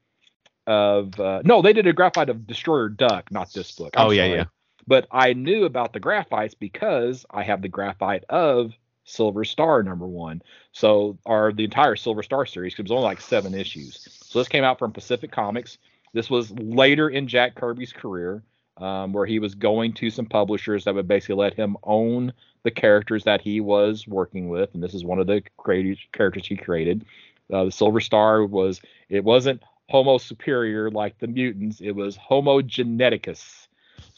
of 0.67 1.19
uh, 1.19 1.43
no, 1.45 1.63
they 1.63 1.73
did 1.73 1.87
a 1.87 1.93
graphite 1.93 2.29
of 2.29 2.47
Destroyer 2.47 2.89
Duck, 2.89 3.31
not 3.33 3.53
this 3.53 3.73
book. 3.73 3.95
I'm 3.97 4.07
Oh, 4.09 4.11
yeah, 4.11 4.23
sorry. 4.27 4.39
yeah. 4.39 4.45
But 4.91 5.07
I 5.13 5.35
knew 5.35 5.67
about 5.67 5.93
the 5.93 6.01
graphites 6.01 6.55
because 6.59 7.25
I 7.31 7.45
have 7.45 7.63
the 7.63 7.69
graphite 7.69 8.25
of 8.29 8.73
Silver 9.05 9.45
Star 9.45 9.85
number 9.85 10.09
one. 10.09 10.43
So 10.73 11.17
our 11.25 11.53
the 11.53 11.63
entire 11.63 11.95
Silver 11.95 12.25
Star 12.25 12.45
series, 12.45 12.75
'cause 12.75 12.81
it 12.81 12.91
was 12.91 12.91
only 12.91 13.05
like 13.05 13.21
seven 13.21 13.55
issues. 13.55 14.09
So 14.25 14.41
this 14.41 14.49
came 14.49 14.65
out 14.65 14.81
from 14.81 14.93
Pacific 14.93 15.31
Comics. 15.31 15.79
This 16.13 16.29
was 16.29 16.51
later 16.59 17.09
in 17.09 17.29
Jack 17.29 17.55
Kirby's 17.55 17.93
career, 17.93 18.43
um, 18.79 19.13
where 19.13 19.27
he 19.27 19.39
was 19.39 19.55
going 19.55 19.93
to 19.93 20.11
some 20.11 20.27
publishers 20.27 20.83
that 20.85 20.95
would 20.97 21.07
basically 21.07 21.37
let 21.37 21.55
him 21.55 21.77
own 21.85 22.33
the 22.65 22.73
characters 22.73 23.23
that 23.23 23.41
he 23.41 23.61
was 23.61 24.09
working 24.09 24.49
with, 24.49 24.75
and 24.75 24.83
this 24.83 24.95
is 24.95 25.05
one 25.05 25.21
of 25.21 25.29
the 25.29 25.41
created 25.57 25.99
characters 26.13 26.49
he 26.49 26.57
created. 26.57 27.05
Uh, 27.53 27.65
the 27.67 27.71
Silver 27.71 28.01
Star 28.01 28.45
was 28.45 28.83
it 29.09 29.23
wasn't 29.23 29.63
Homo 29.89 30.19
superior 30.19 30.91
like 30.91 31.17
the 31.21 31.29
mutants; 31.29 31.81
it 31.81 31.93
was 31.93 32.17
Homo 32.17 32.61
geneticus. 32.61 33.69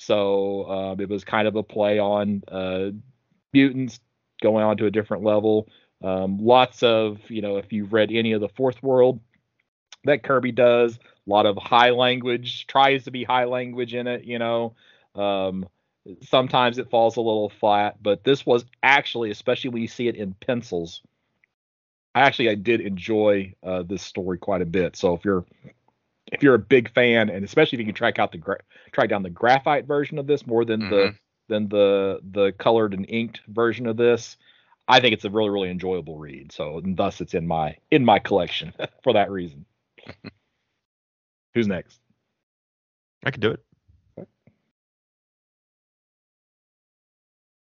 So 0.04 0.68
um, 0.70 1.00
it 1.00 1.08
was 1.08 1.24
kind 1.24 1.48
of 1.48 1.56
a 1.56 1.62
play 1.62 1.98
on 1.98 2.42
uh, 2.48 2.90
mutants 3.52 4.00
going 4.42 4.64
on 4.64 4.76
to 4.78 4.86
a 4.86 4.90
different 4.90 5.22
level. 5.22 5.68
Um, 6.02 6.38
lots 6.38 6.82
of 6.82 7.18
you 7.30 7.42
know, 7.42 7.58
if 7.58 7.72
you've 7.72 7.92
read 7.92 8.10
any 8.12 8.32
of 8.32 8.40
the 8.40 8.48
Fourth 8.48 8.82
World 8.82 9.20
that 10.04 10.22
Kirby 10.22 10.52
does, 10.52 10.96
a 10.96 11.30
lot 11.30 11.46
of 11.46 11.56
high 11.56 11.90
language, 11.90 12.66
tries 12.66 13.04
to 13.04 13.10
be 13.10 13.24
high 13.24 13.44
language 13.44 13.94
in 13.94 14.06
it. 14.06 14.24
You 14.24 14.38
know, 14.38 14.74
um, 15.14 15.68
sometimes 16.22 16.78
it 16.78 16.90
falls 16.90 17.16
a 17.16 17.20
little 17.20 17.50
flat, 17.60 18.02
but 18.02 18.24
this 18.24 18.44
was 18.44 18.64
actually, 18.82 19.30
especially 19.30 19.70
when 19.70 19.82
you 19.82 19.88
see 19.88 20.08
it 20.08 20.16
in 20.16 20.34
pencils, 20.34 21.02
I 22.14 22.22
actually 22.22 22.50
I 22.50 22.56
did 22.56 22.80
enjoy 22.80 23.54
uh, 23.62 23.84
this 23.84 24.02
story 24.02 24.38
quite 24.38 24.62
a 24.62 24.66
bit. 24.66 24.96
So 24.96 25.14
if 25.14 25.24
you're 25.24 25.44
if 26.32 26.42
you're 26.42 26.54
a 26.54 26.58
big 26.58 26.90
fan, 26.92 27.28
and 27.30 27.44
especially 27.44 27.76
if 27.76 27.80
you 27.80 27.86
can 27.86 27.94
track 27.94 28.18
out 28.18 28.32
the 28.32 28.38
gra- 28.38 28.60
track 28.92 29.08
down 29.10 29.22
the 29.22 29.30
graphite 29.30 29.86
version 29.86 30.18
of 30.18 30.26
this 30.26 30.46
more 30.46 30.64
than 30.64 30.88
the 30.88 31.08
Mhm. 31.08 31.18
than 31.48 31.68
the 31.68 32.20
the 32.32 32.52
colored 32.52 32.94
and 32.94 33.06
inked 33.08 33.40
version 33.48 33.86
of 33.86 33.96
this, 33.96 34.36
I 34.88 35.00
think 35.00 35.12
it's 35.14 35.24
a 35.24 35.30
really 35.30 35.50
really 35.50 35.70
enjoyable 35.70 36.18
read. 36.18 36.52
So 36.52 36.78
and 36.78 36.96
thus 36.96 37.20
it's 37.20 37.34
in 37.34 37.46
my 37.46 37.76
in 37.90 38.04
my 38.04 38.18
collection 38.18 38.72
for 39.02 39.12
that 39.14 39.30
reason. 39.30 39.66
Who's 41.54 41.68
next? 41.68 42.00
I 43.24 43.30
could 43.30 43.40
do 43.40 43.50
it. 43.50 43.64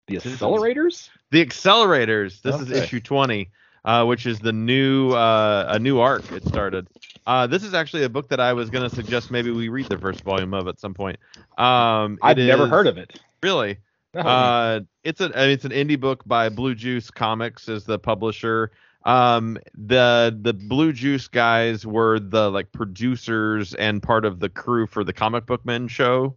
The 0.07 0.17
accelerators? 0.17 1.09
The 1.31 1.45
Accelerators. 1.45 2.41
This 2.41 2.59
is 2.59 2.71
issue 2.71 2.99
20, 2.99 3.49
uh, 3.85 4.05
which 4.05 4.25
is 4.25 4.39
the 4.39 4.53
new 4.53 5.11
uh, 5.11 5.65
a 5.69 5.79
new 5.79 5.99
arc. 5.99 6.31
It 6.31 6.45
started. 6.45 6.87
Uh, 7.25 7.47
this 7.47 7.63
is 7.63 7.73
actually 7.73 8.03
a 8.03 8.09
book 8.09 8.29
that 8.29 8.39
I 8.39 8.53
was 8.53 8.69
going 8.69 8.87
to 8.89 8.93
suggest 8.95 9.31
maybe 9.31 9.49
we 9.51 9.69
read 9.69 9.87
the 9.87 9.97
first 9.97 10.21
volume 10.23 10.53
of 10.53 10.67
at 10.67 10.79
some 10.79 10.93
point. 10.93 11.17
Um, 11.57 12.17
I've 12.21 12.37
it 12.37 12.45
never 12.47 12.65
is- 12.65 12.69
heard 12.69 12.87
of 12.87 12.97
it. 12.97 13.19
Really? 13.41 13.77
Uh, 14.15 14.81
it's 15.03 15.21
a 15.21 15.25
I 15.35 15.45
mean, 15.45 15.49
it's 15.51 15.65
an 15.65 15.71
indie 15.71 15.99
book 15.99 16.23
by 16.25 16.49
Blue 16.49 16.75
Juice 16.75 17.09
Comics 17.09 17.67
is 17.67 17.83
the 17.83 17.97
publisher. 17.97 18.71
Um, 19.05 19.57
the 19.75 20.37
the 20.39 20.53
Blue 20.53 20.93
Juice 20.93 21.27
guys 21.27 21.85
were 21.85 22.19
the 22.19 22.51
like 22.51 22.71
producers 22.71 23.73
and 23.73 24.01
part 24.03 24.23
of 24.25 24.39
the 24.39 24.49
crew 24.49 24.85
for 24.87 25.03
the 25.03 25.13
Comic 25.13 25.45
Book 25.45 25.65
Men 25.65 25.87
show, 25.87 26.35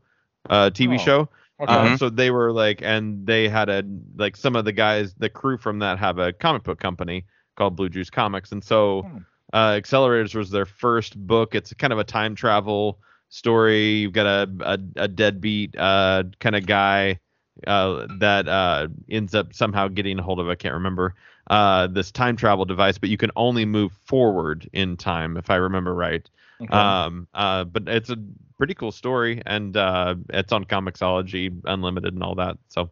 uh, 0.49 0.71
TV 0.71 0.95
Oh, 0.95 1.05
show. 1.05 1.29
okay. 1.61 1.73
Um, 1.73 1.99
so 1.99 2.09
they 2.09 2.31
were 2.31 2.51
like, 2.51 2.81
and 2.83 3.27
they 3.27 3.49
had 3.49 3.69
a 3.69 3.85
like 4.17 4.37
some 4.37 4.57
of 4.57 4.65
the 4.65 4.73
guys, 4.73 5.15
the 5.15 5.29
crew 5.29 5.59
from 5.59 5.79
that 5.81 5.99
have 5.99 6.19
a 6.19 6.33
comic 6.33 6.63
book 6.63 6.81
company 6.81 7.25
called 7.57 7.77
Blue 7.77 7.89
Juice 7.91 8.11
Comics, 8.11 8.53
and 8.53 8.65
so 8.65 9.03
Hmm. 9.03 9.19
Uh, 9.57 9.81
Accelerators 9.81 10.35
was 10.35 10.51
their 10.51 10.67
first 10.67 11.17
book. 11.27 11.55
It's 11.55 11.73
kind 11.73 11.91
of 11.91 11.99
a 11.99 12.05
time 12.05 12.35
travel 12.35 12.99
story. 13.31 13.95
You've 13.95 14.13
got 14.13 14.27
a 14.27 14.51
a, 14.61 14.79
a 15.05 15.09
deadbeat 15.09 15.75
uh, 15.79 16.25
kind 16.41 16.57
of 16.57 16.67
guy 16.67 17.21
uh, 17.67 18.07
that 18.19 18.47
uh, 18.49 18.89
ends 19.09 19.35
up 19.35 19.55
somehow 19.55 19.89
getting 19.89 20.19
a 20.19 20.23
hold 20.23 20.41
of. 20.41 20.49
I 20.51 20.57
can't 20.57 20.75
remember 20.75 21.15
uh, 21.49 21.87
this 21.87 22.11
time 22.11 22.37
travel 22.37 22.67
device, 22.67 22.99
but 22.99 23.09
you 23.09 23.17
can 23.17 23.31
only 23.35 23.65
move 23.65 23.93
forward 24.05 24.69
in 24.75 24.99
time, 24.99 25.39
if 25.39 25.49
I 25.49 25.57
remember 25.57 25.95
right. 25.95 26.29
Okay. 26.61 26.77
Um, 26.77 27.27
uh, 27.33 27.65
but 27.65 27.89
it's 27.89 28.11
a 28.11 28.19
pretty 28.59 28.75
cool 28.75 28.93
story, 28.93 29.41
and 29.47 29.75
uh, 29.75 30.17
it's 30.29 30.53
on 30.53 30.67
Comixology 30.67 31.59
Unlimited 31.65 32.13
and 32.13 32.23
all 32.23 32.35
that. 32.35 32.59
So 32.69 32.91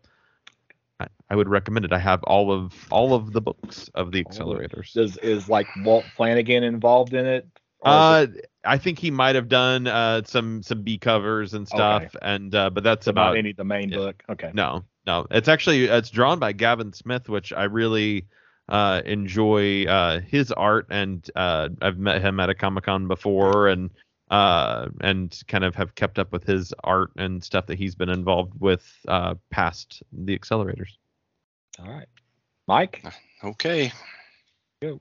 I, 1.01 1.07
I 1.31 1.37
would 1.37 1.49
recommend 1.49 1.85
it. 1.85 1.93
I 1.93 1.99
have 1.99 2.23
all 2.25 2.53
of 2.53 2.73
all 2.91 3.15
of 3.15 3.33
the 3.33 3.41
books 3.41 3.91
of 3.95 4.13
the 4.13 4.21
it. 4.21 4.29
accelerators. 4.29 4.97
Is 4.97 5.17
is 5.19 5.49
like 5.49 5.67
Walt 5.85 6.05
Flanagan 6.17 6.63
involved 6.63 7.15
in 7.15 7.27
it? 7.27 7.49
Uh, 7.85 8.27
I 8.65 8.79
think 8.79 8.99
he 8.99 9.11
might 9.11 9.35
have 9.35 9.49
done 9.49 9.87
uh 9.87 10.23
some 10.25 10.63
some 10.63 10.83
B 10.83 10.97
covers 10.99 11.53
and 11.55 11.69
stuff, 11.69 12.05
Okay. 12.05 12.19
and 12.23 12.55
uh, 12.55 12.71
but 12.71 12.83
that's 12.85 13.07
it 13.07 13.11
about 13.11 13.33
not 13.33 13.39
any 13.39 13.53
the 13.53 13.65
main 13.65 13.91
yeah. 13.91 13.97
book? 13.99 14.23
Okay. 14.31 14.51
no 14.55 14.85
no. 15.07 15.27
It's 15.31 15.49
actually 15.49 15.85
it's 15.85 16.11
drawn 16.11 16.39
by 16.39 16.53
Gavin 16.53 16.93
Smith, 16.93 17.29
which 17.29 17.53
I 17.53 17.65
really 17.65 18.27
uh 18.71 19.03
enjoy 19.05 19.85
uh 19.85 20.21
his 20.21 20.51
art, 20.53 20.87
and 20.91 21.29
uh 21.37 21.69
I've 21.83 21.99
met 21.99 22.23
him 22.23 22.41
at 22.41 22.49
a 22.49 22.55
Comic 22.55 22.85
Con 22.85 23.07
before, 23.09 23.69
and 23.69 23.91
uh 24.31 24.89
and 25.01 25.39
kind 25.49 25.65
of 25.65 25.75
have 25.75 25.95
kept 25.95 26.19
up 26.19 26.33
with 26.33 26.45
his 26.45 26.73
art 26.83 27.11
and 27.17 27.45
stuff 27.45 27.67
that 27.67 27.79
he's 27.79 27.95
been 27.95 28.09
involved 28.09 28.55
with 28.59 28.85
uh 29.09 29.35
past 29.51 30.03
the 30.13 30.39
accelerators. 30.39 30.93
All 31.79 31.91
right. 31.91 32.07
Mike? 32.67 33.05
Okay. 33.43 33.93
Go. 34.81 35.01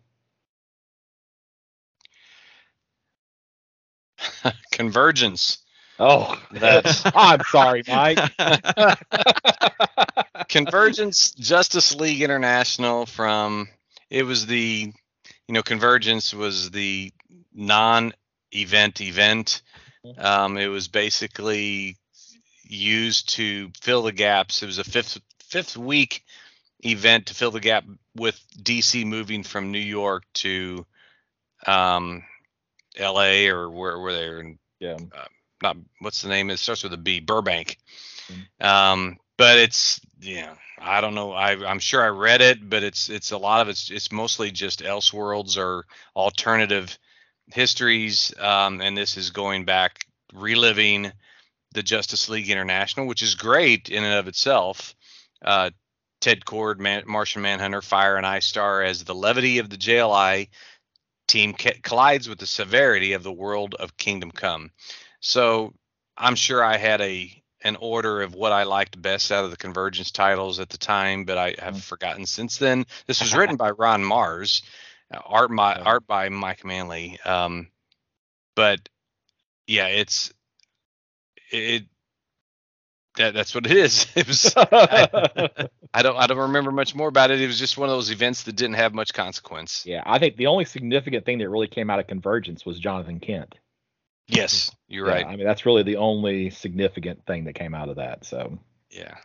Convergence. 4.71 5.59
Oh, 5.99 6.41
That's- 6.51 7.03
I'm 7.15 7.41
sorry, 7.49 7.83
Mike. 7.87 8.19
Convergence 10.49 11.31
Justice 11.31 11.95
League 11.95 12.21
International 12.21 13.05
from 13.05 13.69
it 14.09 14.23
was 14.23 14.45
the 14.45 14.91
you 15.47 15.53
know 15.53 15.61
Convergence 15.63 16.33
was 16.33 16.71
the 16.71 17.13
non-event 17.53 18.15
event. 18.55 19.01
Event. 19.01 19.61
Um, 20.17 20.57
it 20.57 20.67
was 20.67 20.87
basically 20.87 21.97
used 22.63 23.29
to 23.35 23.71
fill 23.81 24.03
the 24.03 24.11
gaps. 24.11 24.63
It 24.63 24.65
was 24.65 24.79
a 24.79 24.83
fifth 24.83 25.19
fifth 25.39 25.77
week 25.77 26.23
event 26.85 27.27
to 27.27 27.33
fill 27.33 27.51
the 27.51 27.59
gap 27.59 27.85
with 28.15 28.39
DC 28.61 29.05
moving 29.05 29.43
from 29.43 29.71
New 29.71 29.79
York 29.79 30.23
to 30.33 30.85
um, 31.65 32.23
L.A. 32.97 33.47
or 33.49 33.69
where 33.69 33.97
were 33.97 34.13
they 34.13 34.27
in 34.27 34.59
yeah. 34.79 34.97
not 35.61 35.77
what's 35.99 36.21
the 36.21 36.29
name? 36.29 36.49
It 36.49 36.59
starts 36.59 36.83
with 36.83 36.93
a 36.93 36.97
B. 36.97 37.19
Burbank. 37.19 37.77
Mm. 38.59 38.65
Um, 38.65 39.17
but 39.37 39.57
it's 39.57 40.01
yeah, 40.19 40.55
I 40.79 41.01
don't 41.01 41.15
know. 41.15 41.31
I 41.31 41.51
I'm 41.65 41.79
sure 41.79 42.03
I 42.03 42.09
read 42.09 42.41
it, 42.41 42.69
but 42.69 42.83
it's 42.83 43.09
it's 43.09 43.31
a 43.31 43.37
lot 43.37 43.61
of 43.61 43.69
it's 43.69 43.89
it's 43.89 44.11
mostly 44.11 44.51
just 44.51 44.81
Elseworlds 44.81 45.57
or 45.57 45.85
alternative 46.15 46.97
histories, 47.51 48.33
um, 48.39 48.81
and 48.81 48.97
this 48.97 49.17
is 49.17 49.29
going 49.31 49.65
back 49.65 50.05
reliving 50.33 51.11
the 51.73 51.83
Justice 51.83 52.29
League 52.29 52.49
International, 52.49 53.07
which 53.07 53.21
is 53.21 53.35
great 53.35 53.89
in 53.89 54.03
and 54.03 54.15
of 54.15 54.27
itself. 54.27 54.95
Uh, 55.43 55.71
Ted 56.21 56.45
Kord, 56.45 56.79
Man- 56.79 57.03
Martian 57.05 57.41
Manhunter, 57.41 57.81
Fire, 57.81 58.15
and 58.15 58.25
Ice 58.25 58.45
Star 58.45 58.81
as 58.81 59.03
the 59.03 59.15
levity 59.15 59.57
of 59.59 59.69
the 59.69 59.77
JLI 59.77 60.49
team 61.27 61.53
ca- 61.53 61.79
collides 61.81 62.29
with 62.29 62.39
the 62.39 62.45
severity 62.45 63.13
of 63.13 63.23
the 63.23 63.31
world 63.31 63.75
of 63.75 63.97
Kingdom 63.97 64.31
Come. 64.31 64.71
So 65.19 65.73
I'm 66.17 66.35
sure 66.35 66.63
I 66.63 66.77
had 66.77 67.01
a 67.01 67.39
an 67.65 67.77
order 67.77 68.21
of 68.21 68.35
what 68.35 68.51
I 68.51 68.63
liked 68.63 69.01
best 69.01 69.31
out 69.31 69.45
of 69.45 69.51
the 69.51 69.55
Convergence 69.55 70.11
titles 70.11 70.59
at 70.59 70.67
the 70.67 70.77
time, 70.77 71.23
but 71.23 71.37
I 71.37 71.55
have 71.59 71.75
Mhm. 71.75 71.81
forgotten 71.81 72.25
since 72.25 72.57
then. 72.57 72.85
This 73.07 73.21
was 73.21 73.33
written 73.33 73.55
by 73.55 73.69
Ron 73.69 74.03
Marz, 74.03 74.63
art 75.25 75.55
by 75.55 75.75
Yeah. 75.75 75.83
art 75.83 76.07
by 76.07 76.29
Mike 76.29 76.63
Manley. 76.65 77.19
Um, 77.25 77.67
but 78.55 78.87
yeah, 79.67 79.87
it's 79.87 80.33
it 81.51 81.83
that 83.17 83.33
that's 83.33 83.53
what 83.53 83.65
it 83.65 83.71
is. 83.77 84.07
It 84.15 84.27
was 84.27 84.53
I 84.57 86.01
don't 86.01 86.17
I 86.17 86.25
don't 86.27 86.37
remember 86.37 86.71
much 86.71 86.95
more 86.95 87.07
about 87.07 87.29
it. 87.31 87.39
It 87.41 87.47
was 87.47 87.59
just 87.59 87.77
one 87.77 87.89
of 87.89 87.95
those 87.95 88.09
events 88.11 88.43
that 88.43 88.55
didn't 88.55 88.75
have 88.75 88.93
much 88.93 89.13
consequence. 89.13 89.85
yeah, 89.85 90.01
I 90.05 90.17
think 90.19 90.35
the 90.37 90.47
only 90.47 90.65
significant 90.65 91.25
thing 91.25 91.37
that 91.39 91.49
really 91.49 91.67
came 91.67 91.89
out 91.89 91.99
of 91.99 92.07
Convergence 92.07 92.65
was 92.65 92.79
Jonathan 92.79 93.19
Kent. 93.19 93.55
Yes, 94.27 94.71
you're 94.87 95.05
Yeah, 95.07 95.13
right. 95.13 95.25
I 95.27 95.35
mean, 95.35 95.45
that's 95.45 95.65
really 95.65 95.83
the 95.83 95.97
only 95.97 96.49
significant 96.49 97.25
thing 97.25 97.43
that 97.43 97.53
came 97.53 97.75
out 97.75 97.89
of 97.89 97.97
that. 97.97 98.25
So, 98.25 98.57
Yeah. 98.89 99.15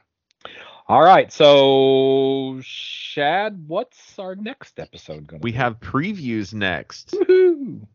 All 0.89 1.03
right. 1.03 1.31
So, 1.31 2.61
Shad, 2.63 3.65
what's 3.67 4.19
our 4.19 4.35
next 4.35 4.81
episode 4.81 5.27
going 5.27 5.41
to 5.41 5.45
be? 5.45 5.49
We 5.49 5.53
be? 5.53 5.59
have 5.59 5.81
previews 5.81 6.55
next. 6.55 7.11
Woohoo! 7.11 7.87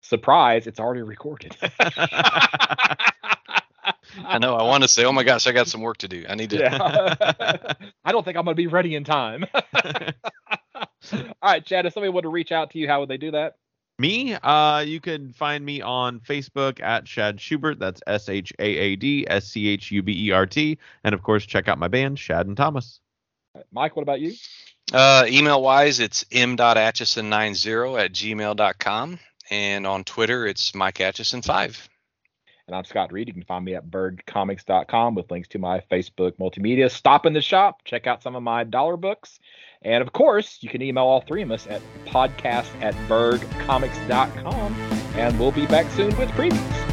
Surprise! 0.00 0.66
It's 0.66 0.80
already 0.80 1.02
recorded. 1.02 1.56
I 4.18 4.38
know. 4.40 4.54
I 4.54 4.64
want 4.64 4.82
to 4.82 4.88
say, 4.88 5.04
oh 5.04 5.12
my 5.12 5.22
gosh, 5.22 5.46
I 5.46 5.52
got 5.52 5.68
some 5.68 5.80
work 5.80 5.98
to 5.98 6.08
do. 6.08 6.24
I 6.28 6.34
need 6.34 6.50
to. 6.50 6.58
Yeah. 6.58 7.74
I 8.04 8.12
don't 8.12 8.24
think 8.24 8.36
I'm 8.36 8.44
going 8.44 8.56
to 8.56 8.60
be 8.60 8.66
ready 8.66 8.96
in 8.96 9.04
time. 9.04 9.44
All 9.54 11.22
right, 11.42 11.66
Shad, 11.66 11.86
if 11.86 11.92
somebody 11.92 12.10
wanted 12.10 12.22
to 12.22 12.30
reach 12.30 12.50
out 12.50 12.70
to 12.72 12.78
you, 12.78 12.88
how 12.88 13.00
would 13.00 13.08
they 13.08 13.16
do 13.16 13.30
that? 13.32 13.56
Me, 13.98 14.34
uh, 14.34 14.80
you 14.80 15.00
can 15.00 15.32
find 15.32 15.64
me 15.64 15.80
on 15.80 16.20
Facebook 16.20 16.82
at 16.82 17.08
Shad 17.08 17.40
Schubert. 17.40 17.78
That's 17.78 18.02
S 18.06 18.28
H 18.28 18.52
A 18.58 18.64
A 18.64 18.96
D 18.96 19.26
S 19.28 19.46
C 19.46 19.68
H 19.68 19.90
U 19.90 20.02
B 20.02 20.28
E 20.28 20.30
R 20.32 20.44
T. 20.44 20.78
And 21.02 21.14
of 21.14 21.22
course, 21.22 21.46
check 21.46 21.66
out 21.66 21.78
my 21.78 21.88
band, 21.88 22.18
Shad 22.18 22.46
and 22.46 22.56
Thomas. 22.56 23.00
Mike, 23.72 23.96
what 23.96 24.02
about 24.02 24.20
you? 24.20 24.34
Uh, 24.92 25.24
email 25.28 25.62
wise, 25.62 25.98
it's 25.98 26.26
m.atchison90 26.30 27.98
at 27.98 28.12
gmail.com. 28.12 29.18
And 29.50 29.86
on 29.86 30.04
Twitter, 30.04 30.46
it's 30.46 30.74
Mike 30.74 30.96
Atchison5. 30.96 31.88
And 32.66 32.74
I'm 32.74 32.84
Scott 32.84 33.12
Reed. 33.12 33.28
You 33.28 33.34
can 33.34 33.44
find 33.44 33.64
me 33.64 33.76
at 33.76 33.88
bergcomics.com 33.88 35.14
with 35.14 35.30
links 35.30 35.48
to 35.48 35.58
my 35.58 35.80
Facebook 35.90 36.32
multimedia. 36.38 36.90
Stop 36.90 37.24
in 37.24 37.32
the 37.32 37.40
shop, 37.40 37.82
check 37.84 38.06
out 38.06 38.22
some 38.22 38.34
of 38.34 38.42
my 38.42 38.64
dollar 38.64 38.96
books. 38.96 39.38
And 39.82 40.02
of 40.02 40.12
course, 40.12 40.58
you 40.60 40.68
can 40.68 40.82
email 40.82 41.04
all 41.04 41.20
three 41.20 41.42
of 41.42 41.50
us 41.50 41.66
at 41.68 41.80
podcast 42.06 42.68
at 42.82 42.94
bergcomics.com. 43.08 44.74
And 45.16 45.38
we'll 45.38 45.52
be 45.52 45.66
back 45.66 45.90
soon 45.92 46.16
with 46.18 46.30
previews. 46.30 46.86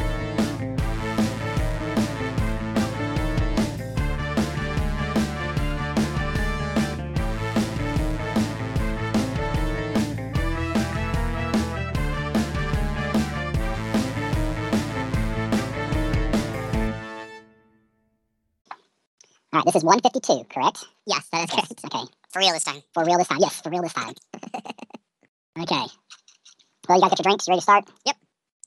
All 19.54 19.60
right, 19.60 19.66
this 19.66 19.76
is 19.76 19.84
152, 19.84 20.52
correct? 20.52 20.84
Yes, 21.06 21.28
that 21.30 21.44
is 21.44 21.50
correct. 21.54 21.84
Okay. 21.84 22.23
For 22.34 22.40
real 22.40 22.52
this 22.52 22.64
time. 22.64 22.82
For 22.92 23.04
real 23.04 23.16
this 23.16 23.28
time. 23.28 23.38
Yes, 23.40 23.60
for 23.60 23.70
real 23.70 23.82
this 23.82 23.92
time. 23.92 24.12
okay. 25.62 25.86
Well, 26.88 26.98
you 26.98 27.00
guys 27.00 27.10
get 27.10 27.18
your 27.20 27.30
drinks. 27.30 27.46
You 27.46 27.52
ready 27.52 27.60
to 27.60 27.62
start? 27.62 27.84
Yep. 28.04 28.16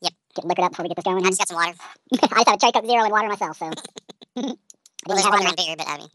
Yep. 0.03 0.13
Get 0.35 0.45
liquored 0.45 0.63
up 0.63 0.71
before 0.71 0.83
we 0.83 0.87
get 0.87 0.95
this 0.95 1.03
going. 1.03 1.25
I 1.25 1.27
just 1.27 1.39
got 1.39 1.49
some 1.49 1.57
water. 1.57 1.73
I 2.13 2.15
just 2.15 2.47
have 2.47 2.55
a 2.55 2.59
cherry 2.63 2.71
coke 2.71 2.85
zero 2.87 3.03
and 3.03 3.11
water 3.11 3.27
myself, 3.27 3.57
so. 3.57 3.65
I 3.67 3.71
didn't 4.39 4.59
Well, 5.05 5.17
have 5.17 5.33
any- 5.33 5.43
around 5.43 5.59
here, 5.59 5.75
but 5.75 5.85
I 5.85 5.97
mean, 5.99 6.07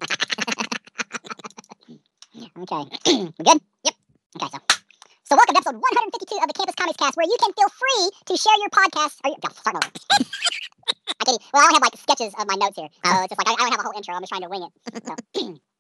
Okay. 2.57 2.85
we 3.37 3.45
good? 3.45 3.61
Yep. 3.85 3.95
Okay, 4.41 4.49
so. 4.49 4.59
So 5.29 5.37
welcome 5.37 5.53
to 5.53 5.61
episode 5.61 5.77
152 5.77 6.41
of 6.41 6.49
the 6.49 6.57
Campus 6.57 6.75
Comics 6.75 6.97
Cast, 6.97 7.19
where 7.21 7.29
you 7.29 7.37
can 7.37 7.53
feel 7.53 7.69
free 7.69 8.09
to 8.33 8.37
share 8.41 8.57
your 8.65 8.73
podcast. 8.73 9.21
Or 9.25 9.29
your, 9.29 9.37
God, 9.45 9.53
start 9.53 9.77
over. 9.77 9.93
I 11.21 11.25
can't. 11.29 11.43
Well, 11.53 11.61
I 11.61 11.69
don't 11.69 11.77
have 11.77 11.85
like 11.85 12.01
sketches 12.01 12.33
of 12.33 12.49
my 12.49 12.57
notes 12.57 12.81
here, 12.81 12.89
so 13.05 13.13
oh. 13.13 13.29
it's 13.29 13.37
just 13.37 13.39
like 13.45 13.49
I, 13.49 13.53
I 13.53 13.69
don't 13.69 13.77
have 13.77 13.81
a 13.81 13.85
whole 13.85 13.93
intro. 13.93 14.15
I'm 14.17 14.25
just 14.25 14.33
trying 14.33 14.41
to 14.41 14.49
wing 14.49 14.65
it. 14.65 14.73
So, 15.05 15.13